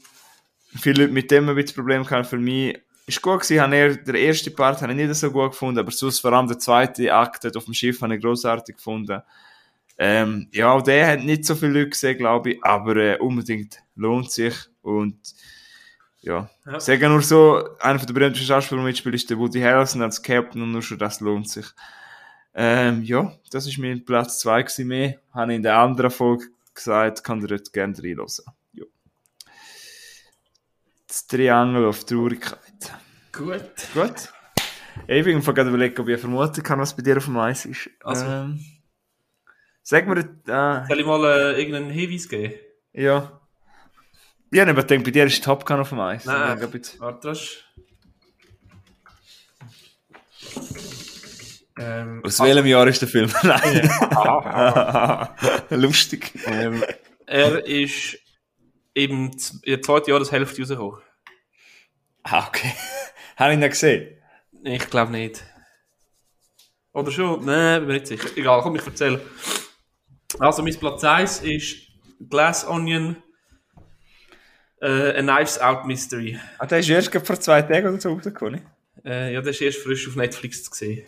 viele 0.78 1.02
Leute 1.02 1.12
mit 1.12 1.30
dem 1.30 1.48
ein 1.48 1.54
bisschen 1.54 1.76
Problem 1.76 2.08
hatten, 2.08 2.24
für 2.24 2.38
mich 2.38 2.78
ist 3.10 3.22
gut 3.22 3.40
gewesen, 3.40 3.60
habe 3.60 3.76
eher, 3.76 3.96
der 3.96 4.14
erste 4.14 4.50
Part 4.50 4.82
habe 4.82 4.92
ich 4.92 4.98
nicht 4.98 5.14
so 5.14 5.30
gut 5.30 5.52
gefunden, 5.52 5.78
aber 5.78 5.90
sonst 5.90 6.20
vor 6.20 6.32
allem 6.32 6.48
der 6.48 6.58
zweite 6.58 7.12
Akt 7.12 7.56
auf 7.56 7.64
dem 7.64 7.74
Schiff 7.74 8.00
habe 8.00 8.16
ich 8.16 8.22
grossartig 8.22 8.76
gefunden. 8.76 9.22
Ähm, 9.98 10.48
ja, 10.52 10.72
auch 10.72 10.82
der 10.82 11.06
hat 11.06 11.24
nicht 11.24 11.44
so 11.44 11.54
viele 11.54 11.72
Leute 11.72 11.90
gesehen, 11.90 12.18
glaube 12.18 12.52
ich, 12.52 12.64
aber 12.64 12.96
äh, 12.96 13.18
unbedingt 13.18 13.78
lohnt 13.94 14.30
sich 14.30 14.54
und 14.82 15.18
ja, 16.22 16.50
Ja. 16.66 16.78
Sagen 16.80 17.12
nur 17.12 17.22
so, 17.22 17.64
einer 17.80 17.98
der 17.98 18.12
berühmtesten 18.12 18.46
Schauspieler, 18.46 18.82
mitspielt, 18.82 19.14
ist 19.14 19.30
der 19.30 19.38
Woody 19.38 19.60
Harrelson 19.60 20.02
als 20.02 20.22
Captain 20.22 20.62
und 20.62 20.72
nur 20.72 20.82
schon 20.82 20.98
das 20.98 21.20
lohnt 21.20 21.48
sich. 21.48 21.66
Ähm, 22.54 23.02
ja, 23.02 23.32
das 23.50 23.66
ist 23.66 23.78
mein 23.78 24.04
Platz 24.04 24.40
2 24.40 24.62
gewesen 24.62 24.88
mehr. 24.88 25.20
Habe 25.32 25.52
ich 25.52 25.56
in 25.56 25.62
der 25.62 25.78
anderen 25.78 26.10
Folge 26.10 26.46
gesagt, 26.74 27.24
kann 27.24 27.40
ihr 27.40 27.48
dort 27.48 27.72
gerne 27.72 27.96
reinhören. 27.96 28.28
Ja. 28.72 28.84
Das 31.06 31.26
Triangle 31.26 31.86
of 31.86 32.04
Traurigkeit. 32.04 32.69
Gut. 33.32 33.62
Gut. 33.94 34.32
Ich 35.06 35.24
bin 35.24 35.40
gerade 35.40 35.68
überlegt, 35.68 35.98
ob 36.00 36.08
ich 36.08 36.20
vermuten 36.20 36.62
kann, 36.62 36.80
was 36.80 36.94
bei 36.96 37.02
dir 37.02 37.16
auf 37.16 37.24
dem 37.24 37.36
Eis 37.38 37.64
ist. 37.64 37.88
Also. 38.02 38.26
Ähm, 38.26 38.60
sag 39.82 40.06
mir, 40.06 40.18
äh, 40.18 40.86
Soll 40.88 41.00
ich 41.00 41.06
mal 41.06 41.24
äh, 41.24 41.58
irgendeinen 41.60 41.90
Hinweis 41.90 42.28
geben? 42.28 42.54
ja. 42.92 43.36
Ich 44.52 44.58
habe 44.58 44.72
aber 44.72 44.82
gedacht, 44.82 45.04
bei 45.04 45.12
dir 45.12 45.26
ist 45.26 45.44
Top 45.44 45.64
Gun 45.64 45.78
auf 45.78 45.90
dem 45.90 46.00
Eis. 46.00 46.24
Nein. 46.24 46.58
Ich 46.60 46.74
jetzt- 46.74 46.98
Warte, 46.98 47.28
das. 47.28 47.58
Ähm, 51.78 52.20
Aus 52.24 52.40
welchem 52.40 52.66
Jahr 52.66 52.86
ist 52.88 53.00
der 53.00 53.08
Film? 53.08 53.30
Nein. 53.44 53.88
ah, 54.10 55.34
Lustig. 55.70 56.32
ähm, 56.46 56.82
er 57.26 57.64
ist 57.64 58.18
im 58.94 59.38
z- 59.38 59.62
in 59.64 59.74
der 59.74 59.82
zweiten 59.82 60.10
Jahreshälfte 60.10 60.62
rausgekommen. 60.62 61.00
Ah, 62.24 62.48
okay. 62.48 62.72
Habe 63.40 63.54
ich 63.54 63.58
ihn 63.58 63.68
gesehen? 63.70 64.16
Ich 64.64 64.90
glaube 64.90 65.12
nicht. 65.12 65.42
Oder 66.92 67.10
schon? 67.10 67.42
Nein, 67.44 67.80
bin 67.80 67.86
mir 67.88 67.94
nicht 67.94 68.06
sicher. 68.08 68.28
Egal, 68.36 68.60
komm, 68.60 68.76
ich 68.76 68.86
erzähle. 68.86 69.20
Also, 70.38 70.62
mein 70.62 70.74
Platz 70.76 71.02
1 71.02 71.40
ist 71.42 71.76
Glass 72.28 72.66
Onion, 72.68 73.16
äh, 74.82 75.18
A 75.18 75.22
Knives 75.22 75.58
Out 75.58 75.86
Mystery. 75.86 76.38
Ah, 76.58 76.66
der 76.66 76.80
ist 76.80 76.90
erst 76.90 77.14
vor 77.26 77.40
zwei 77.40 77.62
Tagen 77.62 77.88
oder 77.88 78.00
so 78.00 78.12
rausgekommen. 78.12 78.60
Äh, 79.06 79.32
ja, 79.32 79.40
der 79.40 79.50
ist 79.52 79.62
erst 79.62 79.78
frisch 79.78 80.06
auf 80.06 80.16
Netflix 80.16 80.62
zu 80.64 80.74
sehen. 80.74 81.06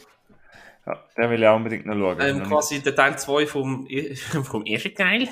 Ja, 0.86 1.04
den 1.16 1.30
will 1.30 1.40
ich 1.42 1.46
auch 1.46 1.56
unbedingt 1.56 1.84
noch 1.84 1.94
schauen. 1.94 2.18
Ähm, 2.20 2.42
quasi 2.44 2.80
der 2.80 2.94
Teil 2.96 3.18
2 3.18 3.46
vom, 3.46 3.86
e- 3.90 4.14
vom 4.42 4.64
ersten 4.64 4.94
Teil. 4.94 5.28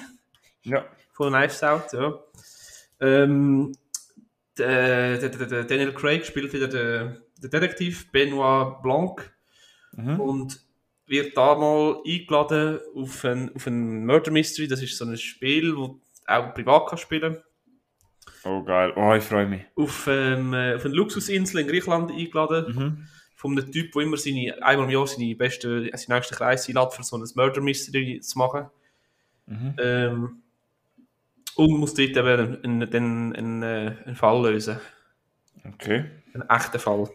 Ja. 0.64 0.84
von 1.12 1.32
Knives 1.32 1.62
Out, 1.62 1.92
ja. 1.94 2.12
Ähm, 3.00 3.72
der, 4.58 5.18
der, 5.18 5.46
der, 5.46 5.64
Daniel 5.64 5.92
Craig 5.92 6.24
spielt 6.24 6.52
wieder 6.52 6.68
den, 6.68 7.20
den 7.42 7.50
Detektiv 7.50 8.10
Benoit 8.12 8.82
Blanc 8.82 9.32
Mhm. 9.92 10.20
und 10.20 10.60
wird 11.06 11.36
da 11.36 11.56
mal 11.56 12.00
eingeladen 12.06 12.78
auf 12.94 13.24
ein, 13.24 13.52
auf 13.56 13.66
ein 13.66 14.06
Murder 14.06 14.30
Mystery. 14.30 14.68
Das 14.68 14.80
ist 14.80 14.96
so 14.96 15.04
ein 15.04 15.16
Spiel, 15.16 15.76
wo 15.76 16.00
auch 16.28 16.54
privat 16.54 16.86
kann 16.88 16.98
spielen 16.98 17.38
Oh, 18.44 18.62
geil. 18.62 18.92
Oh, 18.96 19.12
ich 19.14 19.24
freue 19.24 19.46
mich. 19.46 19.62
auf, 19.74 20.06
ähm, 20.06 20.54
äh, 20.54 20.74
auf 20.76 20.84
eine 20.84 20.94
Luxusinsel 20.94 21.60
in 21.60 21.66
Griechenland 21.66 22.10
eingeladen. 22.12 22.74
Mhm. 22.74 23.08
Von 23.34 23.58
einem 23.58 23.72
Typ, 23.72 23.92
der 23.92 24.02
immer 24.02 24.16
seine, 24.16 24.62
einmal 24.62 24.86
im 24.86 24.90
Jahr 24.90 25.06
seine 25.06 25.34
beste, 25.34 25.90
seine 25.92 26.18
nächste 26.18 26.36
Kreis 26.36 26.68
einlädt, 26.68 26.92
für 26.92 27.02
so 27.02 27.16
ein 27.16 27.24
Murder 27.34 27.60
Mystery 27.60 28.20
zu 28.20 28.38
machen. 28.38 28.70
Mhm. 29.46 29.74
Ähm, 29.78 30.42
und 31.60 31.78
muss 31.78 31.94
dort 31.94 32.08
eben 32.08 32.26
einen, 32.26 32.64
einen, 32.64 32.82
einen, 32.94 33.36
einen, 33.36 33.62
äh, 33.62 33.96
einen 34.06 34.16
Fall 34.16 34.42
lösen. 34.50 34.80
Okay. 35.74 36.06
Einen 36.32 36.48
echten 36.48 36.78
Fall. 36.78 37.00
Aus 37.00 37.10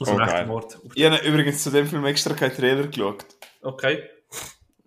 Oh, 0.00 0.10
einem 0.10 0.18
geil. 0.18 0.28
echten 0.34 0.48
Mord. 0.48 0.78
Ich 0.94 1.04
habe 1.04 1.16
übrigens 1.26 1.62
zu 1.62 1.70
dem 1.70 1.86
Film 1.86 2.04
extra 2.06 2.34
keinen 2.34 2.54
Trailer 2.54 2.86
geschaut. 2.86 3.24
Okay. 3.62 4.02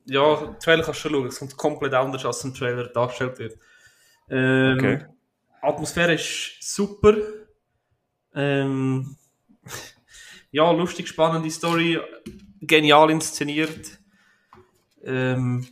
Ja, 0.06 0.36
den 0.36 0.60
Trailer 0.60 0.84
kannst 0.84 1.00
du 1.06 1.10
schon 1.10 1.12
schauen. 1.12 1.28
Es 1.28 1.40
kommt 1.40 1.56
komplett 1.58 1.94
anders, 1.94 2.26
als 2.26 2.44
im 2.44 2.54
Trailer 2.54 2.88
dargestellt 2.88 3.40
wird. 3.40 3.58
Ähm, 4.30 4.78
Okay. 4.78 5.06
Atmosphäre 5.62 6.16
ist 6.16 6.58
super. 6.62 7.16
Ähm, 8.36 9.16
ja, 10.52 10.70
lustig, 10.72 11.08
spannende 11.08 11.50
Story. 11.52 12.00
Genial 12.60 13.12
inszeniert. 13.12 14.00
Ähm, 15.06 15.66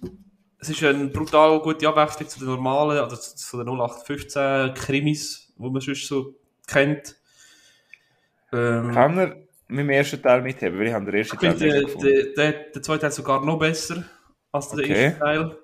es 0.61 0.69
ist 0.69 0.83
eine 0.83 1.07
brutal 1.07 1.59
gute 1.59 1.87
Abwechslung 1.87 2.29
zu 2.29 2.39
den 2.39 2.47
normalen, 2.49 2.99
also 2.99 3.15
zu, 3.15 3.35
zu 3.35 3.57
den 3.57 3.67
0815 3.67 4.73
Krimis, 4.75 5.51
die 5.57 5.69
man 5.69 5.81
sonst 5.81 6.07
so 6.07 6.35
kennt. 6.67 7.15
Ähm, 8.53 8.91
Kann 8.91 9.17
er 9.17 9.35
mit 9.67 9.79
dem 9.79 9.89
ersten 9.89 10.21
Teil 10.21 10.41
mitheben? 10.43 10.77
Weil 10.79 10.87
ich 10.87 10.93
habe 10.93 11.05
den 11.05 11.15
ersten 11.15 11.35
ich 11.35 11.41
Teil 11.41 11.55
der, 11.55 11.81
gefunden. 11.81 12.07
der, 12.07 12.51
der, 12.51 12.51
der 12.71 12.81
zweite 12.83 13.01
Teil 13.01 13.11
sogar 13.11 13.43
noch 13.43 13.57
besser 13.57 14.05
als 14.51 14.69
der 14.69 14.79
Okay. 14.79 15.03
erste 15.03 15.19
Teil. 15.19 15.57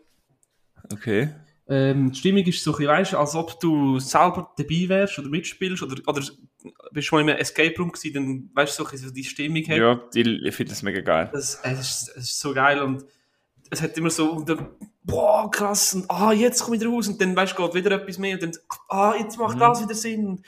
Okay. 0.91 1.29
Ähm, 1.69 2.11
die 2.11 2.17
Stimmung 2.17 2.45
ist 2.45 2.63
so 2.63 2.71
ein 2.71 2.77
bisschen, 2.77 2.87
weißt, 2.91 3.13
als 3.15 3.35
ob 3.35 3.59
du 3.59 3.99
selber 3.99 4.51
dabei 4.57 4.85
wärst 4.87 5.19
oder 5.19 5.27
mitspielst 5.27 5.83
oder, 5.83 6.01
oder 6.07 6.21
bist 6.91 7.07
schon 7.07 7.19
in 7.21 7.29
einem 7.29 7.39
Escape 7.39 7.75
Room 7.77 7.91
gewesen, 7.91 8.13
dann 8.13 8.49
weißt 8.53 8.79
du 8.79 8.83
so, 8.83 8.87
ein 8.87 8.91
bisschen 8.91 9.09
so 9.09 9.13
die 9.13 9.23
Stimmung 9.25 9.63
hat. 9.63 9.77
Ja, 9.77 10.01
die, 10.13 10.47
ich 10.47 10.55
finde 10.55 10.71
das 10.71 10.81
mega 10.81 11.01
geil. 11.01 11.29
Es, 11.33 11.55
ist, 11.55 12.07
ist 12.15 12.39
so 12.39 12.53
geil 12.53 12.79
und 12.81 13.03
es 13.71 13.81
hat 13.81 13.97
immer 13.97 14.09
so, 14.09 14.31
und 14.31 14.49
dann, 14.49 14.67
boah, 15.03 15.49
krass, 15.51 15.93
und 15.93 16.09
ah, 16.09 16.31
jetzt 16.31 16.61
komme 16.63 16.77
ich 16.77 16.85
raus 16.85 17.07
und 17.07 17.19
dann, 17.21 17.35
weißt 17.35 17.57
du, 17.57 17.63
geht 17.65 17.73
wieder 17.85 17.95
etwas 17.95 18.17
mehr 18.17 18.33
und 18.35 18.43
dann, 18.43 18.51
ah, 18.89 19.13
jetzt 19.19 19.37
macht 19.37 19.55
Mhm. 19.55 19.59
das 19.59 19.81
wieder 19.83 19.95
Sinn. 19.95 20.43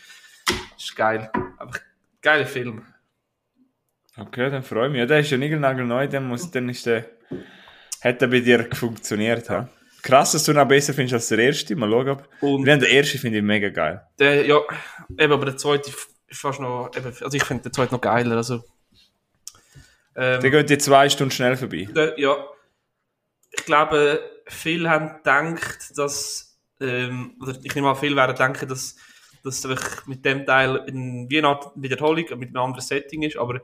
Das 0.47 0.83
ist 0.85 0.95
geil. 0.95 1.29
Einfach 1.57 1.79
geiler 2.21 2.45
Film. 2.45 2.83
Okay, 4.17 4.49
dann 4.49 4.63
freue 4.63 4.87
ich 4.87 4.91
mich. 4.91 4.99
Ja, 4.99 5.05
der 5.05 5.19
ist 5.19 5.31
ja 5.31 5.37
neu, 5.37 6.07
dann, 6.07 6.27
muss, 6.27 6.49
dann 6.51 6.67
ist 6.69 6.85
der, 6.85 7.05
hat 8.01 8.21
der 8.21 8.27
bei 8.27 8.39
dir 8.41 8.67
funktioniert. 8.73 9.47
Ja. 9.49 9.69
Krass, 10.01 10.31
dass 10.33 10.43
du 10.45 10.51
ihn 10.51 10.57
auch 10.57 10.67
besser 10.67 10.93
findest 10.93 11.13
als 11.13 11.27
der 11.29 11.39
erste. 11.39 11.75
Mal 11.75 11.89
schauen. 11.89 12.09
ob- 12.09 12.27
Und 12.41 12.65
Wir 12.65 12.73
haben 12.73 12.79
den 12.79 12.89
ersten 12.91 13.17
finde 13.17 13.37
ich 13.37 13.43
mega 13.43 13.69
geil. 13.69 14.01
der, 14.17 14.45
ja, 14.45 14.59
eben, 15.17 15.33
aber 15.33 15.45
der 15.45 15.57
zweite 15.57 15.89
ist 16.27 16.39
fast 16.39 16.59
noch, 16.59 16.91
eben, 16.95 17.05
also 17.07 17.35
ich 17.35 17.43
finde 17.43 17.63
den 17.63 17.73
zweiten 17.73 17.93
noch 17.95 18.01
geiler, 18.01 18.37
also. 18.37 18.63
Ähm, 20.15 20.41
Der 20.41 20.49
geht 20.51 20.69
die 20.69 20.77
zwei 20.77 21.07
Stunden 21.09 21.31
schnell 21.31 21.55
vorbei. 21.55 21.87
Der, 21.95 22.19
ja, 22.19 22.35
ich 23.59 23.65
glaube, 23.65 24.21
viele 24.47 24.89
haben 24.89 25.17
gedacht, 25.17 25.97
dass, 25.97 26.59
ähm, 26.79 27.35
oder 27.41 27.55
ich 27.61 27.75
nehme 27.75 27.87
mal, 27.87 27.95
viele 27.95 28.15
werden 28.15 28.35
denken, 28.35 28.67
dass, 28.67 28.95
dass 29.43 29.67
mit 30.05 30.25
dem 30.25 30.45
Teil 30.45 30.83
in 30.87 31.29
wie 31.29 31.37
eine 31.37 31.49
Art 31.49 31.71
Wiederholung 31.75 32.25
mit 32.37 32.49
einem 32.49 32.57
anderen 32.57 32.81
Setting 32.81 33.23
ist, 33.23 33.37
aber 33.37 33.61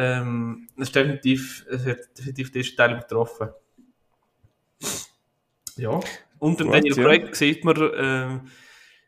Ähm, 0.00 0.68
es, 0.76 0.82
ist 0.84 0.94
definitiv, 0.94 1.66
es 1.68 1.84
hat 1.84 1.98
definitiv 2.16 2.52
den 2.52 2.62
ersten 2.62 2.76
Teil 2.76 2.98
getroffen. 3.00 3.48
Ja. 5.74 5.98
Und 6.38 6.60
dem 6.60 6.70
Daniel 6.70 6.96
ja. 6.96 7.02
Craig 7.02 7.34
sieht 7.34 7.64
man, 7.64 7.90
ähm, 7.96 8.40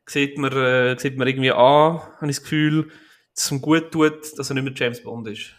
sieht 0.05 0.37
man, 0.37 0.53
äh, 0.53 0.99
sieht 0.99 1.17
man 1.17 1.29
irgendwie 1.29 1.53
an, 1.53 2.01
habe 2.01 2.27
ich 2.29 2.39
das 2.39 2.43
Gefühl, 2.43 2.91
dass 3.37 3.45
es 3.45 3.53
ihm 3.53 3.61
gut 3.61 3.93
tut, 3.93 4.37
dass 4.37 4.51
er 4.51 4.55
nicht 4.55 4.65
mehr 4.65 4.73
James 4.75 5.01
Bond 5.01 5.29
ist. 5.29 5.55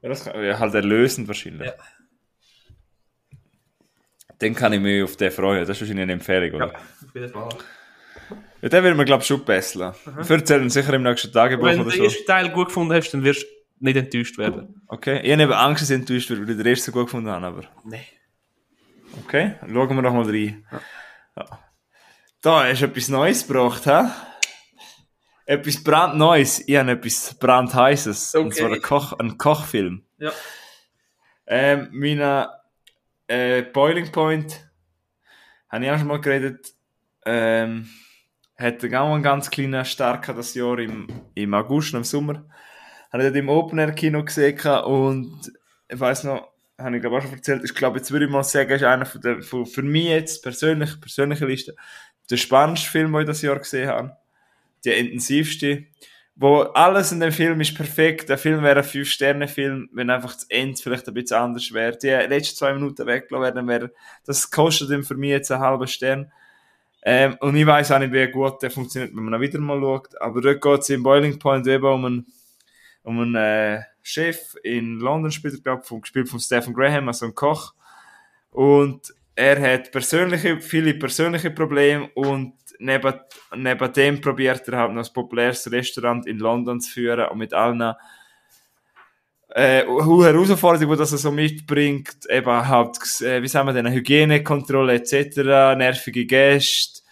Ja, 0.00 0.08
das 0.08 0.24
kann, 0.24 0.42
ja, 0.42 0.58
halt 0.58 0.72
erlösend 0.72 1.28
wahrscheinlich. 1.28 1.68
Ja. 1.68 1.74
Dann 4.40 4.54
kann 4.54 4.72
ich 4.72 4.80
mich 4.80 5.02
auf 5.02 5.16
den 5.16 5.30
freuen. 5.32 5.60
Das 5.60 5.70
ist 5.70 5.80
wahrscheinlich 5.80 6.02
eine 6.04 6.12
Empfehlung, 6.12 6.54
oder? 6.54 6.66
Ja, 6.68 6.74
auf 6.74 7.14
jeden 7.14 7.28
Fall. 7.30 7.48
Ja, 8.60 8.68
den 8.68 8.84
wird 8.84 8.96
mir, 8.96 9.04
glaube 9.04 9.22
ich, 9.22 9.26
schon 9.26 9.44
besser. 9.44 9.94
Wir 10.04 10.36
erzählen 10.36 10.68
sicher 10.68 10.92
im 10.94 11.02
nächsten 11.02 11.32
Tagebuch 11.32 11.64
Wenn 11.66 11.78
du 11.78 11.82
oder 11.84 11.90
den 11.92 11.98
so. 11.98 12.04
ersten 12.04 12.26
Teil 12.26 12.50
gut 12.50 12.68
gefunden 12.68 12.92
hast, 12.94 13.10
dann 13.12 13.24
wirst 13.24 13.42
du 13.42 13.46
nicht 13.80 13.96
enttäuscht 13.96 14.36
werden. 14.38 14.82
Okay. 14.88 15.20
Ich 15.22 15.32
habe 15.32 15.42
eben 15.42 15.52
Angst, 15.52 15.82
dass 15.82 15.90
ich 15.90 15.96
enttäuscht 15.96 16.30
werde, 16.30 16.42
weil 16.42 16.50
ich 16.50 16.56
den 16.56 16.66
ersten 16.66 16.92
gut 16.92 17.06
gefunden 17.06 17.30
habe, 17.30 17.46
aber... 17.46 17.62
Nein. 17.84 18.00
Okay, 19.24 19.54
schauen 19.60 19.96
wir 19.96 20.02
doch 20.02 20.12
mal 20.12 20.24
rein. 20.24 20.66
Ja. 21.36 21.46
Da 22.42 22.64
hast 22.64 22.80
du 22.82 22.86
etwas 22.86 23.08
Neues 23.08 23.46
gebracht, 23.46 23.86
hä? 23.86 24.04
Etwas 25.46 25.82
brandneues. 25.82 26.62
Ich 26.68 26.76
habe 26.76 26.90
etwas 26.92 27.34
brandheißes. 27.38 28.34
Und 28.34 28.46
Okay. 28.48 28.56
zwar 28.56 28.72
ein, 28.72 28.82
Koch, 28.82 29.12
ein 29.18 29.38
Kochfilm. 29.38 30.02
Ja. 30.18 30.30
Ähm, 31.46 31.88
meine 31.92 32.50
äh, 33.28 33.62
Boiling 33.62 34.10
Point, 34.10 34.68
habe 35.68 35.84
ich 35.84 35.90
auch 35.90 35.98
schon 35.98 36.08
mal 36.08 36.20
geredet, 36.20 36.74
ähm, 37.24 37.88
hat 38.56 38.84
auch 38.84 39.14
einen 39.14 39.22
ganz 39.22 39.50
kleinen 39.50 39.84
Starker 39.84 40.34
das 40.34 40.54
Jahr 40.54 40.78
im, 40.78 41.06
im 41.34 41.54
August, 41.54 41.94
im 41.94 42.04
Sommer. 42.04 42.44
Habe 43.12 43.22
ich 43.22 43.28
dort 43.28 43.36
im 43.36 43.48
Open 43.48 43.78
Air 43.78 43.92
Kino 43.92 44.24
gesehen 44.24 44.58
und 44.84 45.52
ich 45.88 46.00
weiß 46.00 46.24
noch, 46.24 46.48
habe 46.76 46.96
ich 46.96 47.02
glaube 47.02 47.18
auch 47.18 47.22
schon 47.22 47.32
erzählt, 47.32 47.64
ich 47.64 47.74
glaube, 47.74 47.98
jetzt 47.98 48.10
würde 48.10 48.26
ich 48.26 48.30
mal 48.30 48.44
sagen, 48.44 48.70
ist 48.70 48.82
einer 48.82 49.06
von 49.06 49.20
der, 49.20 49.42
von, 49.42 49.66
für 49.66 49.82
mich 49.82 50.06
jetzt 50.06 50.42
persönlich, 50.42 51.00
persönliche 51.00 51.46
Liste, 51.46 51.76
der 52.30 52.36
spannendste 52.36 52.90
Film, 52.90 53.12
den 53.12 53.22
ich 53.22 53.26
das 53.26 53.42
Jahr 53.42 53.58
gesehen 53.58 53.88
habe. 53.88 54.16
Der 54.84 54.96
intensivste. 54.98 55.86
Wo 56.40 56.60
alles 56.60 57.10
in 57.10 57.18
dem 57.18 57.32
Film 57.32 57.60
ist 57.60 57.74
perfekt. 57.74 58.28
Der 58.28 58.38
Film 58.38 58.62
wäre 58.62 58.78
ein 58.78 58.86
5-Sterne-Film, 58.86 59.90
wenn 59.92 60.08
einfach 60.08 60.34
das 60.34 60.44
Ende 60.44 60.80
vielleicht 60.80 61.08
ein 61.08 61.14
bisschen 61.14 61.36
anders 61.36 61.72
wäre. 61.72 61.98
Die 61.98 62.06
letzten 62.06 62.56
zwei 62.56 62.72
Minuten 62.74 63.04
weggelassen 63.06 63.42
werden, 63.42 63.66
wäre, 63.66 63.92
das 64.24 64.48
kostet 64.48 64.90
ihm 64.90 65.02
für 65.02 65.16
mich 65.16 65.30
jetzt 65.30 65.50
einen 65.50 65.62
halben 65.62 65.88
Stern. 65.88 66.30
Ähm, 67.02 67.36
und 67.40 67.56
ich 67.56 67.66
weiß 67.66 67.90
auch 67.90 67.98
nicht, 67.98 68.12
wie 68.12 68.30
gut 68.30 68.62
der 68.62 68.70
funktioniert, 68.70 69.16
wenn 69.16 69.24
man 69.24 69.34
ihn 69.34 69.40
wieder 69.40 69.58
mal 69.58 69.80
schaut. 69.80 70.20
Aber 70.20 70.40
dort 70.40 70.60
geht 70.60 70.80
es 70.80 70.90
im 70.90 71.02
Boiling 71.02 71.40
Point 71.40 71.66
eben 71.66 71.84
um 71.84 72.04
einen, 72.04 72.26
um 73.02 73.18
einen 73.18 73.34
äh, 73.34 73.82
Chef 74.02 74.54
in 74.62 75.00
London, 75.00 75.32
spielt 75.32 75.54
er, 75.54 75.60
glaube 75.60 75.82
ich, 75.84 76.00
gespielt 76.02 76.28
von 76.28 76.38
Stephen 76.38 76.72
Graham, 76.72 77.08
also 77.08 77.26
ein 77.26 77.34
Koch. 77.34 77.74
Und 78.52 79.12
er 79.34 79.60
hat 79.60 79.90
persönliche, 79.90 80.60
viele 80.60 80.94
persönliche 80.94 81.50
Probleme 81.50 82.08
und 82.14 82.52
neben, 82.78 83.14
neben 83.54 83.92
dem 83.92 84.20
probiert 84.20 84.68
er 84.68 84.78
halt 84.78 84.90
noch 84.92 85.00
das 85.00 85.12
populärste 85.12 85.72
Restaurant 85.72 86.26
in 86.26 86.38
London 86.38 86.80
zu 86.80 86.90
führen 86.90 87.28
und 87.28 87.38
mit 87.38 87.52
allen 87.54 87.94
äh, 89.50 89.84
Herausforderungen, 89.84 90.90
die 90.90 90.96
das 90.96 91.12
er 91.12 91.18
so 91.18 91.30
mitbringt, 91.30 92.26
eben 92.28 92.68
halt, 92.68 92.96
äh, 93.22 93.42
wie 93.42 93.48
sagen 93.48 93.68
wir 93.68 93.72
denn, 93.72 93.92
Hygienekontrolle 93.92 94.94
etc., 94.94 95.36
nervige 95.76 96.26
Gäste, 96.26 97.02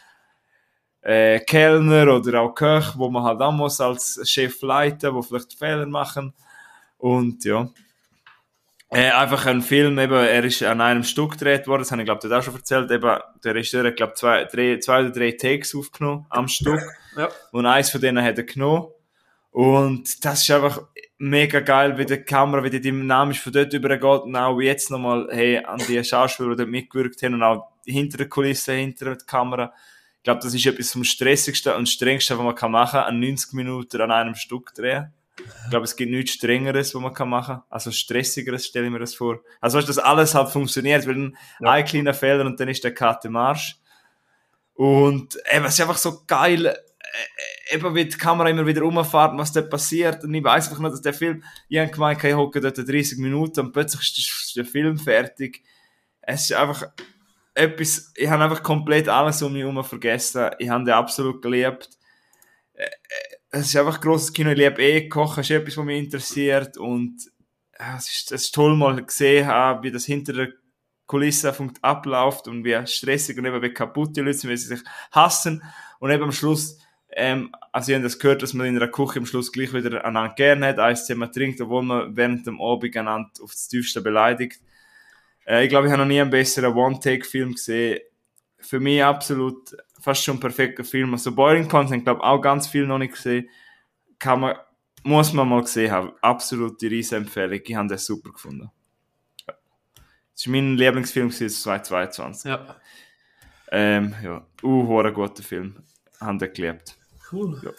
äh, 1.01 1.41
Kellner 1.41 2.15
oder 2.15 2.43
auch 2.43 2.55
Köche, 2.55 2.99
wo 2.99 3.09
man 3.09 3.23
halt 3.23 3.41
auch 3.41 3.53
muss 3.53 3.81
als 3.81 4.21
Chef 4.29 4.61
leiten, 4.63 5.15
wo 5.15 5.23
vielleicht 5.23 5.55
Fehler 5.55 5.87
machen 5.87 6.35
und 6.99 7.45
ja. 7.45 7.69
Äh, 8.91 9.11
einfach 9.11 9.47
ein 9.47 9.63
Film, 9.63 9.99
eben, 9.99 10.13
er 10.15 10.45
ist 10.45 10.63
an 10.63 10.81
einem 10.81 11.03
Stück 11.03 11.33
gedreht 11.33 11.67
worden, 11.67 11.83
das 11.83 11.91
habe 11.91 12.03
ich 12.03 12.07
glaube 12.07 12.27
ich 12.27 12.33
auch 12.33 12.43
schon 12.43 12.55
erzählt, 12.55 12.91
eben, 12.91 13.19
der 13.45 13.55
Regisseur 13.55 13.85
hat 13.85 13.97
glaube 13.97 14.15
zwei, 14.15 14.45
drei, 14.45 14.79
zwei 14.79 15.01
oder 15.01 15.11
drei 15.11 15.33
Takes 15.33 15.75
aufgenommen 15.75 16.25
am 16.31 16.47
Stück 16.47 16.81
Ja. 17.17 17.29
und 17.51 17.67
eins 17.67 17.91
von 17.91 18.01
denen 18.01 18.23
hat 18.23 18.39
er 18.39 18.45
genommen 18.45 18.87
und 19.51 20.25
das 20.25 20.43
ist 20.43 20.51
einfach 20.53 20.83
mega 21.19 21.61
geil, 21.61 21.99
wie 21.99 22.05
die 22.05 22.19
Kamera, 22.19 22.63
wie 22.63 22.71
die 22.71 22.81
dynamisch 22.81 23.41
von 23.41 23.53
dort 23.53 23.73
übergeht 23.73 24.23
und 24.23 24.37
auch 24.37 24.61
jetzt 24.61 24.91
nochmal, 24.91 25.27
hey, 25.33 25.59
an 25.59 25.81
die 25.89 26.05
Schauspieler, 26.05 26.51
die 26.51 26.57
dort 26.59 26.69
mitgewirkt 26.69 27.21
haben 27.23 27.35
und 27.35 27.43
auch 27.43 27.69
hinter 27.87 28.19
der 28.19 28.29
Kulisse, 28.29 28.75
hinter 28.75 29.07
der 29.07 29.17
Kamera. 29.27 29.73
Ich 30.19 30.23
glaube, 30.25 30.41
das 30.43 30.55
ist 30.55 30.67
etwas 30.67 30.93
vom 30.93 31.05
stressigsten 31.05 31.73
und 31.75 31.89
strengsten, 31.89 32.37
was 32.37 32.45
man 32.45 32.55
kann 32.55 32.71
machen 32.73 33.01
an 33.01 33.19
90 33.19 33.53
Minuten 33.55 34.01
an 34.01 34.11
einem 34.11 34.35
Stück 34.35 34.75
drehen. 34.75 35.13
Ich 35.39 35.71
glaube, 35.71 35.85
es 35.85 35.97
gibt 35.97 36.11
nichts 36.11 36.33
Strengeres, 36.33 36.95
was 36.95 37.03
man 37.03 37.13
kann 37.13 37.29
machen 37.29 37.61
Also 37.69 37.91
stressigeres, 37.91 38.67
stelle 38.67 38.87
ich 38.87 38.93
mir 38.93 38.99
das 38.99 39.15
vor. 39.15 39.41
Also, 39.61 39.77
weißt, 39.77 39.89
du, 39.89 39.93
dass 39.93 39.99
alles 40.03 40.35
halt 40.35 40.49
funktioniert, 40.51 41.07
weil 41.07 41.17
ein, 41.17 41.37
Ja. 41.61 41.73
ein 41.73 41.85
kleiner 41.85 42.15
Fehler 42.15 42.47
und 42.47 42.59
dann 42.59 42.69
ist 42.69 42.83
der 42.85 42.95
Cut 42.95 43.25
im 43.27 43.37
Arsch. 43.37 43.77
Und 44.75 45.37
eben, 45.53 45.65
es 45.65 45.75
ist 45.75 45.81
einfach 45.81 45.97
so 45.97 46.23
geil, 46.27 46.67
äh, 46.67 47.75
eben 47.75 47.95
wie 47.95 48.05
die 48.07 48.17
Kamera 48.17 48.49
immer 48.49 48.67
wieder 48.67 48.83
rumfährt, 48.83 49.37
was 49.37 49.53
dort 49.53 49.71
passiert. 49.71 50.25
Und 50.25 50.35
ich 50.35 50.45
weiß 50.45 50.69
einfach 50.69 50.81
nur, 50.81 50.91
dass 50.91 51.03
der 51.03 51.15
Film, 51.15 51.43
ich 51.69 51.79
habe 51.79 51.91
gemeint, 51.91 52.23
ich 52.23 52.35
hocke 52.35 52.61
dort 52.61 52.79
30 52.79 53.19
Minuten 53.19 53.61
und 53.61 53.73
plötzlich 53.73 54.03
ist 54.03 54.57
der 54.57 54.65
Film 54.65 54.99
fertig. 54.99 55.63
Es 56.23 56.51
ist 56.51 56.53
einfach 56.55 56.89
etwas, 57.55 58.13
ich 58.17 58.29
habe 58.29 58.45
einfach 58.45 58.63
komplett 58.63 59.09
alles 59.09 59.43
um 59.43 59.53
mich 59.53 59.63
herum 59.63 59.83
vergessen. 59.85 60.51
Ich 60.59 60.69
habe 60.69 60.85
den 60.85 60.95
absolut 60.95 61.41
geliebt. 61.41 61.89
Äh, 63.51 63.57
äh, 63.57 63.61
Es 63.61 63.67
ist 63.67 63.77
einfach 63.77 63.97
ein 63.97 64.01
grosses 64.01 64.33
Kino. 64.33 64.51
Ich 64.51 64.59
liebe 64.59 64.83
eh 64.83 65.09
Kochen, 65.09 65.41
ist 65.41 65.51
etwas, 65.51 65.77
was 65.77 65.85
mich 65.85 65.99
interessiert. 65.99 66.77
Und 66.77 67.31
ja, 67.79 67.97
es, 67.97 68.09
ist, 68.09 68.33
es 68.33 68.45
ist 68.45 68.55
toll, 68.55 68.77
mal 68.77 69.05
gesehen 69.05 69.47
haben, 69.47 69.83
wie 69.83 69.91
das 69.91 70.05
hinter 70.05 70.33
der 70.33 70.49
Kulisse 71.07 71.55
abläuft 71.83 72.49
und 72.49 72.65
wie 72.65 72.87
stressig 72.87 73.39
und 73.39 73.45
eben 73.45 73.63
wie 73.63 73.73
kaputt 73.73 74.17
die 74.17 74.21
Leute 74.21 74.39
sind, 74.39 74.51
wie 74.51 74.57
sie 74.57 74.69
sich 74.77 74.81
hassen. 75.13 75.63
Und 76.01 76.11
eben 76.11 76.25
am 76.25 76.33
Schluss, 76.33 76.79
ähm, 77.11 77.55
also 77.73 77.93
ich 77.93 77.97
habe 77.97 78.03
das 78.03 78.19
gehört, 78.19 78.43
dass 78.43 78.55
man 78.55 78.67
in 78.67 78.77
einer 78.77 78.89
Küche 78.89 79.21
am 79.21 79.27
Schluss 79.27 79.53
gleich 79.53 79.73
wieder 79.73 80.05
einander 80.05 80.35
gern 80.35 80.65
hat, 80.65 80.79
eins 80.79 81.07
zusammen 81.07 81.31
trinkt, 81.31 81.61
obwohl 81.61 81.83
man 81.83 82.17
während 82.17 82.47
dem 82.47 82.61
Abend 82.61 82.97
einander 82.97 83.31
aufs 83.41 83.69
tiefste 83.69 84.01
beleidigt. 84.01 84.61
Äh, 85.47 85.65
ich 85.65 85.69
glaube, 85.69 85.87
ich 85.87 85.93
habe 85.93 86.03
noch 86.03 86.09
nie 86.09 86.21
einen 86.21 86.31
besseren 86.31 86.75
One-Take-Film 86.75 87.53
gesehen. 87.53 88.01
Für 88.59 88.81
mich 88.81 89.05
absolut 89.05 89.77
fast 90.07 90.23
schon 90.23 90.37
ein 90.37 90.41
perfekter 90.41 90.85
Film. 90.85 91.13
Also 91.15 91.35
Boiling 91.35 91.67
Point 91.67 91.91
haben, 91.91 92.05
glaube 92.05 92.21
ich, 92.21 92.25
auch 92.25 92.41
ganz 92.41 92.69
viel 92.69 92.87
noch 92.87 92.99
nicht 92.99 93.15
gesehen. 93.15 93.49
Kann 94.21 94.39
man, 94.39 94.57
muss 95.03 95.33
man 95.33 95.49
mal 95.49 95.63
gesehen 95.63 95.91
haben. 95.91 96.13
Absolute 96.23 96.89
Riesenempfehlung. 96.89 97.61
Ich 97.65 97.75
habe 97.75 97.89
den 97.89 97.99
super 97.99 98.31
gefunden. 98.31 98.71
Das 99.47 100.47
war 100.47 100.53
mein 100.53 100.77
Lieblingsfilm 100.77 101.31
gewesen, 101.31 101.51
2022. 101.51 102.49
Ja. 102.49 102.77
Ähm, 103.73 104.15
ja, 104.23 104.47
uh, 104.63 105.01
ein 105.01 105.13
guter 105.13 105.43
Film. 105.43 105.83
Haben 106.21 106.39
den 106.39 106.53
geliebt. 106.53 106.97
Cool. 107.33 107.61
Ja. 107.65 107.73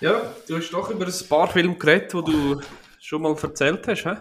Ja, 0.00 0.34
du 0.48 0.56
hast 0.56 0.70
doch 0.72 0.90
über 0.90 1.06
ein 1.06 1.28
paar 1.28 1.46
Filme 1.46 1.76
geredet, 1.76 2.12
die 2.12 2.32
du 2.32 2.60
schon 2.98 3.22
mal 3.22 3.36
erzählt 3.40 3.86
hast, 3.86 4.04
hä? 4.04 4.16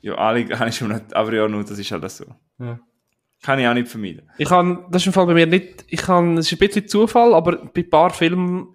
Ja, 0.00 0.14
alle 0.14 0.48
habe 0.58 0.70
ich 0.70 0.76
schon 0.76 0.88
nicht, 0.88 1.14
aber 1.14 1.34
ja, 1.34 1.46
nur, 1.46 1.62
das 1.62 1.78
ist 1.78 1.90
halt 1.92 2.10
so. 2.10 2.24
Ja. 2.58 2.80
Kann 3.42 3.58
ich 3.58 3.66
auch 3.66 3.74
nicht 3.74 3.88
vermeiden. 3.88 4.28
Ich 4.38 4.48
kann, 4.48 4.84
das 4.90 5.02
ist 5.02 5.06
im 5.06 5.12
Fall 5.14 5.26
bei 5.26 5.34
mir 5.34 5.46
nicht, 5.46 5.84
ich 5.88 6.00
kann, 6.02 6.36
es 6.38 6.46
ist 6.46 6.52
ein 6.52 6.58
bisschen 6.58 6.86
Zufall, 6.88 7.32
aber 7.34 7.56
bei 7.56 7.80
ein 7.80 7.90
paar 7.90 8.10
Filmen, 8.10 8.68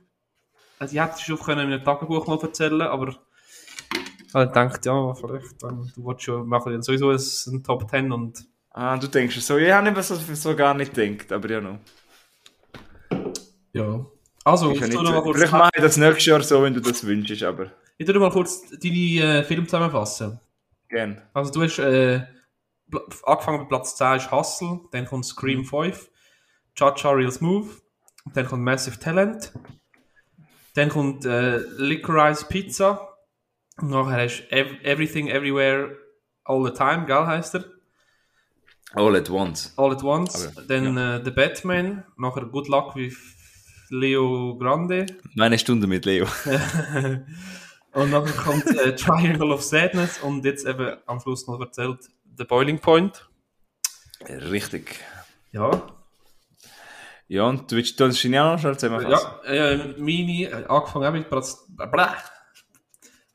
also 0.80 0.94
ich 0.96 1.02
hätte 1.02 1.14
es 1.16 1.22
schon 1.22 1.40
können 1.40 1.68
in 1.68 1.74
einem 1.74 1.84
Tagebuch 1.84 2.26
mal 2.28 2.40
erzählen, 2.42 2.82
aber 2.82 3.10
ich 3.10 4.34
habe 4.34 4.48
gedacht, 4.48 4.86
ja, 4.86 5.14
vielleicht, 5.14 5.62
du 5.62 6.04
wolltest 6.04 6.26
schon, 6.26 6.48
machen 6.48 6.82
sowieso 6.82 7.12
ein, 7.12 7.20
ein 7.56 7.64
Top 7.64 7.90
10 7.90 8.12
und 8.12 8.44
Ah, 8.72 8.98
du 8.98 9.08
denkst 9.08 9.40
so, 9.40 9.58
ich 9.58 9.72
habe 9.72 9.90
nicht 9.90 10.04
so, 10.04 10.16
so 10.16 10.54
gar 10.56 10.74
nicht 10.74 10.94
gedacht, 10.94 11.32
aber 11.32 11.50
ja 11.50 11.62
noch. 11.62 11.80
ja. 13.72 14.06
Also, 14.44 14.72
Ich 14.72 14.82
nicht, 14.82 14.94
noch 14.94 15.04
mal 15.04 15.22
kurz, 15.24 15.38
vielleicht 15.38 15.54
mache 15.54 15.70
ich 15.76 15.82
das 15.82 15.98
nächstes 15.98 16.26
Jahr 16.26 16.42
so, 16.42 16.62
wenn 16.62 16.74
du 16.74 16.82
das 16.82 17.06
wünschst, 17.06 17.42
aber 17.44 17.72
ich 17.98 18.06
tu 18.06 18.12
noch 18.14 18.20
mal 18.20 18.32
kurz 18.32 18.70
deine 18.70 19.40
äh, 19.40 19.44
Filme 19.44 19.66
zusammenfassen. 19.66 20.40
gern. 20.90 21.22
Also 21.34 21.52
du 21.54 21.64
hast 21.64 21.80
äh, 21.80 22.22
angefangen 23.26 23.60
bei 23.60 23.66
Platz 23.66 23.96
10 23.96 24.18
ist 24.18 24.32
Hustle, 24.32 24.82
dann 24.92 25.06
kommt 25.06 25.26
Scream 25.26 25.64
5, 25.66 26.10
Cha-Cha 26.76 27.12
Real 27.12 27.32
Smooth, 27.32 27.68
dann 28.34 28.46
kommt 28.46 28.64
Massive 28.64 29.00
Talent, 29.00 29.54
dann 30.76 30.90
kommt 30.90 31.26
äh, 31.26 31.58
Licorice 31.78 32.46
Pizza, 32.46 33.16
und 33.78 33.90
nachher 33.90 34.24
hast 34.24 34.42
du 34.42 34.52
Ev 34.52 34.82
Everything 34.84 35.28
Everywhere 35.28 35.98
All 36.46 36.64
the 36.64 36.72
Time, 36.72 37.06
gell 37.06 37.26
heisst 37.26 37.56
er? 37.56 37.66
All 38.94 39.16
at 39.16 39.30
once. 39.30 39.74
All 39.76 39.92
at 39.92 40.04
Once, 40.04 40.54
Aber, 40.56 40.62
dann 40.68 40.96
äh, 40.96 41.22
The 41.24 41.32
Batman, 41.32 42.04
nachher 42.18 42.46
Good 42.46 42.70
Luck 42.70 42.96
with 42.96 43.18
Leo 43.90 44.58
Grande 44.58 45.06
Meine 45.36 45.60
Stunde 45.60 45.88
mit 45.88 46.06
Leo. 46.06 46.26
und 47.92 48.12
nachher 48.12 48.34
kommt 48.42 48.68
äh, 48.68 48.96
Triangle 48.96 49.52
of 49.52 49.62
Sadness 49.62 50.20
und 50.20 50.46
jetzt 50.46 50.66
eben 50.66 50.98
am 51.08 51.20
Schluss 51.20 51.48
noch 51.48 51.60
erzählt 51.60 52.00
The 52.38 52.44
Boiling 52.44 52.80
Point. 52.80 53.28
Richtig. 54.28 55.00
Ja, 55.52 55.88
Ja, 57.28 57.44
und 57.44 57.72
du 57.72 57.76
willst 57.78 58.00
du 58.00 58.08
das 58.08 58.18
auch 58.24 58.30
noch 58.30 58.60
schnell 58.60 58.78
zusammenfassen? 58.78 59.28
Ja, 59.48 59.74
äh, 59.74 59.96
meine, 59.98 60.70
angefangen 60.70 61.14
mit 61.14 61.30
Platz, 61.30 61.66
blah, 61.70 62.16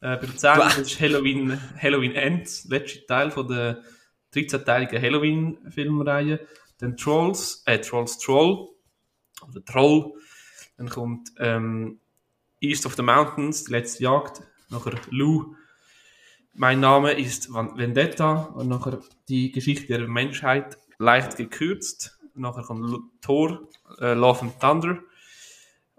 Äh, 0.03 0.17
beim 0.17 0.37
10. 0.37 0.59
das 0.59 0.79
ist 0.79 1.01
Halloween, 1.01 1.61
Halloween 1.81 2.13
Ends, 2.15 2.65
letzte 2.69 3.05
Teil 3.07 3.31
von 3.31 3.49
der 3.49 3.83
13-teiligen 4.35 5.01
Halloween-Filmreihe. 5.01 6.41
Dann 6.79 6.97
Trolls, 6.97 7.63
äh, 7.67 7.79
Trolls 7.81 8.19
Troll, 8.19 8.69
oder 9.47 9.65
Troll. 9.65 10.13
Dann 10.79 10.89
kommt 10.89 11.31
ähm, 11.39 12.01
East 12.61 12.87
of 12.87 12.95
the 12.95 13.03
Mountains, 13.03 13.65
die 13.65 13.73
letzte 13.73 14.05
Jagd. 14.05 14.43
Nachher 14.71 14.95
Lou. 15.11 15.55
Mein 16.55 16.81
Name 16.81 17.13
ist 17.13 17.53
Vendetta. 17.53 18.45
Und 18.55 18.69
nachher 18.69 18.99
die 19.29 19.53
Geschichte 19.53 19.87
der 19.87 20.09
Menschheit 20.09 20.79
leicht 20.99 21.37
gekürzt. 21.37 22.19
Nachher 22.35 22.63
kommt 22.63 23.03
Thor, 23.21 23.69
äh, 24.01 24.15
Love 24.15 24.43
and 24.43 24.61
Thunder. 24.61 24.99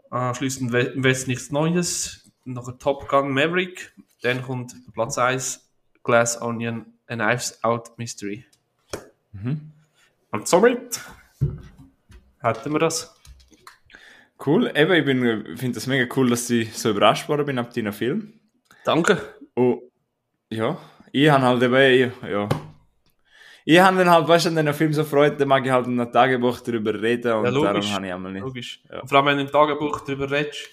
Anschließend 0.10 0.72
We- 0.72 0.80
im 0.96 1.04
Westen 1.04 1.30
nichts 1.32 1.52
Neues. 1.52 2.32
Nachher 2.46 2.78
Top 2.78 3.08
Gun 3.08 3.32
Maverick. 3.32 3.94
Dann 4.22 4.42
kommt 4.44 4.76
Platz 4.94 5.18
1 5.18 5.70
Glass 6.04 6.42
Onion, 6.42 6.86
A 7.08 7.16
Knives 7.16 7.64
Out 7.64 7.98
Mystery. 7.98 8.46
Und 10.32 10.48
somit 10.48 11.00
hätten 12.40 12.72
wir 12.72 12.80
das. 12.80 13.16
Cool. 14.46 14.72
Eben, 14.76 14.92
ich 14.94 15.06
bin- 15.06 15.46
ich 15.54 15.60
finde 15.60 15.76
das 15.76 15.88
mega 15.88 16.12
cool, 16.16 16.30
dass 16.30 16.50
ich 16.50 16.76
so 16.78 16.90
überrascht 16.90 17.30
worden 17.30 17.46
bin 17.46 17.60
ab 17.60 17.74
deinem 17.74 17.94
Film. 17.94 18.34
Danke. 18.84 19.36
Und 19.54 19.82
ja, 20.52 20.78
ich 21.12 21.30
habe 21.30 21.44
halt 21.44 21.64
eben, 21.64 22.14
ja. 22.30 22.48
Ich 23.64 23.80
habe 23.80 23.98
dann 23.98 24.10
halt, 24.10 24.28
weißt 24.28 24.46
du, 24.46 24.50
an 24.50 24.56
den 24.66 24.74
Film 24.74 24.92
so 24.92 25.04
Freude, 25.04 25.38
dann 25.38 25.48
mag 25.48 25.64
ich 25.66 25.72
halt 25.72 25.86
in 25.86 26.00
einem 26.00 26.12
Tagebuch 26.12 26.62
darüber 26.62 27.00
reden 27.00 27.32
und 27.34 27.46
Ja, 27.46 27.52
darum 27.52 27.68
habe 27.68 28.06
ich 28.06 28.14
einmal 28.14 28.32
nicht. 28.32 28.42
Logisch. 28.42 28.82
Ja. 28.90 29.02
Und 29.02 29.08
vor 29.08 29.18
allem, 29.20 29.28
wenn 29.28 29.38
du 29.38 29.44
im 29.44 29.52
Tagebuch 29.52 30.02
darüber 30.02 30.30
redest, 30.32 30.70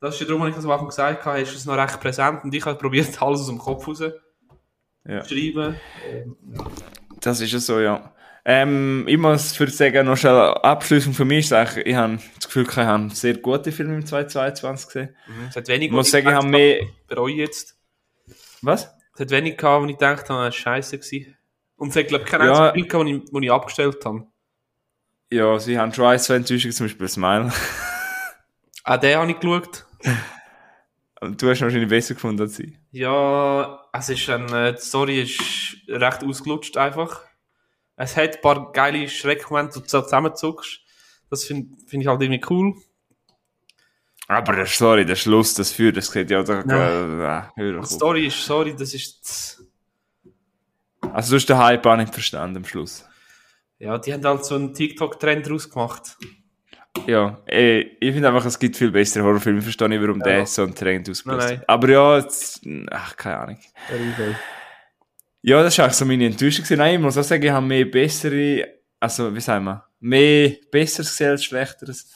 das 0.00 0.14
ist 0.14 0.20
ja 0.22 0.26
darum, 0.26 0.42
was 0.42 0.48
ich 0.50 0.54
das 0.56 0.64
am 0.64 0.70
Anfang 0.72 0.88
gesagt 0.88 1.24
habe, 1.24 1.40
ist 1.40 1.54
es 1.54 1.66
noch 1.66 1.76
recht 1.76 2.00
präsent 2.00 2.42
und 2.44 2.54
ich 2.54 2.64
habe 2.64 2.78
probiert, 2.78 3.06
alles 3.22 3.40
aus 3.40 3.46
dem 3.48 3.58
Kopf 3.58 3.86
raus 3.86 3.98
zu 3.98 4.12
Ja. 5.06 5.24
schreiben. 5.24 5.76
Ähm, 6.10 6.36
Das 7.20 7.40
ist 7.40 7.52
ja 7.52 7.58
so, 7.58 7.78
ja. 7.80 8.12
Ähm, 8.44 9.04
ich 9.06 9.18
muss 9.18 9.52
für 9.54 9.68
sagen, 9.68 10.06
noch 10.06 10.16
schnell 10.16 10.34
abschließend 10.34 11.14
für 11.14 11.26
mich 11.26 11.46
sagen, 11.48 11.82
ich 11.84 11.94
habe 11.94 12.18
das 12.36 12.46
Gefühl, 12.46 12.66
ich 12.68 12.76
habe 12.76 13.10
sehr 13.10 13.36
gute 13.36 13.70
Filme 13.70 13.94
im 13.96 14.06
2022 14.06 14.86
gesehen. 14.86 15.16
Es 15.50 15.56
hat 15.56 15.68
wenig, 15.68 15.88
Ich 15.88 15.92
muss 15.92 16.10
sagen, 16.10 16.26
ich 16.28 16.34
habe 16.34 16.46
mehr. 16.48 16.80
bereue 17.06 17.34
jetzt. 17.34 17.76
Was? 18.62 18.94
Es 19.14 19.20
hat 19.20 19.30
wenig 19.30 19.56
gehabt, 19.56 19.82
wo 19.82 19.86
ich 19.86 19.92
gedacht 19.98 20.28
habe, 20.28 20.44
das 20.44 20.44
war 20.44 20.52
scheiße 20.52 20.98
gewesen. 20.98 21.36
Und 21.76 21.88
es 21.90 21.96
hat, 21.96 22.08
glaube 22.08 22.24
ich, 22.24 22.30
keinen 22.30 22.46
Ja. 22.46 22.70
einzigen 22.70 22.90
Film 22.90 23.06
gehabt, 23.06 23.28
wo 23.32 23.38
ich, 23.38 23.44
ich 23.44 23.52
abgestellt 23.52 24.04
habe. 24.04 24.26
Ja, 25.32 25.58
sie 25.58 25.78
haben 25.78 25.92
schon 25.92 26.06
ein, 26.06 26.18
zwei 26.18 26.36
Enttäuschungen, 26.36 26.72
zum 26.74 26.86
Beispiel 26.86 27.08
Smile. 27.08 27.52
Auch 28.84 28.96
den 29.00 29.16
habe 29.18 29.30
ich 29.30 29.38
geschaut. 29.38 29.86
Und 31.20 31.40
du 31.40 31.50
hast 31.50 31.60
ihn 31.60 31.64
wahrscheinlich 31.64 31.88
besser 31.88 32.14
gefunden 32.14 32.42
als 32.42 32.58
ich. 32.58 32.72
Ja, 32.90 33.82
es 33.92 34.08
ist 34.08 34.28
ein, 34.30 34.52
äh, 34.52 34.74
die 34.74 34.80
Story 34.80 35.22
ist 35.22 35.76
recht 35.88 36.24
ausgelutscht 36.24 36.76
einfach. 36.76 37.22
Es 37.96 38.16
hat 38.16 38.36
ein 38.36 38.40
paar 38.40 38.72
geile 38.72 39.08
Schreckmomente, 39.08 39.74
die 39.80 39.82
du 39.82 39.86
zusammenzuckst. 39.88 40.80
Das 41.28 41.44
finde 41.44 41.76
find 41.86 42.02
ich 42.02 42.08
halt 42.08 42.22
irgendwie 42.22 42.42
cool. 42.50 42.74
Aber 44.30 44.54
der 44.54 44.66
Story, 44.66 45.04
der 45.04 45.16
Schluss, 45.16 45.54
das 45.54 45.72
Führt, 45.72 45.96
das 45.96 46.12
geht 46.12 46.30
ja 46.30 46.42
doch. 46.44 46.64
Äh, 46.64 47.42
äh, 47.60 47.80
Die. 47.80 47.84
Story 47.86 48.26
ist, 48.28 48.44
sorry, 48.44 48.76
das 48.78 48.94
ist, 48.94 49.60
Also, 51.12 51.30
du 51.32 51.36
hast 51.36 51.46
den 51.46 51.58
Hype 51.58 51.84
auch 51.84 51.96
nicht 51.96 52.12
verstanden 52.14 52.58
am 52.58 52.64
Schluss. 52.64 53.04
ja, 53.80 53.98
die 53.98 54.12
haben 54.12 54.24
halt 54.24 54.44
so 54.44 54.54
einen 54.54 54.72
TikTok-Trend 54.72 55.48
draus 55.48 55.68
gemacht. 55.68 56.16
Ja, 57.08 57.40
ey, 57.46 57.96
ich 58.00 58.12
finde 58.12 58.28
einfach, 58.28 58.44
es 58.44 58.58
gibt 58.58 58.76
viel 58.76 58.92
bessere 58.92 59.24
Horrorfilme. 59.24 59.58
Ich 59.58 59.64
verstehe 59.64 59.88
nicht, 59.88 60.00
warum 60.00 60.18
Ja. 60.20 60.24
der 60.26 60.46
so 60.46 60.62
einen 60.62 60.74
Trend 60.76 61.06
Nein, 61.08 61.12
ausgelöst 61.12 61.48
nein. 61.48 61.58
hat. 61.60 61.68
Aber 61.68 61.88
ja, 61.88 62.18
jetzt, 62.18 62.60
ach, 62.90 63.16
keine 63.16 63.38
Ahnung. 63.38 63.58
Ja, 65.42 65.62
das 65.62 65.76
war 65.78 65.86
eigentlich 65.86 65.96
so 65.96 66.04
meine 66.04 66.26
Enttäuschung. 66.26 66.64
Nein, 66.76 66.94
ich 66.96 67.00
muss 67.00 67.18
auch 67.18 67.24
sagen, 67.24 67.42
ich 67.42 67.50
habe 67.50 67.66
mehr 67.66 67.84
bessere, 67.84 68.64
also, 69.00 69.34
wie 69.34 69.40
sagen 69.40 69.64
wir, 69.64 69.84
mehr 69.98 70.52
Besseres 70.70 71.10
gesehen 71.10 71.30
als 71.30 71.44
Schlechteres. 71.44 72.12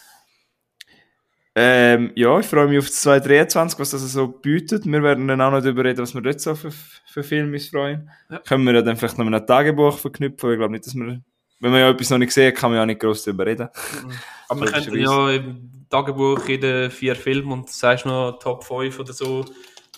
Ähm, 1.56 2.10
ja, 2.16 2.40
ich 2.40 2.46
freue 2.46 2.66
mich 2.66 2.78
auf 2.78 2.86
das 2.86 3.00
2023, 3.02 3.78
was 3.78 3.90
das 3.90 4.02
so 4.12 4.26
bietet. 4.26 4.86
Wir 4.86 5.02
werden 5.02 5.28
dann 5.28 5.40
auch 5.40 5.52
noch 5.52 5.60
darüber 5.60 5.84
reden, 5.84 6.00
was 6.00 6.12
wir 6.12 6.20
dort 6.20 6.40
so 6.40 6.54
für, 6.56 6.72
für 6.72 7.22
Filme 7.22 7.52
uns 7.52 7.68
freuen. 7.68 8.10
Ja. 8.28 8.38
Können 8.40 8.64
wir 8.64 8.74
ja 8.74 8.82
dann 8.82 8.96
vielleicht 8.96 9.18
noch 9.18 9.24
mit 9.24 9.34
einem 9.34 9.46
Tagebuch 9.46 9.96
verknüpfen. 9.98 10.50
Ich 10.50 10.58
glaube 10.58 10.72
nicht, 10.72 10.86
dass 10.86 10.94
wir, 10.96 11.20
wenn 11.60 11.70
man 11.70 11.80
ja 11.80 11.90
etwas 11.90 12.10
noch 12.10 12.18
nicht 12.18 12.28
gesehen 12.28 12.48
hat, 12.48 12.56
kann 12.56 12.70
man 12.70 12.78
ja 12.78 12.82
auch 12.82 12.86
nicht 12.86 13.00
groß 13.00 13.24
darüber 13.24 13.46
reden. 13.46 13.68
Aber 14.48 14.60
wir 14.62 14.72
könnten 14.72 14.98
ja 14.98 15.30
im 15.30 15.86
Tagebuch 15.88 16.48
jede 16.48 16.90
vier 16.90 17.14
Filme 17.14 17.52
und 17.52 17.70
sagst 17.70 18.04
noch 18.04 18.38
Top 18.40 18.64
5 18.64 18.98
oder 18.98 19.12
so. 19.12 19.44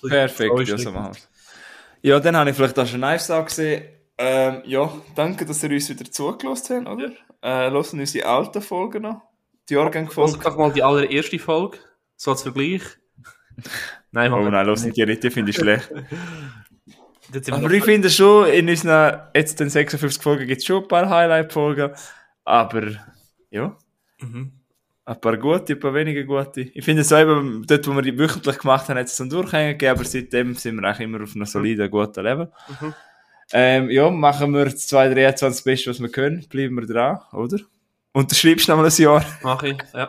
Perfekt, 0.07 0.69
ja, 0.69 0.77
so 0.77 0.91
machen 0.91 1.15
wir's. 1.15 1.29
Ja, 2.03 2.21
dann 2.21 2.37
habe 2.37 2.51
ich 2.51 2.57
vielleicht 2.57 2.79
auch 2.79 2.87
schon 2.87 3.01
Knives 3.01 3.31
Out 3.31 3.47
gesehen. 3.47 3.83
Ähm, 4.19 4.63
ja, 4.65 4.93
danke, 5.15 5.47
dass 5.47 5.63
ihr 5.63 5.71
uns 5.71 5.89
wieder 5.89 6.05
zugelassen 6.11 6.87
habt, 6.87 6.97
oder? 6.97 7.13
Äh, 7.43 7.71
hören 7.71 8.01
unsere 8.01 8.27
alten 8.27 8.63
Folgen 8.63 9.03
noch. 9.03 9.23
Die 9.69 9.75
Also 9.75 9.83
Jahrgang-Folgen. 9.85 10.35
einfach 10.37 10.57
mal 10.57 10.73
die 10.73 10.83
allererste 10.83 11.39
Folge, 11.39 11.79
so 12.17 12.31
als 12.31 12.43
Vergleich. 12.43 12.83
Nein, 14.13 14.33
Oh 14.33 14.37
machen 14.37 14.45
wir 14.47 14.51
nein, 14.53 14.67
hören 14.67 14.93
die 14.93 15.07
nicht, 15.07 15.23
die 15.25 15.31
finde 15.31 15.51
ich 15.51 15.57
schlecht. 15.57 15.91
Aber 17.51 17.71
ich 17.73 17.85
finde 17.85 18.09
schon, 18.09 18.49
in 18.49 18.69
unseren 18.69 19.21
jetzt 19.35 19.59
den 19.59 19.69
56 19.69 20.23
Folgen 20.23 20.47
gibt 20.47 20.61
es 20.61 20.67
schon 20.67 20.83
ein 20.83 20.89
paar 20.89 21.09
Highlight-Folgen. 21.09 21.93
Aber, 22.45 22.83
ja, 23.51 23.77
Mhm. 24.21 24.53
ein 25.05 25.21
paar 25.21 25.37
gute, 25.37 25.73
ein 25.75 25.81
paar 25.81 25.93
weniger 25.93 26.23
gute. 26.23 26.61
Ich 26.63 26.85
finde 26.85 27.03
es 27.03 27.11
eben, 27.13 27.65
dort, 27.67 27.87
wo 27.89 27.93
wir 27.95 28.03
die 28.03 28.17
wöchentlich 28.19 28.59
gemacht 28.59 28.89
haben, 28.89 28.99
hat 28.99 29.07
es 29.07 29.21
einen 29.21 29.31
Durchhängen 29.31 29.73
gegeben, 29.73 29.97
aber 29.99 30.05
seitdem 30.05 30.55
sind 30.55 30.77
wir 30.77 30.87
eigentlich 30.89 31.01
immer 31.01 31.23
auf 31.25 31.35
einem 31.35 31.45
soliden, 31.47 31.91
guten 31.91 32.23
Level. 32.23 32.53
Mhm. 32.81 32.95
Ähm, 33.53 33.91
ja, 33.91 34.11
machen 34.11 34.55
wir 34.55 34.65
das 34.67 34.87
2023 34.87 35.41
das 35.59 35.63
Beste, 35.65 35.91
was 35.91 36.01
wir 36.01 36.09
können. 36.09 36.47
Bleiben 36.49 36.77
wir 36.77 36.87
dran, 36.87 37.19
oder? 37.33 37.59
Unterschreibst 38.17 38.67
du 38.67 38.73
noch 38.73 38.79
mal 38.79 38.87
ein 38.87 38.97
Jahr. 38.97 39.23
Mach 39.43 39.63
ich, 39.63 39.77
ja. 39.93 40.09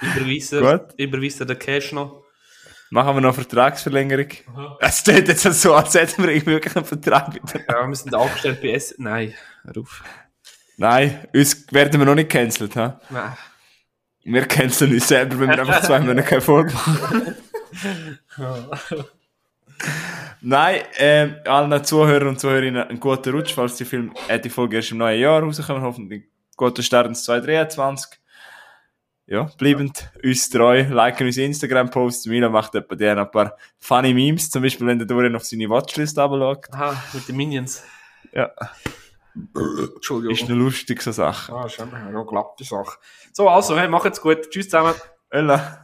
Überweisen, 0.00 0.60
Gut. 0.60 0.94
überweisen 0.96 1.46
den 1.46 1.56
Cash 1.60 1.92
noch. 1.92 2.24
Machen 2.90 3.14
wir 3.14 3.20
noch 3.20 3.28
eine 3.28 3.34
Vertragsverlängerung. 3.34 4.26
Es 4.80 5.04
tut 5.04 5.28
jetzt 5.28 5.42
so, 5.42 5.74
als 5.74 5.94
hätten 5.94 6.26
wir 6.26 6.44
wirklich 6.44 6.74
einen 6.74 6.84
Vertrag 6.84 7.32
mit 7.32 7.42
Ja, 7.68 7.86
wir 7.86 7.94
sind 7.94 8.12
angestellt 8.12 8.60
bei 8.60 8.70
S. 8.70 8.96
Nein, 8.98 9.32
hör 9.62 9.80
auf. 9.80 10.02
Nein, 10.76 11.28
uns 11.32 11.64
werden 11.72 12.00
wir 12.00 12.04
noch 12.04 12.16
nicht 12.16 12.30
gecancelt. 12.30 12.74
Ha? 12.74 13.00
Nein. 13.10 13.36
Wir 14.24 14.46
canceln 14.46 14.92
uns 14.94 15.06
selber, 15.06 15.38
wenn 15.38 15.50
wir 15.50 15.60
einfach 15.60 15.82
zwei 15.82 16.00
Monate 16.00 16.26
keine 16.26 16.40
Folge 16.40 16.72
machen. 16.72 17.36
Nein, 20.40 20.82
ähm, 20.96 21.36
allen 21.46 21.84
Zuhörern 21.84 22.26
und 22.26 22.40
Zuhörerinnen 22.40 22.88
einen 22.88 22.98
guten 22.98 23.32
Rutsch, 23.32 23.54
falls 23.54 23.76
die, 23.76 23.84
Film, 23.84 24.12
äh, 24.26 24.40
die 24.40 24.50
Folge 24.50 24.78
erst 24.78 24.90
im 24.90 24.98
neuen 24.98 25.20
Jahr 25.20 25.40
rauskommen. 25.40 25.80
Hoffentlich 25.80 26.33
guten 26.56 26.82
Start 26.82 27.06
ins 27.06 27.24
2023. 27.24 28.20
Ja, 29.26 29.48
bleibend 29.56 30.10
uns 30.22 30.50
treu, 30.50 30.82
liken 30.82 31.26
unsere 31.26 31.46
Instagram-Posts. 31.46 32.26
Mila 32.26 32.50
macht 32.50 32.74
etwa 32.74 32.94
der 32.94 33.16
ein 33.16 33.30
paar 33.30 33.56
funny 33.78 34.12
Memes, 34.12 34.50
zum 34.50 34.62
Beispiel, 34.62 34.86
wenn 34.86 34.98
der 34.98 35.06
Dorian 35.06 35.34
auf 35.34 35.44
seine 35.44 35.68
Watchlist 35.70 36.18
runterschaut. 36.18 36.66
Aha, 36.72 37.02
mit 37.14 37.26
den 37.26 37.36
Minions. 37.36 37.82
Ja, 38.32 38.50
Entschuldigung. 39.34 40.36
ist 40.36 40.44
eine 40.44 40.54
lustige 40.54 41.12
Sache. 41.12 41.52
Ah, 41.52 41.66
ist 41.66 41.80
einfach 41.80 41.98
eine 41.98 42.24
glatte 42.24 42.64
Sache. 42.64 42.98
So, 43.32 43.48
also, 43.48 43.76
hey, 43.78 43.88
macht's 43.88 44.20
gut. 44.20 44.50
Tschüss 44.50 44.66
zusammen. 44.66 44.94
Ella. 45.30 45.83